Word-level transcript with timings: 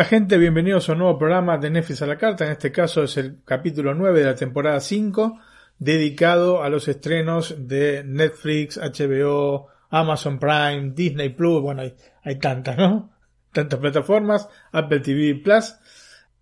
Hola 0.00 0.08
gente, 0.08 0.38
bienvenidos 0.38 0.88
a 0.88 0.92
un 0.92 1.00
nuevo 1.00 1.18
programa 1.18 1.58
de 1.58 1.68
Netflix 1.68 2.00
a 2.00 2.06
la 2.06 2.16
carta. 2.16 2.46
En 2.46 2.52
este 2.52 2.72
caso 2.72 3.02
es 3.02 3.18
el 3.18 3.42
capítulo 3.44 3.92
9 3.92 4.20
de 4.20 4.24
la 4.24 4.34
temporada 4.34 4.80
5, 4.80 5.38
dedicado 5.78 6.62
a 6.62 6.70
los 6.70 6.88
estrenos 6.88 7.54
de 7.68 8.02
Netflix, 8.02 8.78
HBO, 8.78 9.68
Amazon 9.90 10.38
Prime, 10.38 10.92
Disney 10.94 11.28
Plus. 11.28 11.60
Bueno, 11.60 11.82
hay, 12.22 12.38
tantas, 12.38 12.78
¿no? 12.78 13.10
Tantas 13.52 13.78
plataformas, 13.78 14.48
Apple 14.72 15.00
TV 15.00 15.34
Plus. 15.34 15.74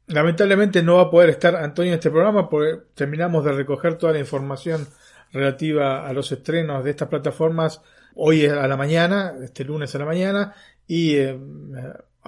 Lamentablemente 0.06 0.80
no 0.80 0.98
va 0.98 1.02
a 1.02 1.10
poder 1.10 1.30
estar 1.30 1.56
Antonio 1.56 1.90
en 1.90 1.98
este 1.98 2.12
programa 2.12 2.48
porque 2.48 2.84
terminamos 2.94 3.44
de 3.44 3.50
recoger 3.50 3.98
toda 3.98 4.12
la 4.12 4.20
información 4.20 4.86
relativa 5.32 6.06
a 6.06 6.12
los 6.12 6.30
estrenos 6.30 6.84
de 6.84 6.90
estas 6.90 7.08
plataformas 7.08 7.82
hoy 8.14 8.46
a 8.46 8.68
la 8.68 8.76
mañana, 8.76 9.34
este 9.42 9.64
lunes 9.64 9.92
a 9.96 9.98
la 9.98 10.04
mañana, 10.04 10.54
y 10.86 11.16
eh, 11.16 11.36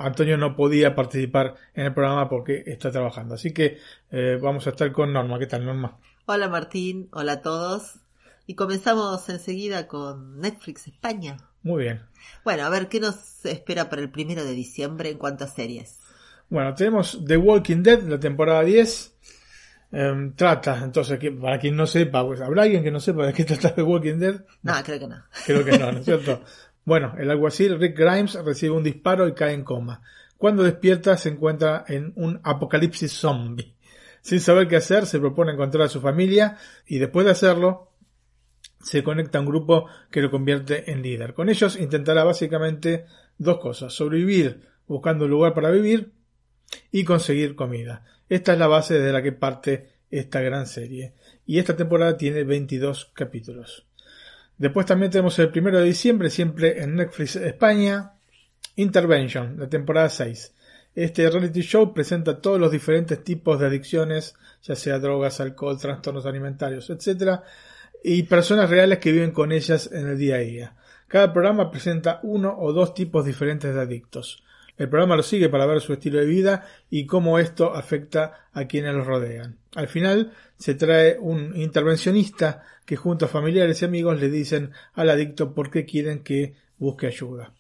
Antonio 0.00 0.36
no 0.36 0.56
podía 0.56 0.94
participar 0.94 1.54
en 1.74 1.86
el 1.86 1.94
programa 1.94 2.28
porque 2.28 2.64
está 2.66 2.90
trabajando. 2.90 3.34
Así 3.34 3.52
que 3.52 3.78
eh, 4.10 4.38
vamos 4.40 4.66
a 4.66 4.70
estar 4.70 4.90
con 4.92 5.12
Norma. 5.12 5.38
¿Qué 5.38 5.46
tal, 5.46 5.64
Norma? 5.64 5.98
Hola, 6.26 6.48
Martín. 6.48 7.08
Hola 7.12 7.32
a 7.32 7.42
todos. 7.42 8.00
Y 8.46 8.54
comenzamos 8.54 9.28
enseguida 9.28 9.86
con 9.86 10.40
Netflix 10.40 10.88
España. 10.88 11.36
Muy 11.62 11.84
bien. 11.84 12.02
Bueno, 12.44 12.64
a 12.64 12.70
ver, 12.70 12.88
¿qué 12.88 13.00
nos 13.00 13.44
espera 13.44 13.90
para 13.90 14.02
el 14.02 14.10
primero 14.10 14.44
de 14.44 14.52
diciembre 14.52 15.10
en 15.10 15.18
cuanto 15.18 15.44
a 15.44 15.48
series? 15.48 15.98
Bueno, 16.48 16.74
tenemos 16.74 17.22
The 17.24 17.36
Walking 17.36 17.82
Dead, 17.82 18.02
la 18.02 18.18
temporada 18.18 18.62
10. 18.62 19.14
Em, 19.92 20.34
trata, 20.34 20.80
entonces, 20.82 21.18
para 21.40 21.58
quien 21.58 21.76
no 21.76 21.86
sepa, 21.86 22.24
pues, 22.24 22.40
¿habrá 22.40 22.62
alguien 22.62 22.82
que 22.82 22.90
no 22.90 23.00
sepa 23.00 23.26
de 23.26 23.32
qué 23.32 23.44
trata 23.46 23.74
The 23.74 23.82
Walking 23.82 24.18
Dead? 24.18 24.44
No, 24.62 24.74
creo 24.84 24.98
que 24.98 25.08
no. 25.08 25.22
Creo 25.46 25.64
que 25.64 25.78
no, 25.78 25.92
¿no 25.92 25.98
es 25.98 26.04
cierto? 26.04 26.42
Bueno, 26.84 27.14
el 27.18 27.30
alguacil 27.30 27.78
Rick 27.78 27.98
Grimes 27.98 28.34
recibe 28.44 28.74
un 28.74 28.82
disparo 28.82 29.28
y 29.28 29.34
cae 29.34 29.54
en 29.54 29.64
coma. 29.64 30.02
Cuando 30.36 30.62
despierta 30.62 31.16
se 31.16 31.28
encuentra 31.28 31.84
en 31.86 32.12
un 32.16 32.40
apocalipsis 32.42 33.12
zombie. 33.12 33.74
Sin 34.22 34.40
saber 34.40 34.68
qué 34.68 34.76
hacer, 34.76 35.06
se 35.06 35.18
propone 35.18 35.52
encontrar 35.52 35.84
a 35.84 35.88
su 35.88 36.00
familia 36.00 36.56
y 36.86 36.98
después 36.98 37.24
de 37.26 37.32
hacerlo, 37.32 37.92
se 38.82 39.02
conecta 39.02 39.38
a 39.38 39.40
un 39.42 39.46
grupo 39.46 39.86
que 40.10 40.22
lo 40.22 40.30
convierte 40.30 40.90
en 40.90 41.02
líder. 41.02 41.34
Con 41.34 41.48
ellos 41.48 41.78
intentará 41.78 42.24
básicamente 42.24 43.04
dos 43.38 43.58
cosas, 43.58 43.92
sobrevivir 43.92 44.68
buscando 44.90 45.26
un 45.26 45.30
lugar 45.30 45.54
para 45.54 45.70
vivir 45.70 46.12
y 46.90 47.04
conseguir 47.04 47.54
comida. 47.54 48.04
Esta 48.28 48.54
es 48.54 48.58
la 48.58 48.66
base 48.66 48.98
de 48.98 49.12
la 49.12 49.22
que 49.22 49.30
parte 49.32 49.88
esta 50.10 50.40
gran 50.40 50.66
serie. 50.66 51.14
Y 51.46 51.58
esta 51.60 51.76
temporada 51.76 52.16
tiene 52.16 52.42
22 52.42 53.12
capítulos. 53.14 53.86
Después 54.60 54.84
también 54.84 55.10
tenemos 55.10 55.38
el 55.38 55.48
primero 55.48 55.78
de 55.78 55.86
diciembre, 55.86 56.28
siempre 56.28 56.82
en 56.82 56.94
Netflix 56.94 57.34
España, 57.34 58.12
Intervention, 58.76 59.58
la 59.58 59.70
temporada 59.70 60.10
6. 60.10 60.54
Este 60.94 61.30
reality 61.30 61.62
show 61.62 61.94
presenta 61.94 62.42
todos 62.42 62.60
los 62.60 62.70
diferentes 62.70 63.24
tipos 63.24 63.58
de 63.58 63.68
adicciones, 63.68 64.34
ya 64.62 64.76
sea 64.76 64.98
drogas, 64.98 65.40
alcohol, 65.40 65.78
trastornos 65.80 66.26
alimentarios, 66.26 66.90
etc. 66.90 67.40
Y 68.04 68.24
personas 68.24 68.68
reales 68.68 68.98
que 68.98 69.12
viven 69.12 69.30
con 69.30 69.50
ellas 69.50 69.88
en 69.90 70.08
el 70.08 70.18
día 70.18 70.34
a 70.34 70.40
día. 70.40 70.76
Cada 71.08 71.32
programa 71.32 71.70
presenta 71.70 72.20
uno 72.22 72.54
o 72.58 72.74
dos 72.74 72.92
tipos 72.92 73.24
diferentes 73.24 73.74
de 73.74 73.80
adictos. 73.80 74.44
El 74.76 74.90
programa 74.90 75.16
lo 75.16 75.22
sigue 75.22 75.48
para 75.48 75.64
ver 75.64 75.80
su 75.80 75.94
estilo 75.94 76.18
de 76.18 76.26
vida 76.26 76.66
y 76.90 77.06
cómo 77.06 77.38
esto 77.38 77.74
afecta 77.74 78.50
a 78.52 78.66
quienes 78.66 78.94
los 78.94 79.06
rodean. 79.06 79.59
Al 79.74 79.88
final 79.88 80.32
se 80.58 80.74
trae 80.74 81.18
un 81.18 81.56
intervencionista 81.56 82.62
que 82.84 82.96
junto 82.96 83.26
a 83.26 83.28
familiares 83.28 83.80
y 83.80 83.84
amigos 83.84 84.20
le 84.20 84.28
dicen 84.28 84.72
al 84.94 85.10
adicto 85.10 85.54
por 85.54 85.70
qué 85.70 85.84
quieren 85.84 86.24
que 86.24 86.54
busque 86.78 87.06
ayuda. 87.06 87.54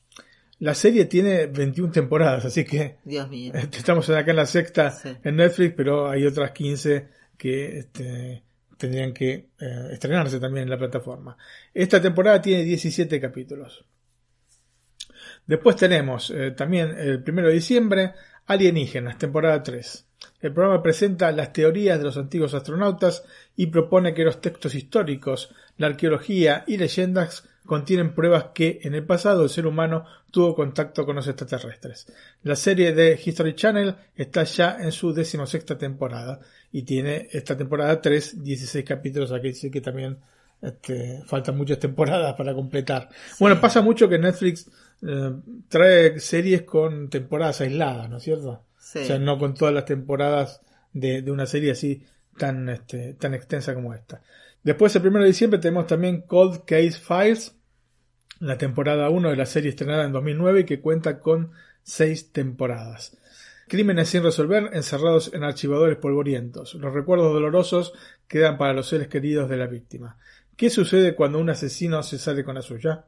La 0.58 0.74
serie 0.74 1.06
tiene 1.06 1.46
21 1.46 1.90
temporadas, 1.90 2.44
así 2.44 2.64
que 2.64 2.96
Dios 3.04 3.28
mío. 3.28 3.52
Estamos 3.72 4.10
acá 4.10 4.30
en 4.30 4.36
la 4.36 4.46
sexta 4.46 4.94
en 5.22 5.36
Netflix, 5.36 5.74
pero 5.76 6.10
hay 6.10 6.26
otras 6.26 6.50
15 6.50 7.08
que 7.38 7.78
este, 7.78 8.42
tendrían 8.76 9.14
que 9.14 9.50
eh, 9.58 9.88
estrenarse 9.92 10.38
también 10.38 10.64
en 10.64 10.70
la 10.70 10.78
plataforma. 10.78 11.36
Esta 11.72 12.00
temporada 12.02 12.42
tiene 12.42 12.64
17 12.64 13.20
capítulos. 13.20 13.84
Después 15.46 15.76
tenemos 15.76 16.30
eh, 16.30 16.50
también 16.50 16.90
el 16.98 17.22
primero 17.22 17.48
de 17.48 17.54
diciembre 17.54 18.12
Alienígenas, 18.46 19.16
temporada 19.16 19.62
3. 19.62 20.06
El 20.40 20.52
programa 20.52 20.82
presenta 20.82 21.32
las 21.32 21.52
teorías 21.52 21.98
de 21.98 22.04
los 22.04 22.16
antiguos 22.16 22.54
astronautas 22.54 23.24
y 23.56 23.66
propone 23.66 24.14
que 24.14 24.24
los 24.24 24.40
textos 24.40 24.74
históricos, 24.74 25.54
la 25.76 25.88
arqueología 25.88 26.64
y 26.66 26.78
leyendas 26.78 27.44
contienen 27.66 28.14
pruebas 28.14 28.46
que 28.54 28.80
en 28.82 28.94
el 28.94 29.04
pasado 29.04 29.44
el 29.44 29.50
ser 29.50 29.66
humano 29.66 30.04
tuvo 30.30 30.54
contacto 30.54 31.04
con 31.04 31.16
los 31.16 31.28
extraterrestres. 31.28 32.06
La 32.42 32.56
serie 32.56 32.92
de 32.94 33.20
History 33.22 33.54
Channel 33.54 33.94
está 34.16 34.44
ya 34.44 34.78
en 34.80 34.92
su 34.92 35.12
decimosexta 35.12 35.76
temporada 35.76 36.40
y 36.72 36.82
tiene 36.82 37.28
esta 37.30 37.56
temporada 37.56 38.00
3, 38.00 38.42
16 38.42 38.84
capítulos, 38.84 39.32
aquí 39.32 39.52
sí 39.52 39.70
que 39.70 39.80
también 39.80 40.18
este, 40.62 41.22
faltan 41.26 41.56
muchas 41.56 41.78
temporadas 41.78 42.34
para 42.34 42.54
completar. 42.54 43.08
Bueno, 43.38 43.60
pasa 43.60 43.82
mucho 43.82 44.08
que 44.08 44.18
Netflix 44.18 44.70
eh, 45.02 45.32
trae 45.68 46.18
series 46.18 46.62
con 46.62 47.08
temporadas 47.08 47.60
aisladas, 47.60 48.08
¿no 48.08 48.16
es 48.16 48.22
cierto? 48.22 48.64
O 48.94 49.04
sea, 49.04 49.18
no 49.18 49.38
con 49.38 49.54
todas 49.54 49.72
las 49.72 49.84
temporadas 49.84 50.62
de, 50.92 51.30
una 51.30 51.46
serie 51.46 51.70
así 51.70 52.04
tan, 52.36 52.68
este, 52.68 53.14
tan 53.14 53.34
extensa 53.34 53.74
como 53.74 53.94
esta. 53.94 54.22
Después, 54.62 54.94
el 54.96 55.06
1 55.06 55.20
de 55.20 55.26
diciembre, 55.26 55.60
tenemos 55.60 55.86
también 55.86 56.22
Cold 56.22 56.64
Case 56.64 56.92
Files, 56.92 57.56
la 58.40 58.58
temporada 58.58 59.10
1 59.10 59.30
de 59.30 59.36
la 59.36 59.46
serie 59.46 59.70
estrenada 59.70 60.04
en 60.04 60.12
2009 60.12 60.60
y 60.60 60.64
que 60.64 60.80
cuenta 60.80 61.20
con 61.20 61.52
seis 61.82 62.32
temporadas. 62.32 63.16
Crímenes 63.68 64.08
sin 64.08 64.22
resolver, 64.22 64.70
encerrados 64.72 65.32
en 65.32 65.44
archivadores 65.44 65.96
polvorientos. 65.96 66.74
Los 66.74 66.92
recuerdos 66.92 67.32
dolorosos 67.32 67.92
quedan 68.26 68.58
para 68.58 68.72
los 68.72 68.88
seres 68.88 69.08
queridos 69.08 69.48
de 69.48 69.56
la 69.56 69.66
víctima. 69.66 70.18
¿Qué 70.56 70.70
sucede 70.70 71.14
cuando 71.14 71.38
un 71.38 71.50
asesino 71.50 72.02
se 72.02 72.18
sale 72.18 72.44
con 72.44 72.56
la 72.56 72.62
suya? 72.62 73.04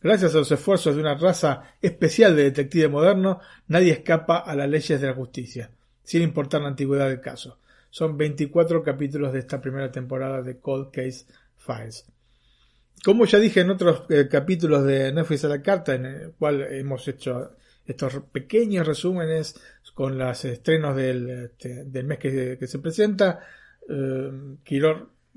Gracias 0.00 0.34
a 0.34 0.38
los 0.38 0.52
esfuerzos 0.52 0.94
de 0.94 1.00
una 1.00 1.14
raza 1.14 1.74
especial 1.82 2.36
de 2.36 2.44
detective 2.44 2.88
moderno, 2.88 3.40
nadie 3.66 3.92
escapa 3.92 4.38
a 4.38 4.54
las 4.54 4.68
leyes 4.68 5.00
de 5.00 5.06
la 5.08 5.14
justicia, 5.14 5.70
sin 6.04 6.22
importar 6.22 6.62
la 6.62 6.68
antigüedad 6.68 7.08
del 7.08 7.20
caso. 7.20 7.58
Son 7.90 8.16
24 8.16 8.82
capítulos 8.82 9.32
de 9.32 9.40
esta 9.40 9.60
primera 9.60 9.90
temporada 9.90 10.42
de 10.42 10.58
Cold 10.58 10.92
Case 10.92 11.26
Files. 11.56 12.06
Como 13.04 13.24
ya 13.24 13.38
dije 13.38 13.60
en 13.60 13.70
otros 13.70 14.04
eh, 14.10 14.28
capítulos 14.30 14.84
de 14.84 15.12
Netflix 15.12 15.44
a 15.44 15.48
la 15.48 15.62
carta, 15.62 15.94
en 15.94 16.06
el 16.06 16.32
cual 16.32 16.62
hemos 16.70 17.06
hecho 17.08 17.56
estos 17.86 18.20
pequeños 18.30 18.86
resúmenes 18.86 19.60
con 19.94 20.18
los 20.18 20.44
estrenos 20.44 20.94
del, 20.94 21.50
este, 21.58 21.84
mes 22.04 22.18
que, 22.18 22.66
se 22.66 22.78
presenta, 22.78 23.40
eh, 23.88 24.30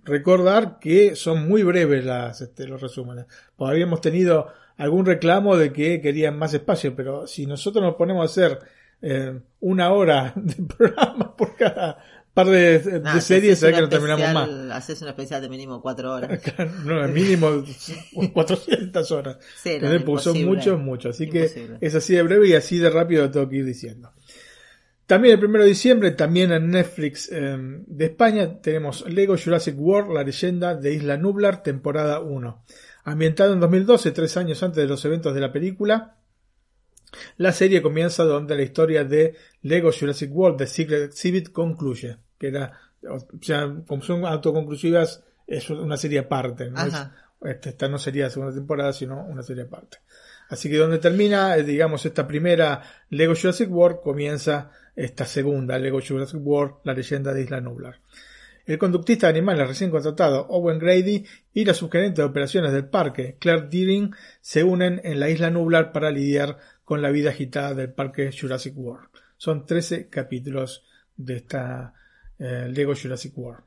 recordar 0.04 0.80
que 0.80 1.16
son 1.16 1.48
muy 1.48 1.64
breves 1.64 2.04
las, 2.06 2.42
este, 2.42 2.68
los 2.68 2.82
resúmenes. 2.82 3.26
Pues 3.56 3.72
habíamos 3.72 4.02
tenido 4.02 4.48
algún 4.78 5.06
reclamo 5.06 5.58
de 5.58 5.72
que 5.72 6.02
querían 6.02 6.38
más 6.38 6.54
espacio, 6.54 6.96
pero 6.96 7.28
si 7.28 7.46
nosotros 7.46 7.84
nos 7.84 7.96
ponemos 7.96 8.24
a 8.24 8.26
hacer 8.26 8.60
eh, 9.02 9.40
una 9.60 9.92
hora 9.92 10.34
de 10.36 10.56
programa 10.64 11.36
por 11.36 11.56
cada 11.56 11.98
par 12.34 12.48
de, 12.48 12.80
series, 13.20 13.60
sabes 13.60 13.76
que 13.76 13.82
no 13.82 13.90
terminamos 13.90 14.34
más. 14.34 14.50
Haces 14.72 15.02
una 15.02 15.12
especial 15.12 15.42
de 15.42 15.50
mínimo 15.50 15.82
cuatro 15.82 16.14
horas. 16.14 16.40
no, 16.86 17.08
mínimo 17.10 17.64
400 18.34 19.12
horas. 19.12 19.38
Sí, 19.62 19.80
son 20.20 20.46
muchos, 20.46 20.80
muchos. 20.80 21.16
Así 21.16 21.30
que 21.30 21.78
es 21.82 21.96
así 21.96 22.16
de 22.16 22.24
breve 22.24 22.48
y 22.48 22.54
así 22.54 22.78
de 22.78 22.90
rápido 22.90 23.24
lo 23.24 23.32
tengo 23.32 23.50
que 23.50 23.58
ir 23.58 23.66
diciendo. 23.66 24.14
También 25.12 25.38
el 25.38 25.46
1 25.46 25.60
de 25.60 25.66
diciembre, 25.66 26.12
también 26.12 26.54
en 26.54 26.70
Netflix 26.70 27.30
em, 27.34 27.84
de 27.86 28.06
España, 28.06 28.62
tenemos 28.62 29.06
Lego 29.10 29.36
Jurassic 29.38 29.78
World, 29.78 30.14
la 30.14 30.24
leyenda 30.24 30.74
de 30.74 30.94
Isla 30.94 31.18
Nublar, 31.18 31.64
temporada 31.64 32.22
1. 32.22 32.64
Ambientado 33.04 33.52
en 33.52 33.60
2012, 33.60 34.12
tres 34.12 34.38
años 34.38 34.64
antes 34.64 34.78
de 34.78 34.88
los 34.88 35.04
eventos 35.04 35.36
de 35.36 35.42
la 35.42 35.52
película, 35.52 36.16
la 37.36 37.52
serie 37.52 37.82
comienza 37.82 38.24
donde 38.24 38.56
la 38.56 38.62
historia 38.62 39.04
de 39.04 39.36
Lego 39.64 39.92
Jurassic 39.92 40.34
World 40.34 40.60
The 40.60 40.68
Secret 40.68 41.04
Exhibit 41.04 41.52
concluye. 41.52 42.16
Que 42.40 42.48
era, 42.48 42.80
o 43.10 43.20
sea, 43.42 43.70
como 43.86 44.02
son 44.04 44.26
autoconclusivas, 44.26 45.26
es 45.46 45.70
una 45.70 45.98
serie 45.98 46.20
aparte. 46.20 46.70
¿no? 46.70 46.80
Este, 47.42 47.72
esta 47.72 47.90
no 47.90 47.98
sería 47.98 48.24
la 48.24 48.30
segunda 48.30 48.56
temporada, 48.56 48.94
sino 48.94 49.26
una 49.26 49.44
serie 49.44 49.64
aparte. 49.64 49.98
Así 50.48 50.70
que 50.70 50.78
donde 50.78 51.00
termina, 51.00 51.58
eh, 51.58 51.64
digamos, 51.64 52.06
esta 52.06 52.26
primera 52.26 52.82
Lego 53.10 53.34
Jurassic 53.36 53.70
World, 53.70 54.00
comienza 54.02 54.72
esta 55.04 55.26
segunda 55.26 55.80
Lego 55.80 56.00
Jurassic 56.00 56.40
World, 56.44 56.76
la 56.84 56.94
leyenda 56.94 57.34
de 57.34 57.42
Isla 57.42 57.60
Nublar. 57.60 58.02
El 58.66 58.78
conductista 58.78 59.28
de 59.28 59.40
animales 59.40 59.68
recién 59.68 59.90
contratado, 59.90 60.46
Owen 60.50 60.78
Grady, 60.78 61.26
y 61.54 61.66
la 61.66 61.74
subgerente 61.74 62.22
de 62.22 62.28
operaciones 62.28 62.72
del 62.72 62.86
parque, 62.86 63.36
Claire 63.40 63.68
Deering, 63.68 64.14
se 64.42 64.64
unen 64.64 65.02
en 65.04 65.20
la 65.20 65.30
Isla 65.30 65.50
Nublar 65.50 65.92
para 65.92 66.12
lidiar 66.12 66.58
con 66.86 67.02
la 67.02 67.10
vida 67.10 67.32
agitada 67.32 67.74
del 67.74 67.92
parque 67.92 68.30
Jurassic 68.32 68.78
World. 68.78 69.10
Son 69.38 69.66
13 69.66 70.08
capítulos 70.10 70.86
de 71.18 71.38
esta 71.38 71.94
eh, 72.38 72.70
Lego 72.72 72.94
Jurassic 72.96 73.36
World. 73.36 73.64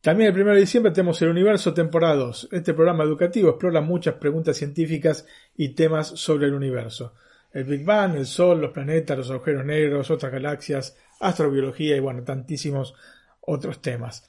También 0.00 0.34
el 0.34 0.40
1 0.40 0.54
de 0.54 0.60
diciembre 0.60 0.92
tenemos 0.92 1.20
el 1.22 1.28
Universo 1.28 1.74
temporada 1.74 2.14
2. 2.14 2.48
Este 2.52 2.74
programa 2.74 3.04
educativo 3.04 3.50
explora 3.50 3.80
muchas 3.80 4.14
preguntas 4.14 4.56
científicas 4.56 5.26
y 5.56 5.70
temas 5.70 6.08
sobre 6.08 6.46
el 6.46 6.54
universo. 6.54 7.14
El 7.52 7.64
Big 7.64 7.84
Bang, 7.84 8.16
el 8.16 8.26
Sol, 8.26 8.60
los 8.60 8.72
planetas, 8.72 9.18
los 9.18 9.30
agujeros 9.30 9.64
negros, 9.64 10.10
otras 10.10 10.32
galaxias, 10.32 10.96
astrobiología 11.20 11.96
y 11.96 12.00
bueno, 12.00 12.22
tantísimos 12.24 12.94
otros 13.40 13.82
temas. 13.82 14.26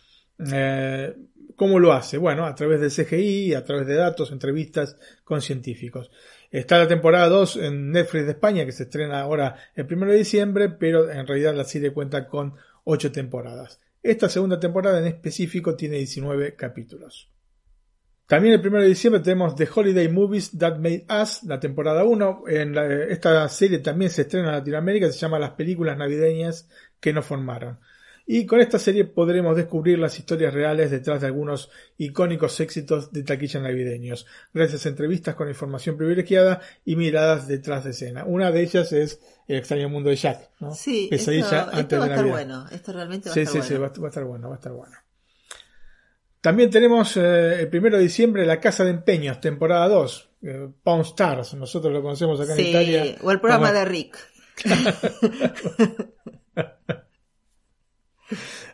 Eh, 0.52 1.16
¿Cómo 1.56 1.80
lo 1.80 1.94
hace? 1.94 2.18
Bueno, 2.18 2.46
a 2.46 2.56
través 2.56 2.82
del 2.82 2.92
CGI, 2.92 3.54
a 3.54 3.64
través 3.64 3.88
de 3.88 3.96
datos, 3.96 4.32
entrevistas 4.32 4.98
con 5.24 5.42
científicos. 5.42 6.10
Está 6.52 6.78
la 6.78 6.88
temporada 6.88 7.30
2 7.30 7.58
en 7.58 7.92
Netflix 7.92 8.26
de 8.26 8.32
España, 8.32 8.66
que 8.66 8.72
se 8.72 8.84
estrena 8.84 9.22
ahora 9.22 9.56
el 9.76 9.86
1 9.92 10.08
de 10.08 10.18
diciembre, 10.18 10.70
pero 10.70 11.10
en 11.10 11.26
realidad 11.28 11.56
la 11.56 11.64
serie 11.64 11.94
cuenta 11.94 12.28
con 12.28 12.56
8 12.84 13.12
temporadas. 13.12 13.80
Esta 14.02 14.30
segunda 14.30 14.60
temporada 14.60 15.00
en 15.00 15.08
específico 15.08 15.76
tiene 15.76 15.98
19 15.98 16.56
capítulos. 16.56 17.33
También 18.28 18.54
el 18.54 18.66
1 18.66 18.82
de 18.82 18.88
diciembre 18.88 19.22
tenemos 19.22 19.56
The 19.56 19.68
Holiday 19.74 20.08
Movies 20.08 20.58
That 20.58 20.78
Made 20.78 21.06
Us, 21.22 21.44
la 21.44 21.60
temporada 21.60 22.04
1. 22.04 22.44
En 22.48 22.78
esta 23.10 23.48
serie 23.50 23.80
también 23.80 24.12
se 24.12 24.22
estrena 24.22 24.50
en 24.50 24.56
Latinoamérica, 24.56 25.12
se 25.12 25.20
llama 25.20 25.40
Las 25.40 25.52
películas 25.52 25.98
navideñas 25.98 26.70
que 27.00 27.12
nos 27.12 27.26
formaron. 27.26 27.80
Y 28.26 28.46
con 28.46 28.62
esta 28.62 28.80
serie 28.80 29.04
podremos 29.04 29.58
descubrir 29.58 30.00
las 30.00 30.18
historias 30.18 30.54
reales 30.54 30.90
detrás 30.92 31.20
de 31.20 31.28
algunos 31.28 31.70
icónicos 31.98 32.58
éxitos 32.62 33.12
de 33.12 33.24
taquilla 33.24 33.60
navideños, 33.60 34.26
gracias 34.54 34.86
a 34.86 34.90
entrevistas 34.90 35.36
con 35.36 35.50
información 35.50 35.98
privilegiada 35.98 36.62
y 36.86 36.96
miradas 36.96 37.50
detrás 37.50 37.84
de 37.84 37.90
escena. 37.90 38.24
Una 38.24 38.50
de 38.52 38.62
ellas 38.62 38.94
es 38.94 39.20
El 39.46 39.58
extraño 39.58 39.90
mundo 39.90 40.10
de 40.10 40.16
Jack. 40.16 40.52
¿no? 40.62 40.74
Sí, 40.74 41.10
esto, 41.12 41.32
va 41.32 41.66
a 41.66 41.82
estar 41.82 42.26
bueno. 42.26 42.66
Esto 42.72 42.94
realmente 42.94 43.30
va 43.30 43.36
a 43.36 43.40
estar 43.40 43.52
sí, 43.52 43.60
bueno. 43.60 43.92
Sí, 43.92 44.00
va, 44.00 44.06
a 44.06 44.10
estar 44.10 44.24
bueno, 44.24 44.48
va 44.48 44.56
a 44.56 44.58
estar 44.58 44.72
bueno. 44.72 44.96
También 46.44 46.70
tenemos 46.70 47.16
eh, 47.16 47.62
el 47.62 47.70
primero 47.70 47.96
de 47.96 48.04
diciembre 48.04 48.46
La 48.46 48.60
Casa 48.60 48.84
de 48.84 48.90
Empeños, 48.90 49.40
temporada 49.40 49.88
2, 49.88 50.30
eh, 50.42 50.68
Pawn 50.84 51.00
Stars, 51.04 51.54
nosotros 51.54 51.94
lo 51.94 52.02
conocemos 52.02 52.38
acá 52.42 52.54
en 52.56 52.60
Italia. 52.68 53.16
O 53.22 53.32
el 53.32 53.40
programa 53.40 53.72
de 53.72 53.86
Rick. 53.86 54.18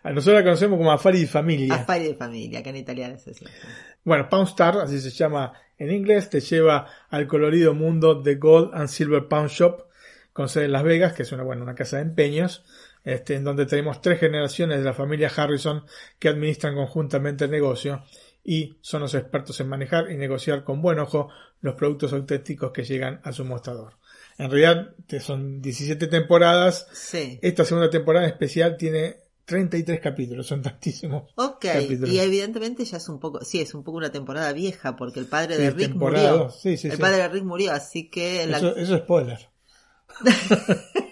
Nosotros 0.03 0.33
la 0.33 0.43
conocemos 0.43 0.79
como 0.79 0.91
Affari 0.91 1.19
de 1.19 1.27
Familia. 1.27 1.75
Affari 1.75 2.05
de 2.05 2.15
Familia, 2.15 2.63
que 2.63 2.71
en 2.71 2.77
italiano 2.77 3.13
es 3.13 3.27
así. 3.27 3.45
Bueno, 4.03 4.27
Pound 4.29 4.47
Star, 4.47 4.77
así 4.79 4.99
se 4.99 5.11
llama 5.11 5.53
en 5.77 5.91
inglés, 5.91 6.31
te 6.31 6.39
lleva 6.39 6.87
al 7.09 7.27
colorido 7.27 7.75
mundo 7.75 8.15
de 8.15 8.33
Gold 8.37 8.71
and 8.73 8.87
Silver 8.87 9.27
Pound 9.27 9.51
Shop, 9.51 9.85
con 10.33 10.49
sede 10.49 10.65
en 10.65 10.71
Las 10.71 10.81
Vegas, 10.81 11.13
que 11.13 11.21
es 11.21 11.31
una, 11.31 11.43
bueno, 11.43 11.61
una 11.61 11.75
casa 11.75 11.97
de 11.97 12.01
empeños, 12.01 12.65
este, 13.03 13.35
en 13.35 13.43
donde 13.43 13.65
tenemos 13.65 14.01
tres 14.01 14.19
generaciones 14.19 14.79
de 14.79 14.83
la 14.85 14.93
familia 14.93 15.31
Harrison 15.35 15.83
que 16.19 16.29
administran 16.29 16.75
conjuntamente 16.75 17.45
el 17.45 17.51
negocio 17.51 18.03
y 18.43 18.77
son 18.81 19.01
los 19.01 19.13
expertos 19.15 19.59
en 19.59 19.67
manejar 19.69 20.11
y 20.11 20.17
negociar 20.17 20.63
con 20.63 20.81
buen 20.81 20.99
ojo 20.99 21.29
los 21.61 21.75
productos 21.75 22.13
auténticos 22.13 22.71
que 22.71 22.83
llegan 22.83 23.19
a 23.23 23.31
su 23.31 23.43
mostrador. 23.45 23.93
En 24.37 24.49
realidad 24.49 24.95
son 25.19 25.61
17 25.61 26.07
temporadas. 26.07 26.87
Sí. 26.93 27.37
Esta 27.41 27.65
segunda 27.65 27.89
temporada 27.89 28.25
en 28.25 28.31
especial 28.31 28.77
tiene 28.77 29.17
33 29.43 29.99
capítulos, 29.99 30.47
son 30.47 30.61
tantísimos. 30.61 31.23
Ok, 31.35 31.65
capítulos. 31.65 32.09
y 32.11 32.19
evidentemente 32.19 32.85
ya 32.85 32.97
es 32.97 33.09
un 33.09 33.19
poco, 33.19 33.43
sí, 33.43 33.59
es 33.59 33.73
un 33.73 33.83
poco 33.83 33.97
una 33.97 34.11
temporada 34.11 34.53
vieja, 34.53 34.95
porque 34.95 35.19
el 35.19 35.25
padre 35.25 35.57
de 35.57 35.71
Sí, 35.71 35.77
Rick 35.77 35.95
murió. 35.95 36.37
dos. 36.37 36.61
Sí, 36.61 36.77
sí, 36.77 36.87
el 36.87 36.97
padre 36.97 37.17
de 37.17 37.27
Rick 37.29 37.43
murió, 37.43 37.73
así 37.73 38.09
que 38.09 38.45
la- 38.47 38.57
Eso, 38.57 38.75
eso 38.77 38.95
es 38.95 39.01
spoiler. 39.01 39.49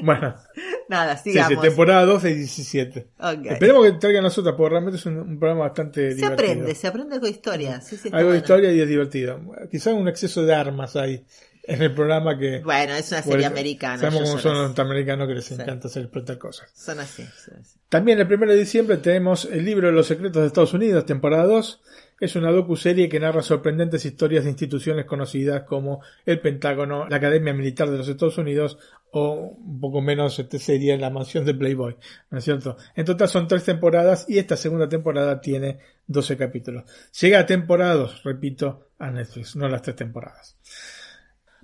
bueno, 0.00 0.34
nada, 0.88 1.16
sí, 1.16 1.30
sigamos. 1.32 1.62
sí, 1.62 1.68
temporada 1.68 2.04
2 2.04 2.22
de 2.22 2.34
17. 2.34 3.08
Ok. 3.18 3.46
Esperemos 3.46 3.84
que 3.84 3.92
traigan 3.92 4.24
las 4.24 4.36
otras, 4.38 4.54
porque 4.56 4.70
realmente 4.70 4.98
es 4.98 5.06
un, 5.06 5.18
un 5.18 5.38
programa 5.38 5.62
bastante 5.62 6.10
Se 6.10 6.16
divertido. 6.16 6.32
aprende, 6.34 6.74
se 6.74 6.86
aprende 6.86 7.14
algo 7.14 7.26
de 7.26 7.32
historia. 7.32 7.80
Sí, 7.80 7.96
sí, 7.96 8.08
Algo 8.08 8.18
de 8.18 8.24
bueno. 8.24 8.38
historia 8.38 8.72
y 8.72 8.80
es 8.80 8.88
divertido. 8.88 9.40
Quizás 9.70 9.94
un 9.94 10.08
exceso 10.08 10.44
de 10.44 10.54
armas 10.54 10.96
hay 10.96 11.24
en 11.64 11.82
el 11.82 11.94
programa 11.94 12.38
que... 12.38 12.60
Bueno, 12.60 12.94
es 12.94 13.10
una 13.10 13.20
Bueno, 13.20 13.32
serie 13.32 13.46
americana. 13.46 13.98
Sabemos 13.98 14.22
cómo 14.30 14.38
son 14.40 14.54
los 14.54 14.66
norteamericanos 14.68 15.28
que 15.28 15.34
les 15.34 15.44
Sí. 15.44 15.54
encanta 15.54 15.88
hacer 15.88 16.04
explotar 16.04 16.38
cosas. 16.38 16.70
Son 16.74 16.98
así, 17.00 17.24
son 17.44 17.58
así. 17.60 17.78
También 17.90 18.18
el 18.20 18.26
1 18.32 18.46
de 18.46 18.56
diciembre 18.56 18.96
tenemos 18.98 19.44
el 19.46 19.64
libro 19.64 19.88
de 19.88 19.92
los 19.92 20.06
secretos 20.06 20.40
de 20.42 20.46
Estados 20.46 20.72
Unidos, 20.74 21.04
temporada 21.06 21.44
2. 21.44 21.82
Es 22.20 22.34
una 22.34 22.50
docuserie 22.50 23.08
que 23.08 23.20
narra 23.20 23.42
sorprendentes 23.42 24.04
historias 24.04 24.44
de 24.44 24.50
instituciones 24.50 25.04
conocidas 25.04 25.62
como 25.62 26.00
el 26.26 26.40
Pentágono, 26.40 27.08
la 27.08 27.16
Academia 27.16 27.54
Militar 27.54 27.88
de 27.90 27.98
los 27.98 28.08
Estados 28.08 28.38
Unidos 28.38 28.78
o 29.10 29.56
un 29.56 29.80
poco 29.80 30.00
menos 30.00 30.38
este 30.38 30.58
sería 30.58 30.96
la 30.96 31.10
mansión 31.10 31.44
de 31.44 31.54
Playboy, 31.54 31.96
¿no 32.30 32.38
es 32.38 32.44
cierto? 32.44 32.76
En 32.94 33.04
total 33.04 33.28
son 33.28 33.48
tres 33.48 33.64
temporadas 33.64 34.26
y 34.28 34.38
esta 34.38 34.56
segunda 34.56 34.88
temporada 34.88 35.40
tiene 35.40 35.78
12 36.06 36.36
capítulos. 36.36 36.84
Llega 37.20 37.38
a 37.38 37.46
temporada 37.46 37.94
2, 37.94 38.24
repito, 38.24 38.88
a 38.98 39.10
Netflix, 39.10 39.56
no 39.56 39.68
las 39.68 39.82
tres 39.82 39.96
temporadas. 39.96 40.56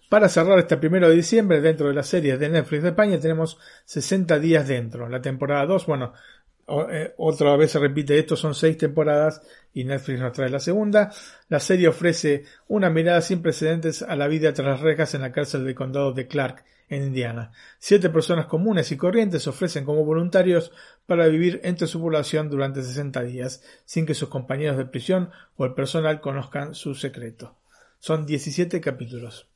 Para 0.08 0.28
cerrar 0.28 0.58
este 0.58 0.76
primero 0.76 1.08
de 1.08 1.16
diciembre, 1.16 1.60
dentro 1.60 1.88
de 1.88 1.94
las 1.94 2.06
series 2.06 2.38
de 2.38 2.48
Netflix 2.48 2.82
de 2.82 2.90
España, 2.90 3.18
tenemos 3.18 3.58
60 3.86 4.38
días 4.38 4.68
dentro. 4.68 5.08
La 5.08 5.20
temporada 5.20 5.66
2, 5.66 5.86
bueno, 5.86 6.12
o- 6.66 6.88
eh, 6.90 7.14
otra 7.18 7.56
vez 7.56 7.70
se 7.72 7.78
repite 7.78 8.18
esto, 8.18 8.36
son 8.36 8.54
seis 8.54 8.76
temporadas 8.78 9.42
y 9.72 9.84
Netflix 9.84 10.20
nos 10.20 10.32
trae 10.32 10.48
la 10.50 10.60
segunda. 10.60 11.12
La 11.48 11.60
serie 11.60 11.88
ofrece 11.88 12.44
una 12.68 12.90
mirada 12.90 13.20
sin 13.20 13.42
precedentes 13.42 14.02
a 14.02 14.16
la 14.16 14.28
vida 14.28 14.52
tras 14.52 14.66
las 14.68 14.80
rejas 14.80 15.14
en 15.14 15.22
la 15.22 15.32
cárcel 15.32 15.64
del 15.64 15.74
condado 15.74 16.12
de 16.12 16.26
Clark, 16.26 16.64
en 16.88 17.02
Indiana. 17.04 17.50
Siete 17.78 18.10
personas 18.10 18.46
comunes 18.46 18.92
y 18.92 18.96
corrientes 18.96 19.42
se 19.42 19.50
ofrecen 19.50 19.84
como 19.84 20.04
voluntarios 20.04 20.70
para 21.06 21.26
vivir 21.28 21.60
entre 21.64 21.86
su 21.86 22.00
población 22.00 22.50
durante 22.50 22.82
60 22.82 23.22
días, 23.22 23.62
sin 23.84 24.04
que 24.06 24.14
sus 24.14 24.28
compañeros 24.28 24.76
de 24.76 24.86
prisión 24.86 25.30
o 25.56 25.64
el 25.64 25.74
personal 25.74 26.20
conozcan 26.20 26.74
su 26.74 26.94
secreto. 26.94 27.56
Son 27.98 28.26
17 28.26 28.80
capítulos. 28.82 29.48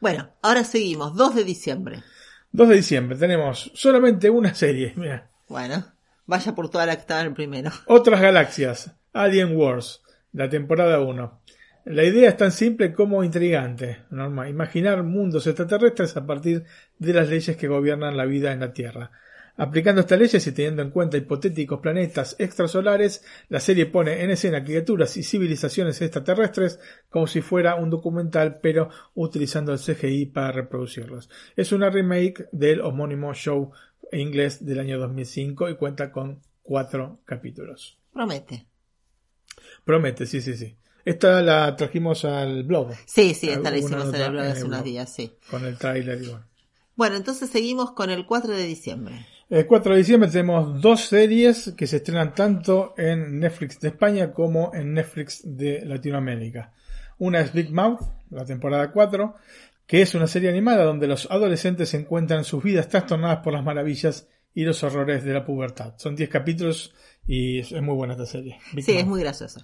Bueno, 0.00 0.30
ahora 0.42 0.64
seguimos. 0.64 1.14
2 1.16 1.36
de 1.36 1.44
diciembre. 1.44 2.02
2 2.52 2.68
de 2.68 2.74
diciembre 2.76 3.16
tenemos 3.16 3.70
solamente 3.74 4.28
una 4.28 4.54
serie. 4.54 4.92
Mira. 4.96 5.30
Bueno, 5.48 5.84
vaya 6.26 6.54
por 6.54 6.68
toda 6.68 6.86
la 6.86 6.96
que 6.96 7.12
en 7.12 7.26
el 7.26 7.34
primero. 7.34 7.70
Otras 7.86 8.20
galaxias. 8.20 8.92
Alien 9.12 9.56
Wars. 9.56 10.02
La 10.32 10.48
temporada 10.48 11.00
1. 11.00 11.40
La 11.86 12.04
idea 12.04 12.28
es 12.28 12.36
tan 12.36 12.52
simple 12.52 12.92
como 12.92 13.24
intrigante. 13.24 14.04
Norma. 14.10 14.48
Imaginar 14.48 15.02
mundos 15.02 15.46
extraterrestres 15.46 16.16
a 16.16 16.26
partir 16.26 16.64
de 16.98 17.14
las 17.14 17.28
leyes 17.28 17.56
que 17.56 17.66
gobiernan 17.66 18.16
la 18.16 18.26
vida 18.26 18.52
en 18.52 18.60
la 18.60 18.72
Tierra. 18.72 19.10
Aplicando 19.60 20.02
estas 20.02 20.20
leyes 20.20 20.46
y 20.46 20.52
teniendo 20.52 20.82
en 20.82 20.90
cuenta 20.90 21.16
hipotéticos 21.16 21.80
planetas 21.80 22.36
extrasolares, 22.38 23.24
la 23.48 23.58
serie 23.58 23.86
pone 23.86 24.22
en 24.22 24.30
escena 24.30 24.62
criaturas 24.62 25.16
y 25.16 25.24
civilizaciones 25.24 26.00
extraterrestres 26.00 26.78
como 27.10 27.26
si 27.26 27.40
fuera 27.40 27.74
un 27.74 27.90
documental, 27.90 28.60
pero 28.62 28.88
utilizando 29.16 29.72
el 29.72 29.80
CGI 29.80 30.26
para 30.26 30.52
reproducirlos. 30.52 31.28
Es 31.56 31.72
una 31.72 31.90
remake 31.90 32.48
del 32.52 32.80
homónimo 32.82 33.34
show 33.34 33.72
inglés 34.12 34.64
del 34.64 34.78
año 34.78 34.96
2005 35.00 35.70
y 35.70 35.74
cuenta 35.74 36.12
con 36.12 36.40
cuatro 36.62 37.18
capítulos. 37.24 37.98
Promete. 38.12 38.64
Promete, 39.84 40.26
sí, 40.26 40.40
sí, 40.40 40.56
sí. 40.56 40.76
Esta 41.04 41.42
la 41.42 41.74
trajimos 41.74 42.24
al 42.24 42.62
blog. 42.62 42.92
Sí, 43.06 43.34
sí, 43.34 43.50
esta 43.50 43.72
la 43.72 43.78
hicimos 43.78 44.14
en 44.14 44.20
el 44.20 44.30
blog 44.30 44.44
hace 44.44 44.62
unos 44.62 44.84
días, 44.84 45.12
sí. 45.12 45.32
Con 45.50 45.64
el 45.64 45.76
tráiler 45.76 46.22
y 46.22 46.28
bueno. 46.28 46.46
Bueno, 46.94 47.16
entonces 47.16 47.50
seguimos 47.50 47.90
con 47.92 48.10
el 48.10 48.24
4 48.24 48.54
de 48.54 48.64
diciembre. 48.64 49.26
El 49.50 49.66
4 49.66 49.92
de 49.92 49.98
diciembre 49.98 50.30
tenemos 50.30 50.80
dos 50.82 51.06
series 51.06 51.72
que 51.76 51.86
se 51.86 51.96
estrenan 51.96 52.34
tanto 52.34 52.92
en 52.98 53.40
Netflix 53.40 53.80
de 53.80 53.88
España 53.88 54.32
como 54.32 54.72
en 54.74 54.92
Netflix 54.92 55.40
de 55.44 55.84
Latinoamérica. 55.86 56.72
Una 57.18 57.40
es 57.40 57.52
Big 57.54 57.70
Mouth, 57.72 58.00
la 58.30 58.44
temporada 58.44 58.92
4, 58.92 59.34
que 59.86 60.02
es 60.02 60.14
una 60.14 60.26
serie 60.26 60.50
animada 60.50 60.84
donde 60.84 61.06
los 61.06 61.30
adolescentes 61.30 61.94
encuentran 61.94 62.44
sus 62.44 62.62
vidas 62.62 62.88
trastornadas 62.88 63.38
por 63.38 63.54
las 63.54 63.64
maravillas 63.64 64.28
y 64.54 64.64
los 64.64 64.82
horrores 64.82 65.24
de 65.24 65.32
la 65.32 65.46
pubertad. 65.46 65.94
Son 65.96 66.14
10 66.14 66.28
capítulos 66.28 66.94
y 67.26 67.60
es 67.60 67.72
muy 67.80 67.94
buena 67.94 68.12
esta 68.14 68.26
serie. 68.26 68.58
Big 68.74 68.84
Sí, 68.84 68.92
Mouth. 68.92 69.00
es 69.00 69.06
muy 69.06 69.20
gracioso. 69.22 69.60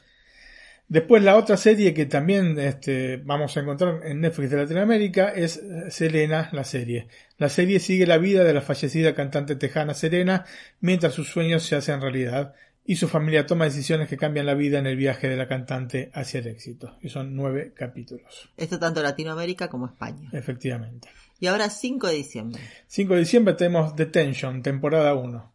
Después 0.89 1.23
la 1.23 1.37
otra 1.37 1.57
serie 1.57 1.95
que 1.95 2.07
también 2.07 2.59
este, 2.59 3.17
vamos 3.17 3.57
a 3.57 3.61
encontrar 3.61 4.01
en 4.05 4.21
Netflix 4.21 4.51
de 4.51 4.57
Latinoamérica 4.59 5.31
es 5.31 5.63
Selena, 5.89 6.51
la 6.53 6.65
serie. 6.65 7.09
La 7.39 7.49
serie 7.49 7.81
sigue 7.81 8.07
la 8.07 8.19
vida 8.19 8.45
de 8.45 8.53
la 8.53 8.61
fallecida 8.61 9.15
cantante 9.15 9.57
tejana 9.57 9.95
Serena 9.95 10.45
mientras 10.81 11.15
sus 11.15 11.29
sueños 11.29 11.63
se 11.65 11.77
hacen 11.77 12.01
realidad 12.01 12.55
y 12.85 12.97
su 12.97 13.09
familia 13.09 13.47
toma 13.47 13.65
decisiones 13.65 14.09
que 14.09 14.19
cambian 14.19 14.47
la 14.47 14.55
vida 14.55 14.79
en 14.79 14.87
el 14.87 14.97
viaje 14.97 15.29
de 15.29 15.37
la 15.37 15.49
cantante 15.49 16.11
hacia 16.13 16.41
el 16.41 16.49
éxito. 16.49 16.99
Y 17.01 17.09
son 17.09 17.35
nueve 17.35 17.73
capítulos. 17.75 18.51
Esto 18.57 18.79
tanto 18.79 19.03
Latinoamérica 19.03 19.69
como 19.69 19.87
España. 19.87 20.29
Efectivamente. 20.33 21.09
Y 21.41 21.47
ahora 21.47 21.71
5 21.71 22.09
de 22.09 22.15
diciembre. 22.15 22.63
5 22.87 23.15
de 23.15 23.21
diciembre 23.21 23.55
tenemos 23.55 23.97
Detention, 23.97 24.63
temporada 24.63 25.15
1. 25.15 25.53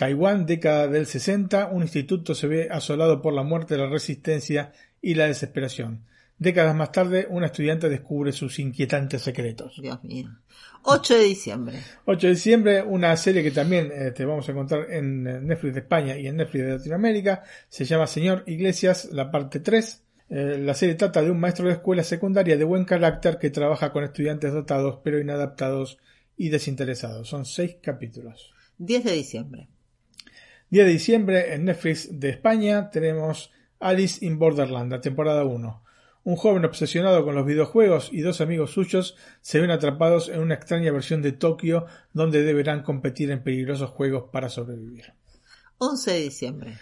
Taiwán, 0.00 0.46
década 0.46 0.88
del 0.88 1.04
60, 1.04 1.66
un 1.66 1.82
instituto 1.82 2.34
se 2.34 2.46
ve 2.46 2.68
asolado 2.70 3.20
por 3.20 3.34
la 3.34 3.42
muerte, 3.42 3.76
la 3.76 3.86
resistencia 3.86 4.72
y 5.02 5.12
la 5.12 5.26
desesperación. 5.26 6.06
Décadas 6.38 6.74
más 6.74 6.90
tarde, 6.90 7.26
una 7.28 7.48
estudiante 7.48 7.90
descubre 7.90 8.32
sus 8.32 8.58
inquietantes 8.60 9.20
secretos. 9.20 9.78
Dios 9.78 10.02
mío. 10.02 10.30
8 10.84 11.18
de 11.18 11.24
diciembre. 11.24 11.80
8 12.06 12.28
de 12.28 12.32
diciembre, 12.32 12.82
una 12.82 13.14
serie 13.18 13.42
que 13.42 13.50
también 13.50 13.92
eh, 13.92 14.12
te 14.12 14.24
vamos 14.24 14.48
a 14.48 14.52
encontrar 14.52 14.90
en 14.90 15.22
Netflix 15.22 15.74
de 15.74 15.80
España 15.80 16.16
y 16.16 16.28
en 16.28 16.38
Netflix 16.38 16.64
de 16.64 16.78
Latinoamérica. 16.78 17.44
Se 17.68 17.84
llama 17.84 18.06
Señor 18.06 18.42
Iglesias, 18.46 19.10
la 19.12 19.30
parte 19.30 19.60
3. 19.60 20.02
Eh, 20.30 20.58
la 20.64 20.72
serie 20.72 20.94
trata 20.94 21.20
de 21.20 21.30
un 21.30 21.40
maestro 21.40 21.66
de 21.66 21.72
escuela 21.72 22.04
secundaria 22.04 22.56
de 22.56 22.64
buen 22.64 22.86
carácter 22.86 23.36
que 23.36 23.50
trabaja 23.50 23.92
con 23.92 24.02
estudiantes 24.04 24.54
dotados 24.54 25.00
pero 25.04 25.20
inadaptados 25.20 25.98
y 26.38 26.48
desinteresados. 26.48 27.28
Son 27.28 27.44
6 27.44 27.76
capítulos. 27.82 28.54
10 28.78 29.04
de 29.04 29.12
diciembre. 29.12 29.68
10 30.70 30.86
de 30.86 30.92
diciembre 30.92 31.54
en 31.54 31.64
Netflix 31.64 32.20
de 32.20 32.28
España 32.28 32.90
tenemos 32.90 33.50
Alice 33.80 34.24
in 34.24 34.38
Borderland, 34.38 34.92
la 34.92 35.00
temporada 35.00 35.44
1. 35.44 35.82
Un 36.22 36.36
joven 36.36 36.64
obsesionado 36.64 37.24
con 37.24 37.34
los 37.34 37.44
videojuegos 37.44 38.08
y 38.12 38.20
dos 38.20 38.40
amigos 38.40 38.70
suyos 38.70 39.16
se 39.40 39.58
ven 39.58 39.72
atrapados 39.72 40.28
en 40.28 40.38
una 40.38 40.54
extraña 40.54 40.92
versión 40.92 41.22
de 41.22 41.32
Tokio 41.32 41.86
donde 42.12 42.44
deberán 42.44 42.84
competir 42.84 43.32
en 43.32 43.42
peligrosos 43.42 43.90
juegos 43.90 44.30
para 44.30 44.48
sobrevivir. 44.48 45.12
11 45.78 46.12
de 46.12 46.20
diciembre. 46.20 46.78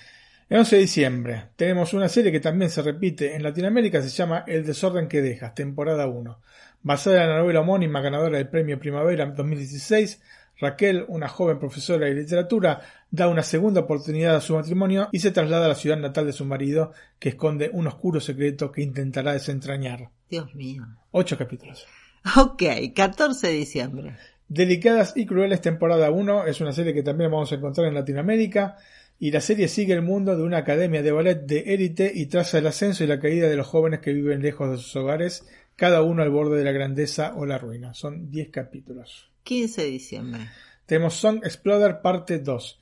El 0.50 0.59
11 0.59 0.76
de 0.76 0.83
diciembre 0.83 1.45
tenemos 1.57 1.95
una 1.95 2.11
serie 2.11 2.30
que 2.30 2.40
también 2.40 2.71
se 2.71 2.83
repite 2.83 3.37
en 3.37 3.42
Latinoamérica, 3.42 4.02
se 4.02 4.11
llama 4.11 4.45
El 4.47 4.66
desorden 4.66 5.09
que 5.09 5.23
dejas, 5.23 5.54
temporada 5.54 6.09
1. 6.09 6.40
Basada 6.83 7.23
en 7.23 7.30
la 7.30 7.38
novela 7.38 7.61
homónima 7.61 8.02
ganadora 8.02 8.37
del 8.37 8.50
Premio 8.50 8.78
Primavera 8.78 9.25
2016, 9.25 10.21
Raquel, 10.61 11.05
una 11.09 11.29
joven 11.29 11.59
profesora 11.59 12.07
de 12.07 12.15
literatura, 12.15 12.81
da 13.11 13.29
una 13.29 13.43
segunda 13.43 13.81
oportunidad 13.81 14.37
a 14.37 14.41
su 14.41 14.55
matrimonio 14.55 15.09
y 15.12 15.21
se 15.21 15.31
traslada 15.31 15.67
a 15.67 15.69
la 15.69 15.75
ciudad 15.75 15.97
natal 15.97 16.27
de 16.27 16.33
su 16.33 16.45
marido, 16.45 16.93
que 17.19 17.31
esconde 17.31 17.71
un 17.73 17.87
oscuro 17.87 18.21
secreto 18.21 18.73
que 18.73 18.83
intentará 18.83 19.33
desentrañar. 19.33 20.11
Dios 20.29 20.55
mío. 20.55 20.87
Ocho 21.12 21.38
capítulos. 21.38 21.87
Ok, 22.37 22.62
14 22.95 23.47
de 23.47 23.53
diciembre. 23.53 24.17
Delicadas 24.49 25.12
y 25.15 25.27
Crueles, 25.27 25.61
temporada 25.61 26.11
1, 26.11 26.47
es 26.47 26.61
una 26.61 26.73
serie 26.73 26.95
que 26.95 27.03
también 27.03 27.31
vamos 27.31 27.53
a 27.53 27.57
encontrar 27.57 27.87
en 27.87 27.95
Latinoamérica. 27.95 28.77
Y 29.21 29.31
la 29.31 29.41
serie 29.41 29.69
sigue 29.69 29.95
el 29.95 30.03
mundo 30.03 30.37
de 30.37 30.43
una 30.43 30.59
academia 30.59 31.03
de 31.03 31.12
ballet 31.12 31.41
de 31.45 31.75
élite 31.75 32.11
y 32.15 32.27
traza 32.27 32.59
el 32.59 32.67
ascenso 32.67 33.03
y 33.03 33.09
la 33.09 33.19
caída 33.19 33.49
de 33.49 33.57
los 33.57 33.67
jóvenes 33.67 34.00
que 34.00 34.12
viven 34.12 34.43
lejos 34.43 34.71
de 34.71 34.77
sus 34.77 34.95
hogares, 34.97 35.47
cada 35.77 36.03
uno 36.03 36.23
al 36.23 36.31
borde 36.31 36.57
de 36.57 36.65
la 36.65 36.73
grandeza 36.73 37.35
o 37.37 37.45
la 37.45 37.59
ruina. 37.59 37.95
Son 37.95 38.31
10 38.31 38.50
capítulos. 38.50 39.27
15 39.45 39.83
de 39.83 39.88
diciembre. 39.88 40.49
Tenemos 40.87 41.14
Song 41.14 41.40
Exploder 41.45 42.00
parte 42.00 42.38
2. 42.38 42.80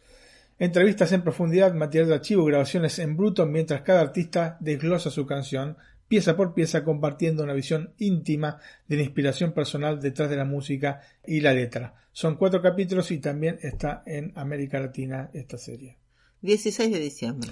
Entrevistas 0.58 1.12
en 1.12 1.22
profundidad, 1.22 1.74
material 1.74 2.08
de 2.08 2.14
archivo, 2.14 2.44
grabaciones 2.44 2.98
en 2.98 3.16
bruto 3.16 3.44
mientras 3.46 3.82
cada 3.82 4.00
artista 4.00 4.56
desglosa 4.60 5.10
su 5.10 5.26
canción, 5.26 5.76
pieza 6.08 6.36
por 6.36 6.54
pieza 6.54 6.84
compartiendo 6.84 7.42
una 7.42 7.52
visión 7.52 7.92
íntima 7.98 8.58
de 8.88 8.96
la 8.96 9.02
inspiración 9.02 9.52
personal 9.52 10.00
detrás 10.00 10.30
de 10.30 10.36
la 10.36 10.44
música 10.44 11.02
y 11.26 11.40
la 11.40 11.52
letra. 11.52 11.94
Son 12.12 12.36
cuatro 12.36 12.62
capítulos 12.62 13.10
y 13.10 13.18
también 13.18 13.58
está 13.60 14.02
en 14.06 14.32
América 14.36 14.80
Latina 14.80 15.30
esta 15.34 15.58
serie. 15.58 15.98
16 16.40 16.90
de 16.90 17.00
diciembre. 17.00 17.50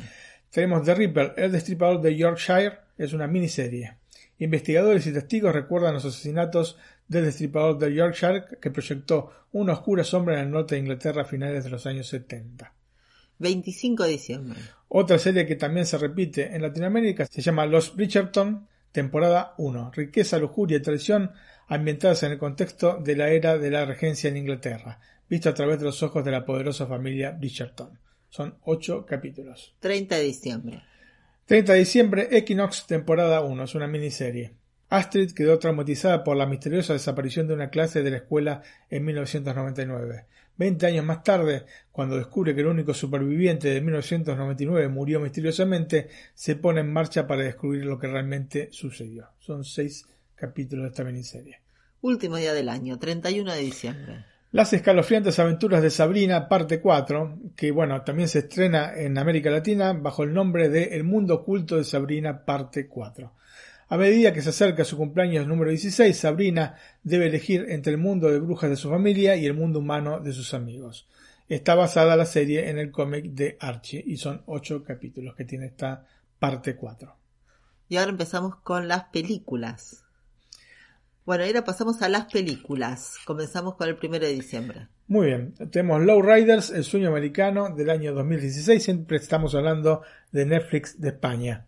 Tenemos 0.51 0.85
The 0.85 0.95
Ripper, 0.95 1.35
el 1.37 1.53
destripador 1.53 2.01
de 2.01 2.17
Yorkshire, 2.17 2.79
es 2.97 3.13
una 3.13 3.27
miniserie. 3.27 3.97
Investigadores 4.39 5.07
y 5.07 5.13
testigos 5.13 5.53
recuerdan 5.53 5.95
los 5.95 6.05
asesinatos 6.05 6.79
del 7.09 7.25
destripador 7.25 7.79
de 7.79 7.95
Yorkshire 7.95 8.45
que 8.61 8.71
proyectó 8.71 9.31
una 9.53 9.75
oscura 9.75 10.05
sombra 10.05 10.35
en 10.35 10.47
el 10.47 10.51
norte 10.51 10.75
de 10.75 10.81
Inglaterra 10.81 11.23
a 11.23 11.27
finales 11.27 11.65
de 11.65 11.71
los 11.71 11.87
años 11.87 12.09
70. 12.09 12.73
25 13.39 14.05
de 14.05 14.11
diciembre. 14.11 14.59
Otra 14.89 15.19
serie 15.19 15.47
que 15.47 15.57
también 15.57 15.87
se 15.87 15.99
repite 15.99 16.55
en 16.55 16.63
Latinoamérica 16.63 17.27
se 17.27 17.43
llama 17.43 17.67
Los 17.67 17.95
Bridgerton, 17.95 18.69
temporada 18.93 19.55
1. 19.59 19.91
Riqueza, 19.95 20.39
lujuria 20.39 20.79
y 20.79 20.83
traición 20.83 21.33
ambientadas 21.67 22.23
en 22.23 22.33
el 22.33 22.39
contexto 22.39 22.99
de 22.99 23.17
la 23.17 23.31
era 23.31 23.59
de 23.59 23.71
la 23.71 23.85
regencia 23.85 24.29
en 24.29 24.37
Inglaterra, 24.37 25.01
visto 25.29 25.49
a 25.49 25.55
través 25.55 25.79
de 25.79 25.87
los 25.87 26.03
ojos 26.03 26.25
de 26.25 26.31
la 26.31 26.45
poderosa 26.45 26.87
familia 26.87 27.33
Bridgerton. 27.33 27.99
Son 28.29 28.59
ocho 28.63 29.05
capítulos. 29.07 29.75
30 29.81 30.17
de 30.17 30.23
diciembre. 30.23 30.83
30 31.47 31.73
de 31.73 31.79
diciembre, 31.79 32.29
Equinox, 32.31 32.87
temporada 32.87 33.43
1. 33.43 33.65
Es 33.65 33.75
una 33.75 33.87
miniserie. 33.87 34.55
Astrid 34.97 35.33
quedó 35.33 35.59
traumatizada 35.59 36.25
por 36.25 36.37
la 36.37 36.47
misteriosa 36.47 36.93
desaparición 36.93 37.47
de 37.47 37.55
una 37.55 37.71
clase 37.71 38.03
de 38.03 38.11
la 38.11 38.19
escuela 38.19 38.63
en 38.91 39.05
1999. 39.05 40.27
Veinte 40.57 40.87
años 40.87 41.05
más 41.05 41.25
tarde, 41.25 41.65
cuando 41.91 42.17
descubre 42.17 42.55
que 42.55 42.61
el 42.61 42.69
único 42.69 42.95
superviviente 42.95 43.69
de 43.69 43.81
1999 43.81 44.89
murió 44.89 45.19
misteriosamente, 45.19 46.09
se 46.35 46.55
pone 46.55 46.81
en 46.81 46.93
marcha 46.93 47.27
para 47.27 47.43
descubrir 47.43 47.85
lo 47.85 47.99
que 47.99 48.07
realmente 48.07 48.69
sucedió. 48.71 49.29
Son 49.41 49.65
seis 49.65 50.07
capítulos 50.37 50.85
de 50.85 50.89
esta 50.91 51.05
miniserie. 51.05 51.61
Último 52.01 52.37
día 52.37 52.55
del 52.55 52.69
año, 52.69 52.99
31 52.99 53.53
de 53.53 53.61
diciembre. 53.61 54.25
Las 54.53 54.73
escalofriantes 54.73 55.41
aventuras 55.41 55.83
de 55.83 55.91
Sabrina, 55.91 56.49
parte 56.49 56.81
4, 56.81 57.39
que 57.57 57.73
bueno, 57.73 58.03
también 58.03 58.29
se 58.29 58.41
estrena 58.41 58.95
en 58.95 59.19
América 59.19 59.51
Latina 59.51 59.93
bajo 59.93 60.23
el 60.23 60.33
nombre 60.33 60.69
de 60.69 60.95
El 60.95 61.03
mundo 61.03 61.35
oculto 61.35 61.77
de 61.77 61.83
Sabrina, 61.83 62.45
parte 62.45 62.87
4. 62.87 63.33
A 63.89 63.97
medida 63.97 64.33
que 64.33 64.43
se 64.43 64.49
acerca 64.49 64.85
su 64.85 64.97
cumpleaños 64.97 65.47
número 65.47 65.71
16, 65.71 66.17
Sabrina 66.17 66.77
debe 67.03 67.27
elegir 67.27 67.67
entre 67.69 67.93
el 67.93 67.99
mundo 67.99 68.31
de 68.31 68.41
brujas 68.41 68.71
de 68.71 68.77
su 68.77 68.89
familia 68.89 69.37
y 69.37 69.47
el 69.47 69.55
mundo 69.55 69.81
humano 69.81 70.21
de 70.21 70.33
sus 70.33 70.55
amigos. 70.55 71.07
Está 71.49 71.75
basada 71.75 72.17
la 72.17 72.25
serie 72.25 72.71
en 72.71 72.79
el 72.79 72.91
cómic 72.91 73.27
de 73.27 73.59
Archie 73.61 74.03
y 74.07 74.17
son 74.17 74.43
ocho 74.47 74.83
capítulos 74.83 75.35
que 75.35 75.45
tiene 75.45 75.67
esta 75.67 76.07
parte 76.39 76.77
4. 76.77 77.15
Y 77.89 77.97
ahora 77.97 78.11
empezamos 78.11 78.57
con 78.57 78.89
las 78.89 79.05
películas. 79.05 80.05
Bueno, 81.27 81.45
ahora 81.45 81.65
pasamos 81.65 82.01
a 82.01 82.09
las 82.09 82.33
películas. 82.33 83.17
Comenzamos 83.27 83.75
con 83.77 83.89
el 83.89 83.97
primero 83.97 84.27
de 84.27 84.33
diciembre. 84.33 84.89
Muy 85.07 85.27
bien, 85.27 85.55
tenemos 85.71 86.03
Low 86.03 86.23
Riders, 86.23 86.71
el 86.71 86.85
sueño 86.85 87.09
americano 87.09 87.69
del 87.75 87.91
año 87.91 88.15
2016. 88.15 88.83
Siempre 88.83 89.19
estamos 89.19 89.55
hablando 89.55 90.03
de 90.33 90.47
Netflix 90.47 90.99
de 90.99 91.09
España. 91.09 91.67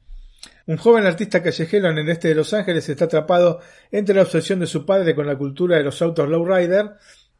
Un 0.69 0.79
joven 0.79 1.07
artista 1.07 1.45
callejero 1.45 1.91
en 1.91 1.99
el 1.99 2.09
este 2.09 2.27
de 2.27 2.35
Los 2.35 2.53
Ángeles 2.53 2.89
está 2.89 3.05
atrapado 3.05 3.61
entre 3.93 4.17
la 4.17 4.23
obsesión 4.23 4.59
de 4.59 4.67
su 4.67 4.85
padre 4.85 5.15
con 5.15 5.25
la 5.25 5.39
cultura 5.39 5.77
de 5.77 5.85
los 5.85 6.03
autos 6.03 6.29
lowrider, 6.29 6.95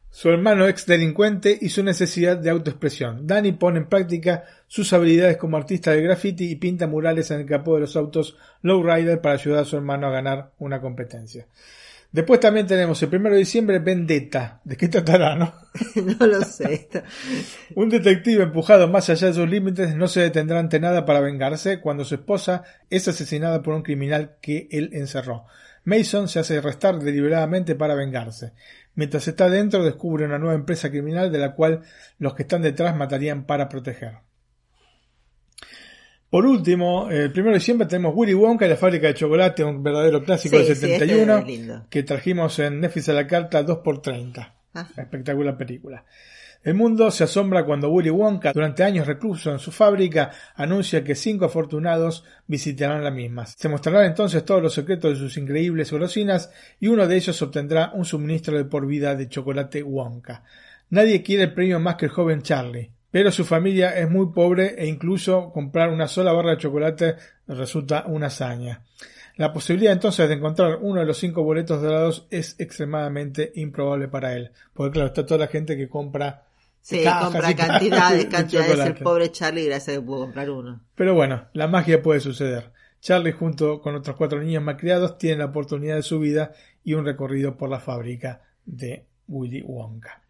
su 0.09 0.29
hermano 0.29 0.65
ex 0.65 0.85
delincuente 0.85 1.57
y 1.59 1.67
su 1.67 1.83
necesidad 1.83 2.37
de 2.37 2.49
autoexpresión. 2.51 3.27
Danny 3.27 3.51
pone 3.51 3.79
en 3.79 3.89
práctica 3.89 4.45
sus 4.65 4.93
habilidades 4.93 5.35
como 5.35 5.57
artista 5.57 5.91
de 5.91 6.03
graffiti 6.03 6.49
y 6.49 6.55
pinta 6.55 6.87
murales 6.87 7.29
en 7.31 7.41
el 7.41 7.45
capó 7.45 7.75
de 7.75 7.81
los 7.81 7.97
autos 7.97 8.37
lowrider 8.61 9.19
para 9.19 9.35
ayudar 9.35 9.63
a 9.63 9.65
su 9.65 9.75
hermano 9.75 10.07
a 10.07 10.11
ganar 10.11 10.51
una 10.59 10.79
competencia. 10.79 11.47
Después 12.11 12.39
también 12.39 12.67
tenemos 12.67 13.01
el 13.03 13.13
1 13.13 13.29
de 13.31 13.37
diciembre 13.37 13.79
Vendetta. 13.79 14.61
¿De 14.63 14.77
qué 14.77 14.87
tratará, 14.87 15.35
no? 15.35 15.53
no 16.19 16.25
lo 16.25 16.41
sé. 16.43 16.89
Un 17.75 17.89
detective 17.89 18.43
empujado 18.43 18.87
más 18.87 19.09
allá 19.09 19.27
de 19.27 19.33
sus 19.33 19.49
límites 19.49 19.95
no 19.95 20.07
se 20.07 20.21
detendrá 20.21 20.59
ante 20.59 20.79
nada 20.79 21.05
para 21.05 21.19
vengarse 21.19 21.81
cuando 21.81 22.05
su 22.05 22.15
esposa 22.15 22.63
es 22.89 23.07
asesinada 23.07 23.61
por 23.61 23.73
un 23.73 23.83
criminal 23.83 24.37
que 24.41 24.67
él 24.71 24.89
encerró. 24.93 25.45
Mason 25.83 26.27
se 26.27 26.39
hace 26.39 26.57
arrestar 26.57 26.99
deliberadamente 26.99 27.75
para 27.75 27.95
vengarse. 27.95 28.53
Mientras 28.95 29.27
está 29.27 29.49
dentro 29.49 29.83
descubre 29.83 30.25
una 30.25 30.39
nueva 30.39 30.55
empresa 30.55 30.89
criminal 30.89 31.31
de 31.31 31.37
la 31.39 31.55
cual 31.55 31.83
los 32.19 32.33
que 32.33 32.43
están 32.43 32.61
detrás 32.61 32.95
matarían 32.95 33.45
para 33.45 33.69
proteger. 33.69 34.26
Por 36.29 36.45
último, 36.45 37.09
el 37.09 37.31
1 37.31 37.43
de 37.43 37.53
diciembre 37.53 37.87
tenemos 37.87 38.13
Willy 38.13 38.33
Wonka 38.33 38.65
y 38.65 38.69
la 38.69 38.75
fábrica 38.75 39.07
de 39.07 39.13
chocolate, 39.13 39.63
un 39.63 39.81
verdadero 39.81 40.23
clásico 40.23 40.57
Sí, 40.57 40.65
del 40.65 40.75
sí, 40.75 40.81
71, 40.81 41.37
este 41.37 41.53
es 41.53 41.71
que 41.89 42.03
trajimos 42.03 42.59
en 42.59 42.81
Netflix 42.81 43.07
a 43.09 43.13
la 43.13 43.27
carta 43.27 43.65
2x30. 43.65 44.53
Ah. 44.73 44.87
Espectacular 44.97 45.55
película. 45.55 46.03
El 46.63 46.73
mundo 46.73 47.11
se 47.11 47.23
asombra 47.23 47.63
cuando 47.63 47.89
Willy 47.89 48.09
Wonka, 48.09 48.51
durante 48.51 48.83
años 48.83 49.07
recluso 49.07 49.51
en 49.51 49.59
su 49.59 49.71
fábrica, 49.71 50.31
anuncia 50.55 51.01
que 51.01 51.15
cinco 51.15 51.45
afortunados 51.45 52.25
visitarán 52.45 53.05
la 53.05 53.11
misma. 53.11 53.45
Se 53.45 53.69
mostrarán 53.69 54.05
entonces 54.05 54.43
todos 54.43 54.61
los 54.61 54.73
secretos 54.73 55.11
de 55.13 55.17
sus 55.17 55.37
increíbles 55.37 55.91
golosinas 55.91 56.51
y 56.81 56.87
uno 56.87 57.07
de 57.07 57.15
ellos 57.15 57.41
obtendrá 57.41 57.91
un 57.93 58.03
suministro 58.03 58.57
de 58.57 58.65
por 58.65 58.85
vida 58.85 59.15
de 59.15 59.29
chocolate 59.29 59.81
Wonka. 59.81 60.43
Nadie 60.89 61.23
quiere 61.23 61.43
el 61.43 61.53
premio 61.53 61.79
más 61.79 61.95
que 61.95 62.05
el 62.07 62.11
joven 62.11 62.41
Charlie, 62.41 62.91
pero 63.11 63.31
su 63.31 63.45
familia 63.45 63.97
es 63.97 64.09
muy 64.09 64.27
pobre 64.33 64.75
e 64.77 64.87
incluso 64.87 65.51
comprar 65.51 65.89
una 65.89 66.07
sola 66.07 66.33
barra 66.33 66.51
de 66.51 66.57
chocolate 66.57 67.15
resulta 67.47 68.05
una 68.07 68.27
hazaña. 68.27 68.83
La 69.37 69.53
posibilidad 69.53 69.93
entonces 69.93 70.27
de 70.27 70.35
encontrar 70.35 70.79
uno 70.81 70.99
de 70.99 71.05
los 71.05 71.17
cinco 71.17 71.43
boletos 71.43 71.81
dorados 71.81 72.27
es 72.31 72.59
extremadamente 72.59 73.51
improbable 73.55 74.07
para 74.07 74.33
él, 74.33 74.51
porque 74.73 74.93
claro, 74.93 75.07
está 75.07 75.25
toda 75.25 75.41
la 75.41 75.47
gente 75.47 75.77
que 75.77 75.87
compra 75.87 76.43
Sí, 76.87 77.03
compra 77.03 77.53
cantidades, 77.55 78.25
cantidades. 78.27 78.79
El 78.79 78.95
pobre 78.95 79.29
Charlie, 79.29 79.65
gracias 79.65 79.97
a 79.97 79.99
que 79.99 80.05
pudo 80.05 80.21
comprar 80.21 80.49
uno. 80.49 80.79
Pero 80.95 81.13
bueno, 81.13 81.47
la 81.51 81.67
magia 81.67 82.01
puede 82.01 82.21
suceder. 82.21 82.71
Charlie, 83.01 83.33
junto 83.33 83.81
con 83.81 83.95
otros 83.95 84.15
cuatro 84.15 84.41
niños 84.41 84.63
malcriados, 84.63 85.17
tiene 85.17 85.39
la 85.39 85.45
oportunidad 85.47 85.97
de 85.97 86.03
su 86.03 86.17
vida 86.17 86.53
y 86.85 86.93
un 86.93 87.03
recorrido 87.03 87.57
por 87.57 87.69
la 87.69 87.81
fábrica 87.81 88.41
de 88.65 89.05
Willy 89.27 89.63
Wonka. 89.63 90.21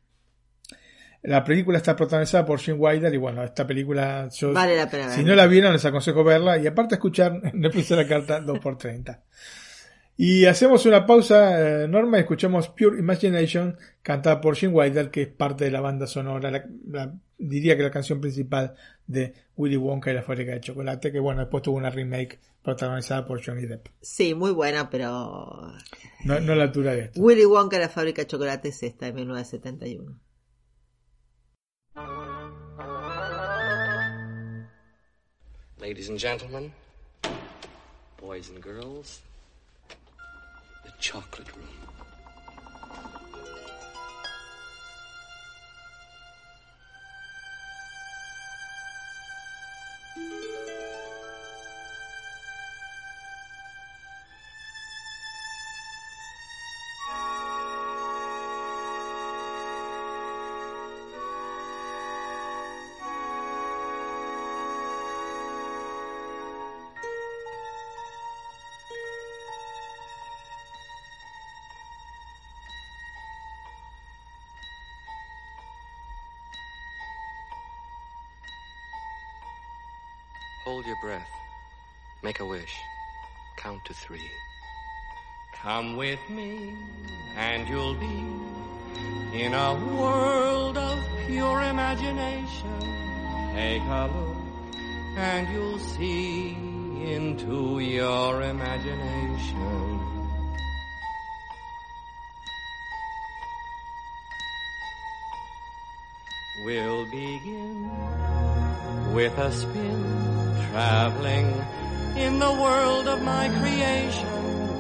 La 1.23 1.43
película 1.43 1.77
está 1.77 1.95
protagonizada 1.95 2.45
por 2.45 2.59
Jim 2.59 2.75
Wilder 2.77 3.13
y 3.13 3.17
bueno, 3.17 3.43
esta 3.43 3.65
película 3.65 4.29
vale 4.53 4.77
la 4.77 4.89
pena 4.89 5.09
si 5.09 5.23
no 5.23 5.35
la 5.35 5.47
vieron 5.47 5.73
les 5.73 5.83
aconsejo 5.83 6.23
verla 6.23 6.57
y 6.57 6.67
aparte 6.67 6.95
escuchar 6.95 7.41
Netflix 7.53 7.89
la 7.91 8.07
carta 8.07 8.39
2x30. 8.41 9.19
Y 10.19 10.45
hacemos 10.45 10.83
una 10.87 11.05
pausa, 11.05 11.83
eh, 11.83 11.87
Norma, 11.87 12.17
y 12.17 12.21
escuchamos 12.21 12.69
Pure 12.69 12.99
Imagination 12.99 13.77
cantada 14.01 14.41
por 14.41 14.55
Jim 14.55 14.73
Wilder, 14.73 15.11
que 15.11 15.21
es 15.21 15.27
parte 15.27 15.65
de 15.65 15.71
la 15.71 15.79
banda 15.79 16.07
sonora, 16.07 16.65
diría 17.37 17.77
que 17.77 17.83
la 17.83 17.91
canción 17.91 18.19
principal 18.19 18.73
de 19.05 19.35
Willy 19.55 19.77
Wonka 19.77 20.09
y 20.09 20.15
la 20.15 20.23
fábrica 20.23 20.53
de 20.53 20.61
chocolate, 20.61 21.11
que 21.11 21.19
bueno, 21.19 21.41
después 21.41 21.61
tuvo 21.61 21.77
una 21.77 21.91
remake 21.91 22.39
protagonizada 22.63 23.27
por 23.27 23.45
Johnny 23.45 23.67
Depp. 23.67 23.89
Sí, 24.01 24.33
muy 24.33 24.51
buena, 24.51 24.89
pero... 24.89 25.71
No, 26.25 26.39
no 26.39 26.55
la 26.55 26.63
altura 26.63 26.93
de 26.93 27.01
esto. 27.01 27.21
Willy 27.21 27.45
Wonka 27.45 27.77
y 27.77 27.81
la 27.81 27.89
fábrica 27.89 28.23
de 28.23 28.27
chocolate 28.27 28.69
es 28.69 28.81
esta, 28.81 29.05
de 29.05 29.13
1971. 29.13 30.19
Ladies 35.79 36.09
and 36.09 36.19
gentlemen, 36.19 36.73
boys 38.17 38.49
and 38.49 38.61
girls, 38.61 39.21
the 40.83 40.91
chocolate 40.99 41.55
room. 41.55 41.96
Breath. 81.07 81.35
Make 82.21 82.41
a 82.41 82.45
wish. 82.45 82.75
Count 83.55 83.79
to 83.85 83.93
three. 83.93 84.29
Come 85.63 85.95
with 85.95 86.19
me, 86.29 86.75
and 87.37 87.65
you'll 87.69 87.95
be 87.95 88.19
in 89.43 89.53
a 89.53 89.71
world 89.97 90.77
of 90.77 90.97
pure 91.25 91.61
imagination. 91.61 92.79
Take 93.55 93.83
a 93.83 94.03
look, 94.13 94.75
and 95.15 95.47
you'll 95.53 95.79
see 95.79 96.57
into 97.15 97.79
your 97.79 98.41
imagination. 98.41 100.01
We'll 106.65 107.05
begin 107.05 107.89
with 109.13 109.37
a 109.37 109.51
spin 109.53 110.26
traveling 110.77 111.47
in 112.17 112.37
the 112.37 112.53
world 112.63 113.07
of 113.07 113.19
my 113.23 113.49
creation. 113.59 114.29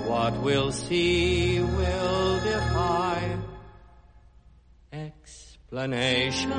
What 0.05 0.33
we'll 0.43 0.71
see 0.71 1.59
will 1.59 2.39
defy 2.41 3.35
explanation. 4.93 6.51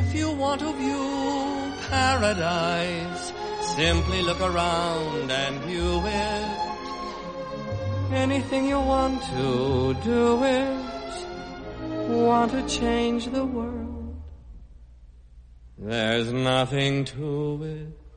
If 0.00 0.14
you 0.14 0.30
want 0.32 0.60
to 0.60 0.72
view 0.74 1.72
paradise, 1.88 3.32
simply 3.76 4.20
look 4.20 4.42
around 4.42 5.30
and 5.30 5.60
view 5.60 6.02
it 6.04 6.37
anything 8.12 8.66
you 8.66 8.80
want 8.80 9.22
to 9.22 9.94
do 10.04 10.44
is 10.44 10.88
Want 12.08 12.52
to 12.52 12.66
change 12.66 13.26
the 13.26 13.44
world. 13.44 14.16
There's 15.76 16.32
nothing 16.32 17.04
to 17.04 17.62
it. 17.64 18.07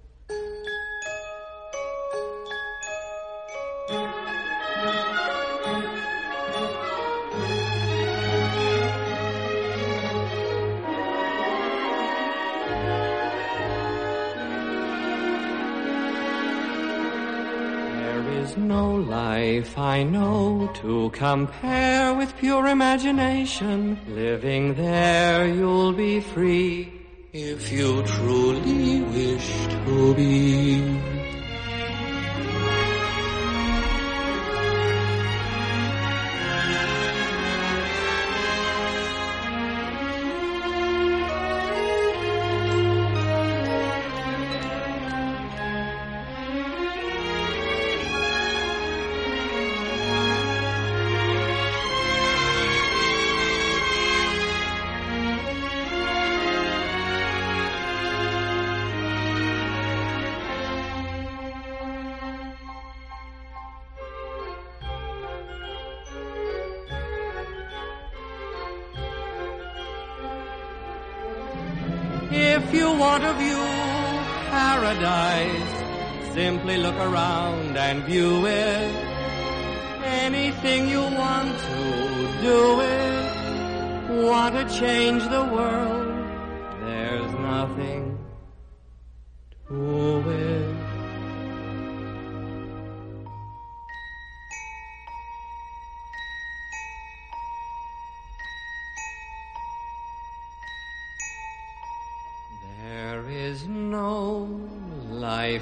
Life 19.61 19.77
I 19.77 20.01
know 20.01 20.71
to 20.81 21.11
compare 21.11 22.15
with 22.15 22.35
pure 22.37 22.65
imagination. 22.67 23.99
Living 24.07 24.73
there 24.73 25.47
you'll 25.47 25.93
be 25.93 26.19
free 26.19 26.91
if 27.31 27.71
you 27.71 28.01
truly 28.03 29.01
wish 29.01 29.49
to 29.67 30.15
be. 30.15 31.20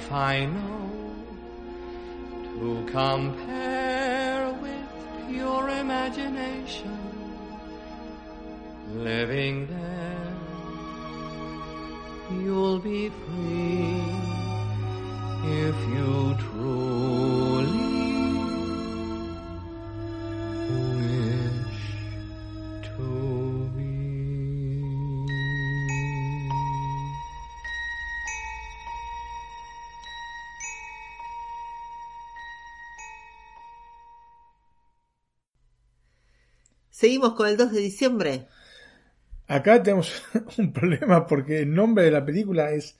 life 0.00 0.12
I 0.12 0.46
know 0.46 0.90
to 2.58 2.84
compare 2.90 4.52
with 4.62 5.30
your 5.30 5.68
imagination 5.68 6.98
living 8.94 9.66
there 9.66 10.34
you'll 12.42 12.78
be 12.78 13.08
free 13.08 14.02
if 15.44 15.76
you 15.94 16.36
truly 16.38 16.99
Seguimos 37.00 37.32
con 37.32 37.48
el 37.48 37.56
2 37.56 37.72
de 37.72 37.80
diciembre. 37.80 38.46
Acá 39.48 39.82
tenemos 39.82 40.12
un 40.58 40.70
problema 40.72 41.26
porque 41.26 41.60
el 41.60 41.72
nombre 41.74 42.04
de 42.04 42.10
la 42.10 42.24
película 42.26 42.72
es 42.72 42.96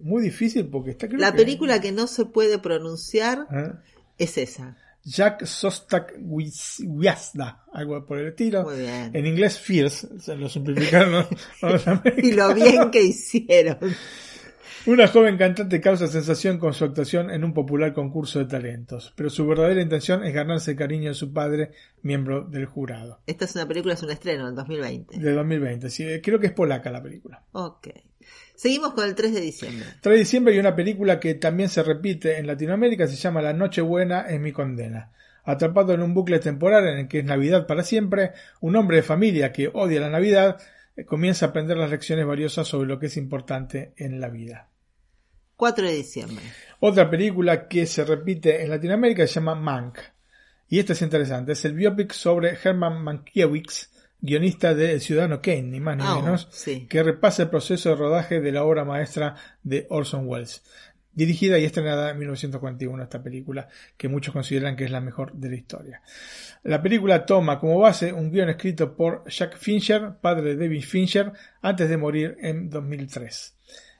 muy 0.00 0.20
difícil 0.22 0.66
porque 0.66 0.90
está 0.90 1.06
creo 1.06 1.20
La 1.20 1.30
que- 1.30 1.38
película 1.38 1.80
que 1.80 1.92
no 1.92 2.08
se 2.08 2.24
puede 2.24 2.58
pronunciar 2.58 3.46
¿Eh? 3.52 3.72
es 4.18 4.36
esa. 4.36 4.76
Jack 5.04 5.44
Sostak 5.44 6.14
Wiasda, 6.20 7.64
algo 7.72 8.04
por 8.04 8.18
el 8.18 8.26
estilo. 8.30 8.64
Muy 8.64 8.78
bien. 8.80 9.10
En 9.14 9.24
inglés 9.26 9.60
Fierce, 9.60 10.18
se 10.18 10.34
lo 10.34 10.48
simplificaron. 10.48 11.26
Y 12.16 12.32
lo 12.32 12.52
bien 12.52 12.90
que 12.90 13.02
hicieron. 13.02 13.78
Una 14.86 15.08
joven 15.08 15.36
cantante 15.36 15.80
causa 15.80 16.06
sensación 16.06 16.58
con 16.58 16.72
su 16.72 16.84
actuación 16.84 17.32
en 17.32 17.42
un 17.42 17.52
popular 17.52 17.92
concurso 17.92 18.38
de 18.38 18.44
talentos, 18.44 19.12
pero 19.16 19.30
su 19.30 19.44
verdadera 19.44 19.82
intención 19.82 20.22
es 20.22 20.32
ganarse 20.32 20.70
el 20.70 20.76
cariño 20.76 21.08
de 21.08 21.14
su 21.14 21.32
padre, 21.32 21.72
miembro 22.02 22.42
del 22.42 22.66
jurado. 22.66 23.18
Esta 23.26 23.46
es 23.46 23.56
una 23.56 23.66
película, 23.66 23.94
es 23.94 24.02
un 24.04 24.12
estreno 24.12 24.46
del 24.46 24.54
2020. 24.54 25.18
De 25.18 25.32
2020, 25.32 25.90
sí, 25.90 26.06
creo 26.22 26.38
que 26.38 26.46
es 26.46 26.52
polaca 26.52 26.92
la 26.92 27.02
película. 27.02 27.42
Ok. 27.50 27.88
Seguimos 28.54 28.92
con 28.92 29.04
el 29.06 29.16
3 29.16 29.34
de 29.34 29.40
diciembre. 29.40 29.86
3 30.02 30.14
de 30.14 30.18
diciembre 30.20 30.54
hay 30.54 30.60
una 30.60 30.76
película 30.76 31.18
que 31.18 31.34
también 31.34 31.68
se 31.68 31.82
repite 31.82 32.38
en 32.38 32.46
Latinoamérica, 32.46 33.08
se 33.08 33.16
llama 33.16 33.42
La 33.42 33.52
Nochebuena 33.52 34.20
es 34.28 34.40
mi 34.40 34.52
condena. 34.52 35.10
Atrapado 35.42 35.94
en 35.94 36.02
un 36.02 36.14
bucle 36.14 36.38
temporal 36.38 36.86
en 36.86 36.98
el 36.98 37.08
que 37.08 37.18
es 37.18 37.24
Navidad 37.24 37.66
para 37.66 37.82
siempre, 37.82 38.34
un 38.60 38.76
hombre 38.76 38.98
de 38.98 39.02
familia 39.02 39.50
que 39.50 39.66
odia 39.66 39.98
la 39.98 40.10
Navidad 40.10 40.58
eh, 40.94 41.04
comienza 41.04 41.46
a 41.46 41.48
aprender 41.48 41.76
las 41.76 41.90
lecciones 41.90 42.24
valiosas 42.24 42.68
sobre 42.68 42.86
lo 42.86 43.00
que 43.00 43.06
es 43.06 43.16
importante 43.16 43.92
en 43.96 44.20
la 44.20 44.28
vida. 44.28 44.68
4 45.56 45.86
de 45.86 45.92
diciembre. 45.94 46.44
Otra 46.80 47.08
película 47.10 47.66
que 47.68 47.86
se 47.86 48.04
repite 48.04 48.62
en 48.62 48.70
Latinoamérica 48.70 49.26
se 49.26 49.34
llama 49.34 49.54
Mank. 49.54 49.98
Y 50.68 50.78
esta 50.78 50.92
es 50.92 51.02
interesante, 51.02 51.52
es 51.52 51.64
el 51.64 51.74
biopic 51.74 52.12
sobre 52.12 52.58
Herman 52.62 53.02
Mankiewicz, 53.02 53.90
guionista 54.20 54.74
de 54.74 54.92
El 54.92 55.00
Ciudadano 55.00 55.40
Kane, 55.40 55.62
ni 55.62 55.80
más 55.80 55.96
ni 55.96 56.02
Ah, 56.04 56.16
menos, 56.16 56.48
sí. 56.50 56.86
que 56.90 57.02
repasa 57.02 57.44
el 57.44 57.50
proceso 57.50 57.90
de 57.90 57.96
rodaje 57.96 58.40
de 58.40 58.52
la 58.52 58.64
obra 58.64 58.84
maestra 58.84 59.36
de 59.62 59.86
Orson 59.90 60.26
Welles. 60.26 60.64
Dirigida 61.12 61.58
y 61.58 61.64
estrenada 61.64 62.10
en 62.10 62.18
1941 62.18 63.02
esta 63.02 63.22
película, 63.22 63.68
que 63.96 64.08
muchos 64.08 64.34
consideran 64.34 64.76
que 64.76 64.84
es 64.84 64.90
la 64.90 65.00
mejor 65.00 65.32
de 65.32 65.48
la 65.48 65.54
historia. 65.56 66.02
La 66.64 66.82
película 66.82 67.24
toma 67.24 67.58
como 67.58 67.78
base 67.78 68.12
un 68.12 68.30
guion 68.30 68.50
escrito 68.50 68.94
por 68.96 69.24
Jack 69.30 69.56
Fincher, 69.56 70.16
padre 70.20 70.56
de 70.56 70.64
David 70.66 70.82
Fincher, 70.82 71.32
antes 71.62 71.88
de 71.88 71.96
morir 71.96 72.36
en 72.42 72.68
2003. 72.68 73.55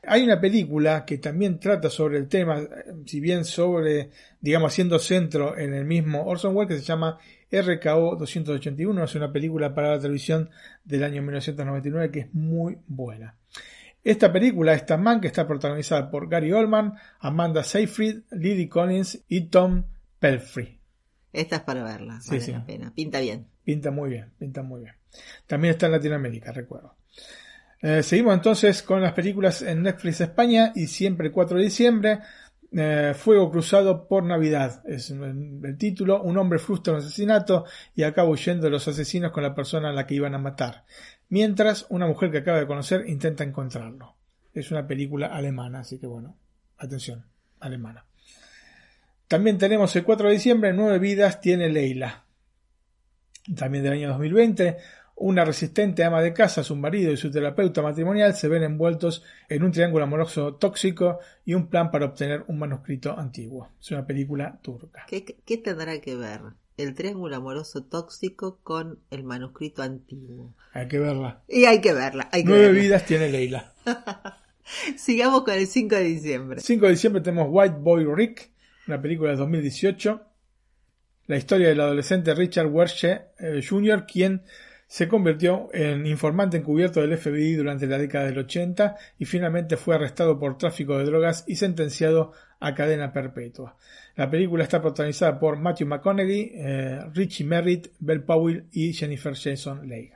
Hay 0.07 0.23
una 0.23 0.41
película 0.41 1.05
que 1.05 1.19
también 1.19 1.59
trata 1.59 1.91
sobre 1.91 2.19
el 2.19 2.29
tema, 2.29 2.61
si 3.05 3.21
bien 3.21 3.45
sobre, 3.45 4.11
digamos, 4.41 4.73
haciendo 4.73 4.99
centro 4.99 5.59
en 5.59 5.75
el 5.75 5.85
mismo 5.85 6.25
Orson 6.27 6.57
Welles, 6.57 6.77
que 6.77 6.81
se 6.81 6.87
llama 6.87 7.19
RKO 7.51 8.17
281, 8.17 9.05
es 9.05 9.15
una 9.15 9.33
película 9.33 9.75
para 9.75 9.91
la 9.97 9.99
televisión 10.01 10.51
del 10.85 11.05
año 11.05 11.23
1999 11.23 12.11
que 12.11 12.21
es 12.21 12.35
muy 12.35 12.79
buena. 12.87 13.37
Esta 14.05 14.33
película, 14.33 14.73
esta 14.75 14.97
man, 14.97 15.21
que 15.21 15.27
está 15.27 15.47
protagonizada 15.49 16.11
por 16.11 16.29
Gary 16.29 16.53
Oldman, 16.53 16.95
Amanda 17.19 17.65
Seyfried, 17.65 18.21
Lily 18.31 18.69
Collins 18.69 19.25
y 19.29 19.43
Tom 19.49 19.85
Pelfrey. 20.21 20.79
Esta 21.33 21.57
es 21.57 21.63
para 21.63 21.83
verla, 21.83 22.21
Sí, 22.21 22.31
vale 22.31 22.41
sí. 22.41 22.53
la 22.53 22.65
pena. 22.65 22.93
Pinta 22.95 23.19
bien. 23.21 23.49
Pinta 23.65 23.91
muy 23.91 24.11
bien, 24.11 24.31
pinta 24.39 24.63
muy 24.63 24.83
bien. 24.83 24.95
También 25.47 25.73
está 25.73 25.87
en 25.87 25.93
Latinoamérica, 25.93 26.53
recuerdo. 26.53 26.95
Eh, 27.89 28.03
seguimos 28.03 28.35
entonces 28.35 28.83
con 28.83 29.01
las 29.01 29.13
películas 29.13 29.63
en 29.63 29.81
Netflix 29.81 30.21
España 30.21 30.73
y 30.75 30.89
siempre 30.89 31.29
el 31.29 31.33
4 31.33 31.57
de 31.57 31.63
diciembre. 31.63 32.19
eh, 32.73 33.15
Fuego 33.17 33.49
cruzado 33.49 34.09
por 34.09 34.25
Navidad 34.25 34.83
es 34.87 35.13
el, 35.13 35.77
título. 35.79 36.21
Un 36.21 36.37
hombre 36.37 36.59
frustra 36.59 36.95
un 36.95 36.99
asesinato 36.99 37.65
y 37.95 38.03
acaba 38.03 38.29
huyendo 38.29 38.65
de 38.65 38.71
los 38.71 38.89
asesinos 38.89 39.31
con 39.31 39.45
la 39.45 39.55
persona 39.55 39.91
a 39.91 39.93
la 39.93 40.05
que 40.05 40.17
iban 40.17 40.35
a 40.35 40.39
matar. 40.39 40.85
Mientras 41.29 41.87
una 41.89 42.09
mujer 42.09 42.33
que 42.33 42.39
acaba 42.39 42.59
de 42.59 42.67
conocer 42.67 43.09
intenta 43.09 43.45
encontrarlo. 43.45 44.17
Es 44.53 44.73
una 44.73 44.85
película 44.85 45.29
alemana, 45.29 45.79
así 45.79 46.01
que 46.01 46.09
bueno, 46.09 46.37
atención, 46.79 47.25
alemana. 47.61 48.05
También 49.29 49.59
tenemos 49.59 49.95
el 49.95 50.03
4 50.03 50.27
de 50.27 50.35
diciembre, 50.35 50.73
Nueve 50.73 50.99
vidas 50.99 51.41
tiene 51.41 51.69
Leila 51.69 52.27
también 53.55 53.85
del 53.85 53.93
año 53.93 54.09
2020, 54.09 54.77
una 55.17 55.45
resistente 55.45 56.05
ama 56.05 56.21
de 56.21 56.35
casa, 56.35 56.63
su 56.63 56.77
marido 56.77 57.11
y 57.11 57.17
su 57.17 57.31
terapeuta 57.31 57.81
matrimonial 57.83 58.35
se 58.35 58.49
ven 58.49 58.63
envueltos 58.63 59.25
en 59.49 59.63
un 59.63 59.73
triángulo 59.73 60.05
amoroso 60.05 60.55
tóxico 60.57 61.21
y 61.45 61.55
un 61.55 61.69
plan 61.69 61.91
para 61.91 62.05
obtener 62.07 62.45
un 62.49 62.59
manuscrito 62.59 63.19
antiguo. 63.19 63.71
Es 63.81 63.91
una 63.91 64.07
película 64.07 64.59
turca. 64.63 65.07
¿Qué, 65.09 65.25
qué 65.25 65.57
tendrá 65.57 65.99
que 66.01 66.17
ver 66.17 66.41
el 66.77 66.95
triángulo 66.95 67.35
amoroso 67.35 67.85
tóxico 67.85 68.59
con 68.63 68.99
el 69.11 69.25
manuscrito 69.25 69.83
antiguo? 69.83 70.55
Hay 70.75 70.87
que 70.87 70.99
verla. 70.99 71.43
Y 71.49 71.65
hay 71.65 71.81
que 71.81 71.95
verla. 71.95 72.29
Hay 72.31 72.43
que 72.43 72.51
Nueve 72.51 72.67
verla. 72.67 72.81
vidas 72.81 73.07
tiene 73.07 73.31
Leila. 73.31 73.73
Sigamos 74.99 75.45
con 75.45 75.55
el 75.55 75.67
5 75.67 75.95
de 75.95 76.05
diciembre. 76.05 76.61
5 76.61 76.85
de 76.85 76.91
diciembre 76.91 77.23
tenemos 77.23 77.49
White 77.51 77.77
Boy 77.79 78.05
Rick, 78.05 78.51
una 78.87 79.01
película 79.01 79.31
de 79.31 79.37
2018. 79.37 80.23
La 81.29 81.37
historia 81.37 81.69
del 81.69 81.81
adolescente 81.81 82.35
Richard 82.35 82.67
Wershe 82.67 83.23
eh, 83.39 83.61
Jr., 83.67 84.07
quien 84.07 84.43
se 84.87 85.09
convirtió 85.09 85.69
en 85.73 86.07
informante 86.07 86.57
encubierto 86.57 87.01
del 87.01 87.19
FBI 87.19 87.55
durante 87.55 87.87
la 87.87 87.99
década 87.99 88.27
del 88.27 88.39
80 88.39 88.97
y 89.19 89.25
finalmente 89.25 89.77
fue 89.77 89.95
arrestado 89.95 90.39
por 90.39 90.59
tráfico 90.59 90.97
de 90.97 91.05
drogas 91.05 91.45
y 91.47 91.57
sentenciado 91.57 92.33
a 92.61 92.75
cadena 92.75 93.13
perpetua. 93.13 93.77
La 94.15 94.31
película 94.31 94.65
está 94.65 94.81
protagonizada 94.81 95.39
por 95.39 95.59
Matthew 95.59 95.89
McConaughey, 95.89 96.53
eh, 96.55 97.01
Richie 97.13 97.45
Merritt, 97.45 97.89
Bell 97.99 98.23
Powell 98.23 98.67
y 98.73 98.93
Jennifer 98.93 99.35
Jason 99.35 99.87
Leigh. 99.89 100.13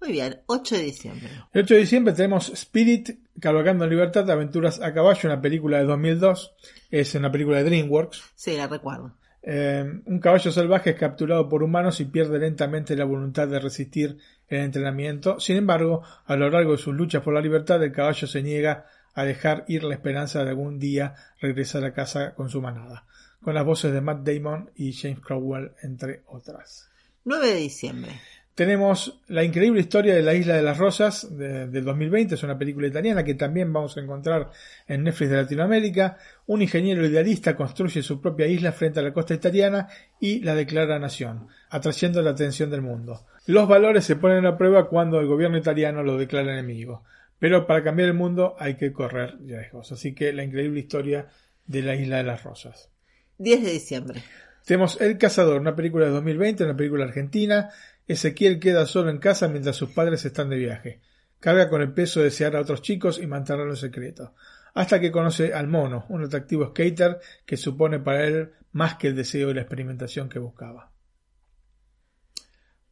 Muy 0.00 0.12
bien, 0.12 0.40
8 0.46 0.76
de 0.76 0.82
diciembre. 0.82 1.28
El 1.52 1.62
8 1.62 1.74
de 1.74 1.80
diciembre 1.80 2.14
tenemos 2.14 2.48
Spirit, 2.50 3.10
Cabalgando 3.38 3.84
en 3.84 3.90
Libertad, 3.90 4.30
Aventuras 4.30 4.80
a 4.80 4.92
Caballo, 4.92 5.28
una 5.28 5.40
película 5.40 5.78
de 5.78 5.84
2002. 5.84 6.54
Es 6.90 7.14
una 7.14 7.30
película 7.30 7.58
de 7.58 7.64
DreamWorks. 7.64 8.22
Sí, 8.34 8.56
la 8.56 8.66
recuerdo. 8.66 9.14
Eh, 9.42 10.02
un 10.04 10.18
caballo 10.18 10.52
salvaje 10.52 10.90
es 10.90 10.96
capturado 10.96 11.48
por 11.48 11.62
humanos 11.62 12.00
y 12.00 12.04
pierde 12.04 12.38
lentamente 12.38 12.96
la 12.96 13.04
voluntad 13.04 13.48
de 13.48 13.58
resistir 13.58 14.18
el 14.48 14.60
entrenamiento. 14.60 15.40
Sin 15.40 15.56
embargo, 15.56 16.02
a 16.26 16.36
lo 16.36 16.50
largo 16.50 16.72
de 16.72 16.78
sus 16.78 16.94
luchas 16.94 17.22
por 17.22 17.34
la 17.34 17.40
libertad, 17.40 17.82
el 17.82 17.92
caballo 17.92 18.26
se 18.26 18.42
niega 18.42 18.86
a 19.14 19.24
dejar 19.24 19.64
ir 19.68 19.84
la 19.84 19.94
esperanza 19.94 20.44
de 20.44 20.50
algún 20.50 20.78
día 20.78 21.14
regresar 21.40 21.84
a 21.84 21.92
casa 21.92 22.34
con 22.34 22.48
su 22.48 22.60
manada. 22.60 23.06
Con 23.42 23.54
las 23.54 23.64
voces 23.64 23.92
de 23.92 24.00
Matt 24.00 24.26
Damon 24.26 24.70
y 24.74 24.92
James 24.92 25.20
Crowell, 25.20 25.72
entre 25.82 26.22
otras. 26.26 26.90
9 27.24 27.48
de 27.48 27.54
diciembre. 27.54 28.20
Tenemos 28.60 29.22
La 29.28 29.42
increíble 29.42 29.80
historia 29.80 30.14
de 30.14 30.20
la 30.20 30.34
Isla 30.34 30.54
de 30.54 30.60
las 30.60 30.76
Rosas 30.76 31.34
de- 31.34 31.66
del 31.68 31.82
2020, 31.82 32.34
es 32.34 32.42
una 32.42 32.58
película 32.58 32.88
italiana 32.88 33.24
que 33.24 33.32
también 33.32 33.72
vamos 33.72 33.96
a 33.96 34.00
encontrar 34.00 34.50
en 34.86 35.02
Netflix 35.02 35.30
de 35.30 35.36
Latinoamérica. 35.38 36.18
Un 36.46 36.60
ingeniero 36.60 37.06
idealista 37.06 37.56
construye 37.56 38.02
su 38.02 38.20
propia 38.20 38.46
isla 38.48 38.72
frente 38.72 39.00
a 39.00 39.02
la 39.02 39.14
costa 39.14 39.32
italiana 39.32 39.88
y 40.20 40.40
la 40.40 40.54
declara 40.54 40.98
nación, 40.98 41.48
atrayendo 41.70 42.20
la 42.20 42.32
atención 42.32 42.68
del 42.68 42.82
mundo. 42.82 43.24
Los 43.46 43.66
valores 43.66 44.04
se 44.04 44.16
ponen 44.16 44.44
a 44.44 44.58
prueba 44.58 44.90
cuando 44.90 45.20
el 45.20 45.26
gobierno 45.26 45.56
italiano 45.56 46.02
lo 46.02 46.18
declara 46.18 46.52
enemigo, 46.52 47.02
pero 47.38 47.66
para 47.66 47.82
cambiar 47.82 48.08
el 48.10 48.14
mundo 48.14 48.56
hay 48.58 48.74
que 48.74 48.92
correr 48.92 49.38
riesgos. 49.40 49.90
Así 49.90 50.14
que 50.14 50.34
la 50.34 50.44
increíble 50.44 50.80
historia 50.80 51.28
de 51.66 51.80
la 51.80 51.94
Isla 51.96 52.18
de 52.18 52.24
las 52.24 52.42
Rosas. 52.44 52.90
10 53.38 53.64
de 53.64 53.70
diciembre. 53.70 54.22
Tenemos 54.66 55.00
El 55.00 55.16
Cazador, 55.16 55.58
una 55.60 55.74
película 55.74 56.04
de 56.04 56.10
2020, 56.12 56.64
una 56.64 56.76
película 56.76 57.04
argentina. 57.04 57.70
Ezequiel 58.12 58.58
queda 58.58 58.86
solo 58.86 59.08
en 59.08 59.18
casa 59.18 59.46
mientras 59.46 59.76
sus 59.76 59.90
padres 59.90 60.24
están 60.24 60.50
de 60.50 60.56
viaje. 60.56 61.00
Carga 61.38 61.68
con 61.68 61.80
el 61.80 61.92
peso 61.92 62.18
de 62.18 62.24
desear 62.26 62.56
a 62.56 62.60
otros 62.60 62.82
chicos 62.82 63.20
y 63.22 63.26
mantenerlo 63.28 63.70
en 63.70 63.76
secreto. 63.76 64.34
Hasta 64.74 65.00
que 65.00 65.12
conoce 65.12 65.54
al 65.54 65.68
mono, 65.68 66.06
un 66.08 66.24
atractivo 66.24 66.66
skater 66.66 67.20
que 67.46 67.56
supone 67.56 68.00
para 68.00 68.26
él 68.26 68.50
más 68.72 68.96
que 68.96 69.06
el 69.06 69.14
deseo 69.14 69.50
y 69.50 69.54
la 69.54 69.60
experimentación 69.60 70.28
que 70.28 70.40
buscaba. 70.40 70.90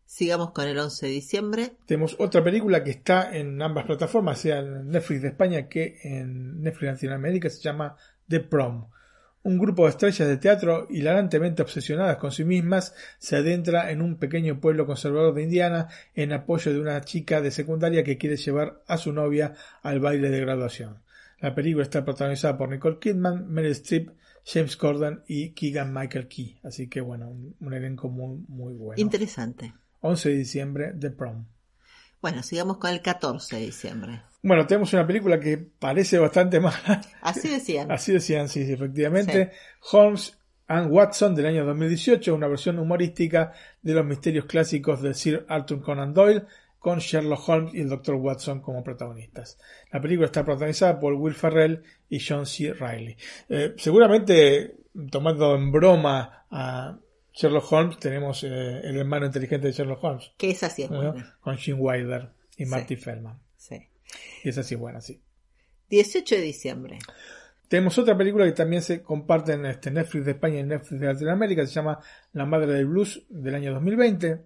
Sigamos 0.04 0.52
con 0.52 0.68
el 0.68 0.78
11 0.78 1.06
de 1.06 1.12
diciembre. 1.12 1.72
Tenemos 1.84 2.14
otra 2.20 2.42
película 2.44 2.84
que 2.84 2.90
está 2.90 3.36
en 3.36 3.60
ambas 3.60 3.86
plataformas, 3.86 4.38
sea 4.38 4.60
en 4.60 4.88
Netflix 4.88 5.22
de 5.22 5.28
España 5.28 5.68
que 5.68 5.98
en 6.04 6.62
Netflix 6.62 6.92
Latinoamérica, 6.92 7.50
se 7.50 7.60
llama 7.60 7.96
The 8.28 8.40
Prom. 8.40 8.88
Un 9.42 9.58
grupo 9.58 9.84
de 9.84 9.90
estrellas 9.90 10.28
de 10.28 10.36
teatro 10.36 10.86
hilarantemente 10.90 11.62
obsesionadas 11.62 12.16
con 12.16 12.32
sí 12.32 12.44
mismas 12.44 12.94
se 13.18 13.36
adentra 13.36 13.90
en 13.90 14.02
un 14.02 14.16
pequeño 14.16 14.60
pueblo 14.60 14.86
conservador 14.86 15.34
de 15.34 15.44
Indiana 15.44 15.88
en 16.14 16.32
apoyo 16.32 16.72
de 16.72 16.80
una 16.80 17.00
chica 17.02 17.40
de 17.40 17.50
secundaria 17.50 18.04
que 18.04 18.18
quiere 18.18 18.36
llevar 18.36 18.82
a 18.86 18.98
su 18.98 19.12
novia 19.12 19.54
al 19.82 20.00
baile 20.00 20.30
de 20.30 20.40
graduación. 20.40 21.02
La 21.40 21.54
película 21.54 21.84
está 21.84 22.04
protagonizada 22.04 22.58
por 22.58 22.68
Nicole 22.68 22.98
Kidman, 22.98 23.48
Meryl 23.48 23.72
Streep, 23.72 24.10
James 24.44 24.76
Corden 24.76 25.22
y 25.28 25.50
Keegan 25.50 25.94
Michael 25.94 26.26
Key. 26.26 26.58
Así 26.64 26.88
que 26.88 27.00
bueno, 27.00 27.30
un, 27.30 27.54
un 27.60 27.74
elenco 27.74 28.08
muy, 28.08 28.44
muy 28.48 28.74
bueno. 28.74 29.00
Interesante. 29.00 29.72
11 30.00 30.28
de 30.30 30.34
diciembre, 30.36 30.94
The 30.98 31.10
Prom. 31.10 31.46
Bueno, 32.20 32.42
sigamos 32.42 32.78
con 32.78 32.90
el 32.90 33.00
14 33.00 33.56
de 33.56 33.62
diciembre. 33.62 34.22
Bueno, 34.42 34.66
tenemos 34.66 34.92
una 34.92 35.06
película 35.06 35.38
que 35.38 35.58
parece 35.58 36.18
bastante 36.18 36.60
mala. 36.60 37.00
Así 37.20 37.48
decían. 37.48 37.90
Así 37.90 38.12
decían, 38.12 38.48
sí, 38.48 38.64
sí, 38.64 38.72
efectivamente. 38.72 39.52
Holmes 39.92 40.38
Anne 40.66 40.88
Watson 40.88 41.34
del 41.34 41.46
año 41.46 41.64
2018, 41.64 42.34
una 42.34 42.46
versión 42.46 42.78
humorística 42.78 43.52
de 43.82 43.94
los 43.94 44.04
misterios 44.04 44.44
clásicos 44.44 45.00
de 45.00 45.14
Sir 45.14 45.46
Arthur 45.48 45.80
Conan 45.80 46.12
Doyle, 46.12 46.44
con 46.78 46.98
Sherlock 47.00 47.48
Holmes 47.48 47.74
y 47.74 47.80
el 47.80 47.88
Dr. 47.88 48.14
Watson 48.16 48.60
como 48.60 48.84
protagonistas. 48.84 49.58
La 49.90 50.00
película 50.00 50.26
está 50.26 50.44
protagonizada 50.44 51.00
por 51.00 51.14
Will 51.14 51.34
Ferrell 51.34 51.82
y 52.08 52.20
John 52.20 52.46
C. 52.46 52.72
Reilly. 52.72 53.16
Eh, 53.48 53.74
seguramente, 53.76 54.76
tomando 55.10 55.56
en 55.56 55.72
broma 55.72 56.46
a 56.50 56.98
Sherlock 57.38 57.70
Holmes, 57.72 57.98
tenemos 58.00 58.42
eh, 58.42 58.80
el 58.82 58.96
hermano 58.96 59.26
inteligente 59.26 59.68
de 59.68 59.72
Sherlock 59.72 60.02
Holmes. 60.02 60.32
Que 60.36 60.50
es 60.50 60.60
así 60.64 60.82
es 60.82 60.88
buena. 60.88 61.38
Con 61.40 61.56
Jim 61.56 61.76
Wilder 61.78 62.30
y 62.56 62.64
Sí. 62.64 62.70
Marty 62.70 62.96
Feldman. 62.96 63.38
Sí. 63.56 63.88
Y 64.42 64.48
es 64.48 64.76
buena, 64.76 65.00
sí. 65.00 65.22
18 65.88 66.34
de 66.34 66.40
diciembre. 66.40 66.98
Tenemos 67.68 67.96
otra 67.96 68.18
película 68.18 68.44
que 68.44 68.50
también 68.50 68.82
se 68.82 69.02
comparte 69.02 69.52
en 69.52 69.66
este 69.66 69.92
Netflix 69.92 70.24
de 70.24 70.32
España 70.32 70.58
y 70.58 70.64
Netflix 70.64 71.00
de 71.00 71.06
Latinoamérica, 71.06 71.64
se 71.64 71.74
llama 71.74 72.00
La 72.32 72.44
Madre 72.44 72.72
del 72.72 72.86
Blues 72.86 73.22
del 73.28 73.54
año 73.54 73.72
2020. 73.72 74.40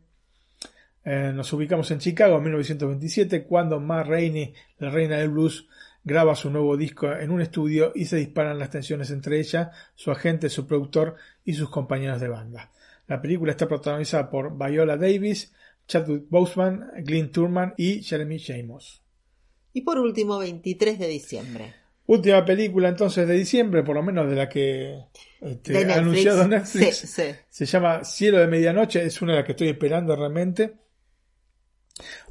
Eh, 1.06 1.32
nos 1.34 1.50
ubicamos 1.54 1.90
en 1.92 1.98
Chicago 1.98 2.36
en 2.36 2.42
1927 2.42 3.44
cuando 3.44 3.80
Ma 3.80 4.02
Rainey, 4.02 4.52
la 4.76 4.90
reina 4.90 5.16
del 5.16 5.30
blues, 5.30 5.66
graba 6.04 6.34
su 6.36 6.50
nuevo 6.50 6.76
disco 6.76 7.10
en 7.10 7.30
un 7.30 7.40
estudio 7.40 7.92
y 7.94 8.04
se 8.04 8.16
disparan 8.16 8.58
las 8.58 8.68
tensiones 8.68 9.10
entre 9.10 9.40
ella, 9.40 9.70
su 9.94 10.10
agente, 10.10 10.50
su 10.50 10.66
productor 10.66 11.16
y 11.42 11.54
sus 11.54 11.70
compañeros 11.70 12.20
de 12.20 12.28
banda. 12.28 12.70
La 13.12 13.20
película 13.20 13.50
está 13.50 13.68
protagonizada 13.68 14.30
por 14.30 14.56
Viola 14.56 14.96
Davis, 14.96 15.52
Chadwick 15.86 16.30
Boseman, 16.30 16.92
Glenn 17.04 17.30
Turman 17.30 17.74
y 17.76 18.02
Jeremy 18.02 18.38
Shamos. 18.38 19.02
Y 19.74 19.82
por 19.82 19.98
último, 19.98 20.38
23 20.38 20.98
de 20.98 21.08
diciembre. 21.08 21.74
Última 22.06 22.42
película 22.42 22.88
entonces 22.88 23.28
de 23.28 23.34
diciembre, 23.34 23.82
por 23.82 23.96
lo 23.96 24.02
menos 24.02 24.30
de 24.30 24.34
la 24.34 24.48
que 24.48 24.98
este, 25.42 25.84
De 25.84 25.92
ha 25.92 25.98
anunciado 25.98 26.48
Netflix. 26.48 26.96
Sí, 26.96 27.06
sí. 27.06 27.22
Se 27.50 27.66
llama 27.66 28.02
Cielo 28.02 28.38
de 28.38 28.46
Medianoche, 28.46 29.04
es 29.04 29.20
una 29.20 29.32
de 29.32 29.38
las 29.40 29.44
que 29.44 29.52
estoy 29.52 29.68
esperando 29.68 30.16
realmente. 30.16 30.78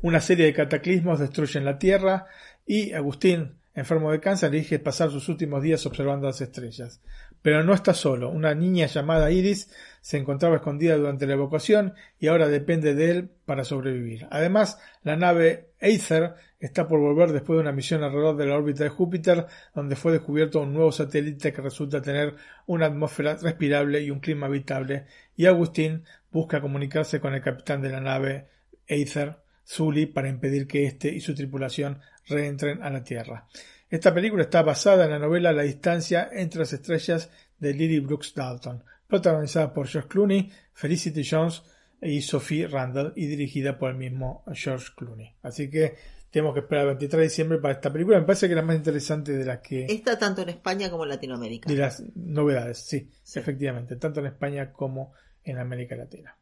Una 0.01 0.19
serie 0.19 0.47
de 0.47 0.53
cataclismos 0.55 1.19
destruyen 1.19 1.63
la 1.63 1.77
Tierra 1.77 2.25
y 2.65 2.93
Agustín, 2.93 3.59
enfermo 3.75 4.11
de 4.11 4.19
cáncer, 4.19 4.51
elige 4.51 4.79
pasar 4.79 5.11
sus 5.11 5.29
últimos 5.29 5.61
días 5.61 5.85
observando 5.85 6.25
las 6.25 6.41
estrellas. 6.41 7.01
Pero 7.41 7.63
no 7.63 7.73
está 7.73 7.93
solo. 7.93 8.29
Una 8.29 8.53
niña 8.53 8.85
llamada 8.85 9.31
Iris 9.31 9.71
se 10.01 10.17
encontraba 10.17 10.57
escondida 10.57 10.97
durante 10.97 11.25
la 11.27 11.33
evacuación 11.33 11.93
y 12.19 12.27
ahora 12.27 12.47
depende 12.47 12.93
de 12.93 13.11
él 13.11 13.29
para 13.45 13.63
sobrevivir. 13.63 14.27
Además, 14.31 14.79
la 15.03 15.15
nave 15.15 15.69
Aether 15.79 16.35
está 16.59 16.87
por 16.87 16.99
volver 16.99 17.31
después 17.31 17.57
de 17.57 17.61
una 17.61 17.71
misión 17.71 18.03
alrededor 18.03 18.37
de 18.37 18.45
la 18.45 18.55
órbita 18.55 18.83
de 18.83 18.89
Júpiter, 18.89 19.47
donde 19.73 19.95
fue 19.95 20.11
descubierto 20.11 20.61
un 20.61 20.73
nuevo 20.73 20.91
satélite 20.91 21.51
que 21.51 21.61
resulta 21.61 22.01
tener 22.01 22.35
una 22.67 22.85
atmósfera 22.85 23.35
respirable 23.35 24.01
y 24.01 24.11
un 24.11 24.19
clima 24.19 24.45
habitable, 24.45 25.05
y 25.35 25.47
Agustín 25.47 26.03
busca 26.31 26.61
comunicarse 26.61 27.19
con 27.19 27.33
el 27.33 27.41
capitán 27.41 27.81
de 27.81 27.89
la 27.89 27.99
nave 27.99 28.47
Aether, 28.87 29.37
Zully, 29.65 30.05
para 30.05 30.29
impedir 30.29 30.67
que 30.67 30.85
éste 30.85 31.09
y 31.09 31.19
su 31.19 31.33
tripulación 31.33 31.99
reentren 32.27 32.83
a 32.83 32.89
la 32.89 33.03
Tierra. 33.03 33.47
Esta 33.91 34.13
película 34.13 34.43
está 34.43 34.61
basada 34.63 35.03
en 35.05 35.11
la 35.11 35.19
novela 35.19 35.51
La 35.51 35.63
distancia 35.63 36.29
entre 36.31 36.61
las 36.61 36.71
estrellas 36.73 37.29
de 37.59 37.73
Lily 37.73 37.99
Brooks 37.99 38.33
Dalton, 38.33 38.83
protagonizada 39.05 39.73
por 39.73 39.87
George 39.87 40.07
Clooney, 40.07 40.49
Felicity 40.73 41.23
Jones 41.29 41.61
y 42.01 42.21
Sophie 42.21 42.67
Randall 42.67 43.11
y 43.17 43.27
dirigida 43.27 43.77
por 43.77 43.91
el 43.91 43.97
mismo 43.97 44.43
George 44.53 44.87
Clooney. 44.95 45.35
Así 45.43 45.69
que 45.69 45.95
tenemos 46.31 46.53
que 46.53 46.61
esperar 46.61 46.83
el 46.83 46.91
23 46.91 47.17
de 47.19 47.23
diciembre 47.25 47.57
para 47.57 47.73
esta 47.73 47.91
película. 47.91 48.17
Me 48.17 48.25
parece 48.25 48.47
que 48.47 48.53
es 48.53 48.55
la 48.55 48.61
más 48.63 48.77
interesante 48.77 49.33
de 49.33 49.43
las 49.43 49.59
que 49.59 49.85
Está 49.85 50.17
tanto 50.17 50.41
en 50.41 50.49
España 50.49 50.89
como 50.89 51.03
en 51.03 51.09
Latinoamérica. 51.09 51.69
de 51.69 51.75
las 51.75 52.01
novedades, 52.15 52.77
sí, 52.77 53.09
Sí. 53.23 53.39
efectivamente, 53.39 53.97
tanto 53.97 54.21
en 54.21 54.27
España 54.27 54.71
como 54.71 55.11
en 55.43 55.57
América 55.57 55.97
Latina. 55.97 56.37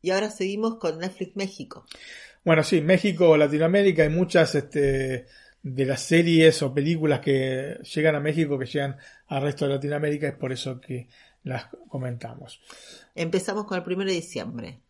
Y 0.00 0.10
ahora 0.10 0.30
seguimos 0.30 0.76
con 0.78 0.98
Netflix 0.98 1.36
México. 1.36 1.84
Bueno, 2.44 2.64
sí, 2.64 2.80
México, 2.80 3.36
Latinoamérica, 3.36 4.02
hay 4.02 4.08
muchas 4.08 4.54
este, 4.56 5.26
de 5.62 5.86
las 5.86 6.00
series 6.02 6.62
o 6.62 6.74
películas 6.74 7.20
que 7.20 7.78
llegan 7.94 8.14
a 8.16 8.20
México 8.20 8.58
que 8.58 8.66
llegan 8.66 8.96
al 9.28 9.42
resto 9.42 9.66
de 9.66 9.74
Latinoamérica, 9.74 10.28
es 10.28 10.34
por 10.34 10.52
eso 10.52 10.80
que 10.80 11.08
las 11.44 11.66
comentamos. 11.88 12.60
Empezamos 13.14 13.64
con 13.66 13.78
el 13.78 13.84
1 13.86 14.04
de 14.06 14.12
diciembre. 14.12 14.80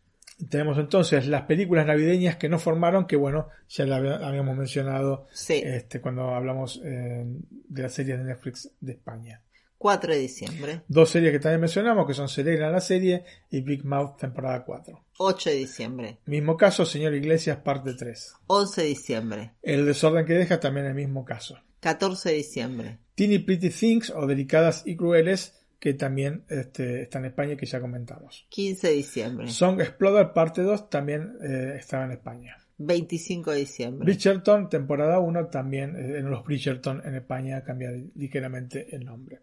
Tenemos 0.49 0.77
entonces 0.79 1.27
las 1.27 1.43
películas 1.43 1.85
navideñas 1.85 2.37
que 2.37 2.49
no 2.49 2.57
formaron, 2.57 3.05
que 3.05 3.15
bueno, 3.15 3.49
ya 3.69 3.85
la 3.85 3.97
había- 3.97 4.15
habíamos 4.27 4.57
mencionado 4.57 5.27
Sí, 5.31 5.61
este, 5.63 6.01
cuando 6.01 6.33
hablamos 6.33 6.81
eh, 6.83 7.23
de 7.49 7.81
las 7.81 7.93
series 7.93 8.17
de 8.17 8.23
Netflix 8.23 8.71
de 8.81 8.93
España. 8.93 9.41
4 9.83 10.13
de 10.13 10.19
diciembre. 10.19 10.81
Dos 10.87 11.09
series 11.09 11.33
que 11.33 11.39
también 11.39 11.59
mencionamos, 11.59 12.07
que 12.07 12.13
son 12.13 12.29
Selena 12.29 12.69
la 12.69 12.79
serie 12.79 13.25
y 13.49 13.59
Big 13.59 13.83
Mouth 13.83 14.15
temporada 14.15 14.63
4. 14.63 15.03
8 15.17 15.49
de 15.49 15.55
diciembre. 15.57 16.19
Mismo 16.25 16.55
caso, 16.55 16.85
Señor 16.85 17.13
Iglesias 17.13 17.57
parte 17.57 17.93
3. 17.93 18.33
11 18.47 18.81
de 18.81 18.87
diciembre. 18.87 19.51
El 19.61 19.85
desorden 19.85 20.25
que 20.25 20.35
deja 20.35 20.61
también 20.61 20.85
el 20.85 20.95
mismo 20.95 21.25
caso. 21.25 21.59
14 21.81 22.29
de 22.29 22.35
diciembre. 22.35 22.99
Teeny 23.15 23.39
Pretty 23.39 23.71
Things 23.71 24.09
o 24.11 24.25
Delicadas 24.25 24.83
y 24.85 24.95
Crueles, 24.95 25.53
que 25.81 25.93
también 25.95 26.45
este, 26.47 27.01
está 27.01 27.19
en 27.19 27.25
España 27.25 27.53
y 27.55 27.57
que 27.57 27.65
ya 27.65 27.81
comentamos. 27.81 28.47
15 28.51 28.87
de 28.87 28.93
diciembre. 28.93 29.47
Song 29.49 29.81
Exploder 29.81 30.31
parte 30.31 30.61
2 30.61 30.89
también 30.89 31.33
eh, 31.43 31.75
estaba 31.77 32.05
en 32.05 32.11
España. 32.13 32.55
25 32.77 33.51
de 33.51 33.57
diciembre. 33.57 34.05
Bridgerton, 34.05 34.69
temporada 34.69 35.19
1, 35.19 35.47
también 35.47 35.97
eh, 35.97 36.19
en 36.19 36.29
los 36.29 36.45
Bridgerton 36.45 37.01
en 37.03 37.15
España 37.15 37.61
cambia 37.65 37.91
ligeramente 38.15 38.95
el 38.95 39.03
nombre. 39.03 39.41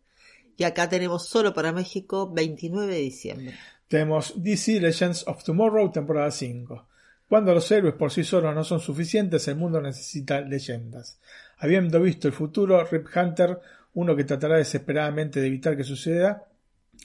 Y 0.61 0.65
acá 0.65 0.91
tenemos 0.91 1.27
solo 1.27 1.55
para 1.55 1.73
México 1.73 2.31
29 2.31 2.93
de 2.93 3.01
diciembre. 3.01 3.55
Tenemos 3.89 4.35
DC 4.37 4.79
Legends 4.79 5.27
of 5.27 5.43
Tomorrow, 5.43 5.91
temporada 5.91 6.31
5. 6.31 6.87
Cuando 7.27 7.55
los 7.55 7.71
héroes 7.73 7.95
por 7.95 8.13
sí 8.13 8.25
solos 8.25 8.55
no 8.55 8.63
son 8.63 8.79
suficientes, 8.79 9.49
el 9.49 9.57
mundo 9.57 9.81
necesita 9.81 10.43
leyendas. 10.43 11.19
Habiendo 11.57 11.99
visto 12.03 12.29
el 12.29 12.35
futuro, 12.35 12.85
Rip 12.85 13.07
Hunter, 13.17 13.59
uno 13.95 14.15
que 14.15 14.25
tratará 14.25 14.59
desesperadamente 14.59 15.41
de 15.41 15.47
evitar 15.47 15.79
que 15.79 15.83
suceda, 15.83 16.45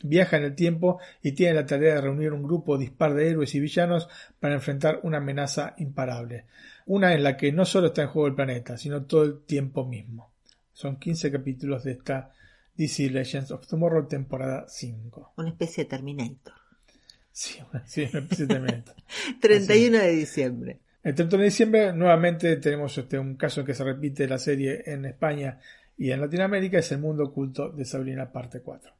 viaja 0.04 0.36
en 0.36 0.44
el 0.44 0.56
tiempo 0.56 1.00
y 1.24 1.32
tiene 1.32 1.54
la 1.54 1.66
tarea 1.66 1.96
de 1.96 2.02
reunir 2.02 2.34
un 2.34 2.44
grupo 2.44 2.78
dispar 2.78 3.14
de 3.14 3.30
héroes 3.30 3.56
y 3.56 3.62
villanos 3.62 4.10
para 4.38 4.56
enfrentar 4.56 5.00
una 5.04 5.20
amenaza 5.20 5.76
imparable. 5.78 6.44
Una 6.88 7.14
en 7.14 7.24
la 7.24 7.38
que 7.38 7.54
no 7.54 7.64
solo 7.64 7.88
está 7.88 8.02
en 8.02 8.10
juego 8.10 8.28
el 8.28 8.36
planeta, 8.36 8.78
sino 8.78 9.06
todo 9.06 9.24
el 9.24 9.46
tiempo 9.46 9.86
mismo. 9.86 10.34
Son 10.74 10.98
15 10.98 11.32
capítulos 11.32 11.86
de 11.86 11.94
esta 11.94 12.34
DC 12.78 13.10
Legends 13.10 13.52
of 13.52 13.66
Tomorrow, 13.68 14.08
temporada 14.08 14.66
5. 14.68 15.34
Una 15.38 15.50
especie 15.50 15.84
de 15.84 15.90
Terminator. 15.90 16.54
Sí, 17.32 17.60
sí, 17.86 18.08
una 18.12 18.20
especie 18.22 18.46
de 18.46 18.54
Terminator. 18.54 18.96
31 19.42 19.98
de 19.98 20.12
diciembre. 20.12 20.80
El 21.04 21.16
31 21.16 21.42
de 21.42 21.50
diciembre 21.50 21.94
nuevamente 21.94 22.56
tenemos 22.58 22.98
este, 22.98 23.20
un 23.20 23.36
caso 23.36 23.64
que 23.64 23.74
se 23.74 23.84
repite 23.84 24.28
la 24.28 24.40
serie 24.40 24.84
en 24.86 25.06
España 25.06 25.60
y 25.98 26.12
en 26.12 26.20
Latinoamérica, 26.20 26.80
es 26.80 26.92
El 26.92 27.00
Mundo 27.00 27.24
Oculto 27.26 27.70
de 27.70 27.86
Sabrina 27.86 28.32
parte 28.32 28.62
4. 28.62 28.92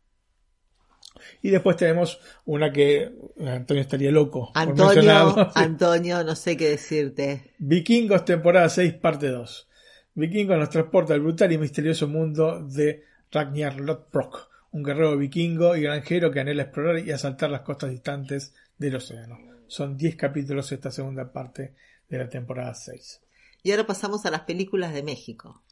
Y 1.42 1.50
después 1.50 1.78
tenemos 1.78 2.20
una 2.46 2.72
que 2.72 3.12
Antonio 3.40 3.82
estaría 3.82 4.12
loco. 4.12 4.52
Antonio. 4.54 5.34
Sí. 5.46 5.52
Antonio, 5.56 6.24
no 6.24 6.36
sé 6.36 6.58
qué 6.58 6.70
decirte. 6.70 7.54
Vikingos 7.58 8.26
temporada 8.26 8.70
6 8.70 8.94
parte 8.94 9.30
2. 9.30 9.70
Vikingos 10.14 10.58
nos 10.58 10.70
transporta 10.70 11.14
al 11.14 11.22
brutal 11.22 11.52
y 11.52 11.58
misterioso 11.58 12.08
mundo 12.08 12.62
de 12.62 13.04
Ragnar 13.32 13.80
Lodbrok, 13.80 14.50
un 14.72 14.84
guerrero 14.84 15.18
vikingo 15.18 15.76
y 15.76 15.82
granjero 15.82 16.32
que 16.32 16.40
anhela 16.40 16.64
explorar 16.64 17.00
y 17.00 17.12
asaltar 17.12 17.50
las 17.50 17.62
costas 17.62 17.92
distantes 17.92 18.54
del 18.78 18.96
océano. 18.96 19.40
Son 19.68 19.98
10 19.98 20.16
capítulos 20.16 20.72
esta 20.72 20.92
segunda 20.92 21.32
parte 21.32 21.74
de 22.10 22.18
la 22.18 22.30
temporada 22.30 22.74
6. 22.74 23.22
Y 23.64 23.72
ahora 23.72 23.88
pasamos 23.88 24.26
a 24.26 24.32
las 24.32 24.42
películas 24.42 24.94
de 24.94 25.04
México. 25.04 25.64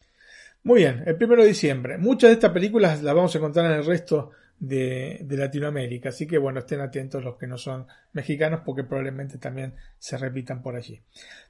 Muy 0.63 0.79
bien, 0.79 1.03
el 1.05 1.17
primero 1.17 1.41
de 1.41 1.49
diciembre. 1.49 1.97
Muchas 1.97 2.29
de 2.29 2.35
estas 2.35 2.51
películas 2.51 3.03
las 3.03 3.13
vamos 3.13 3.35
a 3.35 3.37
encontrar 3.37 3.65
en 3.65 3.79
el 3.79 3.85
resto 3.85 4.31
de, 4.59 5.19
de 5.23 5.37
Latinoamérica, 5.37 6.09
así 6.09 6.25
que 6.25 6.37
bueno, 6.37 6.59
estén 6.59 6.79
atentos 6.79 7.23
los 7.23 7.35
que 7.35 7.47
no 7.47 7.57
son 7.57 7.85
mexicanos 8.13 8.61
porque 8.65 8.85
probablemente 8.85 9.37
también 9.37 9.75
se 9.99 10.17
repitan 10.17 10.61
por 10.61 10.75
allí. 10.75 11.01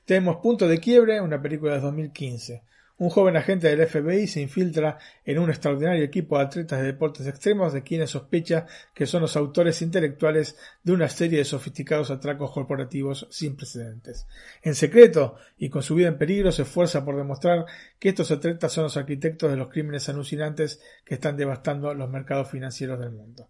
Tenemos 0.04 0.38
Punto 0.38 0.68
de 0.68 0.80
Quiebre, 0.80 1.22
una 1.22 1.42
película 1.42 1.76
de 1.76 1.82
2015. 1.82 2.64
Un 2.98 3.10
joven 3.10 3.36
agente 3.36 3.68
del 3.68 3.88
FBI 3.88 4.28
se 4.28 4.40
infiltra 4.40 5.00
en 5.26 5.40
un 5.40 5.50
extraordinario 5.50 6.04
equipo 6.04 6.38
de 6.38 6.44
atletas 6.44 6.80
de 6.80 6.86
deportes 6.86 7.26
extremos 7.26 7.74
de 7.74 7.82
quienes 7.82 8.12
sospecha 8.12 8.68
que 8.94 9.08
son 9.08 9.22
los 9.24 9.36
autores 9.36 9.82
intelectuales 9.82 10.58
de 10.84 10.92
una 10.92 11.10
serie 11.10 11.40
de 11.40 11.46
sofisticados 11.46 12.12
atracos 12.12 12.52
corporativos 12.52 13.28
sin 13.32 13.56
precedentes. 13.56 14.28
En 14.62 14.76
secreto 14.76 15.38
y 15.58 15.70
con 15.70 15.82
su 15.82 15.96
vida 15.96 16.10
en 16.10 16.20
peligro 16.20 16.52
se 16.52 16.62
esfuerza 16.62 17.04
por 17.04 17.18
demostrar 17.18 17.66
que 17.98 18.10
estos 18.10 18.30
atletas 18.30 18.72
son 18.72 18.84
los 18.84 18.96
arquitectos 18.96 19.50
de 19.50 19.58
los 19.58 19.70
crímenes 19.70 20.08
alucinantes 20.10 20.80
que 21.04 21.16
están 21.16 21.36
devastando 21.36 21.96
los 21.96 22.10
mercados 22.10 22.52
financieros 22.52 23.00
del 23.00 23.12
mundo. 23.12 23.50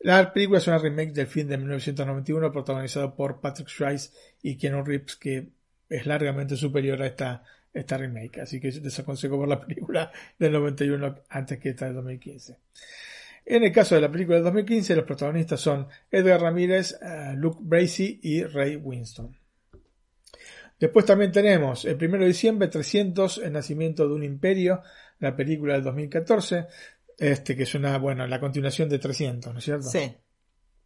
La 0.00 0.32
película 0.32 0.58
es 0.58 0.66
una 0.66 0.78
remake 0.78 1.12
del 1.12 1.26
film 1.26 1.48
de 1.48 1.58
1991 1.58 2.52
protagonizado 2.52 3.14
por 3.14 3.40
Patrick 3.40 3.68
Swayze 3.68 4.12
y 4.42 4.56
Keanu 4.56 4.82
Reeves 4.82 5.16
que 5.16 5.48
es 5.90 6.06
largamente 6.06 6.56
superior 6.56 7.02
a 7.02 7.06
esta 7.06 7.42
esta 7.80 7.96
remake, 7.96 8.40
así 8.40 8.60
que 8.60 8.70
yo 8.70 8.80
desaconsejo 8.80 9.38
ver 9.38 9.48
la 9.48 9.60
película 9.60 10.12
del 10.38 10.52
91 10.52 11.14
antes 11.28 11.58
que 11.58 11.70
esta 11.70 11.86
del 11.86 11.94
2015. 11.94 12.56
En 13.46 13.64
el 13.64 13.72
caso 13.72 13.94
de 13.94 14.02
la 14.02 14.10
película 14.10 14.36
del 14.36 14.44
2015, 14.44 14.96
los 14.96 15.04
protagonistas 15.04 15.60
son 15.60 15.88
Edgar 16.10 16.42
Ramírez, 16.42 16.98
eh, 17.00 17.32
Luke 17.36 17.58
Bracey 17.62 18.20
y 18.22 18.44
Ray 18.44 18.76
Winston. 18.76 19.34
Después 20.78 21.06
también 21.06 21.32
tenemos 21.32 21.84
el 21.84 21.96
1 21.96 22.18
de 22.18 22.26
diciembre 22.26 22.68
300, 22.68 23.38
El 23.38 23.52
nacimiento 23.52 24.06
de 24.06 24.14
un 24.14 24.22
imperio, 24.22 24.82
la 25.18 25.34
película 25.34 25.74
del 25.74 25.82
2014, 25.82 26.66
este 27.16 27.56
que 27.56 27.64
es 27.64 27.74
una, 27.74 27.98
bueno, 27.98 28.26
la 28.26 28.38
continuación 28.38 28.88
de 28.88 28.98
300, 28.98 29.52
¿no 29.52 29.58
es 29.58 29.64
cierto? 29.64 29.88
Sí. 29.88 30.14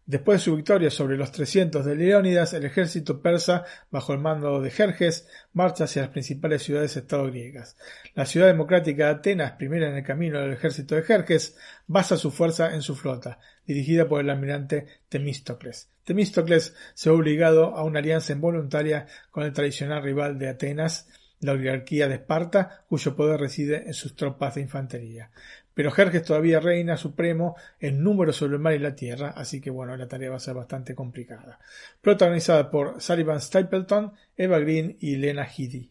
Después 0.05 0.41
de 0.41 0.45
su 0.45 0.57
victoria 0.57 0.91
sobre 0.91 1.17
los 1.17 1.31
300 1.31 1.85
de 1.85 1.95
Leónidas, 1.95 2.53
el 2.55 2.65
ejército 2.65 3.23
persa, 3.23 3.65
bajo 3.91 4.13
el 4.13 4.19
mando 4.19 4.61
de 4.61 4.71
Jerjes, 4.71 5.29
marcha 5.53 5.85
hacia 5.85 6.03
las 6.03 6.11
principales 6.11 6.65
ciudades-estado 6.65 7.27
griegas. 7.27 7.77
La 8.15 8.27
ciudad 8.27 8.49
democrática 8.49 9.07
de 9.07 9.11
Atenas, 9.13 9.53
primera 9.53 9.89
en 9.89 9.97
el 9.97 10.03
camino 10.03 10.41
del 10.41 10.55
ejército 10.55 10.97
de 10.97 11.03
Jerjes, 11.03 11.57
basa 11.87 12.17
su 12.17 12.33
fuerza 12.33 12.75
en 12.75 12.83
su 12.83 12.97
flota, 12.97 13.39
dirigida 13.65 14.09
por 14.09 14.21
el 14.21 14.31
almirante 14.31 14.87
Temístocles. 15.09 15.89
Temístocles 16.03 16.75
se 16.95 17.09
ha 17.09 17.13
obligado 17.13 17.77
a 17.77 17.85
una 17.85 18.01
alianza 18.01 18.33
involuntaria 18.33 19.07
con 19.31 19.45
el 19.45 19.53
tradicional 19.53 20.03
rival 20.03 20.37
de 20.37 20.49
Atenas, 20.49 21.07
la 21.43 21.53
oligarquía 21.53 22.09
de 22.09 22.15
Esparta, 22.15 22.85
cuyo 22.89 23.15
poder 23.15 23.39
reside 23.41 23.85
en 23.87 23.95
sus 23.95 24.17
tropas 24.17 24.55
de 24.55 24.63
infantería. 24.63 25.31
Pero 25.75 25.91
Jerjes 25.91 26.25
todavía 26.25 26.61
reina 26.61 26.97
supremo 26.97 27.57
en 27.81 28.03
número 28.03 28.33
sobre 28.33 28.55
el 28.55 28.61
mar 28.61 28.75
y 28.75 28.79
la 28.79 28.95
tierra, 28.95 29.33
así 29.37 29.61
que 29.61 29.71
bueno, 29.71 29.97
la 29.97 30.09
tarea 30.09 30.31
va 30.31 30.37
a 30.37 30.41
ser 30.41 30.55
bastante 30.55 30.95
complicada. 30.95 31.59
Protagonizada 32.01 32.71
por 32.71 33.01
Sullivan 33.01 33.41
Stapleton, 33.41 34.13
Eva 34.37 34.59
Green 34.59 34.97
y 35.01 35.17
Lena 35.17 35.47
Headey. 35.47 35.91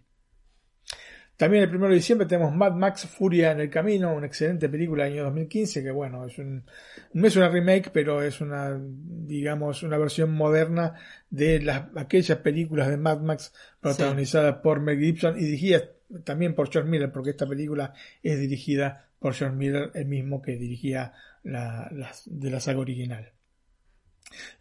También 1.41 1.63
el 1.63 1.75
1 1.75 1.87
de 1.87 1.95
diciembre 1.95 2.27
tenemos 2.27 2.53
Mad 2.53 2.73
Max 2.73 3.07
Furia 3.07 3.51
en 3.51 3.61
el 3.61 3.69
Camino, 3.71 4.13
una 4.13 4.27
excelente 4.27 4.69
película 4.69 5.05
del 5.05 5.13
año 5.13 5.23
2015 5.23 5.81
que 5.81 5.89
bueno, 5.89 6.23
es 6.27 6.37
un, 6.37 6.63
no 7.13 7.27
es 7.27 7.35
una 7.35 7.49
remake, 7.49 7.89
pero 7.91 8.21
es 8.21 8.41
una, 8.41 8.79
digamos, 8.79 9.81
una 9.81 9.97
versión 9.97 10.33
moderna 10.33 10.93
de 11.31 11.59
las, 11.59 11.85
aquellas 11.95 12.37
películas 12.37 12.89
de 12.89 12.97
Mad 12.97 13.21
Max 13.21 13.55
protagonizadas 13.79 14.57
por 14.57 14.81
Mel 14.81 14.99
Gibson 14.99 15.35
y 15.39 15.45
dirigidas 15.45 15.85
también 16.23 16.53
por 16.53 16.71
George 16.71 16.87
Miller, 16.87 17.11
porque 17.11 17.31
esta 17.31 17.47
película 17.47 17.95
es 18.21 18.39
dirigida 18.39 19.07
por 19.21 19.51
Miller, 19.51 19.91
el 19.93 20.07
mismo 20.07 20.41
que 20.41 20.57
dirigía 20.57 21.13
la, 21.43 21.91
de 22.25 22.49
la 22.49 22.59
saga 22.59 22.79
original. 22.79 23.31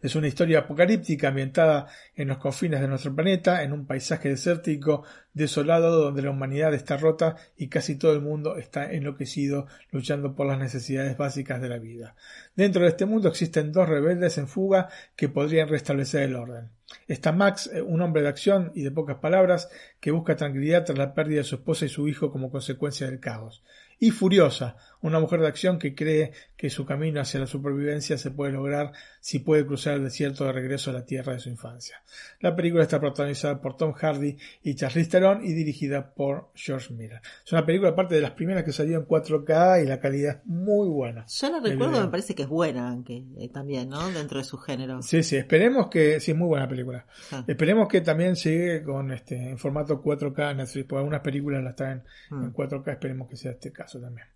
Es 0.01 0.15
una 0.15 0.27
historia 0.27 0.59
apocalíptica 0.59 1.29
ambientada 1.29 1.87
en 2.13 2.27
los 2.27 2.37
confines 2.37 2.79
de 2.79 2.87
nuestro 2.87 3.15
planeta, 3.15 3.63
en 3.63 3.73
un 3.73 3.87
paisaje 3.87 4.29
desértico 4.29 5.03
desolado 5.33 5.99
donde 5.99 6.21
la 6.21 6.29
humanidad 6.29 6.75
está 6.75 6.95
rota 6.97 7.37
y 7.57 7.69
casi 7.69 7.97
todo 7.97 8.13
el 8.13 8.21
mundo 8.21 8.57
está 8.57 8.91
enloquecido 8.91 9.65
luchando 9.89 10.35
por 10.35 10.45
las 10.45 10.59
necesidades 10.59 11.17
básicas 11.17 11.59
de 11.59 11.69
la 11.69 11.79
vida. 11.79 12.15
Dentro 12.55 12.83
de 12.83 12.89
este 12.89 13.07
mundo 13.07 13.29
existen 13.29 13.71
dos 13.71 13.89
rebeldes 13.89 14.37
en 14.37 14.47
fuga 14.47 14.89
que 15.15 15.29
podrían 15.29 15.69
restablecer 15.69 16.21
el 16.21 16.35
orden. 16.35 16.69
Está 17.07 17.31
Max, 17.31 17.71
eh, 17.73 17.81
un 17.81 18.01
hombre 18.01 18.21
de 18.21 18.27
acción 18.27 18.71
y 18.75 18.83
de 18.83 18.91
pocas 18.91 19.17
palabras, 19.17 19.69
que 19.99 20.11
busca 20.11 20.35
tranquilidad 20.35 20.85
tras 20.85 20.99
la 20.99 21.15
pérdida 21.15 21.39
de 21.39 21.45
su 21.45 21.55
esposa 21.55 21.85
y 21.85 21.89
su 21.89 22.07
hijo 22.07 22.31
como 22.31 22.51
consecuencia 22.51 23.07
del 23.07 23.19
caos 23.19 23.63
y 24.01 24.09
Furiosa, 24.09 24.75
una 25.01 25.19
mujer 25.19 25.41
de 25.41 25.47
acción 25.47 25.79
que 25.79 25.95
cree 25.95 26.31
que 26.55 26.69
su 26.69 26.85
camino 26.85 27.21
hacia 27.21 27.39
la 27.39 27.47
supervivencia 27.47 28.17
se 28.17 28.31
puede 28.31 28.51
lograr 28.51 28.91
si 29.19 29.39
puede 29.39 29.65
cruzar 29.65 29.95
el 29.95 30.03
desierto 30.03 30.45
de 30.45 30.51
regreso 30.51 30.91
a 30.91 30.93
la 30.93 31.05
tierra 31.05 31.33
de 31.33 31.39
su 31.39 31.49
infancia. 31.49 32.03
La 32.39 32.55
película 32.55 32.83
está 32.83 32.99
protagonizada 32.99 33.61
por 33.61 33.77
Tom 33.77 33.93
Hardy 33.93 34.37
y 34.63 34.75
Charlize 34.75 35.09
Theron 35.09 35.43
y 35.43 35.53
dirigida 35.53 36.13
por 36.13 36.51
George 36.55 36.93
Miller. 36.93 37.21
Es 37.45 37.51
una 37.51 37.65
película 37.65 37.91
aparte 37.91 38.15
de 38.15 38.21
las 38.21 38.31
primeras 38.31 38.63
que 38.63 38.71
salió 38.71 38.97
en 38.97 39.07
4K 39.07 39.83
y 39.83 39.87
la 39.87 39.99
calidad 39.99 40.37
es 40.37 40.45
muy 40.45 40.87
buena. 40.87 41.25
Yo 41.27 41.49
la 41.49 41.59
recuerdo, 41.59 42.01
me 42.01 42.07
parece 42.07 42.35
que 42.35 42.43
es 42.43 42.49
buena 42.49 42.89
aunque 42.89 43.23
eh, 43.37 43.49
también, 43.49 43.89
¿no? 43.89 44.09
Dentro 44.11 44.37
de 44.37 44.43
su 44.43 44.57
género. 44.57 45.01
Sí, 45.01 45.23
sí, 45.23 45.37
esperemos 45.37 45.87
que 45.87 46.19
sí 46.19 46.31
es 46.31 46.37
muy 46.37 46.47
buena 46.47 46.67
película. 46.67 47.05
Ah. 47.31 47.43
Esperemos 47.47 47.87
que 47.87 48.01
también 48.01 48.35
siga 48.35 48.83
con 48.83 49.11
este 49.11 49.49
en 49.49 49.57
formato 49.57 50.01
4K 50.01 50.55
Netflix, 50.55 50.85
porque 50.85 50.99
algunas 50.99 51.21
películas 51.21 51.63
las 51.63 51.75
traen 51.75 52.03
en 52.29 52.53
4K, 52.53 52.85
mm. 52.85 52.89
esperemos 52.89 53.29
que 53.29 53.35
sea 53.35 53.51
este 53.51 53.71
caso 53.71 53.99
también. 53.99 54.27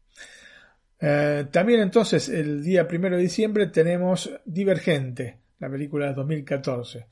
Eh, 0.99 1.45
también 1.51 1.81
entonces 1.81 2.29
el 2.29 2.63
día 2.63 2.87
primero 2.87 3.17
de 3.17 3.23
diciembre 3.23 3.67
tenemos 3.67 4.31
Divergente, 4.45 5.39
la 5.59 5.69
película 5.69 6.07
de 6.07 6.13
2014. 6.13 7.07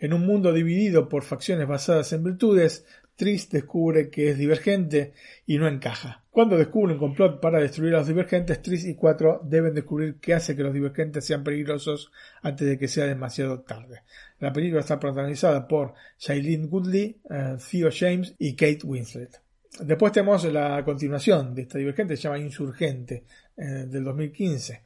En 0.00 0.12
un 0.12 0.26
mundo 0.26 0.52
dividido 0.52 1.08
por 1.08 1.24
facciones 1.24 1.66
basadas 1.66 2.12
en 2.12 2.24
virtudes, 2.24 2.84
Tris 3.18 3.50
descubre 3.50 4.10
que 4.10 4.30
es 4.30 4.38
divergente 4.38 5.12
y 5.44 5.58
no 5.58 5.66
encaja. 5.66 6.22
Cuando 6.30 6.56
descubre 6.56 6.92
un 6.92 7.00
complot 7.00 7.40
para 7.40 7.60
destruir 7.60 7.94
a 7.96 7.98
los 7.98 8.06
divergentes, 8.06 8.62
Tris 8.62 8.84
y 8.84 8.94
Cuatro 8.94 9.40
deben 9.44 9.74
descubrir 9.74 10.20
qué 10.20 10.34
hace 10.34 10.54
que 10.54 10.62
los 10.62 10.72
divergentes 10.72 11.24
sean 11.24 11.42
peligrosos 11.42 12.12
antes 12.42 12.68
de 12.68 12.78
que 12.78 12.86
sea 12.86 13.06
demasiado 13.06 13.62
tarde. 13.62 14.02
La 14.38 14.52
película 14.52 14.82
está 14.82 15.00
protagonizada 15.00 15.66
por 15.66 15.94
Shailene 16.16 16.66
Woodley, 16.66 17.20
eh, 17.28 17.56
Theo 17.68 17.88
James 17.92 18.36
y 18.38 18.54
Kate 18.54 18.80
Winslet. 18.84 19.40
Después 19.80 20.12
tenemos 20.12 20.44
la 20.44 20.84
continuación 20.84 21.54
de 21.54 21.62
esta 21.62 21.78
divergente, 21.78 22.16
se 22.16 22.22
llama 22.22 22.38
Insurgente, 22.38 23.24
eh, 23.56 23.86
del 23.86 24.04
2015. 24.04 24.84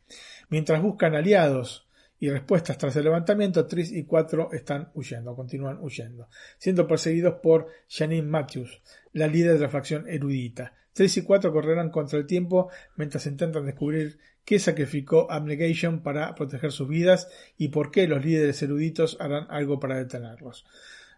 Mientras 0.51 0.83
buscan 0.83 1.15
aliados 1.15 1.89
y 2.19 2.29
respuestas 2.29 2.79
tras 2.79 2.95
el 2.97 3.05
levantamiento, 3.05 3.67
Tris 3.67 3.91
y 3.93 4.05
Cuatro 4.05 4.51
están 4.53 4.91
huyendo, 4.95 5.35
continúan 5.35 5.79
huyendo, 5.81 6.29
siendo 6.59 6.87
perseguidos 6.87 7.35
por 7.43 7.69
Janine 7.89 8.27
Matthews, 8.27 8.83
la 9.13 9.27
líder 9.27 9.55
de 9.55 9.61
la 9.61 9.69
facción 9.69 10.09
erudita. 10.09 10.75
Tris 10.93 11.17
y 11.17 11.23
Cuatro 11.23 11.53
correrán 11.53 11.91
contra 11.91 12.19
el 12.19 12.27
tiempo 12.27 12.71
mientras 12.97 13.27
intentan 13.27 13.65
descubrir 13.65 14.19
qué 14.45 14.59
sacrificó 14.59 15.31
Abnegation 15.31 16.03
para 16.03 16.35
proteger 16.35 16.71
sus 16.71 16.89
vidas 16.89 17.29
y 17.57 17.69
por 17.69 17.91
qué 17.91 18.07
los 18.07 18.25
líderes 18.25 18.63
eruditos 18.63 19.17
harán 19.21 19.47
algo 19.49 19.81
para 19.81 19.97
detenerlos 19.97 20.67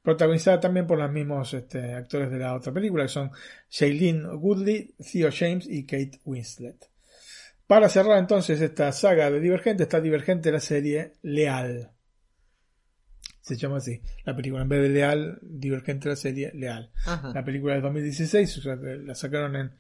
protagonizada 0.05 0.61
también 0.61 0.87
por 0.87 0.99
los 0.99 1.11
mismos 1.11 1.55
este, 1.55 1.95
actores 1.95 2.31
de 2.31 2.39
la 2.39 2.55
otra 2.55 2.73
película, 2.73 3.05
que 3.05 3.09
son 3.09 3.31
Shailene 3.71 4.35
Woodley, 4.35 4.95
Theo 4.99 5.31
James 5.33 5.67
y 5.67 5.85
Kate 5.87 6.21
Winslet. 6.25 6.91
Para 7.67 7.89
cerrar 7.89 8.19
entonces 8.19 8.61
esta 8.61 8.93
saga 8.93 9.31
de 9.31 9.41
Divergente, 9.41 9.85
está 9.85 10.03
Divergente 10.03 10.53
la 10.53 10.61
serie 10.61 11.15
Leal. 11.23 11.91
Se 13.41 13.57
llama 13.57 13.79
así, 13.79 14.03
la 14.25 14.37
película. 14.37 14.63
En 14.63 14.69
vez 14.69 14.83
de 14.83 14.89
Leal, 14.91 15.39
Divergente 15.41 16.11
la 16.11 16.17
serie 16.17 16.53
Leal. 16.55 16.91
La 17.33 17.43
película 17.43 17.75
de 17.75 17.81
2016, 17.81 18.65
la 19.05 19.15
sacaron 19.15 19.57
en 19.57 19.73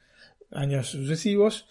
años 0.52 0.88
sucesivos. 0.88 1.68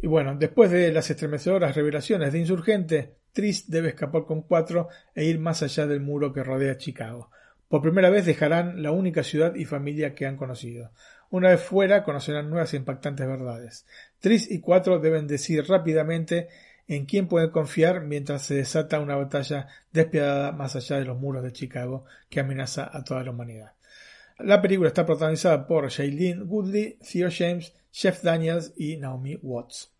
Y 0.00 0.06
bueno, 0.06 0.36
después 0.38 0.70
de 0.70 0.92
las 0.92 1.10
estremecedoras 1.10 1.74
revelaciones 1.74 2.32
de 2.32 2.38
Insurgente, 2.38 3.16
Tris 3.32 3.68
debe 3.68 3.88
escapar 3.88 4.24
con 4.24 4.42
cuatro 4.42 4.88
e 5.16 5.24
ir 5.24 5.40
más 5.40 5.64
allá 5.64 5.86
del 5.88 6.00
muro 6.00 6.32
que 6.32 6.44
rodea 6.44 6.76
Chicago. 6.76 7.30
Por 7.68 7.82
primera 7.82 8.08
vez 8.08 8.24
dejarán 8.24 8.82
la 8.82 8.92
única 8.92 9.22
ciudad 9.22 9.54
y 9.54 9.66
familia 9.66 10.14
que 10.14 10.26
han 10.26 10.36
conocido. 10.36 10.90
Una 11.30 11.50
vez 11.50 11.60
fuera 11.60 12.02
conocerán 12.02 12.48
nuevas 12.48 12.72
e 12.72 12.78
impactantes 12.78 13.26
verdades. 13.26 13.86
Tris 14.20 14.50
y 14.50 14.60
Cuatro 14.60 14.98
deben 14.98 15.26
decir 15.26 15.66
rápidamente 15.68 16.48
en 16.86 17.04
quién 17.04 17.28
pueden 17.28 17.50
confiar 17.50 18.00
mientras 18.00 18.42
se 18.42 18.54
desata 18.54 19.00
una 19.00 19.16
batalla 19.16 19.68
despiadada 19.92 20.52
más 20.52 20.74
allá 20.74 20.96
de 20.98 21.04
los 21.04 21.18
muros 21.18 21.42
de 21.42 21.52
Chicago 21.52 22.06
que 22.30 22.40
amenaza 22.40 22.88
a 22.90 23.04
toda 23.04 23.22
la 23.22 23.32
humanidad. 23.32 23.72
La 24.38 24.62
película 24.62 24.88
está 24.88 25.04
protagonizada 25.04 25.66
por 25.66 25.90
Shailene 25.90 26.44
Woodley, 26.44 26.98
Theo 27.12 27.28
James, 27.30 27.74
Jeff 27.92 28.22
Daniels 28.22 28.72
y 28.78 28.96
Naomi 28.96 29.36
Watts. 29.42 29.92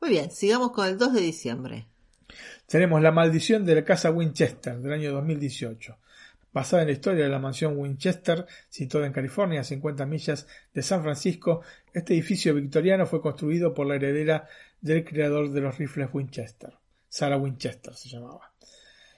Muy 0.00 0.10
bien, 0.10 0.30
sigamos 0.30 0.70
con 0.70 0.86
el 0.86 0.98
2 0.98 1.14
de 1.14 1.20
diciembre. 1.20 1.86
Tenemos 2.66 3.02
La 3.02 3.10
maldición 3.10 3.64
de 3.64 3.74
la 3.74 3.84
casa 3.84 4.12
Winchester 4.12 4.78
del 4.78 4.92
año 4.92 5.12
2018 5.12 5.96
basada 6.54 6.82
en 6.82 6.88
la 6.88 6.92
historia 6.92 7.24
de 7.24 7.30
la 7.30 7.40
mansión 7.40 7.76
Winchester, 7.76 8.46
situada 8.68 9.06
en 9.06 9.12
California, 9.12 9.60
a 9.60 9.64
50 9.64 10.06
millas 10.06 10.46
de 10.72 10.82
San 10.82 11.02
Francisco, 11.02 11.62
este 11.92 12.14
edificio 12.14 12.54
victoriano 12.54 13.06
fue 13.06 13.20
construido 13.20 13.74
por 13.74 13.86
la 13.86 13.96
heredera 13.96 14.48
del 14.80 15.04
creador 15.04 15.50
de 15.50 15.60
los 15.60 15.76
rifles 15.76 16.08
Winchester, 16.12 16.72
Sarah 17.08 17.36
Winchester 17.36 17.92
se 17.94 18.08
llamaba, 18.08 18.54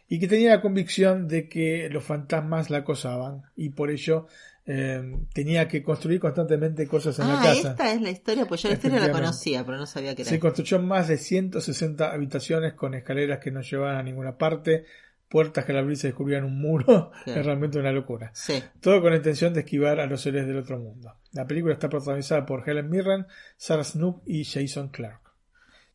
y 0.08 0.18
que 0.18 0.28
tenía 0.28 0.50
la 0.50 0.62
convicción 0.62 1.28
de 1.28 1.48
que 1.48 1.90
los 1.90 2.02
fantasmas 2.02 2.70
la 2.70 2.78
acosaban 2.78 3.42
y 3.54 3.70
por 3.70 3.90
ello 3.90 4.26
eh, 4.64 5.18
tenía 5.34 5.68
que 5.68 5.82
construir 5.82 6.18
constantemente 6.18 6.88
cosas 6.88 7.18
en 7.18 7.28
la 7.28 7.40
ah, 7.40 7.44
casa. 7.44 7.70
Esta 7.72 7.92
es 7.92 8.00
la 8.00 8.10
historia, 8.10 8.46
pues 8.46 8.62
yo 8.62 8.68
la 8.68 8.76
historia 8.76 8.98
la 8.98 9.12
conocía, 9.12 9.64
pero 9.64 9.76
no 9.76 9.86
sabía 9.86 10.14
que 10.14 10.22
era. 10.22 10.30
Se 10.30 10.40
construyó 10.40 10.80
más 10.80 11.08
de 11.08 11.18
160 11.18 12.10
habitaciones 12.10 12.72
con 12.72 12.94
escaleras 12.94 13.40
que 13.40 13.50
no 13.50 13.60
llevaban 13.60 13.96
a 13.96 14.02
ninguna 14.02 14.38
parte, 14.38 14.86
puertas 15.28 15.64
que 15.64 15.72
al 15.72 15.78
abrir 15.78 15.96
se 15.96 16.08
descubrían 16.08 16.44
un 16.44 16.60
muro, 16.60 17.12
es 17.26 17.44
realmente 17.44 17.78
una 17.78 17.92
locura. 17.92 18.32
Todo 18.80 19.00
con 19.00 19.10
la 19.10 19.16
intención 19.16 19.54
de 19.54 19.60
esquivar 19.60 20.00
a 20.00 20.06
los 20.06 20.20
seres 20.20 20.46
del 20.46 20.58
otro 20.58 20.78
mundo. 20.78 21.14
La 21.32 21.46
película 21.46 21.74
está 21.74 21.88
protagonizada 21.88 22.46
por 22.46 22.68
Helen 22.68 22.88
Mirren, 22.88 23.26
Sarah 23.56 23.84
Snook 23.84 24.22
y 24.26 24.44
Jason 24.44 24.88
Clark. 24.88 25.20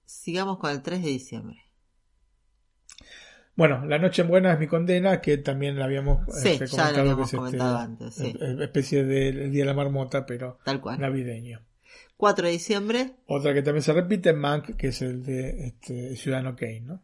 Sigamos 0.05 0.57
con 0.57 0.71
el 0.71 0.81
3 0.81 1.01
de 1.01 1.09
diciembre. 1.09 1.57
Bueno, 3.55 3.85
La 3.85 3.99
Noche 3.99 4.21
en 4.21 4.29
Buena 4.29 4.53
es 4.53 4.59
mi 4.59 4.67
condena, 4.67 5.21
que 5.21 5.37
también 5.37 5.77
la 5.77 5.85
habíamos, 5.85 6.27
este, 6.43 6.67
comentado, 6.67 7.97
que 7.97 8.05
es 8.05 8.19
este, 8.19 8.63
especie 8.63 9.03
del 9.03 9.51
Día 9.51 9.63
de 9.63 9.67
la 9.67 9.73
Marmota, 9.73 10.25
pero 10.25 10.59
Tal 10.63 10.81
cual. 10.81 10.99
navideño. 10.99 11.61
4 12.17 12.45
de 12.45 12.51
diciembre. 12.51 13.15
Otra 13.25 13.53
que 13.53 13.61
también 13.61 13.83
se 13.83 13.93
repite, 13.93 14.33
Mank, 14.33 14.75
que 14.75 14.87
es 14.87 15.01
el 15.01 15.23
de 15.23 15.67
este, 15.67 16.15
Ciudadano 16.15 16.55
Kane, 16.55 16.81
¿no? 16.81 17.03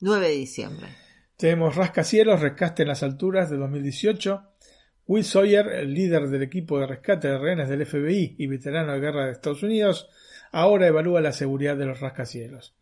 9 0.00 0.28
de 0.28 0.34
diciembre. 0.34 0.88
Tenemos 1.40 1.74
Rascacielos, 1.74 2.42
Rescate 2.42 2.82
en 2.82 2.88
las 2.88 3.02
Alturas 3.02 3.48
de 3.48 3.56
2018. 3.56 4.42
Will 5.06 5.24
Sawyer, 5.24 5.68
el 5.68 5.94
líder 5.94 6.28
del 6.28 6.42
equipo 6.42 6.78
de 6.78 6.86
rescate 6.86 7.28
de 7.28 7.38
rehenes 7.38 7.70
del 7.70 7.86
FBI 7.86 8.34
y 8.36 8.46
veterano 8.46 8.92
de 8.92 9.00
guerra 9.00 9.24
de 9.24 9.32
Estados 9.32 9.62
Unidos, 9.62 10.10
ahora 10.52 10.86
evalúa 10.86 11.22
la 11.22 11.32
seguridad 11.32 11.78
de 11.78 11.86
los 11.86 12.00
rascacielos. 12.00 12.74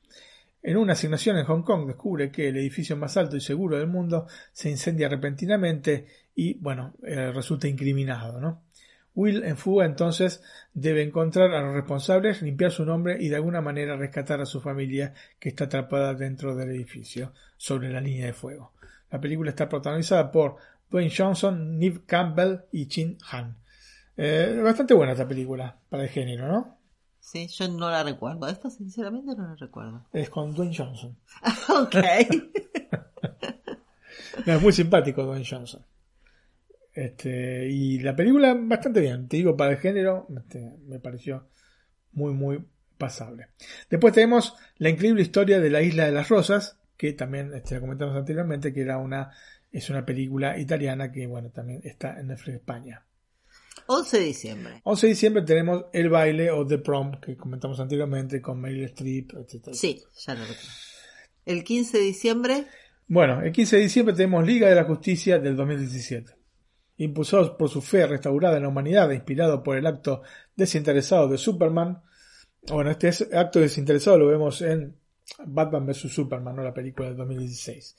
En 0.61 0.77
una 0.77 0.95
asignación 0.95 1.39
en 1.39 1.45
Hong 1.45 1.63
Kong 1.63 1.87
descubre 1.87 2.33
que 2.33 2.49
el 2.49 2.57
edificio 2.57 2.97
más 2.97 3.17
alto 3.17 3.37
y 3.37 3.41
seguro 3.41 3.79
del 3.79 3.87
mundo 3.87 4.27
se 4.51 4.69
incendia 4.69 5.09
repentinamente 5.09 6.09
y, 6.35 6.55
bueno, 6.55 6.95
eh, 7.05 7.31
resulta 7.31 7.69
incriminado, 7.69 8.41
¿no? 8.41 8.65
Will, 9.19 9.43
en 9.43 9.57
fuga, 9.57 9.85
entonces 9.85 10.45
debe 10.75 11.03
encontrar 11.03 11.53
a 11.53 11.61
los 11.61 11.75
responsables, 11.75 12.41
limpiar 12.41 12.71
su 12.71 12.85
nombre 12.85 13.17
y 13.19 13.29
de 13.29 13.35
alguna 13.35 13.61
manera 13.61 13.97
rescatar 13.97 14.41
a 14.41 14.47
su 14.47 14.61
familia 14.61 15.13
que 15.41 15.49
está 15.49 15.65
atrapada 15.65 16.15
dentro 16.15 16.55
del 16.55 16.71
edificio, 16.71 17.33
sobre 17.57 17.91
la 17.91 18.01
línea 18.01 18.27
de 18.27 18.33
fuego. 18.33 18.75
La 19.11 19.21
película 19.21 19.51
está 19.51 19.69
protagonizada 19.69 20.31
por 20.31 20.59
Dwayne 20.89 21.13
Johnson, 21.15 21.81
Neve 21.81 22.03
Campbell 22.07 22.59
y 22.71 22.87
Chin 22.87 23.19
Han. 23.33 23.57
Eh, 24.17 24.61
bastante 24.63 24.95
buena 24.95 25.13
esta 25.13 25.27
película 25.27 25.77
para 25.89 26.05
el 26.05 26.11
género, 26.11 26.47
¿no? 26.47 26.79
Sí, 27.19 27.49
yo 27.49 27.67
no 27.67 27.91
la 27.91 28.05
recuerdo. 28.05 28.47
Esta 28.47 28.71
sinceramente 28.71 29.35
no 29.35 29.49
la 29.49 29.57
recuerdo. 29.57 30.07
Es 30.13 30.31
con 30.31 30.55
Dwayne 30.55 30.77
Johnson. 30.77 31.17
ok. 31.69 31.97
No, 34.47 34.55
es 34.55 34.63
muy 34.63 34.73
simpático 34.73 35.25
Dwayne 35.25 35.45
Johnson. 35.45 35.85
Este, 36.99 37.69
y 37.69 38.01
la 38.01 38.17
película 38.17 38.57
bastante 38.59 39.01
bien, 39.01 39.29
te 39.29 39.37
digo, 39.37 39.57
para 39.57 39.71
el 39.71 39.79
género, 39.79 40.27
este, 40.37 40.75
me 40.89 40.99
pareció 40.99 41.47
muy, 42.11 42.35
muy 42.35 42.65
pasable. 42.99 43.51
Después 43.89 44.13
tenemos 44.13 44.57
la 44.79 44.89
increíble 44.89 45.23
historia 45.23 45.61
de 45.61 45.71
la 45.71 45.81
Isla 45.81 46.07
de 46.07 46.11
las 46.11 46.29
Rosas, 46.29 46.77
que 46.97 47.13
también 47.13 47.55
este, 47.55 47.77
la 47.77 47.81
comentamos 47.83 48.17
anteriormente, 48.17 48.73
que 48.73 48.81
era 48.81 48.99
una, 48.99 49.31
es 49.71 49.89
una 49.91 50.05
película 50.05 50.59
italiana 50.59 51.13
que, 51.13 51.29
bueno, 51.29 51.51
también 51.51 51.83
está 51.85 52.19
en 52.19 52.27
Netflix 52.27 52.57
España. 52.57 53.07
11 53.87 54.19
de 54.19 54.25
diciembre. 54.25 54.81
11 54.83 55.07
de 55.07 55.11
diciembre 55.11 55.43
tenemos 55.45 55.85
El 55.93 56.09
baile 56.09 56.51
o 56.51 56.67
The 56.67 56.79
Prom, 56.79 57.21
que 57.21 57.37
comentamos 57.37 57.79
anteriormente, 57.79 58.43
con 58.43 58.61
Meryl 58.61 58.87
Streep, 58.87 59.35
etc. 59.35 59.69
Sí, 59.73 60.03
ya 60.27 60.35
lo 60.35 60.41
recuerdo. 60.41 60.69
El 61.47 61.63
15 61.63 61.97
de 61.97 62.03
diciembre. 62.03 62.67
Bueno, 63.07 63.41
el 63.41 63.53
15 63.53 63.77
de 63.77 63.83
diciembre 63.83 64.17
tenemos 64.17 64.45
Liga 64.45 64.69
de 64.69 64.75
la 64.75 64.83
Justicia 64.83 65.39
del 65.39 65.55
2017. 65.55 66.38
Impulsados 66.99 67.51
por 67.51 67.69
su 67.69 67.81
fe 67.81 68.07
restaurada 68.07 68.57
en 68.57 68.65
la 68.65 68.69
humanidad 68.69 69.11
e 69.11 69.17
inspirado 69.17 69.63
por 69.63 69.77
el 69.77 69.87
acto 69.87 70.23
desinteresado 70.55 71.29
de 71.29 71.39
Superman. 71.39 72.03
Bueno, 72.69 72.91
este 72.91 73.09
acto 73.37 73.61
desinteresado 73.61 74.19
lo 74.19 74.27
vemos 74.27 74.61
en 74.63 74.95
Batman 75.45 75.87
vs. 75.87 76.13
Superman, 76.13 76.57
¿no? 76.57 76.63
la 76.63 76.75
película 76.75 77.09
del 77.09 77.17
2016. 77.17 77.97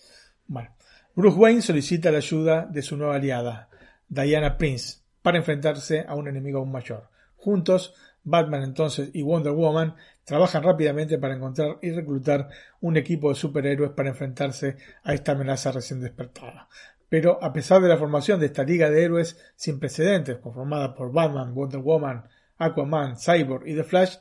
Bueno, 0.48 0.70
Bruce 1.16 1.38
Wayne 1.38 1.62
solicita 1.62 2.12
la 2.12 2.18
ayuda 2.18 2.66
de 2.66 2.82
su 2.82 2.98
nueva 2.98 3.16
aliada, 3.16 3.70
Diana 4.08 4.58
Prince, 4.58 5.00
para 5.22 5.38
enfrentarse 5.38 6.06
a 6.08 6.16
un 6.16 6.28
enemigo 6.28 6.60
aún 6.60 6.72
mayor. 6.72 7.10
Juntos, 7.36 7.94
Batman 8.24 8.64
entonces 8.64 9.10
y 9.14 9.22
Wonder 9.22 9.54
Woman 9.54 9.96
trabajan 10.24 10.64
rápidamente 10.64 11.18
para 11.18 11.36
encontrar 11.36 11.80
y 11.82 11.92
reclutar 11.92 12.50
un 12.82 12.98
equipo 12.98 13.30
de 13.30 13.36
superhéroes 13.36 13.92
para 13.92 14.10
enfrentarse 14.10 14.78
a 15.04 15.14
esta 15.14 15.32
amenaza 15.32 15.72
recién 15.72 16.02
despertada. 16.02 16.68
Pero 17.10 17.44
a 17.44 17.52
pesar 17.52 17.82
de 17.82 17.90
la 17.90 17.98
formación 17.98 18.40
de 18.40 18.46
esta 18.46 18.64
liga 18.64 18.90
de 18.90 19.04
héroes 19.04 19.38
sin 19.56 19.80
precedentes, 19.80 20.38
conformada 20.38 20.94
por 20.94 21.12
Batman, 21.12 21.54
Wonder 21.54 21.82
Woman, 21.82 22.24
Aquaman, 22.58 23.18
Cyborg 23.18 23.68
y 23.68 23.76
The 23.76 23.84
Flash, 23.84 24.18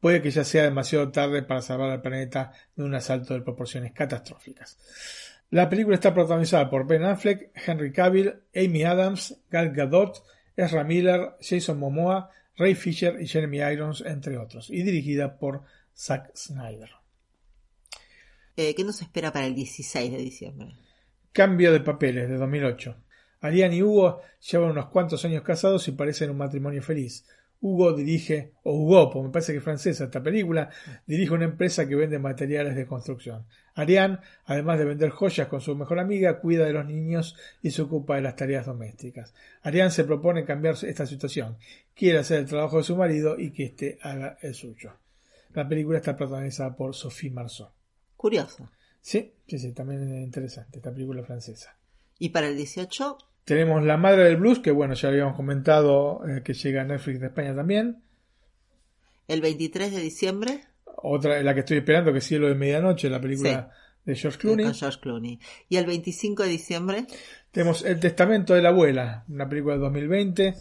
puede 0.00 0.20
que 0.20 0.30
ya 0.30 0.44
sea 0.44 0.64
demasiado 0.64 1.10
tarde 1.12 1.42
para 1.42 1.62
salvar 1.62 1.90
al 1.90 2.02
planeta 2.02 2.52
de 2.74 2.82
un 2.82 2.94
asalto 2.94 3.34
de 3.34 3.42
proporciones 3.42 3.92
catastróficas. 3.92 4.76
La 5.50 5.68
película 5.68 5.94
está 5.94 6.12
protagonizada 6.12 6.68
por 6.68 6.86
Ben 6.86 7.04
Affleck, 7.04 7.52
Henry 7.54 7.92
Cavill, 7.92 8.34
Amy 8.54 8.84
Adams, 8.84 9.38
Gal 9.50 9.70
Gadot, 9.72 10.24
Ezra 10.56 10.82
Miller, 10.82 11.36
Jason 11.40 11.78
Momoa, 11.78 12.30
Ray 12.56 12.74
Fisher 12.74 13.20
y 13.20 13.26
Jeremy 13.26 13.58
Irons, 13.58 14.02
entre 14.04 14.38
otros, 14.38 14.70
y 14.70 14.82
dirigida 14.82 15.38
por 15.38 15.62
Zack 15.94 16.34
Snyder. 16.34 16.90
Eh, 18.56 18.74
¿Qué 18.74 18.84
nos 18.84 19.00
espera 19.00 19.32
para 19.32 19.46
el 19.46 19.54
16 19.54 20.12
de 20.12 20.18
diciembre? 20.18 20.74
Cambio 21.32 21.72
de 21.72 21.80
papeles 21.80 22.28
de 22.28 22.36
2008. 22.36 22.94
Ariane 23.40 23.76
y 23.76 23.82
Hugo 23.82 24.20
llevan 24.50 24.72
unos 24.72 24.86
cuantos 24.86 25.24
años 25.24 25.42
casados 25.42 25.88
y 25.88 25.92
parecen 25.92 26.30
un 26.30 26.36
matrimonio 26.36 26.82
feliz. 26.82 27.24
Hugo 27.62 27.94
dirige, 27.94 28.52
o 28.64 28.76
Hugo, 28.76 29.08
porque 29.08 29.28
me 29.28 29.32
parece 29.32 29.52
que 29.52 29.58
es 29.58 29.64
francesa 29.64 30.04
esta 30.04 30.22
película, 30.22 30.68
dirige 31.06 31.32
una 31.32 31.44
empresa 31.44 31.88
que 31.88 31.94
vende 31.94 32.18
materiales 32.18 32.76
de 32.76 32.86
construcción. 32.86 33.46
Ariane, 33.74 34.18
además 34.44 34.78
de 34.78 34.84
vender 34.84 35.08
joyas 35.08 35.48
con 35.48 35.62
su 35.62 35.74
mejor 35.74 36.00
amiga, 36.00 36.38
cuida 36.38 36.66
de 36.66 36.74
los 36.74 36.84
niños 36.84 37.34
y 37.62 37.70
se 37.70 37.80
ocupa 37.80 38.16
de 38.16 38.22
las 38.22 38.36
tareas 38.36 38.66
domésticas. 38.66 39.32
Ariane 39.62 39.90
se 39.90 40.04
propone 40.04 40.44
cambiar 40.44 40.74
esta 40.82 41.06
situación. 41.06 41.56
Quiere 41.94 42.18
hacer 42.18 42.40
el 42.40 42.46
trabajo 42.46 42.76
de 42.76 42.84
su 42.84 42.94
marido 42.94 43.38
y 43.38 43.52
que 43.52 43.64
éste 43.64 43.98
haga 44.02 44.36
el 44.42 44.54
suyo. 44.54 44.98
La 45.54 45.66
película 45.66 45.96
está 45.96 46.14
protagonizada 46.14 46.76
por 46.76 46.94
Sophie 46.94 47.30
Marceau. 47.30 47.70
Curioso. 48.18 48.68
Sí, 49.02 49.32
sí, 49.48 49.58
sí, 49.58 49.72
también 49.72 50.02
es 50.02 50.24
interesante 50.24 50.78
esta 50.78 50.92
película 50.92 51.22
francesa. 51.24 51.76
¿Y 52.18 52.30
para 52.30 52.48
el 52.48 52.56
18? 52.56 53.18
Tenemos 53.44 53.84
La 53.84 53.96
Madre 53.96 54.24
del 54.24 54.36
Blues, 54.36 54.60
que 54.60 54.70
bueno, 54.70 54.94
ya 54.94 55.08
habíamos 55.08 55.34
comentado 55.34 56.22
eh, 56.26 56.42
que 56.44 56.54
llega 56.54 56.82
a 56.82 56.84
Netflix 56.84 57.20
de 57.20 57.26
España 57.26 57.54
también. 57.54 58.00
¿El 59.26 59.40
23 59.40 59.92
de 59.92 60.00
diciembre? 60.00 60.60
Otra, 60.84 61.42
la 61.42 61.52
que 61.52 61.60
estoy 61.60 61.78
esperando, 61.78 62.12
que 62.12 62.18
es 62.18 62.24
Cielo 62.24 62.46
de 62.46 62.54
Medianoche, 62.54 63.10
la 63.10 63.20
película 63.20 63.72
de 64.04 64.14
George 64.14 64.38
Clooney. 64.38 64.66
Con 64.66 64.74
George 64.74 65.00
Clooney. 65.00 65.40
¿Y 65.68 65.76
el 65.76 65.86
25 65.86 66.44
de 66.44 66.48
diciembre? 66.48 67.06
Tenemos 67.50 67.84
El 67.84 67.98
Testamento 67.98 68.54
de 68.54 68.62
la 68.62 68.68
Abuela, 68.68 69.24
una 69.28 69.48
película 69.48 69.74
de 69.74 69.80
2020. 69.80 70.54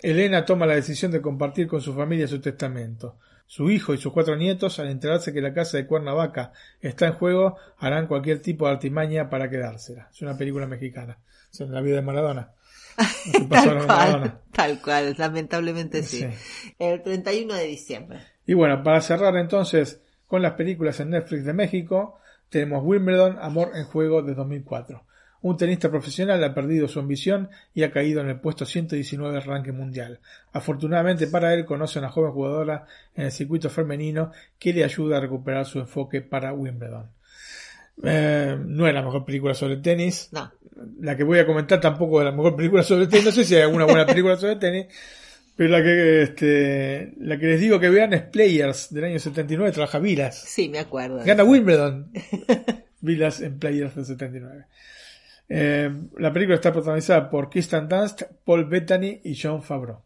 Elena 0.00 0.44
toma 0.44 0.66
la 0.66 0.74
decisión 0.74 1.10
de 1.12 1.22
compartir 1.22 1.66
con 1.66 1.80
su 1.80 1.94
familia 1.94 2.28
su 2.28 2.40
testamento. 2.40 3.16
Su 3.50 3.68
hijo 3.68 3.92
y 3.92 3.98
sus 3.98 4.12
cuatro 4.12 4.36
nietos, 4.36 4.78
al 4.78 4.90
enterarse 4.90 5.32
que 5.32 5.40
la 5.40 5.52
casa 5.52 5.76
de 5.76 5.84
Cuernavaca 5.84 6.52
está 6.80 7.08
en 7.08 7.14
juego, 7.14 7.56
harán 7.78 8.06
cualquier 8.06 8.40
tipo 8.40 8.64
de 8.64 8.74
artimaña 8.74 9.28
para 9.28 9.50
quedársela. 9.50 10.08
Es 10.12 10.22
una 10.22 10.38
película 10.38 10.68
mexicana. 10.68 11.18
Es 11.52 11.58
la 11.58 11.80
vida 11.80 11.96
de 11.96 12.02
Maradona. 12.02 12.52
tal, 13.50 13.86
cual, 13.86 14.40
tal 14.52 14.80
cual, 14.80 15.16
lamentablemente 15.18 16.04
sí. 16.04 16.20
sí. 16.20 16.74
El 16.78 17.02
31 17.02 17.52
de 17.54 17.64
diciembre. 17.64 18.20
Y 18.46 18.54
bueno, 18.54 18.84
para 18.84 19.00
cerrar 19.00 19.36
entonces 19.36 20.00
con 20.28 20.42
las 20.42 20.52
películas 20.52 21.00
en 21.00 21.10
Netflix 21.10 21.44
de 21.44 21.52
México, 21.52 22.20
tenemos 22.50 22.84
Wimbledon, 22.84 23.36
Amor 23.40 23.72
en 23.74 23.82
Juego 23.82 24.22
de 24.22 24.34
2004. 24.34 25.04
Un 25.42 25.56
tenista 25.56 25.90
profesional 25.90 26.42
ha 26.44 26.54
perdido 26.54 26.86
su 26.86 27.00
ambición 27.00 27.48
y 27.74 27.82
ha 27.82 27.90
caído 27.90 28.20
en 28.20 28.28
el 28.28 28.40
puesto 28.40 28.66
119 28.66 29.34
del 29.34 29.42
ranking 29.42 29.72
mundial. 29.72 30.20
Afortunadamente 30.52 31.26
para 31.28 31.54
él 31.54 31.64
conoce 31.64 31.98
a 31.98 32.02
una 32.02 32.10
joven 32.10 32.32
jugadora 32.32 32.84
en 33.14 33.24
el 33.24 33.32
circuito 33.32 33.70
femenino 33.70 34.32
que 34.58 34.74
le 34.74 34.84
ayuda 34.84 35.16
a 35.16 35.20
recuperar 35.20 35.64
su 35.64 35.78
enfoque 35.78 36.20
para 36.20 36.52
Wimbledon. 36.52 37.06
Eh, 38.02 38.56
no 38.66 38.86
es 38.86 38.94
la 38.94 39.02
mejor 39.02 39.24
película 39.24 39.54
sobre 39.54 39.78
tenis. 39.78 40.28
No. 40.32 40.52
La 41.00 41.16
que 41.16 41.24
voy 41.24 41.38
a 41.38 41.46
comentar 41.46 41.80
tampoco 41.80 42.20
es 42.20 42.26
la 42.26 42.32
mejor 42.32 42.56
película 42.56 42.82
sobre 42.82 43.06
tenis. 43.06 43.26
No 43.26 43.32
sé 43.32 43.44
si 43.44 43.54
hay 43.54 43.62
alguna 43.62 43.84
buena 43.84 44.06
película 44.06 44.36
sobre 44.36 44.56
tenis. 44.56 44.86
Pero 45.56 45.70
la 45.70 45.82
que, 45.82 46.22
este, 46.22 47.12
la 47.18 47.38
que 47.38 47.46
les 47.46 47.60
digo 47.60 47.78
que 47.78 47.90
vean 47.90 48.14
es 48.14 48.22
Players 48.22 48.92
del 48.94 49.04
año 49.04 49.18
79. 49.18 49.72
Trabaja 49.72 49.98
Vilas. 49.98 50.38
Sí, 50.38 50.68
me 50.68 50.78
acuerdo. 50.78 51.22
Gana 51.24 51.44
Wimbledon. 51.44 52.10
Vilas 53.00 53.40
en 53.40 53.58
Players 53.58 53.94
del 53.94 54.06
79. 54.06 54.64
Eh, 55.52 55.90
la 56.18 56.32
película 56.32 56.54
está 56.54 56.72
protagonizada 56.72 57.28
por 57.28 57.50
Kirsten 57.50 57.88
Dunst, 57.88 58.22
Paul 58.44 58.66
Bettany 58.66 59.20
y 59.24 59.36
John 59.36 59.62
Favreau. 59.64 60.00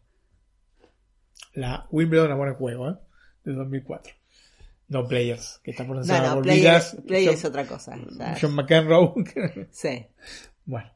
La 1.53 1.87
Wimbledon 1.91 2.31
a 2.31 2.35
buen 2.35 2.55
juego, 2.55 2.89
¿eh? 2.89 2.95
De 3.43 3.53
2004. 3.53 4.11
No 4.87 5.07
Players, 5.07 5.61
que 5.63 5.71
está 5.71 5.83
pronunciada 5.85 6.21
no, 6.21 6.27
no, 6.27 6.33
por 6.35 6.43
Players. 6.45 6.97
Players 7.05 7.27
John, 7.27 7.35
es 7.35 7.45
otra 7.45 7.67
cosa. 7.67 7.95
ya. 8.17 8.37
John 8.41 8.55
McEnroe. 8.55 9.13
Sí. 9.71 10.07
bueno. 10.65 10.91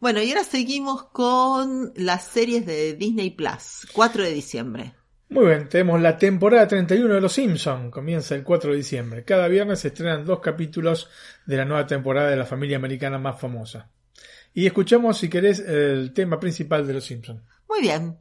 Bueno, 0.00 0.22
y 0.22 0.30
ahora 0.30 0.44
seguimos 0.44 1.04
con 1.08 1.92
las 1.96 2.24
series 2.24 2.66
de 2.66 2.94
Disney 2.94 3.30
Plus, 3.30 3.86
4 3.92 4.24
de 4.24 4.30
diciembre. 4.32 4.94
Muy 5.30 5.46
bien, 5.46 5.68
tenemos 5.68 6.00
la 6.00 6.16
temporada 6.16 6.66
31 6.66 7.14
de 7.14 7.20
Los 7.20 7.34
Simpson. 7.34 7.90
Comienza 7.90 8.34
el 8.34 8.42
4 8.42 8.70
de 8.70 8.76
diciembre. 8.78 9.24
Cada 9.24 9.46
viernes 9.48 9.80
se 9.80 9.88
estrenan 9.88 10.24
dos 10.24 10.40
capítulos 10.40 11.10
de 11.44 11.56
la 11.58 11.66
nueva 11.66 11.86
temporada 11.86 12.30
de 12.30 12.36
la 12.36 12.46
familia 12.46 12.78
americana 12.78 13.18
más 13.18 13.38
famosa. 13.38 13.90
Y 14.54 14.66
escuchamos, 14.66 15.18
si 15.18 15.28
querés, 15.28 15.60
el 15.60 16.12
tema 16.14 16.40
principal 16.40 16.86
de 16.86 16.94
Los 16.94 17.04
Simpson. 17.04 17.42
Muy 17.68 17.82
bien. 17.82 18.16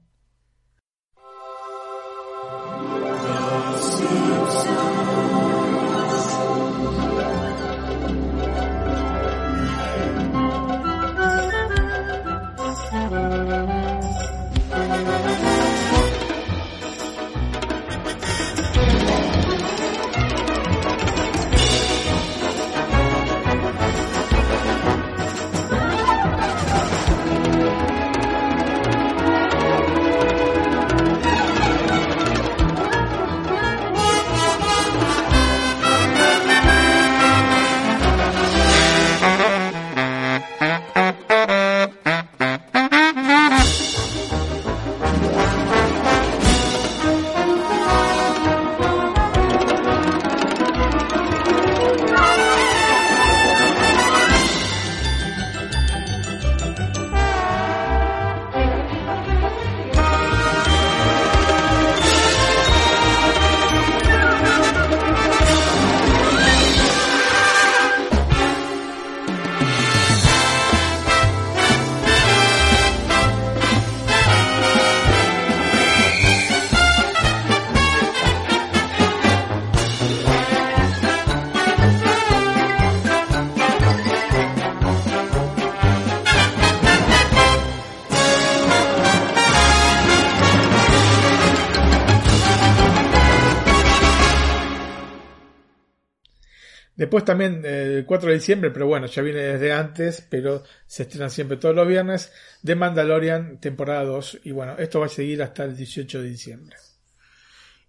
Después 97.08 97.24
también 97.24 97.62
eh, 97.64 98.00
el 98.00 98.06
4 98.06 98.28
de 98.28 98.36
diciembre, 98.36 98.70
pero 98.70 98.86
bueno, 98.86 99.08
ya 99.08 99.22
viene 99.22 99.40
desde 99.40 99.72
antes, 99.72 100.28
pero 100.30 100.64
se 100.88 101.04
estrena 101.04 101.30
siempre 101.30 101.56
todos 101.56 101.74
los 101.74 101.88
viernes, 101.88 102.34
The 102.66 102.76
Mandalorian, 102.76 103.62
temporada 103.62 104.04
2. 104.04 104.42
Y 104.44 104.52
bueno, 104.52 104.76
esto 104.78 105.00
va 105.00 105.06
a 105.06 105.10
seguir 105.10 105.42
hasta 105.42 105.64
el 105.64 105.78
18 105.78 106.22
de 106.22 106.30
diciembre. 106.30 106.76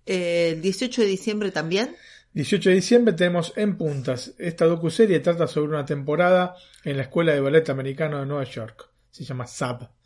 Eh, 0.07 0.51
el 0.53 0.63
18 0.63 1.03
de 1.03 1.09
diciembre 1.09 1.51
también. 1.51 1.97
18 2.33 2.69
de 2.69 2.77
diciembre 2.77 3.15
tenemos 3.15 3.53
En 3.57 3.77
Puntas. 3.77 4.35
Esta 4.39 4.67
docuserie 4.67 5.19
trata 5.19 5.49
sobre 5.49 5.71
una 5.71 5.85
temporada 5.85 6.55
en 6.85 6.97
la 6.97 7.03
Escuela 7.03 7.33
de 7.33 7.41
Ballet 7.41 7.69
Americano 7.71 8.21
de 8.21 8.27
Nueva 8.27 8.45
York. 8.45 8.89
Se 9.11 9.25
llama 9.25 9.49
SAB. 9.49 9.98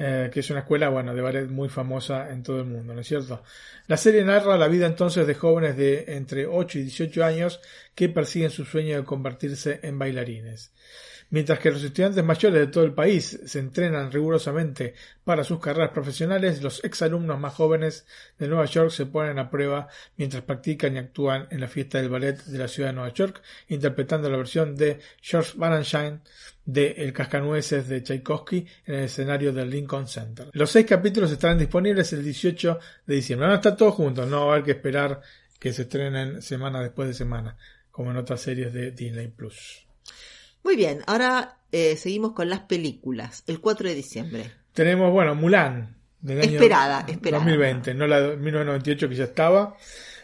Eh, 0.00 0.30
que 0.32 0.40
es 0.40 0.50
una 0.50 0.60
escuela, 0.60 0.90
bueno, 0.90 1.12
de 1.12 1.20
ballet 1.20 1.48
muy 1.48 1.68
famosa 1.68 2.30
en 2.30 2.44
todo 2.44 2.60
el 2.60 2.66
mundo, 2.66 2.94
¿no 2.94 3.00
es 3.00 3.08
cierto? 3.08 3.42
La 3.88 3.96
serie 3.96 4.22
narra 4.22 4.56
la 4.56 4.68
vida 4.68 4.86
entonces 4.86 5.26
de 5.26 5.34
jóvenes 5.34 5.76
de 5.76 6.04
entre 6.14 6.46
8 6.46 6.78
y 6.78 6.82
18 6.82 7.24
años 7.24 7.60
que 7.96 8.08
persiguen 8.08 8.50
su 8.50 8.64
sueño 8.64 8.96
de 8.96 9.04
convertirse 9.04 9.80
en 9.82 9.98
bailarines. 9.98 10.70
Mientras 11.30 11.58
que 11.58 11.70
los 11.70 11.82
estudiantes 11.82 12.24
mayores 12.24 12.58
de 12.58 12.66
todo 12.68 12.84
el 12.84 12.94
país 12.94 13.38
se 13.44 13.58
entrenan 13.58 14.10
rigurosamente 14.10 14.94
para 15.24 15.44
sus 15.44 15.60
carreras 15.60 15.90
profesionales, 15.90 16.62
los 16.62 16.82
exalumnos 16.84 17.38
más 17.38 17.52
jóvenes 17.52 18.06
de 18.38 18.48
Nueva 18.48 18.64
York 18.64 18.90
se 18.90 19.04
ponen 19.04 19.38
a 19.38 19.50
prueba 19.50 19.88
mientras 20.16 20.42
practican 20.42 20.96
y 20.96 20.98
actúan 20.98 21.46
en 21.50 21.60
la 21.60 21.68
fiesta 21.68 21.98
del 21.98 22.08
ballet 22.08 22.42
de 22.44 22.58
la 22.58 22.66
ciudad 22.66 22.88
de 22.88 22.94
Nueva 22.94 23.12
York, 23.12 23.42
interpretando 23.68 24.30
la 24.30 24.38
versión 24.38 24.74
de 24.74 25.00
George 25.20 25.52
Balanchine 25.56 26.20
de 26.64 26.92
El 26.92 27.12
Cascanueces 27.12 27.88
de 27.88 28.02
Tchaikovsky 28.02 28.66
en 28.86 28.94
el 28.94 29.04
escenario 29.04 29.52
del 29.52 29.68
Lincoln 29.68 30.08
Center. 30.08 30.48
Los 30.52 30.70
seis 30.70 30.86
capítulos 30.86 31.30
estarán 31.30 31.58
disponibles 31.58 32.10
el 32.14 32.24
18 32.24 32.78
de 33.06 33.14
diciembre. 33.14 33.48
Van 33.48 33.56
a 33.56 33.58
estar 33.58 33.76
todos 33.76 33.94
juntos, 33.94 34.26
no 34.28 34.46
va 34.46 34.52
a 34.52 34.54
haber 34.54 34.64
que 34.64 34.72
esperar 34.72 35.20
que 35.60 35.74
se 35.74 35.82
estrenen 35.82 36.40
semana 36.40 36.80
después 36.80 37.08
de 37.08 37.14
semana, 37.14 37.58
como 37.90 38.10
en 38.10 38.16
otras 38.16 38.40
series 38.40 38.72
de 38.72 38.92
Disney 38.92 39.28
Plus. 39.28 39.87
Muy 40.68 40.76
bien, 40.76 41.00
ahora 41.06 41.56
eh, 41.72 41.96
seguimos 41.96 42.32
con 42.32 42.50
las 42.50 42.60
películas. 42.60 43.42
El 43.46 43.58
4 43.58 43.88
de 43.88 43.94
diciembre. 43.94 44.50
Tenemos, 44.74 45.10
bueno, 45.10 45.34
Mulan. 45.34 45.96
Del 46.20 46.42
año 46.42 46.50
esperada, 46.50 47.06
esperada. 47.08 47.42
2020, 47.42 47.94
no 47.94 48.06
la 48.06 48.20
de 48.20 48.36
1998 48.36 49.08
que 49.08 49.14
ya 49.14 49.24
estaba. 49.24 49.78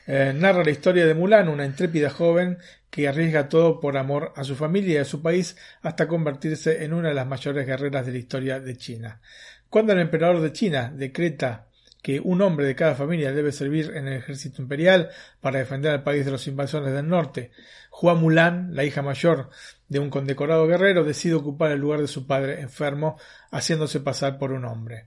Eh, 0.06 0.34
narra 0.36 0.62
la 0.62 0.70
historia 0.70 1.06
de 1.06 1.14
Mulan, 1.14 1.48
una 1.48 1.64
intrépida 1.64 2.10
joven 2.10 2.58
que 2.90 3.08
arriesga 3.08 3.48
todo 3.48 3.80
por 3.80 3.96
amor 3.96 4.34
a 4.36 4.44
su 4.44 4.54
familia 4.54 4.96
y 4.96 4.98
a 4.98 5.06
su 5.06 5.22
país 5.22 5.56
hasta 5.80 6.06
convertirse 6.06 6.84
en 6.84 6.92
una 6.92 7.08
de 7.08 7.14
las 7.14 7.26
mayores 7.26 7.66
guerreras 7.66 8.04
de 8.04 8.12
la 8.12 8.18
historia 8.18 8.60
de 8.60 8.76
China. 8.76 9.22
Cuando 9.70 9.94
el 9.94 10.00
emperador 10.00 10.42
de 10.42 10.52
China 10.52 10.92
decreta 10.94 11.68
que 12.04 12.20
un 12.20 12.42
hombre 12.42 12.66
de 12.66 12.74
cada 12.74 12.94
familia 12.94 13.32
debe 13.32 13.50
servir 13.50 13.92
en 13.96 14.06
el 14.06 14.18
ejército 14.18 14.60
imperial 14.60 15.08
para 15.40 15.60
defender 15.60 15.90
al 15.90 16.02
país 16.02 16.26
de 16.26 16.32
los 16.32 16.46
invasores 16.46 16.92
del 16.92 17.08
norte, 17.08 17.50
Hua 17.90 18.14
Mulan, 18.14 18.74
la 18.76 18.84
hija 18.84 19.00
mayor 19.00 19.48
de 19.88 20.00
un 20.00 20.10
condecorado 20.10 20.66
guerrero, 20.66 21.02
decide 21.02 21.32
ocupar 21.32 21.70
el 21.70 21.80
lugar 21.80 22.02
de 22.02 22.06
su 22.06 22.26
padre 22.26 22.60
enfermo, 22.60 23.18
haciéndose 23.50 24.00
pasar 24.00 24.36
por 24.36 24.52
un 24.52 24.66
hombre. 24.66 25.06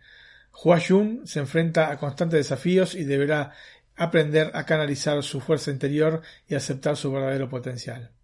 Hua 0.52 0.80
Yun 0.80 1.28
se 1.28 1.40
enfrenta 1.40 1.92
a 1.92 2.00
constantes 2.00 2.40
desafíos 2.40 2.96
y 2.96 3.04
deberá 3.04 3.54
aprender 3.96 4.50
a 4.56 4.66
canalizar 4.66 5.22
su 5.22 5.40
fuerza 5.40 5.70
interior 5.70 6.24
y 6.48 6.56
aceptar 6.56 6.98
su 6.98 7.12
verdadero 7.12 7.48
potencial. 7.48 8.17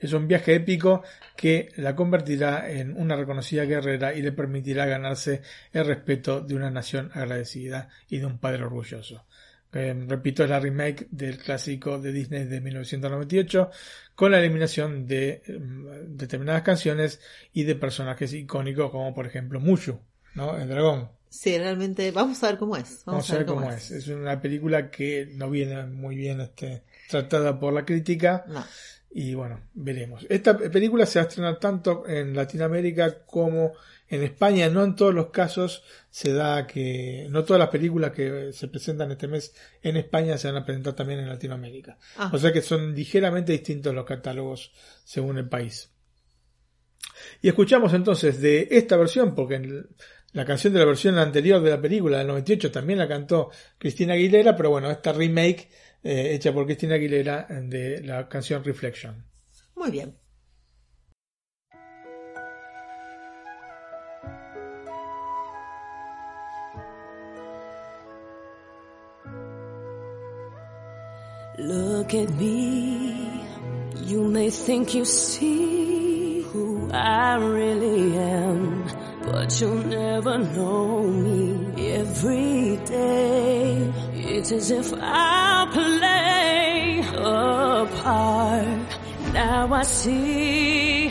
Es 0.00 0.12
un 0.12 0.26
viaje 0.26 0.54
épico 0.54 1.02
que 1.36 1.72
la 1.76 1.94
convertirá 1.94 2.70
en 2.70 2.96
una 2.96 3.16
reconocida 3.16 3.64
guerrera 3.64 4.14
y 4.14 4.22
le 4.22 4.32
permitirá 4.32 4.86
ganarse 4.86 5.42
el 5.72 5.86
respeto 5.86 6.40
de 6.40 6.54
una 6.54 6.70
nación 6.70 7.10
agradecida 7.14 7.88
y 8.08 8.18
de 8.18 8.26
un 8.26 8.38
padre 8.38 8.64
orgulloso. 8.64 9.26
Eh, 9.72 9.94
repito, 10.08 10.42
es 10.42 10.50
la 10.50 10.58
remake 10.58 11.06
del 11.10 11.38
clásico 11.38 12.00
de 12.00 12.12
Disney 12.12 12.44
de 12.44 12.60
1998 12.60 13.70
con 14.16 14.32
la 14.32 14.40
eliminación 14.40 15.06
de 15.06 15.42
mm, 15.46 16.16
determinadas 16.16 16.62
canciones 16.62 17.20
y 17.52 17.62
de 17.62 17.76
personajes 17.76 18.32
icónicos 18.32 18.90
como 18.90 19.14
por 19.14 19.26
ejemplo 19.26 19.60
Mushu, 19.60 20.00
¿no? 20.34 20.56
El 20.58 20.68
dragón. 20.68 21.10
Sí, 21.28 21.56
realmente 21.56 22.10
vamos 22.10 22.42
a 22.42 22.48
ver 22.48 22.58
cómo 22.58 22.76
es. 22.76 23.04
Vamos, 23.04 23.30
a 23.30 23.36
ver 23.36 23.46
cómo, 23.46 23.70
es. 23.70 23.92
es. 23.92 24.08
una 24.08 24.40
película 24.40 24.90
que 24.90 25.30
no 25.36 25.48
viene 25.48 25.86
muy 25.86 26.16
bien 26.16 26.40
este, 26.40 26.82
tratada 27.08 27.58
por 27.60 27.72
la 27.72 27.84
crítica. 27.84 28.44
Y 29.12 29.34
bueno, 29.34 29.60
veremos. 29.74 30.24
Esta 30.28 30.56
película 30.56 31.04
se 31.04 31.18
va 31.18 31.24
a 31.24 31.28
estrenar 31.28 31.58
tanto 31.58 32.06
en 32.06 32.34
Latinoamérica 32.34 33.24
como 33.26 33.72
en 34.08 34.22
España. 34.22 34.68
No 34.68 34.84
en 34.84 34.94
todos 34.94 35.12
los 35.12 35.30
casos 35.30 35.82
se 36.10 36.32
da 36.32 36.66
que, 36.66 37.26
no 37.28 37.44
todas 37.44 37.58
las 37.58 37.70
películas 37.70 38.12
que 38.12 38.52
se 38.52 38.68
presentan 38.68 39.10
este 39.10 39.26
mes 39.26 39.52
en 39.82 39.96
España 39.96 40.38
se 40.38 40.46
van 40.46 40.62
a 40.62 40.64
presentar 40.64 40.94
también 40.94 41.18
en 41.18 41.28
Latinoamérica. 41.28 41.98
Ah. 42.16 42.30
O 42.32 42.38
sea 42.38 42.52
que 42.52 42.62
son 42.62 42.94
ligeramente 42.94 43.50
distintos 43.50 43.92
los 43.92 44.04
catálogos 44.04 44.72
según 45.04 45.38
el 45.38 45.48
país. 45.48 45.90
Y 47.42 47.48
escuchamos 47.48 47.92
entonces 47.94 48.40
de 48.40 48.68
esta 48.70 48.96
versión, 48.96 49.34
porque 49.34 49.86
la 50.32 50.44
canción 50.44 50.72
de 50.72 50.78
la 50.78 50.84
versión 50.84 51.18
anterior 51.18 51.60
de 51.60 51.70
la 51.70 51.80
película 51.80 52.18
del 52.18 52.28
98 52.28 52.70
también 52.70 53.00
la 53.00 53.08
cantó 53.08 53.50
Cristina 53.78 54.14
Aguilera, 54.14 54.56
pero 54.56 54.70
bueno, 54.70 54.90
esta 54.90 55.12
remake 55.12 55.68
eh, 56.02 56.34
hecha 56.34 56.52
por 56.52 56.66
Cristina 56.66 56.94
Aguilera 56.94 57.46
de 57.48 58.02
la 58.02 58.28
canción 58.28 58.64
Reflection. 58.64 59.24
Muy 59.76 59.90
bien. 59.90 60.16
Look 71.58 72.14
at 72.14 72.30
me, 72.38 73.44
you 74.06 74.24
may 74.24 74.48
think 74.48 74.94
you 74.94 75.04
see 75.04 76.40
who 76.40 76.90
I 76.90 77.34
really 77.36 78.16
am, 78.16 78.88
but 79.24 79.60
you'll 79.60 79.84
never 79.84 80.38
know 80.38 81.02
me 81.02 81.92
every 81.92 82.78
day. 82.86 83.49
It's 84.40 84.52
as 84.52 84.70
if 84.70 84.94
I 84.96 85.68
play 85.70 87.04
a 87.14 87.86
part. 88.00 89.34
Now 89.34 89.70
I 89.70 89.82
see 89.82 91.08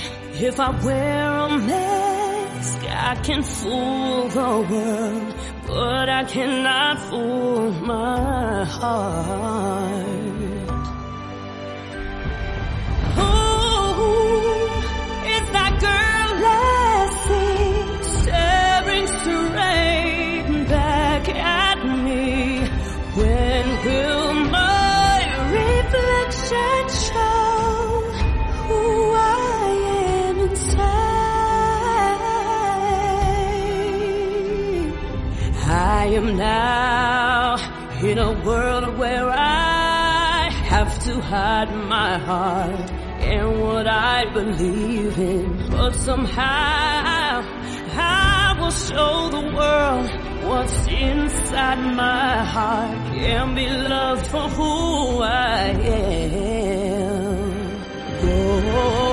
if 0.47 0.59
I 0.59 0.69
wear 0.83 1.29
a 1.29 1.57
mask, 1.59 2.79
I 2.89 3.13
can 3.21 3.43
fool 3.43 4.29
the 4.29 4.67
world, 4.71 5.35
but 5.67 6.09
I 6.09 6.23
cannot 6.23 6.97
fool 7.07 7.71
my 7.85 8.63
heart. 8.65 10.18
Hide 41.29 41.71
my 41.75 42.17
heart 42.17 42.89
and 43.21 43.61
what 43.61 43.85
I 43.87 44.33
believe 44.33 45.15
in. 45.19 45.69
But 45.69 45.93
somehow 45.93 47.43
I 47.95 48.55
will 48.59 48.71
show 48.71 49.29
the 49.37 49.45
world 49.59 50.09
what's 50.49 50.87
inside 50.87 51.81
my 51.95 52.43
heart 52.43 52.97
and 53.15 53.55
be 53.55 53.67
loved 53.67 54.25
for 54.25 54.49
who 54.57 55.21
I 55.21 55.67
am. 55.67 56.49
Oh. 58.23 59.08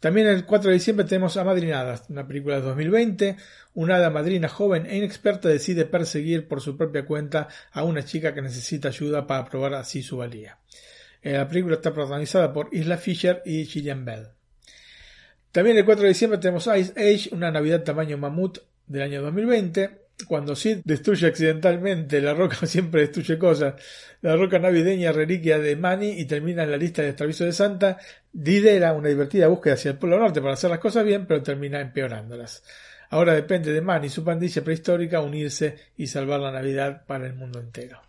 También 0.00 0.28
el 0.28 0.44
4 0.44 0.70
de 0.70 0.74
diciembre 0.74 1.06
tenemos 1.06 1.36
Amadrinadas, 1.36 2.04
una 2.08 2.26
película 2.26 2.56
de 2.56 2.62
2020. 2.62 3.36
Una 3.74 3.96
hada 3.96 4.10
madrina 4.10 4.48
joven 4.48 4.86
e 4.86 4.96
inexperta 4.96 5.48
decide 5.48 5.86
perseguir 5.86 6.46
por 6.46 6.60
su 6.60 6.76
propia 6.76 7.04
cuenta 7.04 7.48
a 7.72 7.82
una 7.82 8.04
chica 8.04 8.32
que 8.34 8.42
necesita 8.42 8.88
ayuda 8.88 9.26
para 9.26 9.44
probar 9.46 9.74
así 9.74 10.02
su 10.02 10.18
valía. 10.18 10.58
Eh, 11.22 11.32
la 11.32 11.48
película 11.48 11.76
está 11.76 11.92
protagonizada 11.92 12.52
por 12.52 12.68
Isla 12.72 12.96
Fisher 12.96 13.42
y 13.44 13.64
Gillian 13.64 14.04
Bell. 14.04 14.28
También 15.50 15.76
el 15.76 15.84
4 15.84 16.02
de 16.02 16.08
diciembre 16.08 16.38
tenemos 16.38 16.68
Ice 16.76 16.92
Age, 16.96 17.30
una 17.32 17.50
Navidad 17.50 17.82
tamaño 17.82 18.18
mamut 18.18 18.58
del 18.86 19.02
año 19.02 19.22
2020 19.22 20.07
cuando 20.26 20.56
Sid 20.56 20.78
destruye 20.84 21.26
accidentalmente 21.26 22.20
la 22.20 22.34
roca, 22.34 22.56
siempre 22.66 23.02
destruye 23.02 23.38
cosas, 23.38 23.74
la 24.20 24.36
roca 24.36 24.58
navideña 24.58 25.12
reliquia 25.12 25.58
de 25.58 25.76
Manny 25.76 26.20
y 26.20 26.24
termina 26.24 26.64
en 26.64 26.70
la 26.70 26.76
lista 26.76 27.02
de 27.02 27.10
extraviso 27.10 27.44
de 27.44 27.52
Santa, 27.52 27.98
lidera 28.32 28.92
una 28.92 29.08
divertida 29.08 29.48
búsqueda 29.48 29.74
hacia 29.74 29.92
el 29.92 29.98
Polo 29.98 30.18
Norte 30.18 30.40
para 30.40 30.54
hacer 30.54 30.70
las 30.70 30.80
cosas 30.80 31.04
bien, 31.04 31.26
pero 31.26 31.42
termina 31.42 31.80
empeorándolas. 31.80 32.64
Ahora 33.10 33.34
depende 33.34 33.72
de 33.72 33.80
Manny 33.80 34.08
y 34.08 34.10
su 34.10 34.24
pandilla 34.24 34.62
prehistórica 34.62 35.20
unirse 35.20 35.76
y 35.96 36.06
salvar 36.08 36.40
la 36.40 36.52
Navidad 36.52 37.04
para 37.06 37.26
el 37.26 37.34
mundo 37.34 37.58
entero. 37.58 38.02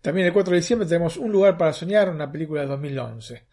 También 0.00 0.26
el 0.26 0.32
4 0.32 0.50
de 0.52 0.60
diciembre 0.60 0.88
tenemos 0.88 1.18
Un 1.18 1.30
lugar 1.30 1.58
para 1.58 1.72
soñar, 1.72 2.08
una 2.08 2.32
película 2.32 2.62
de 2.62 2.68
2011. 2.68 3.44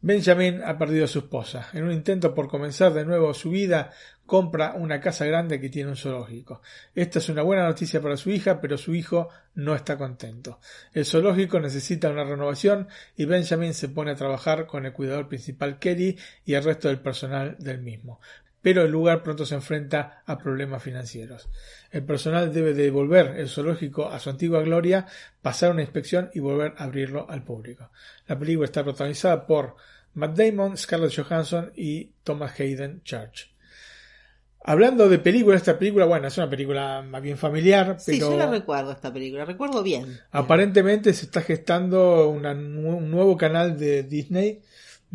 Benjamin 0.00 0.62
ha 0.64 0.76
perdido 0.78 1.06
a 1.06 1.08
su 1.08 1.20
esposa. 1.20 1.68
En 1.72 1.84
un 1.84 1.92
intento 1.92 2.34
por 2.34 2.48
comenzar 2.48 2.92
de 2.92 3.04
nuevo 3.04 3.32
su 3.34 3.50
vida, 3.50 3.92
compra 4.26 4.74
una 4.74 5.00
casa 5.00 5.24
grande 5.24 5.60
que 5.60 5.70
tiene 5.70 5.90
un 5.90 5.96
zoológico. 5.96 6.60
Esta 6.94 7.18
es 7.18 7.28
una 7.28 7.42
buena 7.42 7.64
noticia 7.64 8.02
para 8.02 8.16
su 8.16 8.30
hija, 8.30 8.60
pero 8.60 8.76
su 8.76 8.94
hijo 8.94 9.30
no 9.54 9.74
está 9.74 9.96
contento. 9.96 10.60
El 10.92 11.06
zoológico 11.06 11.60
necesita 11.60 12.10
una 12.10 12.24
renovación 12.24 12.88
y 13.16 13.24
Benjamin 13.24 13.72
se 13.72 13.88
pone 13.88 14.10
a 14.10 14.16
trabajar 14.16 14.66
con 14.66 14.84
el 14.84 14.92
cuidador 14.92 15.28
principal 15.28 15.78
Kelly 15.78 16.18
y 16.44 16.54
el 16.54 16.64
resto 16.64 16.88
del 16.88 17.00
personal 17.00 17.56
del 17.58 17.80
mismo. 17.80 18.20
Pero 18.66 18.82
el 18.82 18.90
lugar 18.90 19.22
pronto 19.22 19.46
se 19.46 19.54
enfrenta 19.54 20.24
a 20.26 20.36
problemas 20.38 20.82
financieros. 20.82 21.48
El 21.92 22.02
personal 22.02 22.52
debe 22.52 22.74
devolver 22.74 23.36
el 23.38 23.48
zoológico 23.48 24.08
a 24.08 24.18
su 24.18 24.28
antigua 24.28 24.60
gloria, 24.62 25.06
pasar 25.40 25.70
una 25.70 25.82
inspección 25.82 26.30
y 26.34 26.40
volver 26.40 26.74
a 26.76 26.82
abrirlo 26.82 27.30
al 27.30 27.44
público. 27.44 27.90
La 28.26 28.36
película 28.36 28.64
está 28.64 28.82
protagonizada 28.82 29.46
por 29.46 29.76
Matt 30.14 30.36
Damon, 30.36 30.76
Scarlett 30.76 31.14
Johansson 31.14 31.70
y 31.76 32.10
Thomas 32.24 32.58
Hayden 32.58 33.02
Church. 33.04 33.54
Hablando 34.64 35.08
de 35.08 35.20
película, 35.20 35.56
esta 35.56 35.78
película, 35.78 36.04
bueno, 36.06 36.26
es 36.26 36.36
una 36.36 36.50
película 36.50 37.02
más 37.02 37.22
bien 37.22 37.38
familiar, 37.38 37.86
pero... 37.86 38.00
Sí, 38.00 38.18
yo 38.18 38.36
la 38.36 38.50
recuerdo 38.50 38.90
esta 38.90 39.12
película, 39.12 39.44
recuerdo 39.44 39.84
bien. 39.84 40.18
Aparentemente 40.32 41.14
se 41.14 41.26
está 41.26 41.40
gestando 41.40 42.28
un 42.30 43.10
nuevo 43.12 43.36
canal 43.36 43.78
de 43.78 44.02
Disney, 44.02 44.60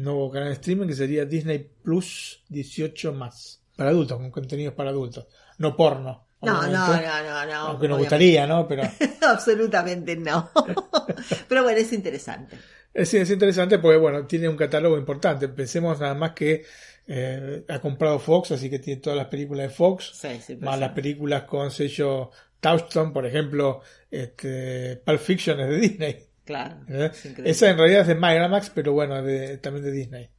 nuevo 0.03 0.31
canal 0.31 0.49
de 0.49 0.55
streaming 0.55 0.87
que 0.87 0.95
sería 0.95 1.25
Disney 1.25 1.69
Plus 1.83 2.43
18 2.49 3.13
más, 3.13 3.61
para 3.75 3.89
adultos, 3.91 4.17
con 4.17 4.31
contenidos 4.31 4.73
para 4.73 4.89
adultos, 4.89 5.27
no 5.57 5.75
porno. 5.75 6.27
No, 6.41 6.63
no, 6.63 6.71
no, 6.71 7.23
no, 7.23 7.45
no. 7.45 7.53
Aunque 7.67 7.87
nos 7.87 7.99
gustaría, 7.99 8.47
¿no? 8.47 8.67
Pero... 8.67 8.81
Absolutamente 9.21 10.15
no. 10.15 10.49
Pero 11.47 11.63
bueno, 11.63 11.79
es 11.79 11.93
interesante. 11.93 12.57
Es, 12.93 13.13
es 13.13 13.29
interesante 13.29 13.77
porque, 13.77 13.97
bueno, 13.97 14.25
tiene 14.25 14.49
un 14.49 14.57
catálogo 14.57 14.97
importante. 14.97 15.47
Pensemos 15.49 15.99
nada 15.99 16.15
más 16.15 16.31
que 16.31 16.65
eh, 17.07 17.63
ha 17.67 17.79
comprado 17.79 18.19
Fox, 18.19 18.51
así 18.51 18.69
que 18.69 18.79
tiene 18.79 19.01
todas 19.01 19.17
las 19.17 19.27
películas 19.27 19.67
de 19.67 19.73
Fox, 19.73 20.21
más 20.59 20.79
las 20.79 20.91
películas 20.93 21.43
con 21.43 21.69
sello 21.69 22.31
Touchstone, 22.59 23.11
por 23.11 23.25
ejemplo, 23.25 23.81
este, 24.09 25.01
Pulp 25.03 25.19
Fiction 25.19 25.59
es 25.59 25.69
de 25.69 25.77
Disney. 25.77 26.30
Claro. 26.51 26.75
¿Eh? 26.89 27.11
Esa 27.45 27.69
en 27.69 27.77
realidad 27.77 28.01
es 28.01 28.07
de 28.07 28.15
Miramax, 28.15 28.71
pero 28.71 28.91
bueno, 28.91 29.21
de, 29.21 29.57
también 29.57 29.85
de 29.85 29.91
Disney. 29.91 30.29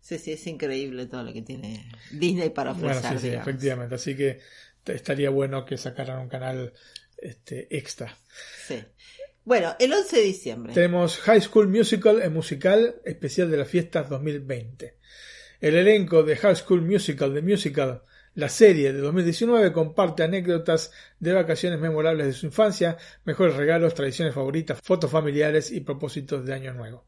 Sí, 0.00 0.18
sí, 0.18 0.32
es 0.32 0.46
increíble 0.46 1.06
todo 1.06 1.22
lo 1.22 1.32
que 1.32 1.42
tiene 1.42 1.86
Disney 2.10 2.50
para 2.50 2.70
ofrecer. 2.70 3.02
Bueno, 3.02 3.20
sí, 3.20 3.28
sí, 3.28 3.34
efectivamente. 3.34 3.94
Así 3.94 4.16
que 4.16 4.40
estaría 4.86 5.28
bueno 5.28 5.66
que 5.66 5.76
sacaran 5.76 6.20
un 6.20 6.28
canal 6.28 6.72
este, 7.18 7.76
extra. 7.76 8.16
Sí. 8.66 8.82
Bueno, 9.44 9.76
el 9.78 9.92
11 9.92 10.16
de 10.16 10.22
diciembre. 10.22 10.72
Tenemos 10.72 11.18
High 11.18 11.42
School 11.42 11.68
Musical, 11.68 12.22
el 12.22 12.30
musical 12.30 12.96
especial 13.04 13.50
de 13.50 13.56
las 13.58 13.68
fiestas 13.68 14.08
2020. 14.08 14.96
El 15.60 15.74
elenco 15.74 16.22
de 16.22 16.36
High 16.36 16.56
School 16.56 16.82
Musical, 16.82 17.34
The 17.34 17.42
Musical, 17.42 18.02
la 18.38 18.48
serie 18.48 18.92
de 18.92 19.00
2019 19.00 19.72
comparte 19.72 20.22
anécdotas 20.22 20.92
de 21.18 21.32
vacaciones 21.32 21.80
memorables 21.80 22.28
de 22.28 22.32
su 22.32 22.46
infancia, 22.46 22.96
mejores 23.24 23.56
regalos, 23.56 23.94
tradiciones 23.94 24.32
favoritas, 24.32 24.78
fotos 24.80 25.10
familiares 25.10 25.72
y 25.72 25.80
propósitos 25.80 26.46
de 26.46 26.54
año 26.54 26.72
nuevo. 26.72 27.04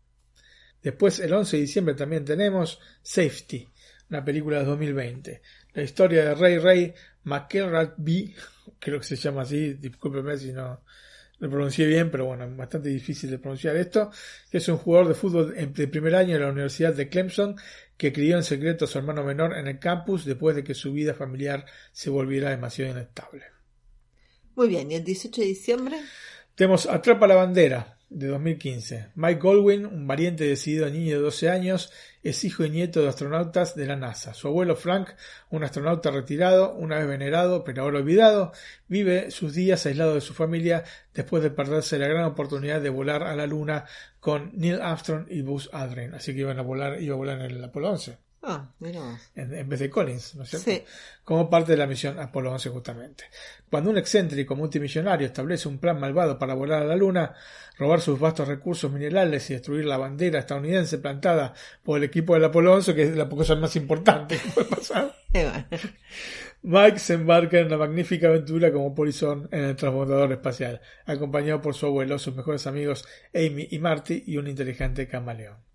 Después, 0.83 1.21
el 1.21 1.33
11 1.33 1.57
de 1.57 1.61
diciembre 1.61 1.95
también 1.95 2.25
tenemos 2.25 2.81
Safety, 3.03 3.69
una 4.11 4.25
película 4.25 4.59
de 4.59 4.65
2020. 4.65 5.43
La 5.75 5.83
historia 5.85 6.25
de 6.25 6.35
Ray 6.35 6.59
Ray 6.59 6.95
McElrath 7.23 7.95
creo 8.81 8.99
que 8.99 9.07
se 9.07 9.15
llama 9.15 9.43
así, 9.43 9.75
discúlpeme 9.75 10.37
si 10.37 10.53
no 10.53 10.83
lo 11.41 11.49
pronuncié 11.49 11.87
bien, 11.87 12.11
pero 12.11 12.27
bueno, 12.27 12.49
bastante 12.55 12.91
difícil 12.91 13.31
de 13.31 13.39
pronunciar 13.39 13.75
esto, 13.77 14.11
que 14.51 14.59
es 14.59 14.69
un 14.69 14.77
jugador 14.77 15.09
de 15.09 15.15
fútbol 15.15 15.55
de 15.55 15.89
primer 15.89 16.15
año 16.15 16.35
de 16.35 16.41
la 16.41 16.51
Universidad 16.51 16.95
de 16.95 17.09
Clemson 17.09 17.57
que 17.97 18.13
crió 18.13 18.37
en 18.37 18.45
secreto 18.45 18.85
a 18.85 18.89
su 18.89 18.99
hermano 18.99 19.25
menor 19.25 19.57
en 19.57 19.67
el 19.67 19.79
campus 19.79 20.25
después 20.25 20.55
de 20.55 20.63
que 20.63 20.75
su 20.75 20.93
vida 20.93 21.15
familiar 21.15 21.65
se 21.93 22.11
volviera 22.11 22.51
demasiado 22.51 22.93
inestable. 22.93 23.45
Muy 24.55 24.69
bien, 24.69 24.91
¿y 24.91 24.97
el 24.97 25.05
18 25.05 25.41
de 25.41 25.47
diciembre? 25.47 25.97
Tenemos 26.55 26.87
Atrapa 26.87 27.27
la 27.27 27.37
bandera, 27.37 27.99
de 28.11 28.27
2015. 28.27 29.13
Mike 29.15 29.41
Goldwyn, 29.41 29.87
un 29.87 30.07
valiente 30.07 30.45
decidido 30.45 30.91
niño 30.91 31.17
de 31.17 31.23
12 31.23 31.49
años, 31.49 31.93
es 32.23 32.45
hijo 32.45 32.65
y 32.65 32.71
nieto 32.71 33.01
de 33.01 33.09
astronautas 33.09 33.75
de 33.77 33.87
la 33.87 33.97
NASA. 33.97 34.35
Su 34.35 34.49
abuelo 34.49 34.77
Frank, 34.77 35.11
un 35.49 35.65
astronauta 35.65 36.11
retirado, 36.11 36.75
una 36.75 36.99
vez 36.99 37.07
venerado 37.07 37.65
pero 37.65 37.83
ahora 37.83 38.01
olvidado, 38.01 38.53
vive 38.89 39.31
sus 39.31 39.55
días 39.55 39.87
aislado 39.87 40.15
de 40.15 40.21
su 40.21 40.35
familia 40.35 40.85
después 41.15 41.43
de 41.43 41.51
perderse 41.51 41.99
la 41.99 42.09
gran 42.09 42.25
oportunidad 42.25 42.81
de 42.81 42.91
volar 42.91 43.23
a 43.23 43.37
la 43.37 43.47
Luna 43.47 43.87
con 44.19 44.51
Neil 44.55 44.83
Armstrong 44.83 45.27
y 45.31 45.43
Buzz 45.43 45.71
Aldrin. 45.73 46.15
Así 46.15 46.35
que 46.35 46.41
iban 46.41 46.59
a 46.59 46.63
volar, 46.63 47.01
iba 47.01 47.15
a 47.15 47.19
volar 47.19 47.41
en 47.41 47.53
el 47.53 47.65
Apolo 47.65 47.91
11. 47.91 48.30
Ah, 48.43 48.73
mira. 48.79 49.19
En, 49.35 49.69
vez 49.69 49.81
de 49.81 49.91
Collins, 49.91 50.35
¿no 50.35 50.45
es 50.45 50.51
cierto? 50.51 50.71
Sí. 50.71 50.83
Como 51.25 51.51
parte 51.51 51.73
de 51.73 51.79
la 51.79 51.87
misión 51.87 52.19
Apolo 52.19 52.51
11 52.53 52.71
justamente. 52.71 53.25
Cuando 53.69 53.91
un 53.91 53.99
excéntrico 53.99 54.57
multimillonario 54.57 55.27
establece 55.27 55.69
un 55.69 55.79
plan 55.79 56.01
malvado 56.01 56.39
para 56.39 56.55
volar 56.55 56.83
a 56.83 56.87
la 56.87 56.97
Luna, 56.97 57.35
robar 57.79 58.01
sus 58.01 58.19
vastos 58.19 58.49
recursos 58.49 58.91
minerales 58.91 59.49
y 59.51 59.55
destruir 59.55 59.85
la 59.85 59.99
bandera 59.99 60.39
estadounidense 60.39 60.99
plantada 60.99 61.53
por 61.83 61.99
el 61.99 62.05
equipo 62.05 62.33
del 62.33 62.45
Apolo 62.45 62.75
11, 62.75 62.95
que 62.95 63.03
es 63.03 63.17
la 63.17 63.29
cosa 63.29 63.57
más 63.57 63.77
importante 63.77 64.39
que 64.39 64.49
puede 64.51 64.69
pasar. 64.69 65.15
Mike 66.63 66.99
se 66.99 67.15
embarca 67.15 67.59
en 67.59 67.67
una 67.67 67.77
magnífica 67.77 68.29
aventura 68.29 68.73
como 68.73 68.95
polizón 68.95 69.49
en 69.53 69.65
el 69.65 69.77
transbordador 69.77 70.33
espacial, 70.33 70.81
acompañado 71.07 71.61
por 71.61 71.75
su 71.75 71.87
abuelo, 71.87 72.19
sus 72.19 72.35
mejores 72.35 72.67
amigos 72.67 73.07
Amy 73.35 73.69
y 73.71 73.79
Marty 73.79 74.25
y 74.27 74.39
un 74.39 74.49
inteligente 74.49 75.07
camaleón. 75.09 75.70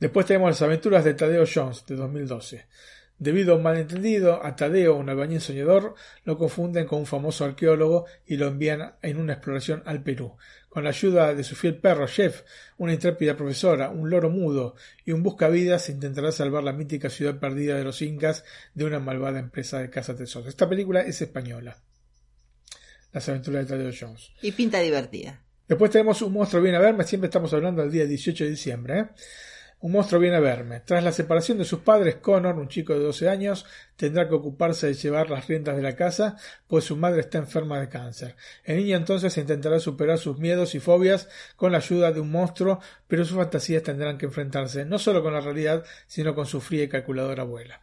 Después 0.00 0.26
tenemos 0.26 0.50
las 0.50 0.62
aventuras 0.62 1.04
de 1.04 1.14
Tadeo 1.14 1.44
Jones 1.52 1.84
de 1.86 1.96
2012. 1.96 2.66
Debido 3.18 3.54
a 3.54 3.56
un 3.56 3.62
malentendido, 3.62 4.44
a 4.44 4.56
Tadeo, 4.56 4.96
un 4.96 5.08
albañil 5.08 5.40
soñador, 5.40 5.94
lo 6.24 6.36
confunden 6.36 6.86
con 6.86 6.98
un 6.98 7.06
famoso 7.06 7.44
arqueólogo 7.44 8.06
y 8.26 8.36
lo 8.36 8.48
envían 8.48 8.94
en 9.02 9.18
una 9.18 9.34
exploración 9.34 9.82
al 9.86 10.02
Perú. 10.02 10.36
Con 10.68 10.82
la 10.82 10.90
ayuda 10.90 11.32
de 11.32 11.44
su 11.44 11.54
fiel 11.54 11.76
perro 11.76 12.08
Chef, 12.08 12.42
una 12.76 12.92
intrépida 12.92 13.36
profesora, 13.36 13.90
un 13.90 14.10
loro 14.10 14.30
mudo 14.30 14.74
y 15.04 15.12
un 15.12 15.22
buscavidas, 15.22 15.88
intentará 15.88 16.32
salvar 16.32 16.64
la 16.64 16.72
mítica 16.72 17.08
ciudad 17.08 17.38
perdida 17.38 17.76
de 17.76 17.84
los 17.84 18.02
incas 18.02 18.44
de 18.74 18.84
una 18.84 18.98
malvada 18.98 19.38
empresa 19.38 19.78
de 19.78 19.90
caza 19.90 20.16
tesoros. 20.16 20.48
Esta 20.48 20.68
película 20.68 21.02
es 21.02 21.22
española. 21.22 21.78
Las 23.12 23.28
aventuras 23.28 23.68
de 23.68 23.76
Tadeo 23.76 23.92
Jones. 23.98 24.32
Y 24.42 24.50
pinta 24.50 24.80
divertida. 24.80 25.40
Después 25.68 25.92
tenemos 25.92 26.20
Un 26.20 26.32
monstruo 26.32 26.60
viene 26.60 26.78
a 26.78 26.80
verme, 26.80 27.04
siempre 27.04 27.28
estamos 27.28 27.54
hablando 27.54 27.80
del 27.80 27.92
día 27.92 28.06
18 28.06 28.42
de 28.44 28.50
diciembre. 28.50 28.98
¿eh? 28.98 29.06
Un 29.84 29.92
monstruo 29.92 30.18
viene 30.18 30.38
a 30.38 30.40
verme. 30.40 30.80
Tras 30.80 31.04
la 31.04 31.12
separación 31.12 31.58
de 31.58 31.66
sus 31.66 31.80
padres, 31.80 32.16
Connor, 32.16 32.58
un 32.58 32.68
chico 32.68 32.94
de 32.94 33.00
12 33.00 33.28
años, 33.28 33.66
tendrá 33.96 34.26
que 34.26 34.34
ocuparse 34.34 34.86
de 34.86 34.94
llevar 34.94 35.28
las 35.28 35.46
riendas 35.46 35.76
de 35.76 35.82
la 35.82 35.94
casa, 35.94 36.38
pues 36.66 36.84
su 36.84 36.96
madre 36.96 37.20
está 37.20 37.36
enferma 37.36 37.78
de 37.78 37.90
cáncer. 37.90 38.34
El 38.64 38.78
niño 38.78 38.96
entonces 38.96 39.36
intentará 39.36 39.78
superar 39.80 40.16
sus 40.16 40.38
miedos 40.38 40.74
y 40.74 40.80
fobias 40.80 41.28
con 41.56 41.72
la 41.72 41.78
ayuda 41.78 42.12
de 42.12 42.20
un 42.20 42.30
monstruo, 42.30 42.80
pero 43.06 43.26
sus 43.26 43.36
fantasías 43.36 43.82
tendrán 43.82 44.16
que 44.16 44.24
enfrentarse 44.24 44.86
no 44.86 44.98
solo 44.98 45.22
con 45.22 45.34
la 45.34 45.42
realidad, 45.42 45.84
sino 46.06 46.34
con 46.34 46.46
su 46.46 46.62
fría 46.62 46.84
y 46.84 46.88
calculadora 46.88 47.42
abuela. 47.42 47.82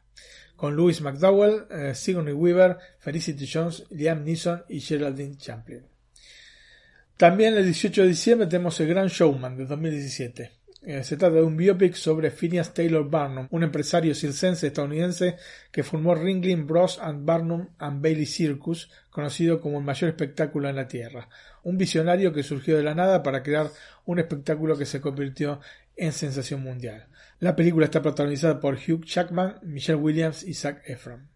Con 0.56 0.76
Louis 0.76 1.02
McDowell, 1.02 1.68
eh, 1.70 1.94
Sigourney 1.94 2.34
Weaver, 2.34 2.78
Felicity 2.98 3.48
Jones, 3.48 3.86
Liam 3.92 4.24
Neeson 4.24 4.64
y 4.70 4.80
Geraldine 4.80 5.38
Champlin. 5.38 5.86
También 7.16 7.56
el 7.56 7.66
18 7.66 8.02
de 8.02 8.08
diciembre 8.08 8.48
tenemos 8.48 8.80
El 8.80 8.88
Gran 8.88 9.08
Showman 9.08 9.56
de 9.56 9.68
2017. 9.68 10.61
Eh, 10.84 11.04
se 11.04 11.16
trata 11.16 11.36
de 11.36 11.44
un 11.44 11.58
biopic 11.58 11.94
sobre 11.94 12.32
Phineas 12.32 12.74
Taylor 12.74 13.08
Barnum, 13.08 13.48
un 13.52 13.62
empresario 13.62 14.16
circense 14.16 14.66
estadounidense 14.66 15.36
que 15.72 15.84
formó 15.84 16.16
Ringling 16.16 16.66
Bros. 16.66 16.98
and 17.00 17.24
Barnum 17.24 17.68
and 17.78 18.02
Bailey 18.02 18.26
Circus, 18.26 18.90
conocido 19.12 19.62
como 19.62 19.78
el 19.78 19.86
mayor 19.86 20.10
espectáculo 20.10 20.70
en 20.70 20.76
la 20.76 20.88
Tierra. 20.88 21.30
Un 21.62 21.78
visionario 21.78 22.34
que 22.34 22.42
surgió 22.42 22.76
de 22.76 22.84
la 22.84 22.96
nada 22.96 23.22
para 23.22 23.44
crear 23.44 23.70
un 24.06 24.18
espectáculo 24.18 24.76
que 24.76 24.88
se 24.88 25.02
convirtió 25.02 25.60
en 25.96 26.14
sensación 26.14 26.64
mundial. 26.64 27.08
La 27.40 27.56
película 27.56 27.86
está 27.86 28.02
protagonizada 28.02 28.60
por 28.60 28.74
Hugh 28.74 29.06
Jackman, 29.06 29.60
Michelle 29.62 30.00
Williams 30.00 30.42
y 30.42 30.56
Zac 30.56 30.82
Efron. 30.90 31.30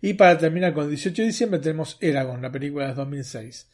Y 0.00 0.14
para 0.14 0.38
terminar 0.38 0.72
con 0.72 0.84
el 0.84 0.90
18 0.90 1.22
de 1.22 1.28
diciembre 1.28 1.60
tenemos 1.60 1.98
Eragon, 2.00 2.40
la 2.40 2.52
película 2.52 2.86
de 2.86 2.94
2006. 2.94 3.68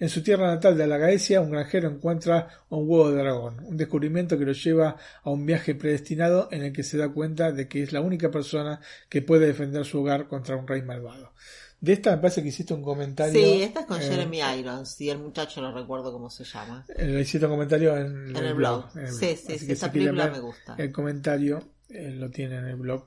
En 0.00 0.08
su 0.08 0.22
tierra 0.22 0.46
natal 0.46 0.78
de 0.78 0.86
la 0.86 0.96
Gaecia, 0.96 1.40
un 1.40 1.50
granjero 1.50 1.88
encuentra 1.90 2.48
un 2.68 2.88
huevo 2.88 3.10
de 3.10 3.18
dragón, 3.22 3.58
un 3.66 3.76
descubrimiento 3.76 4.38
que 4.38 4.44
lo 4.44 4.52
lleva 4.52 4.96
a 5.24 5.30
un 5.30 5.44
viaje 5.44 5.74
predestinado 5.74 6.48
en 6.52 6.62
el 6.62 6.72
que 6.72 6.84
se 6.84 6.96
da 6.98 7.08
cuenta 7.08 7.50
de 7.50 7.66
que 7.66 7.82
es 7.82 7.92
la 7.92 8.00
única 8.00 8.30
persona 8.30 8.80
que 9.08 9.22
puede 9.22 9.46
defender 9.46 9.84
su 9.84 9.98
hogar 10.00 10.28
contra 10.28 10.54
un 10.56 10.68
rey 10.68 10.82
malvado. 10.82 11.32
De 11.80 11.92
esta 11.92 12.10
me 12.12 12.18
parece 12.18 12.42
que 12.42 12.48
hiciste 12.48 12.74
un 12.74 12.82
comentario. 12.82 13.32
Sí, 13.40 13.62
esta 13.62 13.80
es 13.80 13.86
con 13.86 14.00
eh, 14.00 14.04
Jeremy 14.04 14.40
Irons 14.58 15.00
y 15.00 15.10
el 15.10 15.18
muchacho 15.18 15.60
no 15.60 15.72
recuerdo 15.72 16.12
cómo 16.12 16.28
se 16.30 16.42
llama. 16.44 16.84
Le 16.96 17.20
hiciste 17.20 17.46
un 17.46 17.52
comentario 17.52 17.96
en, 17.96 18.36
En 18.36 18.44
el 18.44 18.54
blog. 18.54 18.86
en 18.96 19.06
el 19.06 19.12
Sí, 19.12 19.26
blog. 19.26 19.36
sí, 19.38 19.52
Así 19.54 19.66
sí, 19.66 19.72
esa 19.72 19.86
si 19.86 19.92
película 19.92 20.26
me 20.28 20.40
gusta. 20.40 20.74
El 20.76 20.90
comentario 20.92 21.62
eh, 21.88 22.10
lo 22.10 22.30
tiene 22.30 22.56
en 22.58 22.66
el 22.66 22.76
blog 22.76 23.06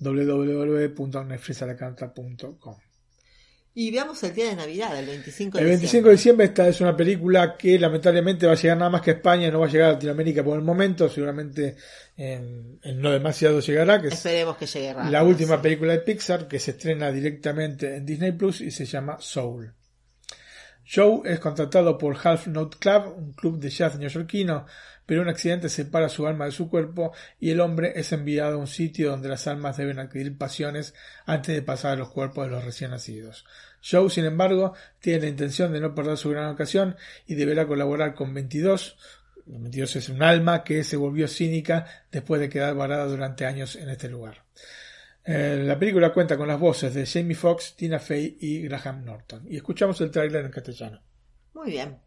www.netflixalacanta.com. 0.00 2.76
Y 3.74 3.90
veamos 3.90 4.22
el 4.22 4.34
día 4.34 4.50
de 4.50 4.56
Navidad, 4.56 4.98
el 4.98 5.06
25 5.06 5.56
de 5.56 5.64
El 5.64 5.70
25 5.70 6.08
de 6.08 6.14
diciembre 6.14 6.46
esta 6.46 6.68
es 6.68 6.80
una 6.82 6.94
película 6.94 7.56
que 7.56 7.78
lamentablemente 7.78 8.46
va 8.46 8.52
a 8.52 8.56
llegar 8.56 8.76
nada 8.76 8.90
más 8.90 9.00
que 9.00 9.12
a 9.12 9.14
España, 9.14 9.50
no 9.50 9.60
va 9.60 9.66
a 9.66 9.70
llegar 9.70 9.88
a 9.88 9.92
Latinoamérica 9.92 10.44
por 10.44 10.58
el 10.58 10.64
momento, 10.64 11.08
seguramente 11.08 11.76
en, 12.16 12.78
en 12.82 13.00
no 13.00 13.10
demasiado 13.10 13.60
llegará, 13.60 14.00
que 14.00 14.08
es 14.08 14.14
Esperemos 14.14 14.58
que 14.58 14.66
llegue 14.66 14.92
rápido. 14.92 15.10
la 15.10 15.24
última 15.24 15.56
sí. 15.56 15.62
película 15.62 15.92
de 15.92 16.00
Pixar 16.00 16.48
que 16.48 16.58
se 16.58 16.72
estrena 16.72 17.10
directamente 17.10 17.96
en 17.96 18.04
Disney 18.04 18.32
Plus 18.32 18.60
y 18.60 18.70
se 18.70 18.84
llama 18.84 19.16
Soul. 19.20 19.72
Joe 20.84 21.22
es 21.24 21.40
contratado 21.40 21.96
por 21.96 22.16
Half 22.22 22.48
Note 22.48 22.76
Club, 22.78 23.14
un 23.16 23.32
club 23.32 23.58
de 23.58 23.70
jazz 23.70 23.98
neoyorquino, 23.98 24.66
pero 25.12 25.20
un 25.20 25.28
accidente 25.28 25.68
separa 25.68 26.08
su 26.08 26.26
alma 26.26 26.46
de 26.46 26.52
su 26.52 26.70
cuerpo 26.70 27.12
y 27.38 27.50
el 27.50 27.60
hombre 27.60 27.92
es 27.96 28.12
enviado 28.12 28.54
a 28.54 28.56
un 28.56 28.66
sitio 28.66 29.10
donde 29.10 29.28
las 29.28 29.46
almas 29.46 29.76
deben 29.76 29.98
adquirir 29.98 30.38
pasiones 30.38 30.94
antes 31.26 31.54
de 31.54 31.60
pasar 31.60 31.92
a 31.92 31.96
los 31.96 32.08
cuerpos 32.08 32.46
de 32.46 32.52
los 32.52 32.64
recién 32.64 32.92
nacidos. 32.92 33.44
Joe, 33.86 34.08
sin 34.08 34.24
embargo, 34.24 34.72
tiene 35.00 35.20
la 35.20 35.28
intención 35.28 35.70
de 35.70 35.80
no 35.80 35.94
perder 35.94 36.16
su 36.16 36.30
gran 36.30 36.48
ocasión 36.48 36.96
y 37.26 37.34
deberá 37.34 37.66
colaborar 37.66 38.14
con 38.14 38.32
22. 38.32 38.96
22 39.44 39.96
es 39.96 40.08
un 40.08 40.22
alma 40.22 40.64
que 40.64 40.82
se 40.82 40.96
volvió 40.96 41.28
cínica 41.28 41.84
después 42.10 42.40
de 42.40 42.48
quedar 42.48 42.74
varada 42.74 43.04
durante 43.04 43.44
años 43.44 43.76
en 43.76 43.90
este 43.90 44.08
lugar. 44.08 44.44
Eh, 45.26 45.60
la 45.62 45.78
película 45.78 46.10
cuenta 46.10 46.38
con 46.38 46.48
las 46.48 46.58
voces 46.58 46.94
de 46.94 47.04
Jamie 47.04 47.36
Foxx, 47.36 47.76
Tina 47.76 47.98
Fey 47.98 48.38
y 48.40 48.62
Graham 48.62 49.04
Norton. 49.04 49.44
Y 49.46 49.56
escuchamos 49.56 50.00
el 50.00 50.10
tráiler 50.10 50.46
en 50.46 50.50
castellano. 50.50 51.02
Muy 51.52 51.72
bien. 51.72 51.98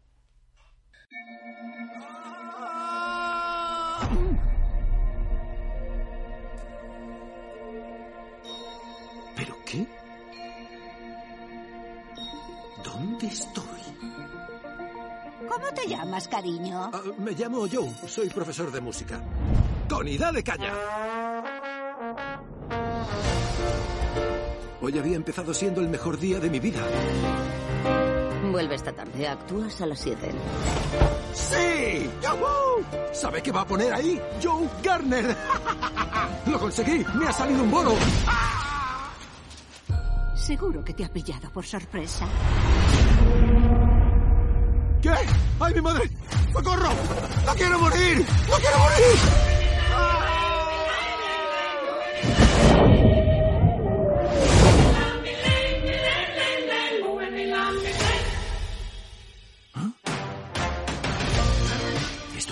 ¿Pero 9.36 9.54
qué? 9.66 9.86
¿Dónde 12.82 13.26
estoy? 13.26 13.64
¿Cómo 15.48 15.66
te 15.74 15.86
llamas, 15.86 16.26
cariño? 16.26 16.90
Ah, 16.92 17.02
me 17.18 17.32
llamo 17.32 17.66
Joe, 17.70 17.92
soy 18.08 18.30
profesor 18.30 18.72
de 18.72 18.80
música. 18.80 19.20
Tony, 19.88 20.16
dale 20.16 20.42
caña. 20.42 20.72
Hoy 24.80 24.98
había 24.98 25.16
empezado 25.16 25.52
siendo 25.52 25.80
el 25.80 25.88
mejor 25.88 26.18
día 26.18 26.40
de 26.40 26.48
mi 26.48 26.58
vida. 26.58 26.80
Vuelve 28.50 28.74
esta 28.74 28.92
tarde, 28.92 29.28
actúas 29.28 29.80
a 29.80 29.86
las 29.86 30.00
7. 30.00 30.30
¡Sí! 31.34 32.10
¡Yahoo! 32.22 32.84
¿Sabe 33.12 33.42
qué 33.42 33.52
va 33.52 33.62
a 33.62 33.66
poner 33.66 33.92
ahí? 33.92 34.20
Joe 34.42 34.68
Garner. 34.82 35.36
¡Lo 36.46 36.58
conseguí! 36.58 37.04
¡Me 37.14 37.26
ha 37.26 37.32
salido 37.32 37.62
un 37.62 37.70
bono! 37.70 37.92
Seguro 40.46 40.84
que 40.84 40.94
te 40.94 41.04
ha 41.04 41.08
pillado 41.12 41.50
por 41.50 41.66
sorpresa. 41.66 42.24
¿Qué? 45.02 45.10
¡Ay, 45.58 45.74
mi 45.74 45.80
madre! 45.80 46.08
¡Socorro! 46.52 46.90
¡No 47.44 47.54
quiero 47.56 47.80
morir! 47.80 48.24
¡No 48.48 48.56
quiero 48.56 48.78
morir! 48.78 49.55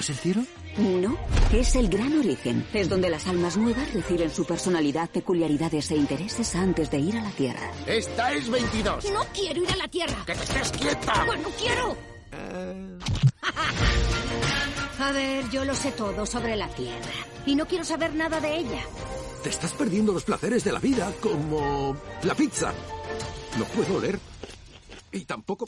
Es 0.05 0.11
el 0.11 0.17
cielo? 0.17 0.43
No, 0.77 1.17
es 1.53 1.77
el 1.77 1.89
gran 1.89 2.19
origen. 2.19 2.67
Es 2.75 2.89
donde 2.89 3.09
las 3.09 3.27
almas 3.27 3.57
nuevas 3.57 3.93
reciben 3.95 4.31
su 4.31 4.45
personalidad, 4.45 5.09
peculiaridades 5.09 5.91
e 5.93 5.97
intereses 5.97 6.55
antes 6.57 6.91
de 6.91 6.99
ir 6.99 7.17
a 7.17 7.23
la 7.23 7.31
Tierra. 7.31 7.71
Esta 7.87 8.33
es 8.33 8.51
22. 8.51 9.11
No 9.13 9.25
quiero 9.33 9.63
ir 9.63 9.71
a 9.71 9.77
la 9.77 9.89
Tierra. 9.89 10.17
¡Que 10.27 10.35
te 10.35 10.43
estés 10.43 10.73
quieta! 10.73 11.25
Pues 11.27 11.41
no 11.41 11.49
quiero. 11.51 11.97
A 14.99 15.13
ver, 15.13 15.49
yo 15.51 15.65
lo 15.65 15.75
sé 15.75 15.93
todo 15.93 16.27
sobre 16.27 16.57
la 16.57 16.69
Tierra. 16.69 17.13
Y 17.47 17.55
no 17.55 17.67
quiero 17.67 17.85
saber 17.85 18.15
nada 18.15 18.41
de 18.41 18.59
ella. 18.59 18.83
Te 19.43 19.51
estás 19.51 19.73
perdiendo 19.73 20.13
los 20.13 20.25
placeres 20.25 20.65
de 20.65 20.73
la 20.73 20.81
vida, 20.81 21.13
como 21.21 21.97
la 22.25 22.35
pizza. 22.35 22.75
No 23.59 23.65
puedo 23.67 23.97
oler. 23.97 24.19
Y 25.13 25.25
tampoco... 25.25 25.65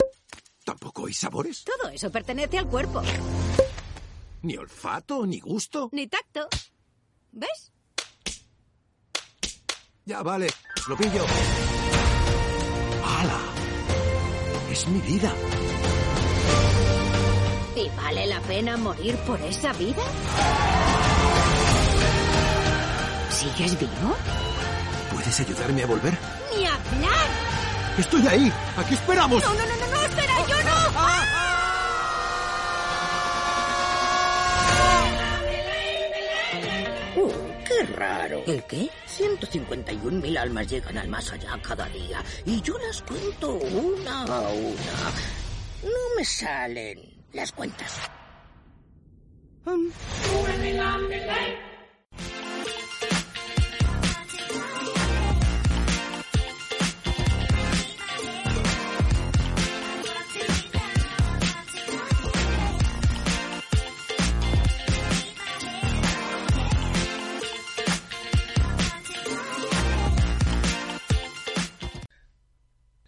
¿Tampoco 0.63 1.07
hay 1.07 1.13
sabores? 1.13 1.63
Todo 1.63 1.89
eso 1.89 2.11
pertenece 2.11 2.57
al 2.57 2.67
cuerpo. 2.67 3.01
Ni 4.43 4.57
olfato, 4.57 5.25
ni 5.25 5.39
gusto. 5.39 5.89
Ni 5.91 6.07
tacto. 6.07 6.47
¿Ves? 7.31 7.71
Ya 10.05 10.21
vale, 10.23 10.47
lo 10.87 10.95
pillo. 10.95 11.25
¡Hala! 13.03 13.39
Es 14.71 14.87
mi 14.87 14.99
vida. 15.01 15.33
¿Y 17.75 17.89
vale 17.95 18.27
la 18.27 18.39
pena 18.41 18.77
morir 18.77 19.15
por 19.17 19.39
esa 19.41 19.73
vida? 19.73 20.03
¿Sigues 23.29 23.79
vivo? 23.79 24.15
¿Puedes 25.11 25.39
ayudarme 25.39 25.83
a 25.83 25.87
volver? 25.87 26.17
¡Ni 26.55 26.65
hablar! 26.65 27.27
Estoy 27.97 28.27
ahí. 28.27 28.53
Aquí 28.77 28.93
esperamos. 28.93 29.43
No, 29.43 29.53
no, 29.53 29.65
no, 29.65 29.75
no, 29.77 29.87
no. 29.91 29.97
Qué 37.77 37.85
raro. 37.93 38.43
¿El 38.45 38.63
qué? 38.63 38.89
151.000 39.07 40.37
almas 40.37 40.67
llegan 40.67 40.97
al 40.97 41.07
más 41.07 41.31
allá 41.31 41.59
cada 41.61 41.87
día 41.89 42.23
y 42.45 42.61
yo 42.61 42.77
las 42.79 43.01
cuento 43.01 43.55
una 43.55 44.23
a 44.23 44.49
una. 44.49 45.11
No 45.83 46.15
me 46.15 46.25
salen 46.25 46.99
las 47.33 47.51
cuentas. 47.51 47.99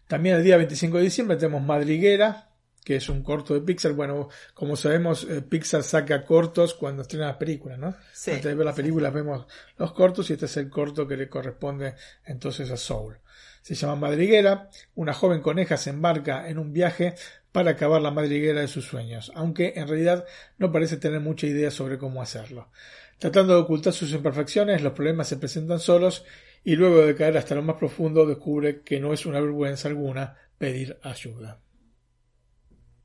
También 0.09 0.37
el 0.37 0.43
día 0.43 0.57
25 0.57 0.97
de 0.97 1.03
diciembre 1.03 1.37
tenemos 1.37 1.61
Madriguera, 1.61 2.49
que 2.83 2.95
es 2.95 3.09
un 3.09 3.21
corto 3.21 3.53
de 3.53 3.61
Pixar. 3.61 3.93
Bueno, 3.93 4.27
como 4.55 4.75
sabemos, 4.75 5.23
eh, 5.29 5.43
Pixar 5.43 5.83
saca 5.83 6.25
cortos 6.25 6.73
cuando 6.73 7.03
estrena 7.03 7.27
las 7.27 7.37
películas, 7.37 7.77
¿no? 7.77 7.95
Sí, 8.11 8.31
Antes 8.31 8.45
de 8.45 8.55
ver 8.55 8.65
las 8.65 8.75
películas 8.75 9.13
vemos 9.13 9.45
los 9.77 9.91
cortos 9.91 10.27
y 10.31 10.33
este 10.33 10.47
es 10.47 10.57
el 10.57 10.67
corto 10.67 11.07
que 11.07 11.15
le 11.15 11.29
corresponde 11.29 11.93
entonces 12.25 12.71
a 12.71 12.77
Soul. 12.77 13.19
Se 13.61 13.75
llama 13.75 13.97
Madriguera, 13.97 14.71
una 14.95 15.13
joven 15.13 15.41
coneja 15.41 15.77
se 15.77 15.91
embarca 15.91 16.49
en 16.49 16.57
un 16.57 16.73
viaje 16.73 17.13
para 17.51 17.71
acabar 17.71 18.01
la 18.01 18.09
madriguera 18.09 18.61
de 18.61 18.67
sus 18.67 18.85
sueños, 18.85 19.31
aunque 19.35 19.73
en 19.75 19.87
realidad 19.87 20.25
no 20.57 20.71
parece 20.71 20.97
tener 20.97 21.19
mucha 21.19 21.45
idea 21.45 21.69
sobre 21.69 21.99
cómo 21.99 22.23
hacerlo. 22.23 22.71
Tratando 23.19 23.53
de 23.53 23.61
ocultar 23.61 23.93
sus 23.93 24.11
imperfecciones, 24.11 24.81
los 24.81 24.93
problemas 24.93 25.27
se 25.27 25.37
presentan 25.37 25.79
solos 25.79 26.25
y 26.63 26.75
luego 26.75 27.05
de 27.05 27.15
caer 27.15 27.37
hasta 27.37 27.55
lo 27.55 27.61
más 27.61 27.77
profundo 27.77 28.25
descubre 28.25 28.81
que 28.81 28.99
no 28.99 29.13
es 29.13 29.25
una 29.25 29.39
vergüenza 29.39 29.87
alguna 29.87 30.35
pedir 30.57 30.97
ayuda. 31.01 31.59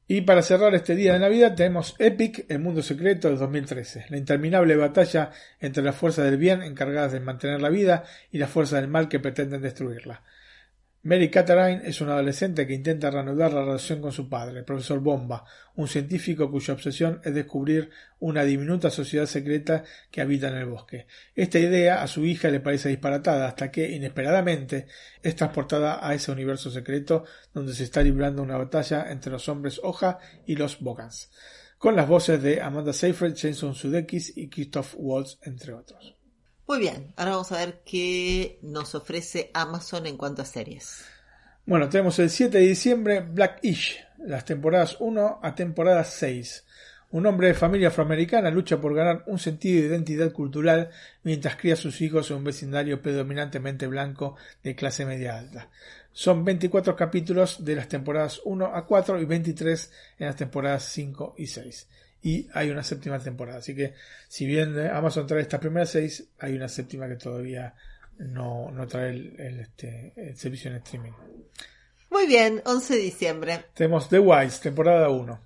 Y 0.06 0.20
para 0.20 0.42
cerrar 0.42 0.74
este 0.74 0.94
día 0.94 1.14
de 1.14 1.18
Navidad 1.18 1.54
tenemos 1.54 1.94
Epic, 1.98 2.44
el 2.50 2.58
mundo 2.58 2.82
secreto 2.82 3.30
de 3.30 3.36
2013, 3.36 4.06
la 4.10 4.18
interminable 4.18 4.76
batalla 4.76 5.30
entre 5.60 5.82
las 5.82 5.96
fuerzas 5.96 6.26
del 6.26 6.36
bien 6.36 6.62
encargadas 6.62 7.12
de 7.12 7.20
mantener 7.20 7.62
la 7.62 7.70
vida 7.70 8.04
y 8.30 8.36
las 8.36 8.50
fuerzas 8.50 8.82
del 8.82 8.90
mal 8.90 9.08
que 9.08 9.18
pretenden 9.18 9.62
destruirla. 9.62 10.22
Mary 11.04 11.28
Catherine 11.28 11.82
es 11.84 12.00
una 12.00 12.14
adolescente 12.14 12.66
que 12.66 12.72
intenta 12.72 13.10
reanudar 13.10 13.52
la 13.52 13.62
relación 13.62 14.00
con 14.00 14.10
su 14.10 14.26
padre, 14.26 14.60
el 14.60 14.64
profesor 14.64 15.00
Bomba, 15.00 15.44
un 15.74 15.86
científico 15.86 16.50
cuya 16.50 16.72
obsesión 16.72 17.20
es 17.22 17.34
descubrir 17.34 17.90
una 18.20 18.42
diminuta 18.42 18.88
sociedad 18.88 19.26
secreta 19.26 19.84
que 20.10 20.22
habita 20.22 20.48
en 20.48 20.54
el 20.54 20.64
bosque. 20.64 21.06
Esta 21.34 21.58
idea 21.58 22.02
a 22.02 22.06
su 22.06 22.24
hija 22.24 22.48
le 22.48 22.60
parece 22.60 22.88
disparatada 22.88 23.48
hasta 23.48 23.70
que, 23.70 23.90
inesperadamente, 23.90 24.86
es 25.22 25.36
transportada 25.36 25.98
a 26.00 26.14
ese 26.14 26.32
universo 26.32 26.70
secreto 26.70 27.24
donde 27.52 27.74
se 27.74 27.84
está 27.84 28.02
librando 28.02 28.42
una 28.42 28.56
batalla 28.56 29.12
entre 29.12 29.30
los 29.30 29.46
hombres 29.50 29.78
hoja 29.82 30.18
y 30.46 30.56
los 30.56 30.80
Bogans, 30.80 31.30
con 31.76 31.96
las 31.96 32.08
voces 32.08 32.42
de 32.42 32.62
Amanda 32.62 32.94
Seyfried, 32.94 33.34
Jason 33.36 33.74
Sudeikis 33.74 34.34
y 34.38 34.48
Christoph 34.48 34.94
Waltz, 34.96 35.36
entre 35.42 35.74
otros. 35.74 36.23
Muy 36.66 36.78
bien, 36.78 37.12
ahora 37.16 37.32
vamos 37.32 37.52
a 37.52 37.58
ver 37.58 37.82
qué 37.84 38.58
nos 38.62 38.94
ofrece 38.94 39.50
Amazon 39.52 40.06
en 40.06 40.16
cuanto 40.16 40.40
a 40.40 40.46
series. 40.46 41.04
Bueno, 41.66 41.90
tenemos 41.90 42.18
el 42.18 42.30
7 42.30 42.56
de 42.56 42.66
diciembre 42.66 43.20
Blackish, 43.20 44.02
las 44.24 44.46
temporadas 44.46 44.96
1 44.98 45.40
a 45.42 45.54
temporada 45.54 46.02
6. 46.04 46.64
Un 47.10 47.26
hombre 47.26 47.48
de 47.48 47.54
familia 47.54 47.88
afroamericana 47.88 48.50
lucha 48.50 48.80
por 48.80 48.94
ganar 48.94 49.24
un 49.26 49.38
sentido 49.38 49.82
de 49.82 49.88
identidad 49.88 50.32
cultural 50.32 50.88
mientras 51.22 51.56
cría 51.56 51.74
a 51.74 51.76
sus 51.76 52.00
hijos 52.00 52.30
en 52.30 52.38
un 52.38 52.44
vecindario 52.44 53.02
predominantemente 53.02 53.86
blanco 53.86 54.36
de 54.62 54.74
clase 54.74 55.04
media 55.04 55.38
alta. 55.38 55.68
Son 56.12 56.46
24 56.46 56.96
capítulos 56.96 57.62
de 57.62 57.76
las 57.76 57.88
temporadas 57.88 58.40
1 58.42 58.74
a 58.74 58.86
4 58.86 59.20
y 59.20 59.24
23 59.26 59.92
en 60.18 60.26
las 60.28 60.36
temporadas 60.36 60.84
5 60.84 61.34
y 61.36 61.46
6 61.46 61.88
y 62.24 62.48
hay 62.54 62.70
una 62.70 62.82
séptima 62.82 63.18
temporada. 63.18 63.58
Así 63.58 63.76
que 63.76 63.92
si 64.28 64.46
bien 64.46 64.76
Amazon 64.88 65.26
trae 65.26 65.42
estas 65.42 65.60
primeras 65.60 65.90
seis, 65.90 66.26
hay 66.38 66.54
una 66.54 66.68
séptima 66.68 67.06
que 67.06 67.16
todavía 67.16 67.74
no, 68.18 68.70
no 68.70 68.86
trae 68.88 69.10
el, 69.10 69.60
este, 69.60 70.14
el, 70.16 70.34
servicio 70.34 70.70
en 70.70 70.78
streaming. 70.78 71.12
Muy 72.10 72.26
bien, 72.26 72.62
11 72.64 72.94
de 72.94 73.00
diciembre. 73.00 73.64
Tenemos 73.74 74.08
The 74.08 74.20
Wise, 74.20 74.62
temporada 74.62 75.10
1. 75.10 75.40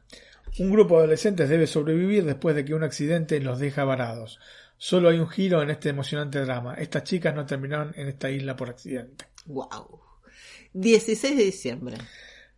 Un 0.60 0.70
grupo 0.70 0.94
de 0.94 1.00
adolescentes 1.00 1.48
debe 1.48 1.66
sobrevivir 1.66 2.24
después 2.24 2.54
de 2.54 2.64
que 2.64 2.74
un 2.74 2.84
accidente 2.84 3.40
los 3.40 3.58
deja 3.58 3.84
varados. 3.84 4.38
Solo 4.76 5.08
hay 5.08 5.18
un 5.18 5.28
giro 5.28 5.60
en 5.62 5.70
este 5.70 5.88
emocionante 5.88 6.40
drama. 6.40 6.74
Estas 6.74 7.02
chicas 7.02 7.34
no 7.34 7.44
terminaron 7.44 7.92
en 7.96 8.06
esta 8.06 8.30
isla 8.30 8.54
por 8.54 8.70
accidente. 8.70 9.24
Wow. 9.46 10.00
16 10.74 11.36
de 11.36 11.42
diciembre. 11.42 11.96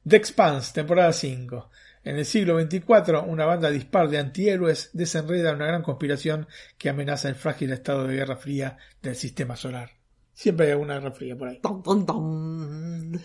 The 0.06 0.16
Expanse, 0.16 0.74
temporada 0.74 1.14
5. 1.14 1.70
En 2.02 2.16
el 2.16 2.24
siglo 2.24 2.58
XXIV, 2.58 3.24
una 3.26 3.44
banda 3.44 3.70
dispar 3.70 4.08
de 4.08 4.18
antihéroes 4.18 4.88
desenreda 4.94 5.52
una 5.52 5.66
gran 5.66 5.82
conspiración 5.82 6.48
que 6.78 6.88
amenaza 6.88 7.28
el 7.28 7.34
frágil 7.34 7.72
estado 7.72 8.06
de 8.06 8.14
guerra 8.16 8.36
fría 8.36 8.78
del 9.02 9.16
sistema 9.16 9.54
solar. 9.56 9.90
Siempre 10.32 10.66
hay 10.66 10.72
alguna 10.72 10.94
guerra 10.94 11.12
fría 11.12 11.36
por 11.36 11.48
ahí. 11.48 11.60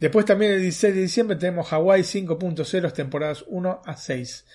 Después 0.00 0.24
también 0.24 0.52
el 0.52 0.62
16 0.62 0.94
de 0.94 1.00
diciembre 1.02 1.36
tenemos 1.36 1.70
Hawaii 1.72 2.02
5.0 2.02 2.92
temporadas 2.92 3.44
1 3.46 3.82
a 3.84 3.96
6. 3.96 4.46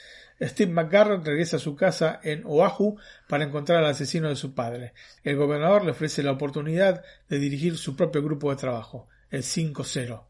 Steve 0.41 0.71
McGarrett 0.71 1.25
regresa 1.25 1.57
a 1.57 1.59
su 1.59 1.75
casa 1.75 2.19
en 2.23 2.43
Oahu 2.45 2.97
para 3.27 3.43
encontrar 3.43 3.83
al 3.83 3.91
asesino 3.91 4.29
de 4.29 4.35
su 4.35 4.55
padre. 4.55 4.93
El 5.23 5.35
gobernador 5.35 5.83
le 5.83 5.91
ofrece 5.91 6.23
la 6.23 6.31
oportunidad 6.31 7.03
de 7.27 7.39
dirigir 7.39 7.77
su 7.77 7.95
propio 7.95 8.23
grupo 8.23 8.49
de 8.49 8.55
trabajo, 8.55 9.07
el 9.29 9.43
5-0. 9.43 10.23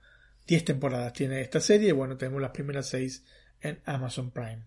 10 0.49 0.65
temporadas 0.65 1.13
tiene 1.13 1.41
esta 1.41 1.61
serie 1.61 1.89
y 1.89 1.91
bueno, 1.91 2.17
tenemos 2.17 2.41
las 2.41 2.49
primeras 2.49 2.89
6 2.89 3.23
en 3.61 3.79
Amazon 3.85 4.31
Prime. 4.31 4.63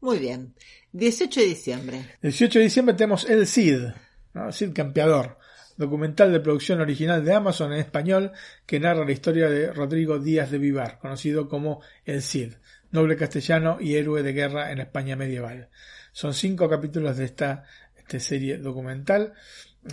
Muy 0.00 0.20
bien. 0.20 0.54
18 0.92 1.40
de 1.40 1.46
diciembre. 1.46 2.16
18 2.22 2.60
de 2.60 2.64
diciembre 2.64 2.94
tenemos 2.94 3.28
El 3.28 3.44
Cid, 3.48 3.88
¿no? 4.34 4.52
Cid 4.52 4.72
Campeador, 4.72 5.38
documental 5.76 6.30
de 6.30 6.38
producción 6.38 6.80
original 6.80 7.24
de 7.24 7.34
Amazon 7.34 7.72
en 7.72 7.80
español 7.80 8.30
que 8.66 8.78
narra 8.78 9.04
la 9.04 9.10
historia 9.10 9.50
de 9.50 9.72
Rodrigo 9.72 10.20
Díaz 10.20 10.52
de 10.52 10.58
Vivar, 10.58 11.00
conocido 11.00 11.48
como 11.48 11.80
El 12.04 12.22
Cid, 12.22 12.52
noble 12.92 13.16
castellano 13.16 13.78
y 13.80 13.96
héroe 13.96 14.22
de 14.22 14.32
guerra 14.32 14.70
en 14.70 14.78
España 14.78 15.16
medieval. 15.16 15.70
Son 16.12 16.34
cinco 16.34 16.68
capítulos 16.70 17.16
de 17.16 17.24
esta, 17.24 17.64
esta 17.96 18.20
serie 18.20 18.58
documental 18.58 19.32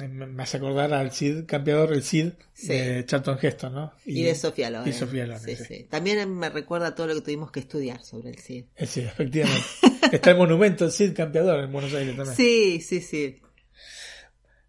me 0.09 0.43
hace 0.43 0.57
acordar 0.57 0.93
al 0.93 1.11
Cid, 1.11 1.45
campeador, 1.45 1.93
el 1.93 2.03
Cid 2.03 2.33
de 2.63 3.03
Charlton 3.05 3.37
Heston, 3.41 3.73
¿no? 3.73 3.93
Y, 4.05 4.23
de 4.23 4.35
Sofía 4.35 4.69
Loren. 4.69 4.89
Y 4.89 4.93
Sofía 4.93 5.37
sí, 5.39 5.55
sí. 5.55 5.87
También 5.89 6.29
me 6.35 6.49
recuerda 6.49 6.95
todo 6.95 7.07
lo 7.07 7.15
que 7.15 7.21
tuvimos 7.21 7.51
que 7.51 7.59
estudiar 7.59 8.03
sobre 8.03 8.29
el 8.29 8.39
Cid. 8.39 8.65
El 8.75 8.87
Cid, 8.87 9.05
efectivamente. 9.05 9.67
Está 10.11 10.31
el 10.31 10.37
monumento 10.37 10.85
del 10.85 10.93
Cid 10.93 11.15
campeador 11.15 11.63
en 11.63 11.71
Buenos 11.71 11.93
Aires 11.93 12.15
también. 12.15 12.35
Sí, 12.35 12.81
sí, 12.81 13.01
sí. 13.01 13.39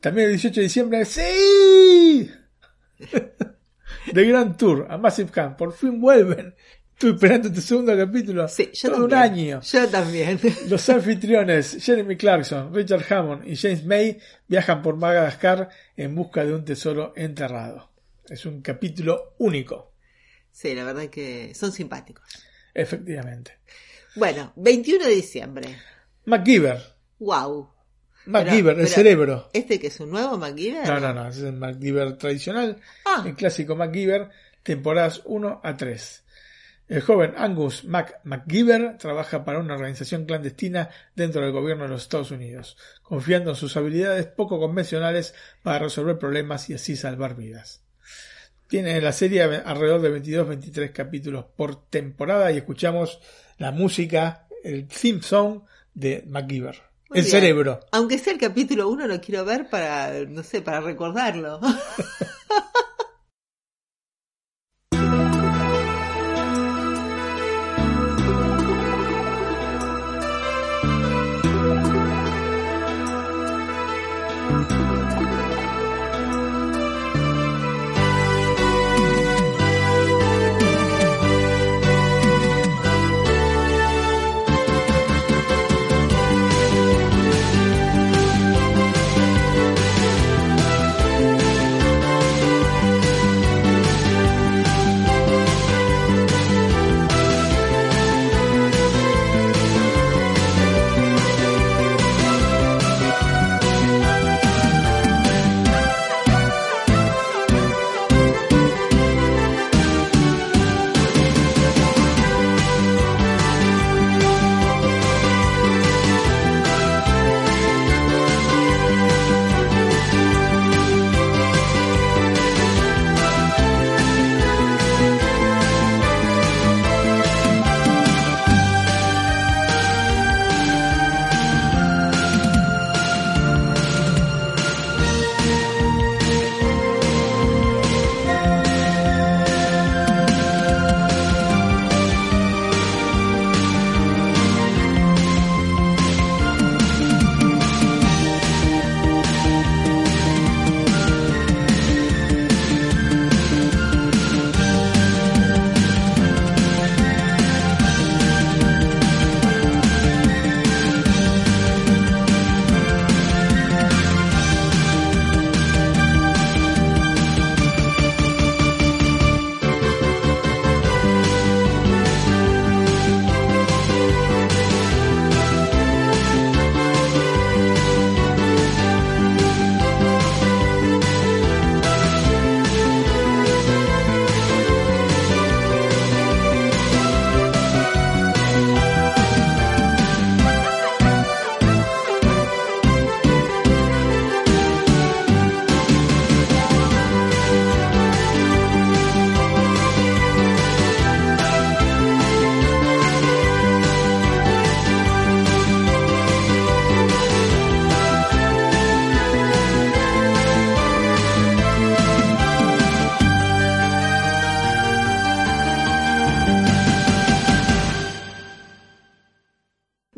También 0.00 0.26
el 0.26 0.32
18 0.34 0.60
de 0.60 0.64
diciembre, 0.64 1.04
¡sí! 1.04 2.30
The 4.12 4.24
Grand 4.24 4.56
Tour 4.56 4.86
a 4.90 4.98
Massive 4.98 5.30
Camp, 5.30 5.56
por 5.56 5.72
fin 5.72 6.00
vuelven. 6.00 6.54
Estoy 6.94 7.10
esperando 7.10 7.48
este 7.48 7.60
segundo 7.60 7.96
capítulo. 7.96 8.46
Sí, 8.48 8.70
yo 8.72 8.90
todo 8.90 9.08
también. 9.08 9.32
un 9.32 9.32
año. 9.32 9.60
Yo 9.62 9.88
también. 9.88 10.40
Los 10.68 10.88
anfitriones 10.88 11.76
Jeremy 11.84 12.16
Clarkson, 12.16 12.72
Richard 12.72 13.04
Hammond 13.12 13.48
y 13.48 13.56
James 13.56 13.84
May 13.84 14.18
viajan 14.46 14.80
por 14.80 14.96
Madagascar 14.96 15.68
en 15.96 16.14
busca 16.14 16.44
de 16.44 16.54
un 16.54 16.64
tesoro 16.64 17.12
enterrado. 17.16 17.90
Es 18.28 18.46
un 18.46 18.62
capítulo 18.62 19.34
único. 19.38 19.92
Sí, 20.52 20.72
la 20.72 20.84
verdad 20.84 21.06
que 21.08 21.52
son 21.54 21.72
simpáticos. 21.72 22.24
Efectivamente. 22.72 23.58
Bueno, 24.14 24.52
21 24.54 25.04
de 25.04 25.14
diciembre. 25.14 25.76
MacGyver. 26.26 26.80
Wow. 27.18 27.70
MacGyver, 28.26 28.78
el 28.78 28.88
cerebro. 28.88 29.50
¿Este 29.52 29.80
que 29.80 29.88
es 29.88 29.98
un 29.98 30.10
nuevo 30.10 30.38
MacGyver? 30.38 30.86
No, 30.86 31.00
no, 31.00 31.12
no, 31.12 31.28
es 31.28 31.38
el 31.38 31.54
MacGyver 31.54 32.16
tradicional. 32.16 32.80
Ah. 33.04 33.24
El 33.26 33.34
clásico 33.34 33.74
MacGyver, 33.74 34.30
temporadas 34.62 35.22
1 35.24 35.60
a 35.62 35.76
3. 35.76 36.23
El 36.86 37.00
joven 37.00 37.32
Angus 37.38 37.84
Mac 37.84 38.20
MacGyver 38.24 38.98
trabaja 38.98 39.44
para 39.44 39.58
una 39.58 39.74
organización 39.74 40.26
clandestina 40.26 40.90
dentro 41.14 41.40
del 41.40 41.52
gobierno 41.52 41.84
de 41.84 41.90
los 41.90 42.02
Estados 42.02 42.30
Unidos, 42.30 42.76
confiando 43.02 43.50
en 43.50 43.56
sus 43.56 43.76
habilidades 43.76 44.26
poco 44.26 44.58
convencionales 44.58 45.34
para 45.62 45.78
resolver 45.78 46.18
problemas 46.18 46.68
y 46.68 46.74
así 46.74 46.94
salvar 46.94 47.36
vidas. 47.36 47.82
Tiene 48.68 49.00
la 49.00 49.12
serie 49.12 49.42
alrededor 49.42 50.02
de 50.02 50.20
22-23 50.20 50.92
capítulos 50.92 51.46
por 51.56 51.86
temporada 51.88 52.52
y 52.52 52.58
escuchamos 52.58 53.20
la 53.56 53.70
música, 53.70 54.46
el 54.62 54.86
theme 54.86 55.22
song 55.22 55.62
de 55.94 56.24
MacGyver. 56.26 56.82
Muy 57.08 57.18
el 57.18 57.24
bien. 57.24 57.30
cerebro. 57.30 57.80
Aunque 57.92 58.18
sea 58.18 58.32
el 58.34 58.38
capítulo 58.38 58.88
1, 58.88 59.06
lo 59.06 59.20
quiero 59.20 59.44
ver 59.44 59.70
para, 59.70 60.24
no 60.26 60.42
sé, 60.42 60.60
para 60.60 60.80
recordarlo. 60.80 61.60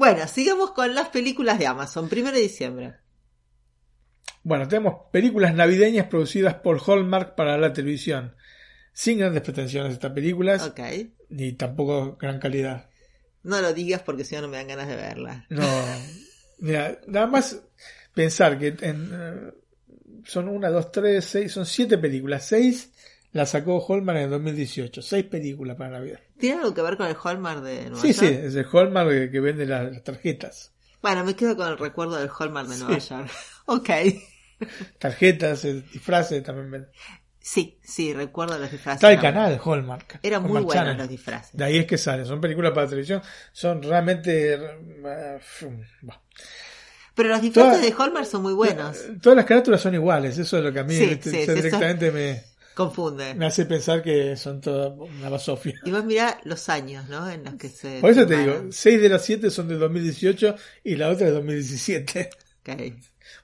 Bueno, 0.07 0.29
sigamos 0.29 0.71
con 0.71 0.95
las 0.95 1.09
películas 1.09 1.59
de 1.59 1.67
Amazon. 1.67 2.09
Primero 2.09 2.37
de 2.37 2.43
diciembre. 2.43 2.95
Bueno, 4.45 4.69
tenemos 4.69 5.11
películas 5.11 5.53
navideñas 5.53 6.07
producidas 6.07 6.55
por 6.55 6.81
Hallmark 6.81 7.35
para 7.35 7.59
la 7.59 7.73
televisión. 7.73 8.37
Sin 8.93 9.19
grandes 9.19 9.43
pretensiones 9.43 9.95
estas 9.95 10.13
películas. 10.13 10.63
Ok. 10.63 10.79
Ni 11.31 11.55
tampoco 11.55 12.17
gran 12.21 12.39
calidad. 12.39 12.89
No 13.43 13.61
lo 13.61 13.75
digas 13.75 14.01
porque 14.03 14.25
si 14.25 14.37
no, 14.37 14.43
no 14.43 14.49
me 14.49 14.59
dan 14.59 14.69
ganas 14.69 14.87
de 14.87 14.95
verla. 14.95 15.45
No. 15.49 15.67
Mira, 16.59 17.01
nada 17.09 17.27
más 17.27 17.61
pensar 18.15 18.61
que 18.61 18.77
en, 18.81 19.11
eh, 19.13 19.53
son 20.25 20.49
una, 20.49 20.71
dos, 20.71 20.93
tres, 20.93 21.25
seis, 21.25 21.51
son 21.51 21.67
siete 21.67 21.99
películas. 21.99 22.47
Seis 22.47 22.93
las 23.37 23.51
sacó 23.51 23.85
Hallmark 23.89 24.19
en 24.19 24.25
el 24.25 24.31
2018. 24.31 25.03
Seis 25.03 25.25
películas 25.25 25.77
para 25.77 25.91
Navidad. 25.91 26.19
¿Tiene 26.39 26.59
algo 26.61 26.75
que 26.75 26.83
ver 26.83 26.97
con 26.97 27.07
el 27.07 27.17
Hallmark 27.23 27.63
de 27.63 27.91
Nueva 27.91 28.01
Sí, 28.01 28.13
York? 28.13 28.19
sí, 28.19 28.27
es 28.47 28.55
el 28.57 28.67
Hallmark 28.73 29.09
que, 29.11 29.31
que 29.31 29.41
vende 29.41 29.67
las, 29.67 29.93
las 29.93 30.03
tarjetas. 30.03 30.73
Bueno, 31.03 31.25
me 31.25 31.37
quedo 31.37 31.57
con 31.57 31.69
el 31.69 31.79
recuerdo 31.79 32.17
del 32.17 32.29
Hallmark 32.37 32.69
de 32.69 32.79
Nueva 32.79 33.01
Sí. 33.01 33.09
York. 33.11 33.31
Ok. 33.67 33.91
Tarjetas, 34.99 35.63
disfraces 35.63 36.43
también 36.43 36.71
vende. 36.71 36.89
Sí, 37.41 37.79
sí, 37.83 38.13
recuerdo 38.13 38.59
los 38.59 38.71
disfraces. 38.71 38.97
Está 39.03 39.13
el 39.13 39.21
canal 39.21 39.61
Hallmark. 39.65 40.19
Eran 40.23 40.43
muy 40.43 40.49
Hallmark 40.51 40.65
buenos 40.67 40.83
Channel. 40.85 40.97
los 40.99 41.09
disfraces. 41.09 41.51
De 41.57 41.65
ahí 41.65 41.79
es 41.79 41.87
que 41.87 41.97
salen. 41.99 42.27
Son 42.27 42.41
películas 42.41 42.73
para 42.73 42.89
televisión. 42.89 43.23
Son 43.53 43.83
realmente. 43.83 44.55
eh. 44.55 45.39
Pero 47.15 47.29
los 47.31 47.41
disfraces 47.41 47.81
Toda- 47.81 47.87
de 47.87 47.95
Hallmark 47.97 48.27
son 48.27 48.43
muy 48.43 48.53
buenos. 48.53 48.99
Todas 49.23 49.37
las 49.37 49.45
carátulas 49.47 49.81
son 49.81 49.95
iguales. 49.95 50.37
Eso 50.39 50.59
es 50.59 50.65
lo 50.65 50.73
que 50.73 50.81
a 50.81 50.85
mí 50.85 50.95
Sí, 50.95 51.19
sí, 51.23 51.31
sí, 51.31 51.37
eso- 51.39 51.55
directamente 51.55 52.11
me, 52.11 52.43
Confunde. 52.77 53.35
me 53.35 53.47
hace 53.47 53.65
pensar 53.65 54.03
que 54.03 54.37
son 54.37 54.61
todas 54.61 54.93
una 54.99 55.31
basofia. 55.31 55.81
Y 55.83 55.91
vos 55.91 56.05
mirá 56.05 56.39
los 56.45 56.69
años, 56.69 57.09
¿no? 57.09 57.27
En 57.31 57.43
los 57.43 57.55
que 57.55 57.71
se... 57.71 58.01
Por 58.03 58.11
eso 58.11 58.27
te 58.27 58.37
digo, 58.37 58.67
6 58.71 59.01
de 59.01 59.09
las 59.09 59.25
7 59.25 59.51
son 59.51 59.69
del 59.69 59.79
2018 59.79 60.57
y 60.85 60.97
la 60.97 61.09
otra 61.09 61.29
de 61.29 61.33
2017. 61.33 62.29
Ok. 62.61 62.71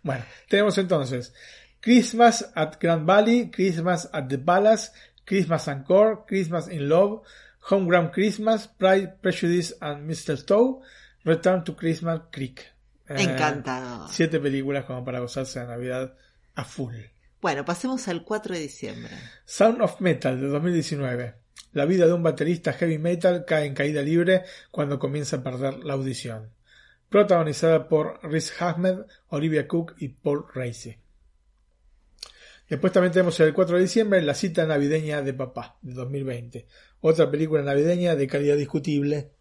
Bueno, 0.02 0.22
tenemos 0.50 0.76
entonces 0.76 1.32
Christmas 1.80 2.52
at 2.54 2.74
Grand 2.78 3.06
Valley, 3.06 3.50
Christmas 3.50 4.06
at 4.12 4.28
the 4.28 4.36
Palace, 4.36 4.90
Christmas 5.24 5.66
Encore, 5.66 6.26
Christmas 6.26 6.68
in 6.68 6.90
Love, 6.90 7.22
Homegrown 7.70 8.10
Christmas, 8.10 8.68
Pride, 8.68 9.14
Prejudice 9.22 9.74
and 9.80 10.04
Mistletoe, 10.06 10.82
Return 11.24 11.64
to 11.64 11.74
Christmas 11.74 12.20
Creek. 12.30 12.60
Eh, 13.08 13.22
Encantador. 13.22 14.10
Siete 14.10 14.40
películas 14.40 14.84
como 14.84 15.02
para 15.02 15.20
gozarse 15.20 15.60
de 15.60 15.68
Navidad 15.68 16.14
a 16.54 16.64
full. 16.64 16.96
Bueno, 17.42 17.64
pasemos 17.64 18.06
al 18.06 18.22
4 18.22 18.54
de 18.54 18.60
diciembre. 18.60 19.10
Sound 19.44 19.82
of 19.82 20.00
Metal 20.00 20.40
de 20.40 20.46
2019. 20.46 21.34
La 21.72 21.86
vida 21.86 22.06
de 22.06 22.12
un 22.12 22.22
baterista 22.22 22.72
heavy 22.72 22.98
metal 22.98 23.44
cae 23.44 23.66
en 23.66 23.74
caída 23.74 24.00
libre 24.00 24.44
cuando 24.70 25.00
comienza 25.00 25.38
a 25.38 25.42
perder 25.42 25.82
la 25.82 25.94
audición. 25.94 26.50
Protagonizada 27.08 27.88
por 27.88 28.20
Riz 28.22 28.52
Ahmed, 28.62 28.98
Olivia 29.26 29.66
Cook 29.66 29.96
y 29.98 30.10
Paul 30.10 30.44
Racy. 30.54 30.96
Después 32.70 32.92
también 32.92 33.12
tenemos 33.12 33.40
el 33.40 33.52
4 33.52 33.74
de 33.74 33.82
diciembre 33.82 34.22
La 34.22 34.34
cita 34.34 34.64
navideña 34.64 35.20
de 35.20 35.34
papá 35.34 35.78
de 35.82 35.94
2020. 35.94 36.68
Otra 37.00 37.28
película 37.28 37.64
navideña 37.64 38.14
de 38.14 38.28
calidad 38.28 38.56
discutible. 38.56 39.32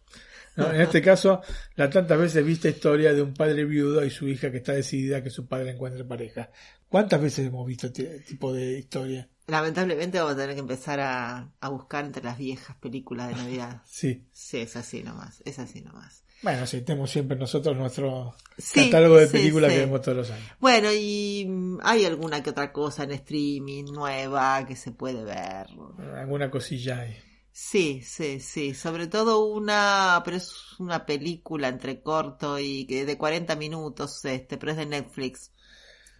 En 0.56 0.80
este 0.80 1.00
caso, 1.00 1.40
la 1.76 1.88
tantas 1.88 2.18
veces 2.18 2.44
vista 2.44 2.68
historia 2.68 3.14
de 3.14 3.22
un 3.22 3.32
padre 3.32 3.64
viudo 3.64 4.04
y 4.04 4.10
su 4.10 4.28
hija 4.28 4.50
que 4.50 4.58
está 4.58 4.72
decidida 4.72 5.18
a 5.18 5.22
que 5.22 5.30
su 5.30 5.46
padre 5.46 5.70
encuentre 5.70 6.04
pareja. 6.04 6.50
¿Cuántas 6.92 7.22
veces 7.22 7.46
hemos 7.46 7.66
visto 7.66 7.86
este 7.86 8.20
tipo 8.20 8.52
de 8.52 8.78
historia? 8.78 9.26
Lamentablemente 9.46 10.18
vamos 10.18 10.34
a 10.34 10.36
tener 10.36 10.54
que 10.54 10.60
empezar 10.60 11.00
a, 11.00 11.50
a 11.58 11.68
buscar 11.70 12.04
entre 12.04 12.22
las 12.22 12.36
viejas 12.36 12.76
películas 12.76 13.28
de 13.28 13.34
Navidad. 13.34 13.80
Sí. 13.86 14.26
Sí, 14.30 14.58
es 14.58 14.76
así 14.76 15.02
nomás, 15.02 15.42
es 15.46 15.58
así 15.58 15.80
nomás. 15.80 16.22
Bueno, 16.42 16.66
sí, 16.66 16.82
tenemos 16.82 17.10
siempre 17.10 17.38
nosotros 17.38 17.74
nuestro 17.78 18.34
Sí, 18.58 18.90
catálogo 18.90 19.16
de 19.16 19.26
películas 19.28 19.70
sí. 19.70 19.76
que 19.78 19.84
vemos 19.86 20.02
todos 20.02 20.18
los 20.18 20.30
años. 20.32 20.46
Bueno, 20.60 20.90
y 20.92 21.46
mm, 21.48 21.78
hay 21.82 22.04
alguna 22.04 22.42
que 22.42 22.50
otra 22.50 22.70
cosa 22.72 23.04
en 23.04 23.12
streaming 23.12 23.84
nueva 23.84 24.66
que 24.66 24.76
se 24.76 24.92
puede 24.92 25.24
ver. 25.24 25.68
Alguna 26.14 26.50
cosilla 26.50 27.00
hay. 27.00 27.16
Sí, 27.52 28.02
sí, 28.04 28.38
sí. 28.38 28.74
Sobre 28.74 29.06
todo 29.06 29.46
una, 29.46 30.20
pero 30.26 30.36
es 30.36 30.78
una 30.78 31.06
película 31.06 31.68
entre 31.68 32.02
corto 32.02 32.58
y 32.58 32.84
que 32.86 33.06
de 33.06 33.16
40 33.16 33.56
minutos, 33.56 34.22
este, 34.26 34.58
pero 34.58 34.72
es 34.72 34.78
de 34.78 34.86
Netflix, 34.86 35.52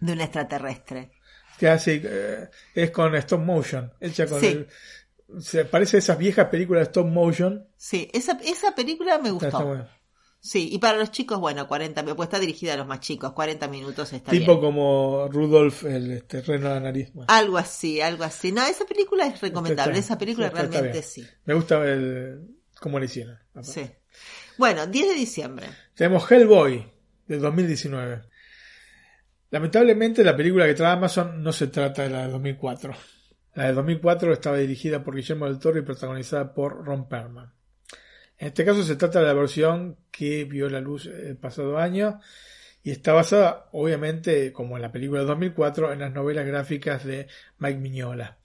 de 0.05 0.13
un 0.13 0.21
extraterrestre. 0.21 1.11
Que 1.57 1.67
hace, 1.69 2.01
eh, 2.03 2.49
es 2.75 2.91
con 2.91 3.15
stop 3.15 3.41
motion, 3.41 3.91
hecha 3.99 4.25
con 4.27 4.39
Sí. 4.41 4.47
el, 4.47 5.41
se 5.41 5.65
parece 5.65 5.97
a 5.97 5.99
esas 5.99 6.17
viejas 6.17 6.47
películas 6.49 6.81
de 6.81 6.83
stop 6.85 7.07
motion. 7.07 7.67
Sí, 7.77 8.09
esa, 8.13 8.39
esa 8.43 8.75
película 8.75 9.17
me 9.17 9.29
Está- 9.29 9.31
gustó. 9.31 9.47
está 9.47 9.63
bueno. 9.63 9.87
Sí, 10.45 10.67
y 10.73 10.77
para 10.79 10.97
los 10.97 11.11
chicos, 11.11 11.39
bueno, 11.39 11.69
40, 11.69 12.03
pues 12.03 12.27
está 12.27 12.37
dirigida 12.37 12.73
a 12.73 12.77
los 12.77 12.85
más 12.85 12.99
chicos, 12.99 13.31
40 13.31 13.69
minutos 13.69 14.11
está 14.11 14.29
Tipo 14.31 14.53
bien. 14.53 14.59
como 14.61 15.29
Rudolf, 15.31 15.85
el 15.85 16.11
este, 16.11 16.41
reno 16.41 16.67
de 16.67 16.73
la 16.75 16.79
nariz. 16.81 17.11
Bueno, 17.13 17.27
Algo 17.33 17.57
así, 17.57 18.01
algo 18.01 18.25
así. 18.25 18.51
No, 18.51 18.61
esa 18.65 18.83
película 18.85 19.25
es 19.25 19.39
recomendable, 19.39 19.93
está- 19.93 20.05
esa 20.13 20.17
película 20.17 20.47
está- 20.47 20.63
está 20.63 20.71
realmente 20.81 21.01
sí. 21.01 21.25
Me 21.45 21.53
gusta 21.53 21.77
el, 21.89 22.41
cómo 22.81 22.99
le 22.99 23.05
hicieron. 23.05 23.37
Sí. 23.61 23.89
Bueno, 24.57 24.85
10 24.85 25.07
de 25.07 25.13
diciembre. 25.15 25.67
Tenemos 25.95 26.29
Hellboy 26.29 26.91
de 27.27 27.37
2019. 27.37 28.23
Lamentablemente 29.53 30.23
la 30.23 30.35
película 30.35 30.65
que 30.65 30.73
trae 30.73 30.93
Amazon 30.93 31.43
no 31.43 31.53
se 31.53 31.67
trata 31.67 32.01
de 32.01 32.09
la 32.09 32.25
de 32.25 32.31
2004. 32.31 32.95
La 33.53 33.67
de 33.67 33.73
2004 33.73 34.33
estaba 34.33 34.57
dirigida 34.57 35.03
por 35.03 35.15
Guillermo 35.15 35.45
del 35.45 35.59
Toro 35.59 35.77
y 35.77 35.83
protagonizada 35.83 36.55
por 36.55 36.83
Ron 36.83 37.07
Perlman. 37.07 37.53
En 38.39 38.47
este 38.47 38.65
caso 38.65 38.81
se 38.81 38.95
trata 38.95 39.19
de 39.19 39.27
la 39.27 39.33
versión 39.33 39.95
que 40.09 40.45
vio 40.45 40.71
la 40.71 40.81
luz 40.81 41.05
el 41.05 41.37
pasado 41.37 41.77
año 41.77 42.19
y 42.81 42.89
está 42.89 43.13
basada, 43.13 43.69
obviamente, 43.73 44.51
como 44.53 44.75
en 44.75 44.81
la 44.81 44.91
película 44.91 45.19
de 45.19 45.27
2004, 45.27 45.93
en 45.93 45.99
las 45.99 46.11
novelas 46.11 46.47
gráficas 46.47 47.05
de 47.05 47.27
Mike 47.59 47.77
Mignola. 47.77 48.39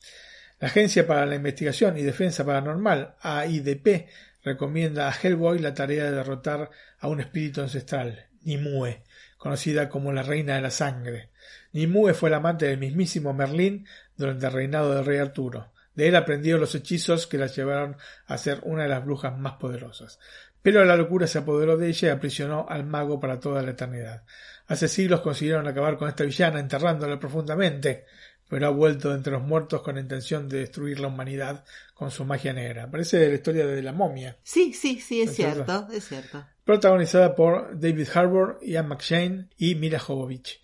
La 0.61 0.69
Agencia 0.69 1.07
para 1.07 1.25
la 1.25 1.37
Investigación 1.37 1.97
y 1.97 2.03
Defensa 2.03 2.45
Paranormal, 2.45 3.15
AIDP, 3.23 4.09
recomienda 4.45 5.09
a 5.09 5.15
Hellboy 5.19 5.59
la 5.59 5.73
tarea 5.73 6.05
de 6.05 6.13
derrotar 6.13 6.69
a 6.99 7.09
un 7.09 7.21
espíritu 7.21 7.63
ancestral, 7.63 8.27
Nimue, 8.43 9.05
conocida 9.39 9.89
como 9.89 10.13
la 10.13 10.23
Reina 10.23 10.57
de 10.57 10.61
la 10.61 10.71
Sangre. 10.71 11.31
Nimue 11.73 12.13
fue 12.13 12.29
la 12.29 12.37
amante 12.37 12.67
del 12.67 12.79
mismísimo 12.79 13.33
Merlín 13.33 13.87
durante 14.17 14.47
el 14.47 14.53
reinado 14.53 14.95
del 14.95 15.07
rey 15.07 15.19
Arturo. 15.19 15.73
De 15.95 16.09
él 16.09 16.17
aprendió 16.17 16.59
los 16.59 16.75
hechizos 16.75 17.27
que 17.27 17.39
la 17.39 17.47
llevaron 17.47 17.97
a 18.27 18.39
ser 18.39 18.61
una 18.65 18.83
de 18.83 18.89
las 18.89 19.05
brujas 19.05 19.37
más 19.39 19.55
poderosas. 19.55 20.19
Pero 20.63 20.85
la 20.85 20.97
locura 20.97 21.27
se 21.27 21.39
apoderó 21.39 21.77
de 21.77 21.89
ella 21.89 22.09
y 22.09 22.11
aprisionó 22.11 22.67
al 22.69 22.85
mago 22.85 23.19
para 23.21 23.41
toda 23.41 23.63
la 23.63 23.71
eternidad. 23.71 24.25
Hace 24.67 24.87
siglos 24.89 25.23
consiguieron 25.23 25.67
acabar 25.67 25.97
con 25.97 26.09
esta 26.09 26.25
villana 26.25 26.61
enterrándola 26.61 27.19
profundamente, 27.19 28.05
pero 28.49 28.67
ha 28.67 28.71
vuelto 28.71 29.11
de 29.11 29.17
entre 29.17 29.33
los 29.33 29.43
muertos 29.43 29.83
con 29.83 29.95
la 29.95 30.01
intención 30.01 30.49
de 30.49 30.59
destruir 30.59 31.01
la 31.01 31.09
humanidad 31.09 31.65
con 31.95 32.11
su 32.11 32.25
magia 32.25 32.53
negra. 32.53 32.91
Parece 32.91 33.29
la 33.29 33.35
historia 33.35 33.67
de 33.67 33.83
la 33.83 33.93
momia. 33.93 34.37
Sí, 34.43 34.73
sí, 34.73 35.01
sí, 35.01 35.23
es 35.23 35.35
cierto, 35.35 35.89
es 35.93 36.05
cierto. 36.05 36.45
Protagonizada 36.69 37.35
por 37.35 37.81
David 37.81 38.09
Harbour, 38.13 38.59
Ian 38.61 38.89
McShane 38.89 39.49
y 39.57 39.75
Mila 39.75 39.99
Jovovich. 39.99 40.61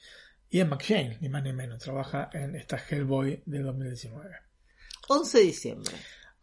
Ian 0.50 0.68
McShane, 0.68 1.16
ni 1.22 1.30
más 1.30 1.42
ni 1.42 1.54
menos, 1.54 1.78
trabaja 1.78 2.28
en 2.34 2.56
esta 2.56 2.76
Hellboy 2.76 3.42
de 3.46 3.60
2019. 3.60 4.28
11 5.08 5.38
de 5.38 5.44
diciembre. 5.44 5.94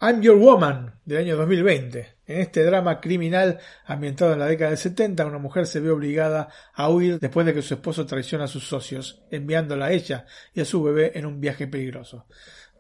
I'm 0.02 0.20
Your 0.24 0.38
Woman, 0.38 1.00
del 1.06 1.20
año 1.20 1.38
2020. 1.38 2.00
En 2.26 2.42
este 2.42 2.64
drama 2.64 3.00
criminal 3.00 3.60
ambientado 3.86 4.34
en 4.34 4.40
la 4.40 4.48
década 4.48 4.72
del 4.72 4.80
70, 4.80 5.28
una 5.28 5.38
mujer 5.38 5.68
se 5.68 5.80
ve 5.80 5.92
obligada 5.92 6.50
a 6.74 6.90
huir 6.90 7.20
después 7.20 7.46
de 7.46 7.54
que 7.54 7.62
su 7.62 7.76
esposo 7.76 8.08
traiciona 8.08 8.46
a 8.46 8.48
sus 8.48 8.68
socios, 8.68 9.22
enviándola 9.30 9.86
a 9.86 9.92
ella 9.92 10.26
y 10.56 10.62
a 10.62 10.66
su 10.66 10.82
bebé 10.82 11.12
en 11.14 11.28
un 11.28 11.40
viaje 11.40 11.68
peligroso. 11.68 12.26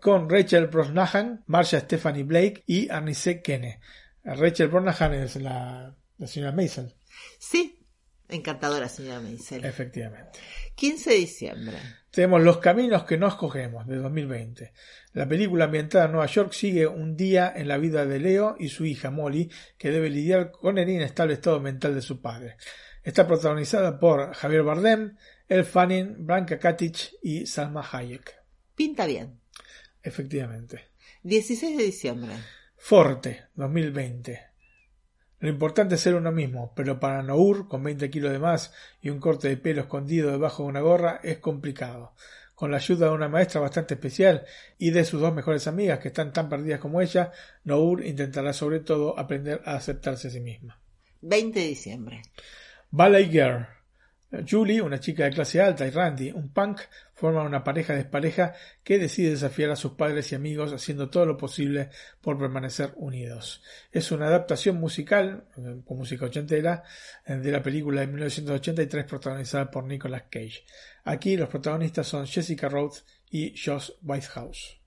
Con 0.01 0.27
Rachel 0.27 0.65
Brosnahan, 0.65 1.43
Marsha 1.45 1.81
Stephanie 1.81 2.23
Blake 2.23 2.63
y 2.65 2.89
Arnice 2.89 3.43
Kene. 3.43 3.81
Rachel 4.23 4.69
Brosnahan 4.69 5.13
es 5.13 5.35
la, 5.35 5.95
la 6.21 6.27
señora 6.27 6.51
Mason, 6.51 6.93
Sí, 7.39 7.83
encantadora 8.29 8.87
señora 8.87 9.19
Meisel. 9.19 9.65
efectivamente. 9.65 10.39
15 10.75 11.09
de 11.09 11.15
diciembre. 11.17 11.77
Tenemos 12.11 12.41
Los 12.41 12.59
Caminos 12.59 13.03
que 13.05 13.17
no 13.17 13.27
escogemos, 13.27 13.87
de 13.87 13.97
2020. 13.97 14.71
La 15.13 15.27
película 15.27 15.65
ambientada 15.65 16.05
en 16.05 16.11
Nueva 16.11 16.27
York 16.27 16.53
sigue 16.53 16.85
un 16.87 17.17
día 17.17 17.51
en 17.55 17.67
la 17.67 17.77
vida 17.77 18.05
de 18.05 18.19
Leo 18.19 18.55
y 18.59 18.69
su 18.69 18.85
hija 18.85 19.09
Molly, 19.11 19.51
que 19.77 19.91
debe 19.91 20.09
lidiar 20.09 20.51
con 20.51 20.77
el 20.77 20.89
inestable 20.89 21.33
estado 21.33 21.59
mental 21.59 21.95
de 21.95 22.01
su 22.01 22.21
padre. 22.21 22.55
Está 23.03 23.25
protagonizada 23.27 23.99
por 23.99 24.33
Javier 24.33 24.63
Bardem, 24.63 25.17
Elle 25.49 25.63
Fanning, 25.63 26.25
Branka 26.25 26.59
Katic 26.59 27.13
y 27.23 27.47
Salma 27.47 27.83
Hayek. 27.91 28.35
Pinta 28.75 29.05
bien. 29.05 29.39
Efectivamente. 30.03 30.89
16 31.23 31.77
de 31.77 31.83
diciembre. 31.83 32.33
Forte, 32.77 33.47
2020. 33.55 34.50
Lo 35.41 35.49
importante 35.49 35.95
es 35.95 36.01
ser 36.01 36.13
uno 36.13 36.31
mismo, 36.31 36.71
pero 36.75 36.99
para 36.99 37.23
Nour, 37.23 37.67
con 37.67 37.83
20 37.83 38.11
kilos 38.11 38.31
de 38.31 38.37
más 38.37 38.73
y 39.01 39.09
un 39.09 39.19
corte 39.19 39.49
de 39.49 39.57
pelo 39.57 39.81
escondido 39.81 40.31
debajo 40.31 40.63
de 40.63 40.69
una 40.69 40.81
gorra, 40.81 41.19
es 41.23 41.39
complicado. 41.39 42.13
Con 42.53 42.69
la 42.69 42.77
ayuda 42.77 43.07
de 43.07 43.13
una 43.13 43.27
maestra 43.27 43.59
bastante 43.59 43.95
especial 43.95 44.45
y 44.77 44.91
de 44.91 45.03
sus 45.03 45.19
dos 45.19 45.33
mejores 45.33 45.65
amigas 45.65 45.97
que 45.97 46.09
están 46.09 46.31
tan 46.31 46.47
perdidas 46.47 46.79
como 46.79 47.01
ella, 47.01 47.31
Nour 47.63 48.05
intentará 48.05 48.53
sobre 48.53 48.81
todo 48.81 49.17
aprender 49.17 49.63
a 49.65 49.73
aceptarse 49.73 50.27
a 50.27 50.31
sí 50.31 50.39
misma. 50.39 50.79
20 51.21 51.59
de 51.59 51.67
diciembre. 51.67 52.21
Ballet 52.91 53.31
Girl. 53.31 53.80
Julie, 54.49 54.81
una 54.81 54.99
chica 54.99 55.25
de 55.25 55.31
clase 55.31 55.61
alta, 55.61 55.85
y 55.85 55.89
Randy, 55.89 56.31
un 56.31 56.49
punk, 56.49 56.81
forman 57.13 57.45
una 57.45 57.63
pareja 57.63 57.93
despareja 57.93 58.53
que 58.83 58.97
decide 58.97 59.31
desafiar 59.31 59.71
a 59.71 59.75
sus 59.75 59.93
padres 59.93 60.31
y 60.31 60.35
amigos 60.35 60.71
haciendo 60.71 61.09
todo 61.09 61.25
lo 61.25 61.37
posible 61.37 61.89
por 62.21 62.39
permanecer 62.39 62.93
unidos. 62.95 63.61
Es 63.91 64.11
una 64.11 64.27
adaptación 64.27 64.77
musical, 64.77 65.45
con 65.85 65.97
música 65.97 66.25
ochentera, 66.25 66.83
eh, 67.25 67.35
de 67.35 67.51
la 67.51 67.61
película 67.61 68.01
de 68.01 68.07
1983 68.07 69.05
protagonizada 69.05 69.69
por 69.69 69.83
Nicolas 69.83 70.23
Cage. 70.29 70.63
Aquí 71.03 71.35
los 71.35 71.49
protagonistas 71.49 72.07
son 72.07 72.25
Jessica 72.25 72.69
Rhodes 72.69 73.03
y 73.29 73.53
Josh 73.57 73.91
Whitehouse. 74.01 74.77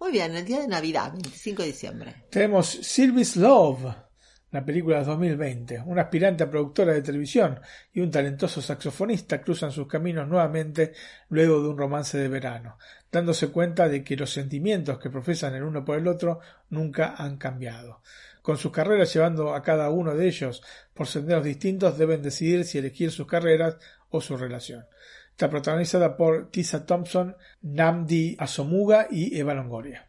Muy 0.00 0.12
bien, 0.12 0.34
el 0.34 0.44
día 0.44 0.60
de 0.60 0.68
Navidad, 0.68 1.12
25 1.12 1.62
de 1.62 1.68
diciembre. 1.68 2.14
Tenemos 2.30 2.68
Sylvie's 2.68 3.36
Love, 3.36 4.07
la 4.50 4.64
película 4.64 4.98
de 4.98 5.04
2020. 5.04 5.82
Una 5.86 6.02
aspirante 6.02 6.44
a 6.44 6.50
productora 6.50 6.92
de 6.92 7.02
televisión 7.02 7.60
y 7.92 8.00
un 8.00 8.10
talentoso 8.10 8.62
saxofonista 8.62 9.42
cruzan 9.42 9.72
sus 9.72 9.86
caminos 9.86 10.26
nuevamente 10.26 10.92
luego 11.28 11.62
de 11.62 11.68
un 11.68 11.78
romance 11.78 12.16
de 12.16 12.28
verano, 12.28 12.78
dándose 13.12 13.48
cuenta 13.48 13.88
de 13.88 14.02
que 14.02 14.16
los 14.16 14.30
sentimientos 14.30 14.98
que 14.98 15.10
profesan 15.10 15.54
el 15.54 15.62
uno 15.62 15.84
por 15.84 15.98
el 15.98 16.08
otro 16.08 16.40
nunca 16.70 17.14
han 17.16 17.36
cambiado. 17.36 18.00
Con 18.42 18.56
sus 18.56 18.72
carreras 18.72 19.12
llevando 19.12 19.54
a 19.54 19.62
cada 19.62 19.90
uno 19.90 20.14
de 20.14 20.26
ellos 20.26 20.62
por 20.94 21.06
senderos 21.06 21.44
distintos, 21.44 21.98
deben 21.98 22.22
decidir 22.22 22.64
si 22.64 22.78
elegir 22.78 23.10
sus 23.10 23.26
carreras 23.26 23.76
o 24.08 24.20
su 24.20 24.36
relación. 24.36 24.86
Está 25.30 25.50
protagonizada 25.50 26.16
por 26.16 26.50
Tisa 26.50 26.86
Thompson, 26.86 27.36
Namdi 27.62 28.36
Asomuga 28.38 29.06
y 29.10 29.38
Eva 29.38 29.54
Longoria. 29.54 30.07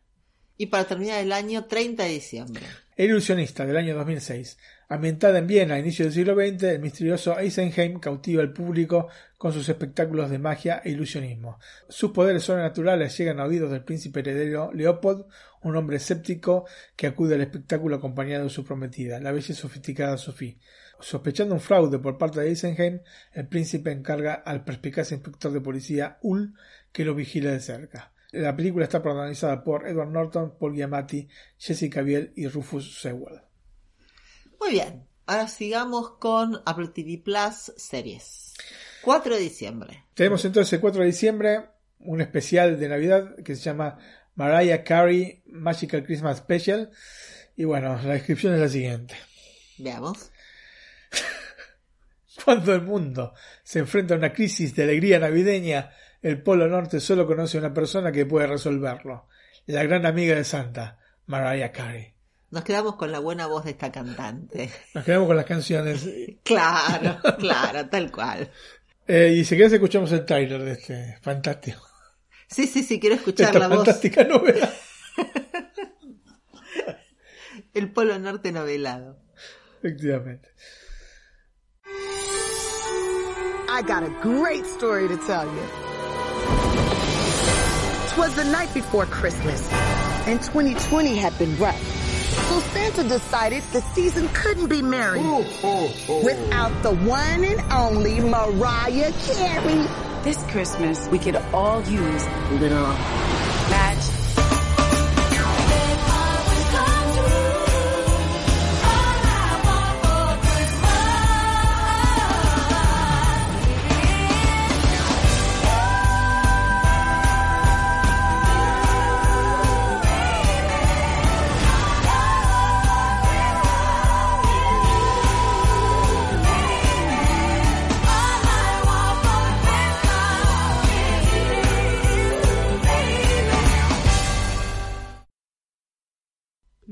Y 0.61 0.65
para 0.65 0.83
terminar 0.83 1.21
el 1.21 1.31
año, 1.31 1.67
30 1.67 2.03
de 2.03 2.09
diciembre. 2.09 2.61
El 2.97 3.11
ilusionista 3.11 3.65
del 3.65 3.77
año 3.77 3.95
2006. 3.95 4.57
Ambientada 4.89 5.39
en 5.39 5.47
Viena 5.47 5.75
a 5.75 5.79
inicios 5.79 6.07
del 6.07 6.13
siglo 6.13 6.35
XX, 6.35 6.63
el 6.63 6.79
misterioso 6.81 7.39
Eisenheim 7.39 7.97
cautiva 8.01 8.41
al 8.41 8.51
público 8.51 9.07
con 9.37 9.53
sus 9.53 9.69
espectáculos 9.69 10.29
de 10.29 10.37
magia 10.37 10.81
e 10.83 10.89
ilusionismo. 10.89 11.59
Sus 11.87 12.11
poderes 12.11 12.43
sobrenaturales 12.43 13.17
llegan 13.17 13.39
a 13.39 13.45
oídos 13.45 13.71
del 13.71 13.85
príncipe 13.85 14.19
heredero 14.19 14.69
Leopold, 14.73 15.27
un 15.61 15.77
hombre 15.77 15.95
escéptico 15.95 16.65
que 16.97 17.07
acude 17.07 17.35
al 17.35 17.41
espectáculo 17.41 17.95
acompañado 17.95 18.43
de 18.43 18.49
su 18.49 18.65
prometida, 18.65 19.21
la 19.21 19.31
bella 19.31 19.53
y 19.53 19.55
sofisticada 19.55 20.17
Sophie. 20.17 20.59
Sospechando 20.99 21.55
un 21.55 21.61
fraude 21.61 21.99
por 21.99 22.17
parte 22.17 22.41
de 22.41 22.49
Eisenheim, 22.49 22.99
el 23.31 23.47
príncipe 23.47 23.93
encarga 23.93 24.33
al 24.33 24.65
perspicaz 24.65 25.13
inspector 25.13 25.53
de 25.53 25.61
policía 25.61 26.17
Ull 26.21 26.53
que 26.91 27.05
lo 27.05 27.15
vigile 27.15 27.49
de 27.49 27.61
cerca. 27.61 28.11
La 28.31 28.55
película 28.55 28.85
está 28.85 29.01
protagonizada 29.01 29.63
por 29.63 29.87
Edward 29.87 30.09
Norton, 30.09 30.55
Paul 30.59 30.75
Giamatti, 30.75 31.27
Jessica 31.57 32.01
Biel 32.01 32.31
y 32.35 32.47
Rufus 32.47 33.01
Sewell. 33.01 33.41
Muy 34.59 34.71
bien, 34.71 35.07
ahora 35.25 35.47
sigamos 35.47 36.11
con 36.19 36.61
Apple 36.65 36.89
TV 36.89 37.21
Plus 37.23 37.73
series. 37.75 38.53
4 39.01 39.35
de 39.35 39.41
diciembre. 39.41 40.05
Tenemos 40.13 40.43
entonces 40.45 40.73
el 40.73 40.81
4 40.81 41.01
de 41.01 41.07
diciembre 41.07 41.65
un 41.99 42.21
especial 42.21 42.79
de 42.79 42.89
Navidad 42.89 43.35
que 43.43 43.55
se 43.55 43.63
llama 43.63 43.97
Mariah 44.35 44.83
Carey 44.83 45.41
Magical 45.47 46.03
Christmas 46.03 46.37
Special. 46.37 46.91
Y 47.55 47.63
bueno, 47.63 47.99
la 48.03 48.13
descripción 48.13 48.53
es 48.53 48.59
la 48.59 48.69
siguiente. 48.69 49.15
Veamos. 49.77 50.31
Cuando 52.45 52.73
el 52.73 52.81
mundo 52.81 53.33
se 53.63 53.79
enfrenta 53.79 54.13
a 54.13 54.17
una 54.17 54.33
crisis 54.33 54.75
de 54.75 54.83
alegría 54.83 55.19
navideña, 55.19 55.91
el 56.21 56.41
Polo 56.41 56.67
Norte 56.67 56.99
solo 56.99 57.25
conoce 57.25 57.57
a 57.57 57.61
una 57.61 57.73
persona 57.73 58.11
que 58.11 58.25
puede 58.25 58.47
resolverlo. 58.47 59.27
La 59.65 59.83
gran 59.83 60.05
amiga 60.05 60.35
de 60.35 60.43
Santa, 60.43 60.99
Mariah 61.27 61.71
Carey. 61.71 62.13
Nos 62.51 62.63
quedamos 62.63 62.95
con 62.95 63.11
la 63.11 63.19
buena 63.19 63.45
voz 63.47 63.65
de 63.65 63.71
esta 63.71 63.91
cantante. 63.91 64.71
Nos 64.95 65.05
quedamos 65.05 65.27
con 65.27 65.37
las 65.37 65.45
canciones. 65.45 66.09
claro, 66.43 67.19
claro, 67.37 67.87
tal 67.89 68.11
cual. 68.11 68.51
Eh, 69.07 69.33
y 69.37 69.45
si 69.45 69.55
querés 69.55 69.73
escuchamos 69.73 70.11
el 70.11 70.25
trailer 70.25 70.63
de 70.63 70.71
este 70.71 71.17
fantástico. 71.21 71.81
Sí, 72.47 72.65
sí, 72.65 72.83
sí, 72.83 72.99
quiero 72.99 73.15
escuchar 73.15 73.47
Esta 73.47 73.59
la 73.59 73.67
voz. 73.67 73.77
fantástica 73.77 74.23
novela. 74.23 74.69
El 77.73 77.91
Polo 77.91 78.17
Norte 78.17 78.51
novelado. 78.51 79.19
Efectivamente. 79.77 80.49
I 83.71 83.83
got 83.83 84.03
a 84.03 84.09
great 84.21 84.65
story 84.65 85.07
to 85.07 85.17
tell 85.27 85.45
you. 85.45 85.88
Twas 88.13 88.35
the 88.35 88.45
night 88.45 88.73
before 88.73 89.05
Christmas, 89.05 89.71
and 90.27 90.41
2020 90.41 91.15
had 91.15 91.37
been 91.37 91.57
rough. 91.57 91.79
So 92.49 92.59
Santa 92.59 93.03
decided 93.03 93.63
the 93.71 93.81
season 93.93 94.27
couldn't 94.33 94.67
be 94.67 94.81
merry 94.81 95.21
without 96.23 96.83
the 96.83 96.95
one 97.05 97.43
and 97.43 97.61
only 97.71 98.19
Mariah 98.19 99.11
Carey. 99.25 99.87
This 100.23 100.43
Christmas, 100.51 101.07
we 101.07 101.19
could 101.19 101.37
all 101.53 101.81
use 101.83 102.25
a 102.25 102.53
little 102.55 103.38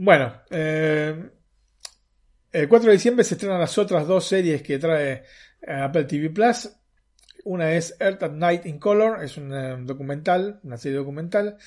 Bueno, 0.08 0.32
eh, 0.50 1.32
el 2.54 2.70
4 2.70 2.88
de 2.88 2.94
diciembre 2.94 3.26
se 3.26 3.34
estrenan 3.34 3.60
las 3.60 3.78
otras 3.78 4.08
dos 4.08 4.26
series 4.26 4.62
que 4.62 4.80
trae 4.80 5.26
eh, 5.62 5.74
Apple 5.74 6.06
TV 6.06 6.30
Plus. 6.30 6.70
Una 7.44 7.74
es 7.74 7.94
Earth 8.00 8.24
at 8.24 8.32
Night 8.32 8.66
in 8.68 8.80
Color, 8.80 9.22
es 9.22 9.36
un 9.36 9.54
eh, 9.54 9.76
documental, 9.82 10.62
una 10.64 10.78
serie 10.78 11.00
documental. 11.00 11.58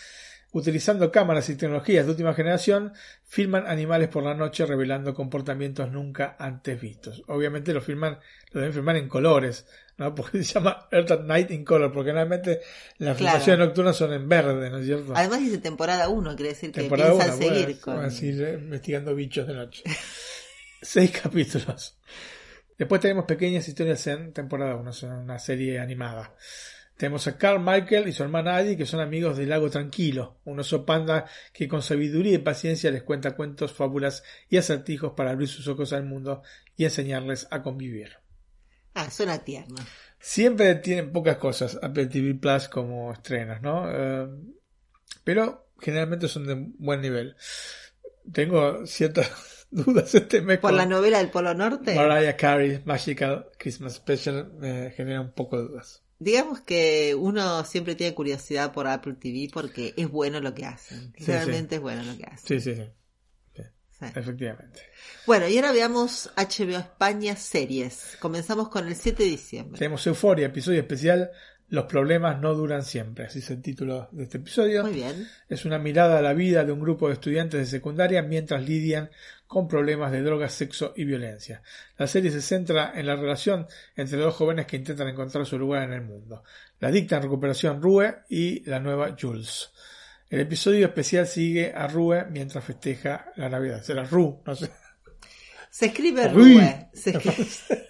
Utilizando 0.52 1.12
cámaras 1.12 1.48
y 1.48 1.54
tecnologías 1.56 2.04
de 2.04 2.10
última 2.10 2.34
generación, 2.34 2.92
filman 3.24 3.66
animales 3.68 4.08
por 4.08 4.24
la 4.24 4.34
noche 4.34 4.66
revelando 4.66 5.14
comportamientos 5.14 5.90
nunca 5.92 6.34
antes 6.38 6.80
vistos. 6.80 7.22
Obviamente 7.28 7.72
lo 7.72 7.80
filman, 7.80 8.18
lo 8.50 8.60
deben 8.60 8.74
filmar 8.74 8.96
en 8.96 9.08
colores, 9.08 9.66
¿no? 9.96 10.12
Porque 10.16 10.42
se 10.42 10.54
llama 10.54 10.88
Earth 10.90 11.10
at 11.12 11.20
Night 11.20 11.50
in 11.52 11.64
Color, 11.64 11.92
porque 11.92 12.10
generalmente 12.10 12.60
las 12.98 13.16
Claro. 13.16 13.32
filmaciones 13.32 13.66
nocturnas 13.66 13.96
son 13.96 14.12
en 14.12 14.28
verde, 14.28 14.70
¿no 14.70 14.78
es 14.78 14.86
cierto? 14.86 15.12
Además 15.14 15.40
dice 15.40 15.58
temporada 15.58 16.08
1, 16.08 16.34
quiere 16.34 16.48
decir 16.50 16.72
que 16.72 16.80
Temporada 16.80 17.10
piensan 17.12 17.28
uno, 17.28 17.38
seguir 17.38 17.64
bueno, 17.66 17.80
con... 17.80 17.96
van 17.96 18.04
a 18.06 18.10
seguir 18.10 18.42
eh, 18.42 18.54
investigando 18.54 19.14
bichos 19.14 19.46
de 19.46 19.54
noche. 19.54 19.84
Seis 20.82 21.10
capítulos. 21.12 21.96
Después 22.78 23.00
tenemos 23.02 23.26
Pequeñas 23.26 23.68
Historias 23.68 24.06
en 24.06 24.32
temporada 24.32 24.74
1, 24.74 24.90
es 24.90 25.02
una 25.02 25.38
serie 25.38 25.78
animada. 25.78 26.34
Tenemos 27.00 27.26
a 27.28 27.38
Carl 27.38 27.60
Michael 27.64 28.08
y 28.08 28.12
su 28.12 28.22
hermana 28.22 28.56
Addie, 28.56 28.76
que 28.76 28.84
son 28.84 29.00
amigos 29.00 29.38
del 29.38 29.48
Lago 29.48 29.70
Tranquilo, 29.70 30.36
un 30.44 30.60
oso 30.60 30.84
panda 30.84 31.24
que 31.54 31.66
con 31.66 31.80
sabiduría 31.80 32.34
y 32.34 32.38
paciencia 32.38 32.90
les 32.90 33.04
cuenta 33.04 33.36
cuentos, 33.36 33.72
fábulas 33.72 34.22
y 34.50 34.58
acertijos 34.58 35.14
para 35.16 35.30
abrir 35.30 35.48
sus 35.48 35.66
ojos 35.66 35.94
al 35.94 36.04
mundo 36.04 36.42
y 36.76 36.84
enseñarles 36.84 37.48
a 37.50 37.62
convivir. 37.62 38.18
Ah, 38.92 39.10
suena 39.10 39.38
tierno. 39.38 39.76
Siempre 40.18 40.74
tienen 40.74 41.10
pocas 41.10 41.38
cosas 41.38 41.78
Apple 41.82 42.08
TV 42.08 42.34
Plus 42.34 42.68
como 42.68 43.14
estrenos, 43.14 43.62
¿no? 43.62 43.90
Eh, 43.90 44.28
pero 45.24 45.70
generalmente 45.80 46.28
son 46.28 46.46
de 46.46 46.66
buen 46.76 47.00
nivel. 47.00 47.34
Tengo 48.30 48.84
ciertas 48.84 49.66
dudas 49.70 50.14
este 50.14 50.42
mes 50.42 50.58
¿Por 50.58 50.74
la 50.74 50.84
novela 50.84 51.16
del 51.16 51.30
Polo 51.30 51.54
Norte? 51.54 51.94
Mariah 51.94 52.36
Carey 52.36 52.82
Magical 52.84 53.48
Christmas 53.58 53.94
Special 53.94 54.52
me 54.58 54.90
genera 54.90 55.22
un 55.22 55.32
poco 55.32 55.56
de 55.56 55.62
dudas. 55.62 56.02
Digamos 56.20 56.60
que 56.60 57.14
uno 57.18 57.64
siempre 57.64 57.94
tiene 57.94 58.14
curiosidad 58.14 58.72
por 58.72 58.86
Apple 58.86 59.14
TV 59.14 59.48
porque 59.50 59.94
es 59.96 60.06
bueno 60.08 60.38
lo 60.40 60.54
que 60.54 60.66
hacen. 60.66 61.14
Sí, 61.16 61.24
Realmente 61.24 61.70
sí. 61.70 61.74
es 61.76 61.80
bueno 61.80 62.02
lo 62.02 62.14
que 62.14 62.24
hacen. 62.24 62.60
Sí, 62.60 62.60
sí, 62.60 62.76
sí. 62.76 62.82
Sí. 63.56 64.06
Efectivamente. 64.14 64.80
Bueno, 65.26 65.48
y 65.48 65.56
ahora 65.56 65.72
veamos 65.72 66.30
HBO 66.36 66.76
España 66.78 67.36
series. 67.36 68.18
Comenzamos 68.20 68.68
con 68.68 68.86
el 68.86 68.96
7 68.96 69.22
de 69.22 69.28
diciembre. 69.30 69.78
Tenemos 69.78 70.06
Euforia, 70.06 70.46
episodio 70.46 70.80
especial. 70.80 71.30
Los 71.68 71.84
problemas 71.84 72.38
no 72.38 72.52
duran 72.54 72.82
siempre. 72.84 73.24
Así 73.24 73.38
es 73.38 73.48
el 73.50 73.62
título 73.62 74.08
de 74.12 74.24
este 74.24 74.36
episodio. 74.38 74.82
Muy 74.82 74.92
bien. 74.92 75.26
Es 75.48 75.64
una 75.64 75.78
mirada 75.78 76.18
a 76.18 76.22
la 76.22 76.34
vida 76.34 76.64
de 76.64 76.72
un 76.72 76.80
grupo 76.80 77.08
de 77.08 77.14
estudiantes 77.14 77.60
de 77.60 77.66
secundaria 77.66 78.20
mientras 78.22 78.62
lidian 78.62 79.10
con 79.50 79.66
problemas 79.66 80.12
de 80.12 80.22
drogas, 80.22 80.52
sexo 80.52 80.92
y 80.94 81.04
violencia. 81.04 81.60
La 81.98 82.06
serie 82.06 82.30
se 82.30 82.40
centra 82.40 82.92
en 82.94 83.04
la 83.04 83.16
relación 83.16 83.66
entre 83.96 84.16
dos 84.16 84.32
jóvenes 84.36 84.64
que 84.66 84.76
intentan 84.76 85.08
encontrar 85.08 85.44
su 85.44 85.58
lugar 85.58 85.82
en 85.82 85.92
el 85.92 86.02
mundo. 86.02 86.44
La 86.78 86.86
adicta 86.86 87.16
en 87.16 87.24
recuperación 87.24 87.82
Rue 87.82 88.14
y 88.28 88.64
la 88.70 88.78
nueva 88.78 89.16
Jules. 89.20 89.72
El 90.28 90.38
episodio 90.38 90.86
especial 90.86 91.26
sigue 91.26 91.72
a 91.74 91.88
Rue 91.88 92.26
mientras 92.30 92.62
festeja 92.62 93.32
la 93.34 93.48
Navidad. 93.48 93.82
Será 93.82 94.04
Ru, 94.04 94.40
no 94.46 94.54
sé. 94.54 94.70
Se 95.68 95.86
escribe. 95.86 96.28
Rue. 96.28 96.88
Se 96.94 97.10
escribe, 97.10 97.48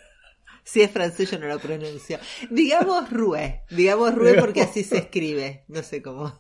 Si 0.65 0.81
es 0.81 0.91
francés 0.91 1.31
yo 1.31 1.39
no 1.39 1.47
lo 1.47 1.59
pronuncio. 1.59 2.19
Digamos 2.49 3.11
Rue, 3.11 3.65
digamos 3.69 4.15
Rue 4.15 4.33
porque 4.41 4.63
así 4.63 4.83
se 4.83 4.97
escribe, 4.97 5.65
no 5.69 5.83
sé 5.83 6.01
cómo. 6.01 6.39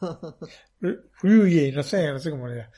Rue, 1.20 1.72
no 1.72 1.82
sé, 1.82 2.06
no 2.06 2.18
sé 2.18 2.30
cómo 2.30 2.48
era. 2.48 2.70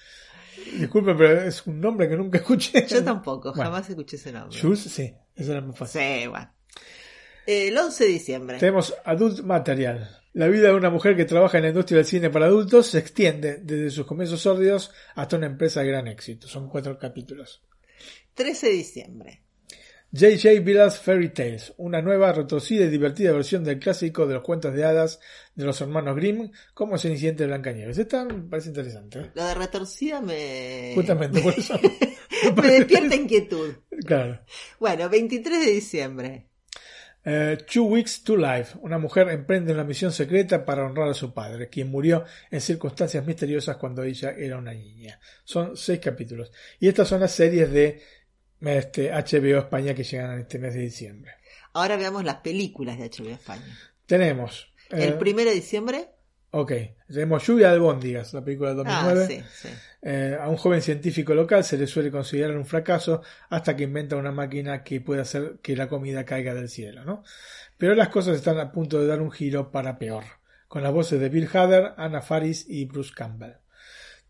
Disculpe, 0.78 1.14
pero 1.14 1.42
es 1.42 1.66
un 1.66 1.80
nombre 1.80 2.08
que 2.08 2.16
nunca 2.16 2.38
escuché. 2.38 2.86
Yo 2.86 3.02
tampoco, 3.04 3.52
jamás 3.52 3.88
escuché 3.88 4.16
ese 4.16 4.32
nombre. 4.32 4.58
Jules, 4.58 4.80
sí, 4.80 5.12
eso 5.34 5.52
era 5.52 5.60
muy 5.60 5.74
fácil. 5.74 6.00
Sí, 6.00 6.26
bueno. 6.26 6.52
El 7.46 7.76
11 7.76 8.04
de 8.04 8.10
diciembre. 8.10 8.58
Tenemos 8.58 8.94
Adult 9.04 9.40
Material. 9.40 10.18
La 10.34 10.48
vida 10.48 10.68
de 10.68 10.74
una 10.74 10.88
mujer 10.88 11.16
que 11.16 11.26
trabaja 11.26 11.58
en 11.58 11.64
la 11.64 11.68
industria 11.70 11.98
del 11.98 12.06
cine 12.06 12.30
para 12.30 12.46
adultos 12.46 12.86
se 12.86 12.98
extiende 12.98 13.58
desde 13.58 13.90
sus 13.90 14.06
comienzos 14.06 14.40
sórdidos 14.40 14.92
hasta 15.14 15.36
una 15.36 15.46
empresa 15.46 15.80
de 15.80 15.88
gran 15.88 16.08
éxito. 16.08 16.48
Son 16.48 16.68
cuatro 16.68 16.98
capítulos. 16.98 17.62
13 18.34 18.66
de 18.68 18.72
diciembre. 18.72 19.42
J.J. 20.14 20.60
Villa's 20.60 21.00
Fairy 21.00 21.30
Tales, 21.30 21.72
una 21.78 22.02
nueva, 22.02 22.32
retorcida 22.32 22.84
y 22.84 22.90
divertida 22.90 23.32
versión 23.32 23.64
del 23.64 23.78
clásico 23.78 24.26
de 24.26 24.34
los 24.34 24.42
cuentos 24.42 24.74
de 24.74 24.84
hadas 24.84 25.20
de 25.54 25.64
los 25.64 25.80
hermanos 25.80 26.16
Grimm, 26.16 26.50
como 26.74 26.98
Cenicienta 26.98 27.44
de 27.44 27.46
Blancanieves. 27.46 27.96
Esta 27.96 28.26
me 28.26 28.42
parece 28.42 28.68
interesante. 28.68 29.20
¿eh? 29.20 29.30
Lo 29.34 29.46
de 29.46 29.54
retorcida 29.54 30.20
me. 30.20 30.92
Justamente 30.94 31.40
por 31.40 31.54
eso. 31.54 31.80
me 32.56 32.68
despierta 32.68 33.16
inquietud. 33.16 33.72
Claro. 34.04 34.38
Bueno, 34.78 35.08
23 35.08 35.64
de 35.64 35.72
diciembre. 35.72 36.46
Uh, 37.24 37.56
Two 37.72 37.84
Weeks 37.84 38.22
to 38.22 38.36
Life. 38.36 38.76
Una 38.82 38.98
mujer 38.98 39.30
emprende 39.30 39.72
una 39.72 39.84
misión 39.84 40.12
secreta 40.12 40.64
para 40.66 40.84
honrar 40.84 41.08
a 41.08 41.14
su 41.14 41.32
padre, 41.32 41.70
quien 41.70 41.88
murió 41.88 42.24
en 42.50 42.60
circunstancias 42.60 43.24
misteriosas 43.24 43.78
cuando 43.78 44.02
ella 44.02 44.32
era 44.36 44.58
una 44.58 44.74
niña. 44.74 45.18
Son 45.44 45.74
seis 45.74 46.00
capítulos. 46.00 46.52
Y 46.80 46.88
estas 46.88 47.08
son 47.08 47.20
las 47.20 47.32
series 47.32 47.70
de 47.70 48.02
este, 48.64 49.10
HBO 49.10 49.58
España 49.58 49.94
que 49.94 50.04
llegan 50.04 50.32
en 50.32 50.40
este 50.40 50.58
mes 50.58 50.74
de 50.74 50.80
diciembre. 50.80 51.32
Ahora 51.72 51.96
veamos 51.96 52.24
las 52.24 52.36
películas 52.36 52.98
de 52.98 53.08
HBO 53.08 53.30
España. 53.30 53.78
Tenemos. 54.06 54.72
El 54.90 55.10
eh, 55.10 55.12
primero 55.12 55.50
de 55.50 55.56
diciembre. 55.56 56.08
Ok, 56.50 56.72
tenemos 57.08 57.46
Lluvia 57.46 57.72
de 57.72 57.78
Bóndigas, 57.78 58.34
la 58.34 58.44
película 58.44 58.74
del 58.74 58.84
2009. 58.84 59.22
Ah, 59.22 59.26
sí, 59.26 59.68
sí. 59.68 59.74
Eh, 60.02 60.36
a 60.38 60.48
un 60.50 60.58
joven 60.58 60.82
científico 60.82 61.32
local 61.32 61.64
se 61.64 61.78
le 61.78 61.86
suele 61.86 62.10
considerar 62.10 62.56
un 62.58 62.66
fracaso 62.66 63.22
hasta 63.48 63.74
que 63.74 63.84
inventa 63.84 64.16
una 64.16 64.32
máquina 64.32 64.84
que 64.84 65.00
puede 65.00 65.22
hacer 65.22 65.60
que 65.62 65.76
la 65.76 65.88
comida 65.88 66.26
caiga 66.26 66.52
del 66.52 66.68
cielo, 66.68 67.04
¿no? 67.06 67.24
Pero 67.78 67.94
las 67.94 68.10
cosas 68.10 68.36
están 68.36 68.58
a 68.58 68.70
punto 68.70 69.00
de 69.00 69.06
dar 69.06 69.22
un 69.22 69.30
giro 69.30 69.70
para 69.70 69.98
peor, 69.98 70.24
con 70.68 70.82
las 70.82 70.92
voces 70.92 71.20
de 71.20 71.30
Bill 71.30 71.48
Hader, 71.50 71.94
Anna 71.96 72.20
Faris 72.20 72.66
y 72.68 72.84
Bruce 72.84 73.12
Campbell. 73.14 73.61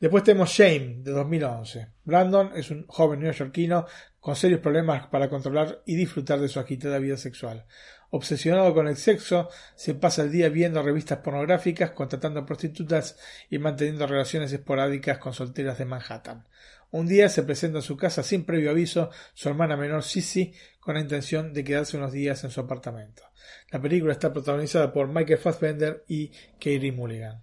Después 0.03 0.24
tenemos 0.24 0.51
Shame, 0.51 0.97
de 1.05 1.12
2011. 1.12 1.87
Brandon 2.03 2.51
es 2.57 2.73
un 2.73 2.85
joven 2.89 3.20
neoyorquino 3.20 3.87
con 4.19 4.35
serios 4.35 4.59
problemas 4.59 5.07
para 5.07 5.29
controlar 5.31 5.81
y 5.87 5.95
disfrutar 5.95 6.41
de 6.41 6.49
su 6.49 6.59
agitada 6.59 6.99
vida 6.99 7.16
sexual. 7.16 7.66
Obsesionado 8.11 8.74
con 8.74 8.89
el 8.89 8.97
sexo, 8.97 9.49
se 9.77 9.95
pasa 9.95 10.23
el 10.23 10.33
día 10.33 10.49
viendo 10.49 10.83
revistas 10.83 11.19
pornográficas, 11.19 11.93
contratando 11.93 12.45
prostitutas 12.45 13.16
y 13.49 13.61
manteniendo 13.61 14.09
relaciones 14.09 14.53
esporádicas 14.53 15.19
con 15.19 15.35
solteras 15.35 15.79
de 15.79 15.85
Manhattan. 15.85 16.49
Un 16.91 17.07
día 17.07 17.29
se 17.29 17.45
presenta 17.45 17.79
en 17.79 17.83
su 17.83 17.97
casa 17.97 18.24
sin 18.24 18.45
previo 18.45 18.73
aviso 18.73 19.11
su 19.35 19.51
hermana 19.51 19.77
menor 19.77 20.03
Sissy 20.03 20.53
con 20.81 20.97
la 20.97 21.01
intención 21.01 21.53
de 21.53 21.62
quedarse 21.62 21.97
unos 21.97 22.11
días 22.11 22.43
en 22.43 22.51
su 22.51 22.59
apartamento. 22.59 23.23
La 23.70 23.81
película 23.81 24.15
está 24.15 24.33
protagonizada 24.33 24.93
por 24.93 25.07
Michael 25.07 25.39
Fassbender 25.39 26.03
y 26.09 26.33
Katie 26.59 26.91
Mulligan. 26.91 27.41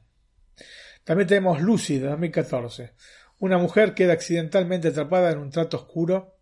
También 1.09 1.27
tenemos 1.27 1.59
Lucy 1.59 1.97
de 1.97 2.05
2014. 2.05 2.93
Una 3.39 3.57
mujer 3.57 3.95
queda 3.95 4.13
accidentalmente 4.13 4.89
atrapada 4.89 5.31
en 5.31 5.39
un 5.39 5.49
trato 5.49 5.77
oscuro 5.77 6.37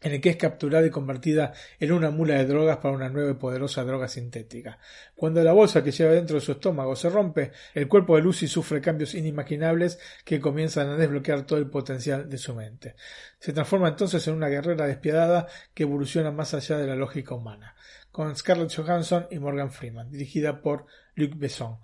en 0.00 0.12
el 0.12 0.20
que 0.20 0.28
es 0.28 0.36
capturada 0.36 0.86
y 0.86 0.90
convertida 0.90 1.52
en 1.80 1.90
una 1.90 2.12
mula 2.12 2.34
de 2.34 2.46
drogas 2.46 2.76
para 2.76 2.94
una 2.94 3.08
nueva 3.08 3.32
y 3.32 3.34
poderosa 3.34 3.82
droga 3.82 4.06
sintética. 4.06 4.78
Cuando 5.16 5.42
la 5.42 5.52
bolsa 5.52 5.82
que 5.82 5.90
lleva 5.90 6.12
dentro 6.12 6.36
de 6.36 6.42
su 6.42 6.52
estómago 6.52 6.94
se 6.94 7.10
rompe, 7.10 7.50
el 7.74 7.88
cuerpo 7.88 8.14
de 8.14 8.22
Lucy 8.22 8.46
sufre 8.46 8.80
cambios 8.80 9.14
inimaginables 9.14 9.98
que 10.24 10.40
comienzan 10.40 10.90
a 10.90 10.96
desbloquear 10.96 11.44
todo 11.44 11.58
el 11.58 11.68
potencial 11.68 12.28
de 12.30 12.38
su 12.38 12.54
mente. 12.54 12.94
Se 13.40 13.52
transforma 13.52 13.88
entonces 13.88 14.28
en 14.28 14.34
una 14.34 14.48
guerrera 14.48 14.86
despiadada 14.86 15.48
que 15.74 15.82
evoluciona 15.82 16.30
más 16.30 16.54
allá 16.54 16.78
de 16.78 16.86
la 16.86 16.94
lógica 16.94 17.34
humana, 17.34 17.74
con 18.12 18.36
Scarlett 18.36 18.72
Johansson 18.72 19.26
y 19.32 19.40
Morgan 19.40 19.72
Freeman, 19.72 20.08
dirigida 20.08 20.62
por 20.62 20.86
Luc 21.16 21.36
Besson. 21.36 21.78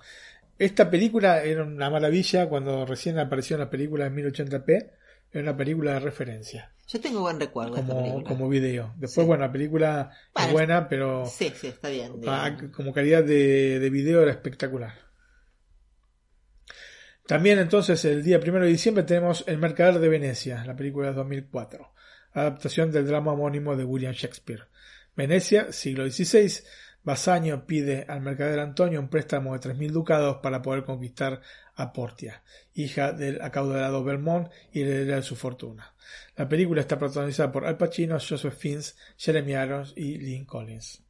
Esta 0.64 0.89
película 0.89 1.43
era 1.43 1.64
una 1.64 1.90
maravilla 1.90 2.48
cuando 2.48 2.86
recién 2.86 3.18
apareció 3.18 3.56
en 3.56 3.60
la 3.62 3.68
película 3.70 4.06
en 4.06 4.14
1080p, 4.14 4.90
era 5.32 5.43
una 5.43 5.56
película 5.56 5.94
de 5.94 5.98
referencia. 5.98 6.72
Yo 6.86 7.01
tengo 7.01 7.20
buen 7.20 7.40
recuerdo 7.40 7.74
como, 7.74 7.82
de 7.82 7.90
esta 7.90 8.02
película. 8.05 8.28
como 8.28 8.48
video. 8.48 8.94
Después, 8.97 9.26
bueno, 9.26 9.44
la 9.44 9.51
película 9.51 10.10
Bueno, 10.32 10.47
es 10.47 10.52
buena, 10.52 10.89
pero 10.89 11.26
Sí, 11.26 11.52
sí, 11.60 11.66
está 11.66 11.89
bien. 11.89 12.12
ah, 12.28 12.56
como 12.76 12.93
calidad 12.93 13.24
de, 13.24 13.80
de 13.80 13.90
video 13.90 14.22
era 14.22 14.30
espectacular. 14.30 14.93
También 17.26 17.59
entonces 17.59 18.05
el 18.05 18.22
día 18.22 18.39
1 18.39 18.60
de 18.60 18.66
diciembre 18.68 19.02
tenemos 19.02 19.43
El 19.48 19.59
Mercader 19.59 19.98
de 19.98 20.09
Venecia, 20.09 20.64
la 20.64 20.76
película 20.76 21.09
de 21.09 21.14
2004, 21.14 21.93
adaptación 22.34 22.93
del 22.93 23.09
drama 23.09 23.32
homónimo 23.32 23.74
de 23.74 23.82
William 23.82 24.12
Shakespeare. 24.12 24.68
Venecia, 25.16 25.72
siglo 25.72 26.09
XVI, 26.09 26.52
Basanio 27.05 27.66
pide 27.66 28.05
al 28.09 28.20
mercader 28.20 28.61
Antonio 28.61 29.01
un 29.01 29.09
préstamo 29.09 29.59
de 29.59 29.61
3.000 29.70 29.91
ducados 29.91 30.37
para 30.43 30.62
poder 30.62 30.85
conquistar 30.85 31.41
a 31.74 31.93
Portia, 31.93 32.43
hija 32.74 33.12
del 33.12 33.43
acaudalado 33.43 34.05
Belmont 34.05 34.51
y 34.73 34.83
heredera 34.83 35.16
de 35.16 35.23
su 35.23 35.35
fortuna. 35.35 35.95
La 36.37 36.49
película 36.49 36.81
está 36.81 36.99
protagonizada 36.99 37.51
por 37.51 37.66
Al 37.66 37.77
Pacino, 37.77 38.19
Joseph 38.20 38.55
Fiennes, 38.55 38.97
Jeremy 39.16 39.53
Irons 39.53 39.93
y 39.97 40.19
Lynn 40.19 40.45
Collins. 40.45 41.03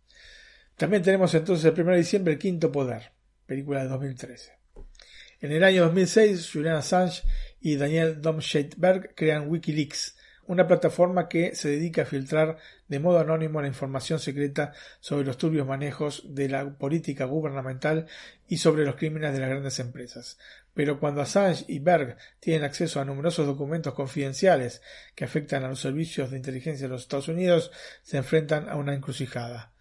También 0.76 1.02
tenemos 1.02 1.34
entonces 1.34 1.64
el 1.64 1.80
1 1.80 1.92
de 1.92 1.98
diciembre 1.98 2.32
El 2.32 2.38
Quinto 2.38 2.72
Poder, 2.72 3.12
película 3.46 3.82
de 3.82 3.88
2013. 3.88 4.52
En 5.40 5.52
el 5.52 5.64
año 5.64 5.82
2006, 5.82 6.50
Julian 6.52 6.76
Assange 6.76 7.22
y 7.60 7.76
Daniel 7.76 8.22
Domscheit-Berg 8.22 9.14
crean 9.14 9.48
Wikileaks, 9.48 10.16
una 10.46 10.66
plataforma 10.66 11.28
que 11.28 11.54
se 11.54 11.68
dedica 11.68 12.02
a 12.02 12.06
filtrar 12.06 12.58
de 12.88 12.98
modo 12.98 13.18
anónimo 13.20 13.60
la 13.62 13.68
información 13.68 14.18
secreta 14.18 14.72
sobre 15.00 15.24
los 15.24 15.38
turbios 15.38 15.66
manejos 15.66 16.24
de 16.34 16.48
la 16.48 16.76
política 16.76 17.24
gubernamental 17.26 18.06
y 18.48 18.58
sobre 18.58 18.84
los 18.84 18.96
crímenes 18.96 19.32
de 19.32 19.40
las 19.40 19.50
grandes 19.50 19.78
empresas. 19.78 20.38
Pero 20.74 20.98
cuando 20.98 21.20
Assange 21.20 21.64
y 21.68 21.78
Berg 21.78 22.16
tienen 22.40 22.64
acceso 22.64 23.00
a 23.00 23.04
numerosos 23.04 23.46
documentos 23.46 23.94
confidenciales 23.94 24.82
que 25.14 25.24
afectan 25.24 25.64
a 25.64 25.68
los 25.68 25.80
servicios 25.80 26.30
de 26.30 26.38
inteligencia 26.38 26.86
de 26.86 26.92
los 26.92 27.02
Estados 27.02 27.28
Unidos, 27.28 27.70
se 28.02 28.16
enfrentan 28.16 28.68
a 28.68 28.76
una 28.76 28.94
encrucijada. 28.94 29.72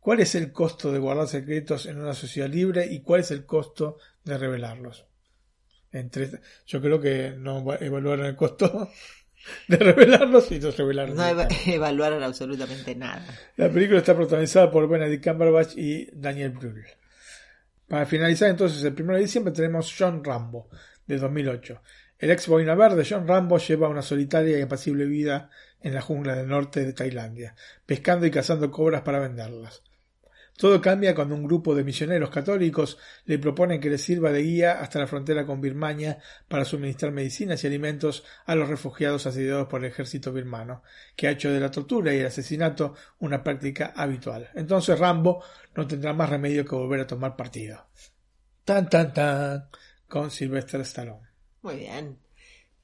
¿Cuál 0.00 0.20
es 0.20 0.34
el 0.34 0.52
costo 0.52 0.92
de 0.92 0.98
guardar 0.98 1.28
secretos 1.28 1.86
en 1.86 1.98
una 1.98 2.12
sociedad 2.14 2.48
libre 2.48 2.86
y 2.86 3.00
cuál 3.00 3.20
es 3.22 3.30
el 3.30 3.46
costo 3.46 3.96
de 4.22 4.36
revelarlos? 4.36 5.06
Entre, 5.92 6.28
yo 6.66 6.80
creo 6.82 7.00
que 7.00 7.34
no 7.38 7.64
va- 7.64 7.76
evaluaron 7.76 8.26
el 8.26 8.36
costo 8.36 8.90
de 9.68 9.76
revelarlos 9.76 10.50
y 10.52 10.58
no 10.60 10.70
revelaron. 10.70 11.16
No 11.16 11.26
eva- 11.26 11.48
evaluaron 11.66 12.22
absolutamente 12.22 12.94
nada. 12.94 13.24
La 13.56 13.68
película 13.70 13.98
está 13.98 14.14
protagonizada 14.14 14.70
por 14.70 14.88
Benedict 14.88 15.24
Cumberbatch 15.24 15.76
y 15.76 16.08
Daniel 16.12 16.50
Brühl. 16.50 16.84
Para 17.88 18.06
finalizar 18.06 18.48
entonces 18.50 18.82
el 18.82 18.94
1 19.00 19.14
de 19.14 19.20
diciembre 19.20 19.52
tenemos 19.52 19.94
John 19.96 20.24
Rambo, 20.24 20.68
de 21.06 21.18
2008. 21.18 21.82
El 22.18 22.30
ex 22.30 22.46
boina 22.48 22.74
verde 22.74 23.06
John 23.08 23.28
Rambo 23.28 23.58
lleva 23.58 23.88
una 23.88 24.00
solitaria 24.02 24.58
y 24.58 24.62
apacible 24.62 25.04
vida 25.04 25.50
en 25.82 25.92
la 25.92 26.00
jungla 26.00 26.34
del 26.34 26.48
norte 26.48 26.84
de 26.84 26.92
Tailandia, 26.94 27.54
pescando 27.84 28.24
y 28.24 28.30
cazando 28.30 28.70
cobras 28.70 29.02
para 29.02 29.18
venderlas. 29.18 29.82
Todo 30.56 30.80
cambia 30.80 31.16
cuando 31.16 31.34
un 31.34 31.42
grupo 31.42 31.74
de 31.74 31.82
misioneros 31.82 32.30
católicos 32.30 32.96
le 33.24 33.40
proponen 33.40 33.80
que 33.80 33.90
les 33.90 34.02
sirva 34.02 34.30
de 34.30 34.42
guía 34.42 34.80
hasta 34.80 35.00
la 35.00 35.08
frontera 35.08 35.44
con 35.44 35.60
Birmania 35.60 36.18
para 36.48 36.64
suministrar 36.64 37.10
medicinas 37.10 37.64
y 37.64 37.66
alimentos 37.66 38.24
a 38.46 38.54
los 38.54 38.68
refugiados 38.68 39.26
asediados 39.26 39.66
por 39.66 39.84
el 39.84 39.90
ejército 39.90 40.32
birmano, 40.32 40.82
que 41.16 41.26
ha 41.26 41.32
hecho 41.32 41.50
de 41.50 41.58
la 41.58 41.72
tortura 41.72 42.14
y 42.14 42.18
el 42.18 42.26
asesinato 42.26 42.94
una 43.18 43.42
práctica 43.42 43.92
habitual. 43.96 44.50
Entonces 44.54 44.96
Rambo 44.96 45.42
no 45.74 45.88
tendrá 45.88 46.12
más 46.12 46.30
remedio 46.30 46.64
que 46.64 46.76
volver 46.76 47.00
a 47.00 47.06
tomar 47.06 47.34
partido. 47.34 47.86
Tan 48.64 48.88
tan 48.88 49.12
tan 49.12 49.68
con 50.08 50.30
Sylvester 50.30 50.80
Stallone. 50.82 51.26
Muy 51.62 51.76
bien. 51.76 52.18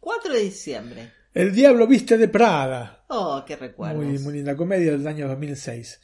4 0.01 0.33
de 0.33 0.41
diciembre. 0.41 1.13
El 1.33 1.55
diablo 1.55 1.87
viste 1.87 2.19
de 2.19 2.27
Prada. 2.27 3.05
Oh, 3.09 3.45
qué 3.47 3.55
recuerdos. 3.55 4.05
Muy, 4.05 4.19
muy 4.19 4.35
linda 4.35 4.57
comedia 4.57 4.91
del 4.91 5.07
año 5.07 5.29
2006. 5.29 6.01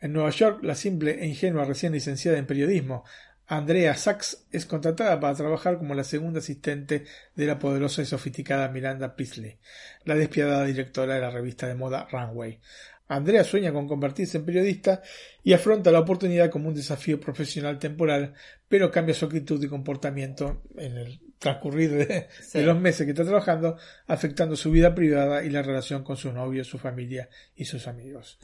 En 0.00 0.12
Nueva 0.12 0.30
York, 0.30 0.60
la 0.62 0.74
simple 0.74 1.22
e 1.22 1.26
ingenua 1.26 1.64
recién 1.64 1.92
licenciada 1.92 2.38
en 2.38 2.46
periodismo, 2.46 3.04
Andrea 3.48 3.94
Sachs, 3.94 4.46
es 4.52 4.66
contratada 4.66 5.18
para 5.18 5.34
trabajar 5.34 5.78
como 5.78 5.94
la 5.94 6.04
segunda 6.04 6.38
asistente 6.38 7.04
de 7.34 7.46
la 7.46 7.58
poderosa 7.58 8.02
y 8.02 8.06
sofisticada 8.06 8.68
Miranda 8.68 9.16
Priestley, 9.16 9.58
la 10.04 10.14
despiadada 10.14 10.64
directora 10.66 11.14
de 11.14 11.20
la 11.20 11.30
revista 11.30 11.66
de 11.66 11.74
moda 11.74 12.06
Runway. 12.12 12.60
Andrea 13.08 13.42
sueña 13.42 13.72
con 13.72 13.88
convertirse 13.88 14.36
en 14.36 14.44
periodista 14.44 15.00
y 15.42 15.54
afronta 15.54 15.90
la 15.90 16.00
oportunidad 16.00 16.50
como 16.50 16.68
un 16.68 16.74
desafío 16.74 17.18
profesional 17.18 17.78
temporal, 17.78 18.34
pero 18.68 18.90
cambia 18.90 19.14
su 19.14 19.24
actitud 19.24 19.62
y 19.64 19.68
comportamiento 19.68 20.62
en 20.76 20.98
el 20.98 21.20
transcurrir 21.38 21.90
de, 21.90 22.28
de, 22.52 22.62
los 22.62 22.78
meses 22.78 23.06
que 23.06 23.12
está 23.12 23.24
trabajando, 23.24 23.78
afectando 24.06 24.56
su 24.56 24.70
vida 24.70 24.94
privada 24.94 25.42
y 25.42 25.48
la 25.48 25.62
relación 25.62 26.04
con 26.04 26.18
sus 26.18 26.34
novios, 26.34 26.66
su 26.66 26.78
familia 26.78 27.30
y 27.56 27.64
sus 27.64 27.88
amigos. 27.88 28.38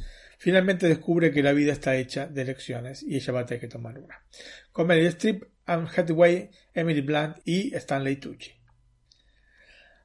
Finalmente 0.45 0.87
descubre 0.87 1.33
que 1.33 1.43
la 1.43 1.55
vida 1.55 1.73
está 1.73 1.97
hecha 1.97 2.27
de 2.27 2.43
elecciones 2.43 3.03
y 3.03 3.17
ella 3.17 3.33
va 3.33 3.41
a 3.41 3.47
tener 3.47 3.63
que 3.63 3.67
tomar 3.67 3.99
una. 3.99 4.23
Con 4.73 4.87
Meryl 4.87 5.07
Streep, 5.07 5.43
Anne 5.65 5.89
Hathaway, 5.89 6.51
Emily 6.75 7.01
Blunt 7.01 7.39
y 7.47 7.75
Stanley 7.75 8.17
Tucci. 8.17 8.53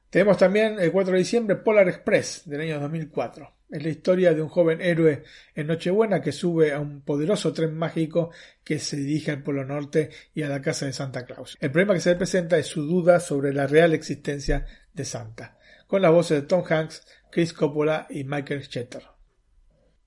Tenemos 0.08 0.38
también 0.38 0.80
el 0.80 0.92
4 0.92 1.12
de 1.12 1.18
diciembre 1.18 1.56
Polar 1.56 1.90
Express 1.90 2.44
del 2.46 2.62
año 2.62 2.80
2004. 2.80 3.54
Es 3.68 3.82
la 3.82 3.90
historia 3.90 4.32
de 4.32 4.40
un 4.40 4.48
joven 4.48 4.80
héroe 4.80 5.24
en 5.54 5.66
Nochebuena 5.66 6.22
que 6.22 6.32
sube 6.32 6.72
a 6.72 6.80
un 6.80 7.02
poderoso 7.02 7.52
tren 7.52 7.76
mágico 7.76 8.30
que 8.64 8.78
se 8.78 8.96
dirige 8.96 9.32
al 9.32 9.42
Polo 9.42 9.66
Norte 9.66 10.08
y 10.32 10.42
a 10.42 10.48
la 10.48 10.62
casa 10.62 10.86
de 10.86 10.94
Santa 10.94 11.26
Claus. 11.26 11.58
El 11.60 11.70
problema 11.70 11.92
que 11.92 12.00
se 12.00 12.12
le 12.12 12.16
presenta 12.16 12.56
es 12.56 12.66
su 12.66 12.80
duda 12.84 13.20
sobre 13.20 13.52
la 13.52 13.66
real 13.66 13.92
existencia 13.92 14.64
de 14.94 15.04
Santa, 15.04 15.58
con 15.86 16.00
las 16.00 16.12
voces 16.12 16.40
de 16.40 16.48
Tom 16.48 16.64
Hanks, 16.66 17.06
Chris 17.30 17.52
Coppola 17.52 18.06
y 18.08 18.24
Michael 18.24 18.64
Schetter. 18.64 19.19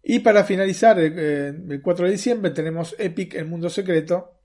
Y 0.04 0.20
para 0.20 0.44
finalizar, 0.44 1.00
el 1.00 1.82
4 1.82 2.06
de 2.06 2.12
diciembre 2.12 2.52
tenemos 2.52 2.94
Epic 3.00 3.36
El 3.36 3.46
Mundo 3.46 3.70
Secreto, 3.70 4.38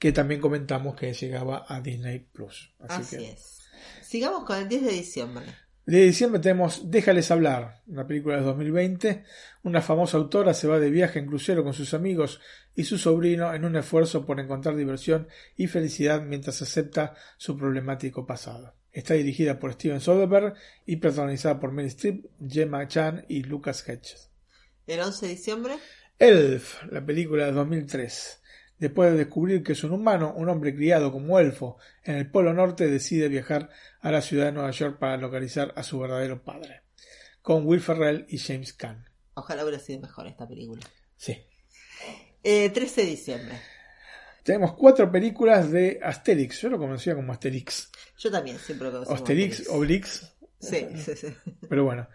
que 0.00 0.10
también 0.10 0.40
comentamos 0.40 0.96
que 0.96 1.12
llegaba 1.12 1.64
a 1.68 1.80
Disney 1.80 2.18
Plus. 2.18 2.74
Así, 2.80 3.24
es. 3.24 3.60
Sigamos 4.02 4.44
con 4.44 4.58
el 4.58 4.68
10 4.68 4.84
de 4.84 4.92
diciembre. 4.92 5.44
El 5.86 5.92
10 5.92 6.00
de 6.00 6.06
diciembre 6.06 6.40
tenemos 6.40 6.90
Déjales 6.90 7.30
hablar, 7.30 7.82
una 7.86 8.04
película 8.04 8.36
de 8.36 8.42
2020. 8.42 9.24
Una 9.62 9.80
famosa 9.80 10.16
autora 10.16 10.54
se 10.54 10.66
va 10.66 10.80
de 10.80 10.90
viaje 10.90 11.20
en 11.20 11.26
crucero 11.26 11.62
con 11.62 11.72
sus 11.72 11.94
amigos 11.94 12.40
y 12.74 12.82
su 12.82 12.98
sobrino 12.98 13.54
en 13.54 13.64
un 13.64 13.76
esfuerzo 13.76 14.26
por 14.26 14.40
encontrar 14.40 14.74
diversión 14.74 15.28
y 15.56 15.68
felicidad 15.68 16.22
mientras 16.22 16.60
acepta 16.62 17.14
su 17.36 17.56
problemático 17.56 18.26
pasado. 18.26 18.74
Está 18.96 19.12
dirigida 19.12 19.58
por 19.58 19.74
Steven 19.74 20.00
Soderbergh 20.00 20.54
y 20.86 20.96
protagonizada 20.96 21.60
por 21.60 21.70
Meryl 21.70 21.88
Streep, 21.88 22.24
Gemma 22.48 22.88
Chan 22.88 23.26
y 23.28 23.42
Lucas 23.42 23.86
Hedges. 23.86 24.30
¿El 24.86 25.00
11 25.00 25.26
de 25.26 25.32
diciembre? 25.32 25.74
Elf, 26.18 26.82
la 26.84 27.04
película 27.04 27.44
de 27.44 27.52
2003. 27.52 28.40
Después 28.78 29.12
de 29.12 29.18
descubrir 29.18 29.62
que 29.62 29.72
es 29.72 29.84
un 29.84 29.92
humano, 29.92 30.32
un 30.34 30.48
hombre 30.48 30.74
criado 30.74 31.12
como 31.12 31.38
elfo 31.38 31.76
en 32.04 32.14
el 32.14 32.30
Polo 32.30 32.54
Norte 32.54 32.88
decide 32.88 33.28
viajar 33.28 33.68
a 34.00 34.10
la 34.10 34.22
ciudad 34.22 34.46
de 34.46 34.52
Nueva 34.52 34.70
York 34.70 34.98
para 34.98 35.18
localizar 35.18 35.74
a 35.76 35.82
su 35.82 35.98
verdadero 35.98 36.42
padre, 36.42 36.80
con 37.42 37.66
Will 37.66 37.82
Ferrell 37.82 38.24
y 38.30 38.38
James 38.38 38.72
Caan. 38.72 39.04
Ojalá 39.34 39.62
hubiera 39.64 39.78
sido 39.78 40.00
mejor 40.00 40.26
esta 40.26 40.48
película. 40.48 40.80
Sí. 41.18 41.36
Eh, 42.42 42.70
13 42.70 43.02
de 43.02 43.06
diciembre. 43.06 43.60
Tenemos 44.46 44.74
cuatro 44.74 45.10
películas 45.10 45.72
de 45.72 45.98
Asterix. 46.00 46.60
Yo 46.60 46.68
lo 46.68 46.78
conocía 46.78 47.16
como 47.16 47.32
Asterix. 47.32 47.90
Yo 48.16 48.30
también 48.30 48.56
siempre 48.60 48.86
lo 48.86 48.92
conocía 48.92 49.16
Asterix, 49.16 49.66
como 49.66 49.82
Asterix. 49.82 50.06
Obelix. 50.08 50.36
Sí, 50.60 50.86
sí, 51.04 51.16
sí. 51.16 51.26
Pero 51.68 51.82
bueno. 51.82 52.08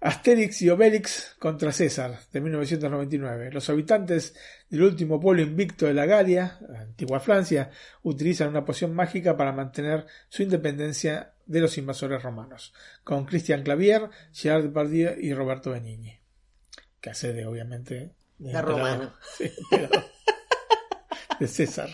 Asterix 0.00 0.62
y 0.62 0.70
Obelix 0.70 1.36
contra 1.38 1.70
César, 1.70 2.18
de 2.32 2.40
1999. 2.40 3.52
Los 3.52 3.70
habitantes 3.70 4.34
del 4.68 4.82
último 4.82 5.20
pueblo 5.20 5.42
invicto 5.42 5.86
de 5.86 5.94
la 5.94 6.06
Galia, 6.06 6.58
antigua 6.76 7.20
Francia, 7.20 7.70
utilizan 8.02 8.48
una 8.48 8.64
poción 8.64 8.92
mágica 8.92 9.36
para 9.36 9.52
mantener 9.52 10.06
su 10.28 10.42
independencia 10.42 11.34
de 11.46 11.60
los 11.60 11.78
invasores 11.78 12.20
romanos, 12.20 12.74
con 13.04 13.26
Christian 13.26 13.62
Clavier, 13.62 14.10
Gerard 14.32 14.64
Depardieu 14.64 15.14
y 15.20 15.32
Roberto 15.32 15.70
Benigni, 15.70 16.18
que 17.00 17.10
hace 17.10 17.32
de, 17.32 17.46
obviamente, 17.46 18.10
de, 18.38 18.60
romano. 18.60 19.14
Sí, 19.38 19.52
de 21.40 21.48
César. 21.48 21.90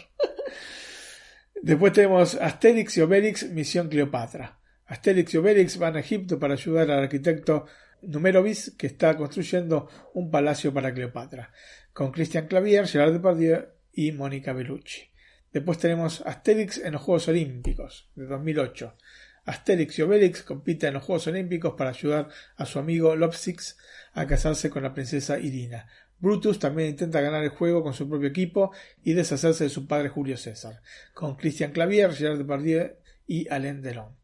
Después 1.62 1.93
tenemos 1.93 2.35
Asterix 2.37 2.97
y 2.97 3.01
Obelix, 3.03 3.51
Misión 3.51 3.89
Cleopatra. 3.89 4.59
Asterix 4.87 5.35
y 5.35 5.37
Obelix 5.37 5.77
van 5.79 5.97
a 5.97 6.01
Egipto 6.01 6.39
para 6.39 6.55
ayudar 6.55 6.91
al 6.91 7.05
arquitecto 7.05 7.67
Numerovis, 8.03 8.75
que 8.79 8.87
está 8.87 9.17
construyendo 9.17 9.89
un 10.15 10.31
palacio 10.31 10.73
para 10.73 10.93
Cleopatra, 10.93 11.53
con 11.93 12.12
Christian 12.12 12.47
Clavier, 12.47 12.87
Gerard 12.87 13.12
Depardieu 13.12 13.67
y 13.93 14.12
Mónica 14.12 14.53
Bellucci. 14.53 15.11
Después 15.53 15.79
tenemos 15.79 16.23
Asterix 16.25 16.79
en 16.79 16.93
los 16.93 17.03
Juegos 17.03 17.29
Olímpicos, 17.29 18.11
de 18.15 18.27
2008. 18.27 18.97
Asterix 19.45 19.99
y 19.99 20.03
Obelix 20.03 20.43
compiten 20.43 20.89
en 20.89 20.95
los 20.95 21.05
Juegos 21.05 21.27
Olímpicos 21.27 21.75
para 21.77 21.91
ayudar 21.91 22.29
a 22.57 22.67
su 22.67 22.79
amigo 22.79 23.17
Lopsix 23.17 23.77
a 24.12 24.27
casarse 24.27 24.71
con 24.71 24.83
la 24.83 24.95
princesa 24.95 25.39
Irina. 25.39 25.89
Brutus 26.20 26.59
también 26.59 26.90
intenta 26.90 27.20
ganar 27.20 27.42
el 27.42 27.51
juego 27.51 27.82
con 27.82 27.94
su 27.94 28.09
propio 28.09 28.28
equipo 28.28 28.72
y 29.02 29.14
deshacerse 29.14 29.64
de 29.64 29.70
su 29.70 29.86
padre 29.86 30.09
Julio 30.09 30.36
César, 30.36 30.82
con 31.14 31.36
Christian 31.36 31.72
Clavier, 31.72 32.12
Gerard 32.12 32.38
Depardieu 32.38 32.92
y 33.26 33.48
Alain 33.48 33.80
Delon. 33.82 34.20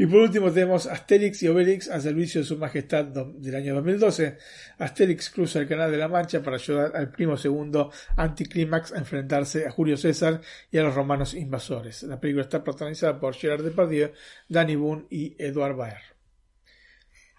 Y 0.00 0.06
por 0.06 0.20
último 0.20 0.50
tenemos 0.50 0.86
Asterix 0.86 1.42
y 1.42 1.48
Obelix 1.48 1.90
al 1.90 2.00
servicio 2.00 2.40
de 2.40 2.46
su 2.46 2.56
majestad 2.56 3.04
del 3.04 3.54
año 3.54 3.74
2012. 3.74 4.38
Asterix 4.78 5.28
cruza 5.28 5.58
el 5.58 5.68
canal 5.68 5.90
de 5.90 5.98
la 5.98 6.08
Mancha 6.08 6.42
para 6.42 6.56
ayudar 6.56 6.96
al 6.96 7.12
primo 7.12 7.36
segundo 7.36 7.92
Anticlímax 8.16 8.92
a 8.92 8.98
enfrentarse 8.98 9.66
a 9.66 9.70
Julio 9.70 9.98
César 9.98 10.40
y 10.70 10.78
a 10.78 10.84
los 10.84 10.94
romanos 10.94 11.34
invasores. 11.34 12.02
La 12.04 12.18
película 12.18 12.44
está 12.44 12.64
protagonizada 12.64 13.20
por 13.20 13.34
Gerard 13.34 13.62
Depardieu, 13.62 14.12
Danny 14.48 14.74
Boone 14.74 15.04
y 15.10 15.36
Edouard 15.38 15.76
Baer. 15.76 16.00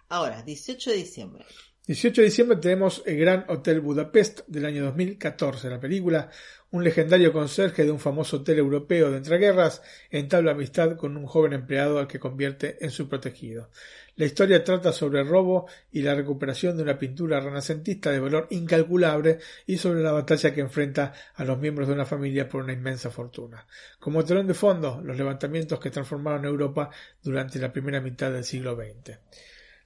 Ahora, 0.09 0.43
18 0.43 0.91
de 0.91 0.97
diciembre. 0.97 1.45
18 1.87 2.21
de 2.21 2.25
diciembre 2.25 2.57
tenemos 2.57 3.01
El 3.07 3.17
Gran 3.17 3.43
Hotel 3.47 3.81
Budapest 3.81 4.41
del 4.45 4.67
año 4.67 4.83
2014. 4.83 5.67
La 5.67 5.79
película, 5.79 6.29
un 6.69 6.83
legendario 6.83 7.33
conserje 7.33 7.85
de 7.85 7.89
un 7.89 7.99
famoso 7.99 8.37
hotel 8.37 8.59
europeo 8.59 9.09
de 9.09 9.17
entreguerras 9.17 9.81
entabla 10.11 10.51
amistad 10.51 10.95
con 10.95 11.17
un 11.17 11.25
joven 11.25 11.53
empleado 11.53 11.97
al 11.97 12.05
que 12.05 12.19
convierte 12.19 12.77
en 12.81 12.91
su 12.91 13.09
protegido. 13.09 13.71
La 14.15 14.25
historia 14.25 14.63
trata 14.63 14.93
sobre 14.93 15.21
el 15.21 15.27
robo 15.27 15.65
y 15.91 16.03
la 16.03 16.13
recuperación 16.13 16.77
de 16.77 16.83
una 16.83 16.99
pintura 16.99 17.39
renacentista 17.39 18.11
de 18.11 18.19
valor 18.19 18.45
incalculable 18.51 19.39
y 19.65 19.77
sobre 19.77 20.03
la 20.03 20.11
batalla 20.11 20.53
que 20.53 20.61
enfrenta 20.61 21.13
a 21.33 21.43
los 21.43 21.57
miembros 21.57 21.87
de 21.87 21.95
una 21.95 22.05
familia 22.05 22.47
por 22.47 22.63
una 22.63 22.73
inmensa 22.73 23.09
fortuna. 23.09 23.65
Como 23.99 24.23
telón 24.23 24.45
de 24.45 24.53
fondo, 24.53 25.01
los 25.03 25.17
levantamientos 25.17 25.79
que 25.79 25.89
transformaron 25.89 26.45
Europa 26.45 26.91
durante 27.23 27.57
la 27.57 27.73
primera 27.73 27.99
mitad 28.01 28.31
del 28.31 28.43
siglo 28.43 28.75
XX. 28.75 29.17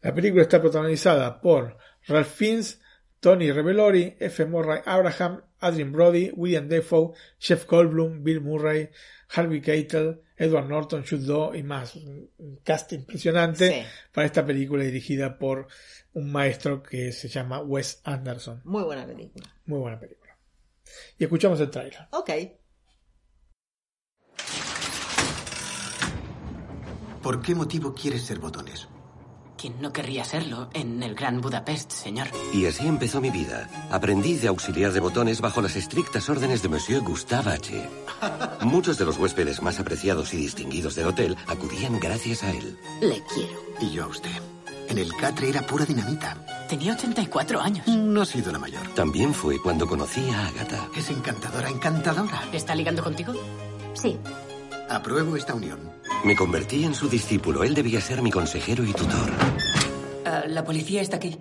La 0.06 0.14
película 0.14 0.44
está 0.44 0.61
protagonizada 0.61 1.41
por 1.41 1.80
Ralph 2.07 2.27
Fiennes, 2.27 2.80
Tony 3.19 3.52
Revelori, 3.52 4.15
F. 4.19 4.45
Murray 4.45 4.82
Abraham, 4.86 5.41
Adrien 5.57 5.91
Brody, 5.91 6.30
William 6.36 6.68
Defoe, 6.68 7.14
Jeff 7.40 7.65
Goldblum, 7.65 8.23
Bill 8.23 8.40
Murray, 8.40 8.91
Harvey 9.36 9.61
Keitel, 9.61 10.22
Edward 10.38 10.68
Norton, 10.68 11.03
Jude 11.03 11.26
Law 11.26 11.56
y 11.56 11.64
más. 11.64 11.95
Un 11.95 12.60
cast 12.64 12.94
impresionante 12.94 13.68
Sí. 13.68 13.88
para 14.14 14.27
esta 14.27 14.45
película 14.45 14.84
dirigida 14.84 15.40
por 15.40 15.65
un 16.14 16.32
maestro 16.32 16.84
que 16.84 17.11
se 17.11 17.27
llama 17.27 17.61
Wes 17.61 18.02
Anderson. 18.03 18.61
Muy 18.64 18.84
buena 18.84 19.07
película. 19.07 19.49
Muy 19.65 19.80
buena 19.80 19.99
película. 19.99 20.38
Y 21.18 21.23
escuchamos 21.23 21.60
el 21.61 21.72
tráiler. 21.72 21.98
Ok. 22.11 22.30
¿Por 27.23 27.41
qué 27.41 27.56
motivo 27.56 27.91
quieres 27.95 28.22
ser 28.22 28.38
botones? 28.38 28.88
¿Quién 29.57 29.82
no 29.82 29.94
querría 29.94 30.26
serlo 30.26 30.69
en 30.73 31.02
el 31.02 31.15
Gran 31.15 31.40
Budapest, 31.41 31.91
señor? 31.91 32.27
Y 32.53 32.65
así 32.65 32.86
empezó 32.88 33.22
mi 33.22 33.30
vida. 33.30 33.69
Aprendí 33.90 34.36
de 34.36 34.49
auxiliar 34.49 34.91
de 34.91 34.99
botones 34.99 35.40
bajo 35.41 35.61
las 35.61 35.76
estrictas 35.76 36.30
órdenes 36.30 36.61
de 36.61 36.69
Monsieur 36.69 37.02
Gustave 37.02 37.52
H. 37.52 37.90
Muchos 38.61 38.98
de 38.98 39.06
los 39.06 39.18
huéspedes 39.18 39.61
más 39.61 39.80
apreciados 39.80 40.34
y 40.34 40.38
distinguidos 40.38 40.95
del 40.95 41.07
hotel 41.07 41.38
acudían 41.48 41.99
gracias 41.99 42.44
a 42.44 42.52
él. 42.52 42.77
Le 43.02 43.22
quiero. 43.34 43.65
Y 43.80 43.91
yo 43.91 44.03
a 44.03 44.07
usted. 44.07 44.41
En 44.90 44.98
el 44.98 45.15
catre 45.15 45.49
era 45.49 45.61
pura 45.65 45.86
dinamita. 45.86 46.38
Tenía 46.69 46.94
84 46.94 47.60
años. 47.61 47.88
No 47.88 48.22
ha 48.22 48.26
sido 48.26 48.52
la 48.52 48.60
mayor. 48.60 48.88
También 48.94 49.34
fue 49.34 49.60
cuando 49.60 49.88
conocí 49.88 50.30
a 50.30 50.48
Agatha. 50.48 50.90
Es 50.95 51.10
encantadora, 51.10 51.69
encantadora. 51.69 52.44
¿Está 52.52 52.76
ligando 52.76 53.03
contigo? 53.03 53.34
Sí. 53.94 54.18
Apruebo 54.90 55.36
esta 55.36 55.56
unión. 55.56 55.80
Me 56.26 56.35
convertí 56.35 56.84
en 56.84 56.95
su 56.95 57.07
discípulo. 57.07 57.64
Él 57.64 57.76
debía 57.76 58.02
ser 58.02 58.23
mi 58.23 58.31
consejero 58.31 58.84
y 58.84 58.93
tutor. 58.93 59.30
Ah, 60.26 60.43
la 60.47 60.64
policía 60.64 61.03
está 61.03 61.18
aquí. 61.18 61.38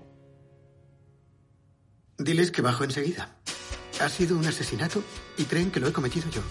Diles 2.19 2.51
que 2.51 2.61
bajo 2.61 2.85
enseguida. 2.85 3.31
Ha 4.03 4.11
sido 4.11 4.37
un 4.37 4.47
asesinato 4.47 5.03
y 5.39 5.45
creen 5.45 5.71
que 5.71 5.81
lo 5.81 5.89
he 5.89 5.93
cometido 5.93 6.29
yo. 6.29 6.43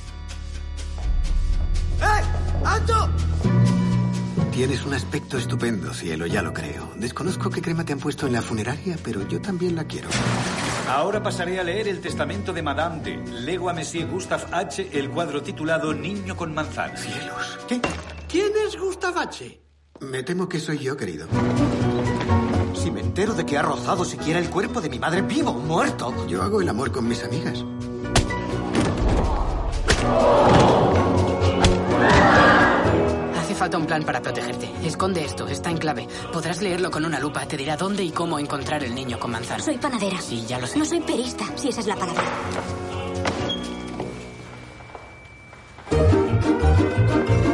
¡Eh! 2.01 2.23
¡Alto! 2.65 3.07
Tienes 4.51 4.83
un 4.83 4.95
aspecto 4.95 5.37
estupendo, 5.37 5.93
cielo, 5.93 6.25
ya 6.25 6.41
lo 6.41 6.53
creo. 6.53 6.91
Desconozco 6.95 7.51
qué 7.51 7.61
crema 7.61 7.85
te 7.85 7.93
han 7.93 7.99
puesto 7.99 8.25
en 8.25 8.33
la 8.33 8.41
funeraria, 8.41 8.97
pero 9.03 9.27
yo 9.27 9.41
también 9.41 9.75
la 9.75 9.83
quiero. 9.83 10.09
Ahora 10.87 11.21
pasaré 11.21 11.59
a 11.59 11.63
leer 11.63 11.87
el 11.87 12.01
testamento 12.01 12.51
de 12.51 12.63
Madame 12.63 13.03
de 13.03 13.17
Lego 13.41 13.69
a 13.69 13.73
Monsieur 13.73 14.07
Gustave 14.09 14.45
H., 14.51 14.89
el 14.91 15.11
cuadro 15.11 15.43
titulado 15.43 15.93
Niño 15.93 16.35
con 16.35 16.51
manzana. 16.53 16.97
Cielos. 16.97 17.59
¿Qué? 17.67 17.79
¿Quién 18.33 18.51
es 18.65 18.75
Gustav 18.79 19.15
H? 19.15 19.61
Me 19.99 20.23
temo 20.23 20.49
que 20.49 20.59
soy 20.59 20.79
yo, 20.79 20.97
querido. 20.97 21.27
Si 22.73 22.89
me 22.89 23.01
entero 23.01 23.35
de 23.35 23.45
que 23.45 23.59
ha 23.59 23.61
rozado 23.61 24.03
siquiera 24.03 24.39
el 24.39 24.49
cuerpo 24.49 24.81
de 24.81 24.89
mi 24.89 24.97
madre 24.97 25.21
vivo 25.21 25.51
o 25.51 25.59
muerto. 25.59 26.25
Yo 26.25 26.41
hago 26.41 26.59
el 26.59 26.67
amor 26.67 26.91
con 26.91 27.07
mis 27.07 27.23
amigas. 27.23 27.63
falta 33.53 33.77
un 33.77 33.85
plan 33.85 34.03
para 34.03 34.19
protegerte. 34.19 34.67
Esconde 34.83 35.23
esto, 35.23 35.47
está 35.47 35.69
en 35.69 35.77
clave. 35.77 36.07
Podrás 36.33 36.59
leerlo 36.59 36.89
con 36.89 37.05
una 37.05 37.19
lupa. 37.19 37.47
Te 37.47 37.55
dirá 37.55 37.77
dónde 37.77 38.03
y 38.03 38.09
cómo 38.09 38.39
encontrar 38.39 38.83
el 38.83 38.95
niño 38.95 39.19
con 39.19 39.29
manzana. 39.29 39.63
Soy 39.63 39.77
panadera. 39.77 40.19
Sí, 40.19 40.43
ya 40.47 40.57
lo 40.57 40.65
sé. 40.65 40.79
No 40.79 40.85
soy 40.85 41.01
perista, 41.01 41.45
si 41.55 41.69
esa 41.69 41.81
es 41.81 41.87
la 41.87 41.95
palabra. 41.95 42.23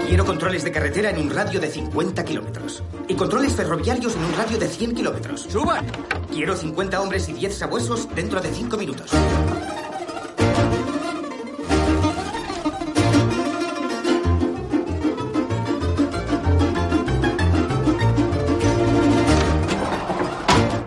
Quiero 0.10 0.26
controles 0.26 0.64
de 0.64 0.72
carretera 0.72 1.12
en 1.12 1.20
un 1.20 1.30
radio 1.30 1.60
de 1.60 1.70
50 1.70 2.26
kilómetros. 2.26 2.82
Y 3.08 3.14
controles 3.14 3.54
ferroviarios 3.54 4.16
en 4.16 4.24
un 4.24 4.34
radio 4.34 4.58
de 4.58 4.68
100 4.68 4.96
kilómetros. 4.96 5.42
¡Suban! 5.42 5.86
Quiero 6.32 6.56
50 6.56 7.00
hombres 7.00 7.30
y 7.30 7.34
10 7.34 7.56
sabuesos 7.56 8.10
dentro 8.16 8.42
de 8.42 8.52
5 8.52 8.76
minutos. 8.76 9.12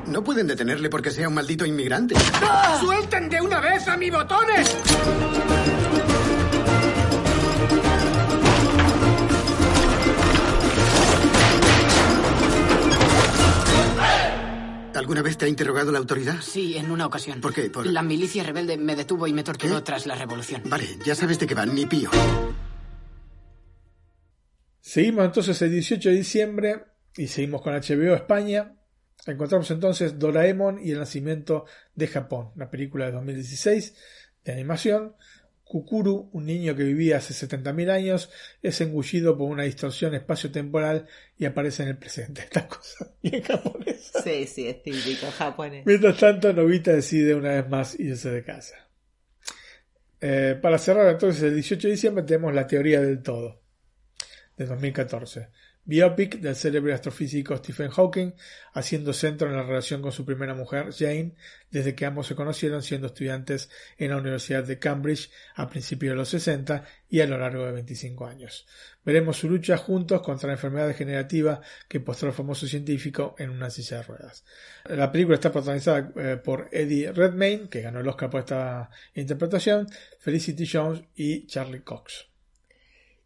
No 0.06 0.24
pueden 0.24 0.48
detenerle 0.48 0.90
porque 0.90 1.12
sea 1.12 1.28
un 1.28 1.34
maldito 1.34 1.64
inmigrante. 1.64 2.16
¡Suelten 2.80 3.28
de 3.28 3.40
una 3.40 3.60
vez 3.60 3.86
a 3.86 3.96
mi 3.96 4.10
botones! 4.10 4.76
¿Alguna 15.02 15.22
vez 15.22 15.36
te 15.36 15.46
ha 15.46 15.48
interrogado 15.48 15.90
la 15.90 15.98
autoridad? 15.98 16.36
Sí, 16.40 16.76
en 16.76 16.92
una 16.92 17.06
ocasión. 17.06 17.40
¿Por 17.40 17.52
qué? 17.52 17.68
Por... 17.70 17.84
La 17.86 18.04
milicia 18.04 18.44
rebelde 18.44 18.76
me 18.76 18.94
detuvo 18.94 19.26
y 19.26 19.32
me 19.32 19.42
torturó 19.42 19.82
tras 19.82 20.06
la 20.06 20.14
revolución. 20.14 20.62
Vale, 20.66 20.96
ya 21.04 21.16
sabes 21.16 21.40
de 21.40 21.48
qué 21.48 21.56
van, 21.56 21.74
ni 21.74 21.86
pío. 21.86 22.08
Seguimos 24.80 25.24
entonces 25.24 25.60
el 25.60 25.72
18 25.72 26.08
de 26.08 26.14
diciembre 26.14 26.84
y 27.16 27.26
seguimos 27.26 27.62
con 27.62 27.74
HBO 27.74 28.14
España. 28.14 28.76
Encontramos 29.26 29.68
entonces 29.72 30.20
Doraemon 30.20 30.78
y 30.80 30.92
el 30.92 31.00
nacimiento 31.00 31.64
de 31.96 32.06
Japón, 32.06 32.52
una 32.54 32.70
película 32.70 33.06
de 33.06 33.10
2016 33.10 33.96
de 34.44 34.52
animación. 34.52 35.16
Kukuru, 35.72 36.28
un 36.32 36.44
niño 36.44 36.76
que 36.76 36.84
vivía 36.84 37.16
hace 37.16 37.32
70.000 37.32 37.90
años, 37.90 38.30
es 38.60 38.78
engullido 38.82 39.38
por 39.38 39.50
una 39.50 39.62
distorsión 39.62 40.14
espacio-temporal 40.14 41.06
y 41.38 41.46
aparece 41.46 41.82
en 41.82 41.88
el 41.88 41.96
presente. 41.96 42.42
Esta 42.44 42.68
cosa 42.68 43.10
bien. 43.22 43.42
Sí, 44.22 44.46
sí, 44.46 44.68
es 44.68 44.82
típico 44.82 45.30
japonés. 45.30 45.86
Mientras 45.86 46.18
tanto, 46.18 46.52
Novita 46.52 46.92
decide 46.92 47.34
una 47.34 47.52
vez 47.52 47.68
más 47.70 47.98
irse 47.98 48.30
de 48.30 48.44
casa. 48.44 48.86
Eh, 50.20 50.58
para 50.60 50.76
cerrar 50.76 51.08
entonces 51.08 51.42
el 51.42 51.54
18 51.54 51.88
de 51.88 51.92
diciembre 51.92 52.24
tenemos 52.24 52.52
la 52.52 52.66
teoría 52.66 53.00
del 53.00 53.22
todo, 53.22 53.62
de 54.58 54.66
2014. 54.66 55.48
Biopic 55.84 56.38
del 56.38 56.54
célebre 56.54 56.94
astrofísico 56.94 57.56
Stephen 57.56 57.90
Hawking, 57.90 58.32
haciendo 58.72 59.12
centro 59.12 59.48
en 59.48 59.56
la 59.56 59.64
relación 59.64 60.00
con 60.00 60.12
su 60.12 60.24
primera 60.24 60.54
mujer, 60.54 60.92
Jane, 60.96 61.34
desde 61.72 61.96
que 61.96 62.06
ambos 62.06 62.28
se 62.28 62.36
conocieron 62.36 62.84
siendo 62.84 63.08
estudiantes 63.08 63.68
en 63.98 64.10
la 64.10 64.18
Universidad 64.18 64.62
de 64.62 64.78
Cambridge 64.78 65.30
a 65.56 65.68
principios 65.68 66.12
de 66.12 66.16
los 66.16 66.28
60 66.28 66.84
y 67.08 67.20
a 67.20 67.26
lo 67.26 67.36
largo 67.36 67.66
de 67.66 67.72
25 67.72 68.26
años. 68.26 68.64
Veremos 69.04 69.38
su 69.38 69.50
lucha 69.50 69.76
juntos 69.76 70.22
contra 70.22 70.46
la 70.46 70.52
enfermedad 70.52 70.86
degenerativa 70.86 71.60
que 71.88 71.98
postró 71.98 72.28
el 72.28 72.34
famoso 72.34 72.68
científico 72.68 73.34
en 73.38 73.50
una 73.50 73.68
silla 73.68 73.96
de 73.96 74.02
ruedas. 74.04 74.44
La 74.84 75.10
película 75.10 75.34
está 75.34 75.50
protagonizada 75.50 76.12
eh, 76.14 76.36
por 76.36 76.68
Eddie 76.70 77.10
Redmayne, 77.10 77.68
que 77.68 77.80
ganó 77.80 77.98
el 77.98 78.08
Oscar 78.08 78.30
por 78.30 78.40
esta 78.40 78.88
interpretación, 79.14 79.88
Felicity 80.20 80.64
Jones 80.64 81.02
y 81.16 81.44
Charlie 81.48 81.82
Cox. 81.82 82.28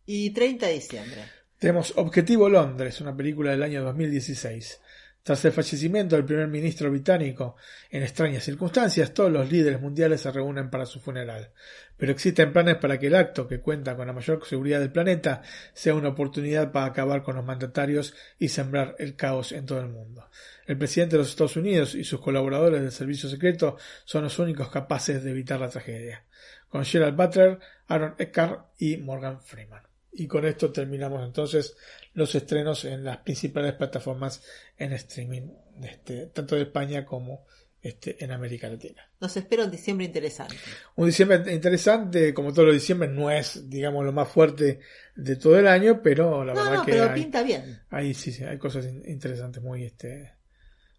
Y 0.06 0.30
30 0.30 0.66
de 0.66 0.72
diciembre. 0.72 1.36
Tenemos 1.66 1.94
Objetivo 1.96 2.48
Londres, 2.48 3.00
una 3.00 3.16
película 3.16 3.50
del 3.50 3.64
año 3.64 3.82
2016. 3.82 4.80
Tras 5.24 5.44
el 5.46 5.50
fallecimiento 5.50 6.14
del 6.14 6.24
primer 6.24 6.46
ministro 6.46 6.88
británico, 6.92 7.56
en 7.90 8.04
extrañas 8.04 8.44
circunstancias, 8.44 9.12
todos 9.12 9.32
los 9.32 9.50
líderes 9.50 9.80
mundiales 9.80 10.20
se 10.20 10.30
reúnen 10.30 10.70
para 10.70 10.86
su 10.86 11.00
funeral. 11.00 11.50
Pero 11.96 12.12
existen 12.12 12.52
planes 12.52 12.76
para 12.76 13.00
que 13.00 13.08
el 13.08 13.16
acto, 13.16 13.48
que 13.48 13.58
cuenta 13.58 13.96
con 13.96 14.06
la 14.06 14.12
mayor 14.12 14.46
seguridad 14.46 14.78
del 14.78 14.92
planeta, 14.92 15.42
sea 15.74 15.96
una 15.96 16.10
oportunidad 16.10 16.70
para 16.70 16.86
acabar 16.86 17.24
con 17.24 17.34
los 17.34 17.44
mandatarios 17.44 18.14
y 18.38 18.46
sembrar 18.46 18.94
el 19.00 19.16
caos 19.16 19.50
en 19.50 19.66
todo 19.66 19.80
el 19.80 19.88
mundo. 19.88 20.30
El 20.68 20.78
presidente 20.78 21.16
de 21.16 21.22
los 21.22 21.30
Estados 21.30 21.56
Unidos 21.56 21.96
y 21.96 22.04
sus 22.04 22.20
colaboradores 22.20 22.80
del 22.80 22.92
servicio 22.92 23.28
secreto 23.28 23.76
son 24.04 24.22
los 24.22 24.38
únicos 24.38 24.68
capaces 24.68 25.24
de 25.24 25.32
evitar 25.32 25.58
la 25.58 25.68
tragedia. 25.68 26.22
Con 26.68 26.84
Gerald 26.84 27.16
Butler, 27.16 27.58
Aaron 27.88 28.14
Eckhart 28.18 28.66
y 28.78 28.98
Morgan 28.98 29.40
Freeman. 29.40 29.85
Y 30.18 30.26
con 30.26 30.46
esto 30.46 30.72
terminamos 30.72 31.24
entonces 31.24 31.76
los 32.14 32.34
estrenos 32.34 32.86
en 32.86 33.04
las 33.04 33.18
principales 33.18 33.74
plataformas 33.74 34.42
en 34.78 34.94
streaming, 34.94 35.50
este, 35.82 36.26
tanto 36.28 36.56
de 36.56 36.62
España 36.62 37.04
como 37.04 37.44
este, 37.82 38.24
en 38.24 38.32
América 38.32 38.66
Latina. 38.66 39.08
Nos 39.20 39.36
espera 39.36 39.64
un 39.64 39.70
diciembre 39.70 40.06
interesante. 40.06 40.56
Un 40.94 41.06
diciembre 41.06 41.52
interesante, 41.52 42.32
como 42.32 42.52
todos 42.52 42.68
los 42.68 42.74
diciembre, 42.74 43.08
no 43.08 43.30
es, 43.30 43.68
digamos, 43.68 44.06
lo 44.06 44.12
más 44.12 44.28
fuerte 44.28 44.80
de 45.14 45.36
todo 45.36 45.58
el 45.58 45.66
año, 45.66 46.00
pero 46.02 46.44
la 46.44 46.54
no, 46.54 46.64
verdad 46.64 46.76
no, 46.76 46.84
que 46.86 46.92
pero 46.92 47.10
hay, 47.10 47.22
pinta 47.22 47.42
bien. 47.42 47.82
hay, 47.90 48.14
sí, 48.14 48.32
sí, 48.32 48.42
hay 48.42 48.56
cosas 48.56 48.86
interesantes 48.86 49.62
muy, 49.62 49.84
este, 49.84 50.32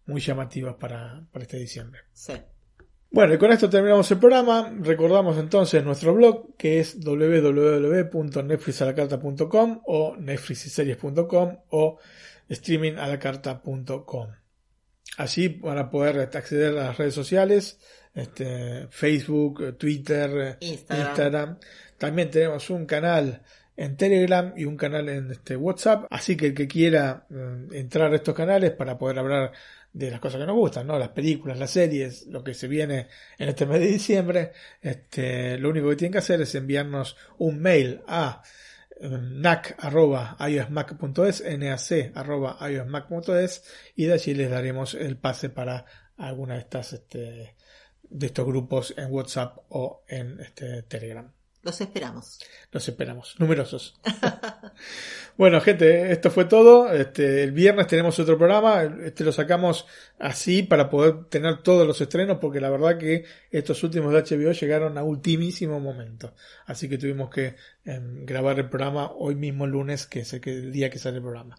muy 0.06 0.20
llamativas 0.20 0.76
para, 0.76 1.26
para 1.32 1.42
este 1.42 1.58
diciembre. 1.58 2.02
Sí. 2.12 2.34
Bueno, 3.10 3.32
y 3.32 3.38
con 3.38 3.50
esto 3.52 3.70
terminamos 3.70 4.10
el 4.10 4.18
programa. 4.18 4.70
Recordamos 4.80 5.38
entonces 5.38 5.82
nuestro 5.82 6.12
blog 6.14 6.54
que 6.56 6.78
es 6.80 7.02
www.netflixalacarta.com 7.02 9.80
o 9.86 10.14
netflixiseries.com 10.16 11.56
o 11.70 11.98
streamingalacarta.com. 12.50 14.28
Allí 15.16 15.48
van 15.48 15.78
a 15.78 15.88
poder 15.88 16.20
acceder 16.20 16.76
a 16.76 16.88
las 16.88 16.98
redes 16.98 17.14
sociales, 17.14 17.80
este, 18.14 18.88
Facebook, 18.90 19.78
Twitter, 19.78 20.58
Instagram. 20.60 21.08
Instagram. 21.08 21.56
También 21.96 22.30
tenemos 22.30 22.68
un 22.68 22.84
canal 22.84 23.40
en 23.78 23.96
Telegram 23.96 24.52
y 24.56 24.64
un 24.64 24.76
canal 24.76 25.08
en 25.08 25.30
este 25.30 25.56
WhatsApp. 25.56 26.06
Así 26.10 26.36
que 26.36 26.48
el 26.48 26.54
que 26.54 26.68
quiera 26.68 27.26
eh, 27.30 27.68
entrar 27.72 28.12
a 28.12 28.16
estos 28.16 28.34
canales 28.34 28.72
para 28.72 28.98
poder 28.98 29.20
hablar 29.20 29.52
de 29.92 30.10
las 30.10 30.20
cosas 30.20 30.40
que 30.40 30.46
nos 30.46 30.56
gustan, 30.56 30.86
¿no? 30.86 30.98
Las 30.98 31.10
películas, 31.10 31.58
las 31.58 31.70
series, 31.70 32.26
lo 32.26 32.42
que 32.44 32.54
se 32.54 32.68
viene 32.68 33.08
en 33.38 33.48
este 33.48 33.66
mes 33.66 33.80
de 33.80 33.86
diciembre, 33.86 34.52
este, 34.80 35.58
lo 35.58 35.70
único 35.70 35.88
que 35.88 35.96
tienen 35.96 36.12
que 36.12 36.18
hacer 36.18 36.40
es 36.40 36.54
enviarnos 36.54 37.16
un 37.38 37.60
mail 37.60 38.02
a 38.06 38.42
eh, 39.00 39.08
nac.iosmac.es, 39.08 41.44
nac.iosmac.es 41.58 43.64
y 43.96 44.04
de 44.04 44.12
allí 44.12 44.34
les 44.34 44.50
daremos 44.50 44.94
el 44.94 45.16
pase 45.16 45.50
para 45.50 45.84
alguna 46.16 46.54
de 46.54 46.60
estas, 46.60 46.92
este, 46.92 47.56
de 48.02 48.26
estos 48.26 48.46
grupos 48.46 48.94
en 48.96 49.12
WhatsApp 49.12 49.58
o 49.68 50.04
en 50.08 50.38
este 50.40 50.82
Telegram. 50.82 51.32
Los 51.62 51.80
esperamos. 51.80 52.38
Los 52.70 52.88
esperamos, 52.88 53.34
numerosos. 53.38 54.00
bueno, 55.36 55.60
gente, 55.60 56.12
esto 56.12 56.30
fue 56.30 56.44
todo. 56.44 56.92
Este, 56.92 57.42
el 57.42 57.50
viernes 57.50 57.88
tenemos 57.88 58.18
otro 58.20 58.38
programa. 58.38 58.84
Este 59.04 59.24
lo 59.24 59.32
sacamos 59.32 59.86
así 60.18 60.62
para 60.62 60.88
poder 60.88 61.24
tener 61.24 61.62
todos 61.62 61.86
los 61.86 62.00
estrenos, 62.00 62.38
porque 62.40 62.60
la 62.60 62.70
verdad 62.70 62.96
que 62.96 63.24
estos 63.50 63.82
últimos 63.82 64.12
de 64.12 64.22
HBO 64.22 64.52
llegaron 64.52 64.98
a 64.98 65.02
ultimísimo 65.02 65.80
momento. 65.80 66.34
Así 66.66 66.88
que 66.88 66.96
tuvimos 66.96 67.28
que 67.28 67.56
eh, 67.84 68.00
grabar 68.22 68.58
el 68.60 68.68
programa 68.68 69.10
hoy 69.10 69.34
mismo 69.34 69.66
lunes, 69.66 70.06
que 70.06 70.20
es 70.20 70.32
el, 70.32 70.40
que, 70.40 70.52
el 70.52 70.72
día 70.72 70.90
que 70.90 71.00
sale 71.00 71.16
el 71.16 71.22
programa. 71.22 71.58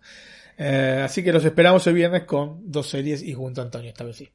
Eh, 0.58 1.02
así 1.04 1.24
que 1.24 1.34
los 1.34 1.44
esperamos 1.44 1.86
el 1.88 1.94
viernes 1.94 2.24
con 2.24 2.72
dos 2.72 2.90
series 2.90 3.22
y 3.22 3.34
junto 3.34 3.62
a 3.62 3.66
Antonio, 3.66 3.90
esta 3.90 4.06
vez 4.06 4.16
sí. 4.16 4.30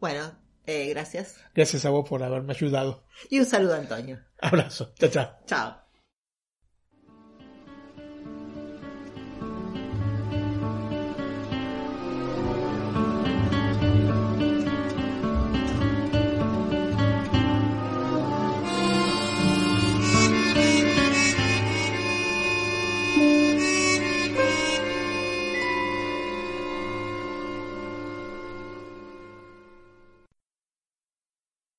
Bueno, 0.00 0.36
eh, 0.66 0.88
gracias. 0.90 1.36
Gracias 1.54 1.84
a 1.84 1.90
vos 1.90 2.08
por 2.08 2.22
haberme 2.22 2.52
ayudado. 2.52 3.04
Y 3.28 3.38
un 3.38 3.46
saludo 3.46 3.74
a 3.74 3.78
Antonio. 3.78 4.20
Abrazo. 4.44 4.92
Chao, 4.98 5.08
chao. 5.10 5.26
Chao. 5.46 5.83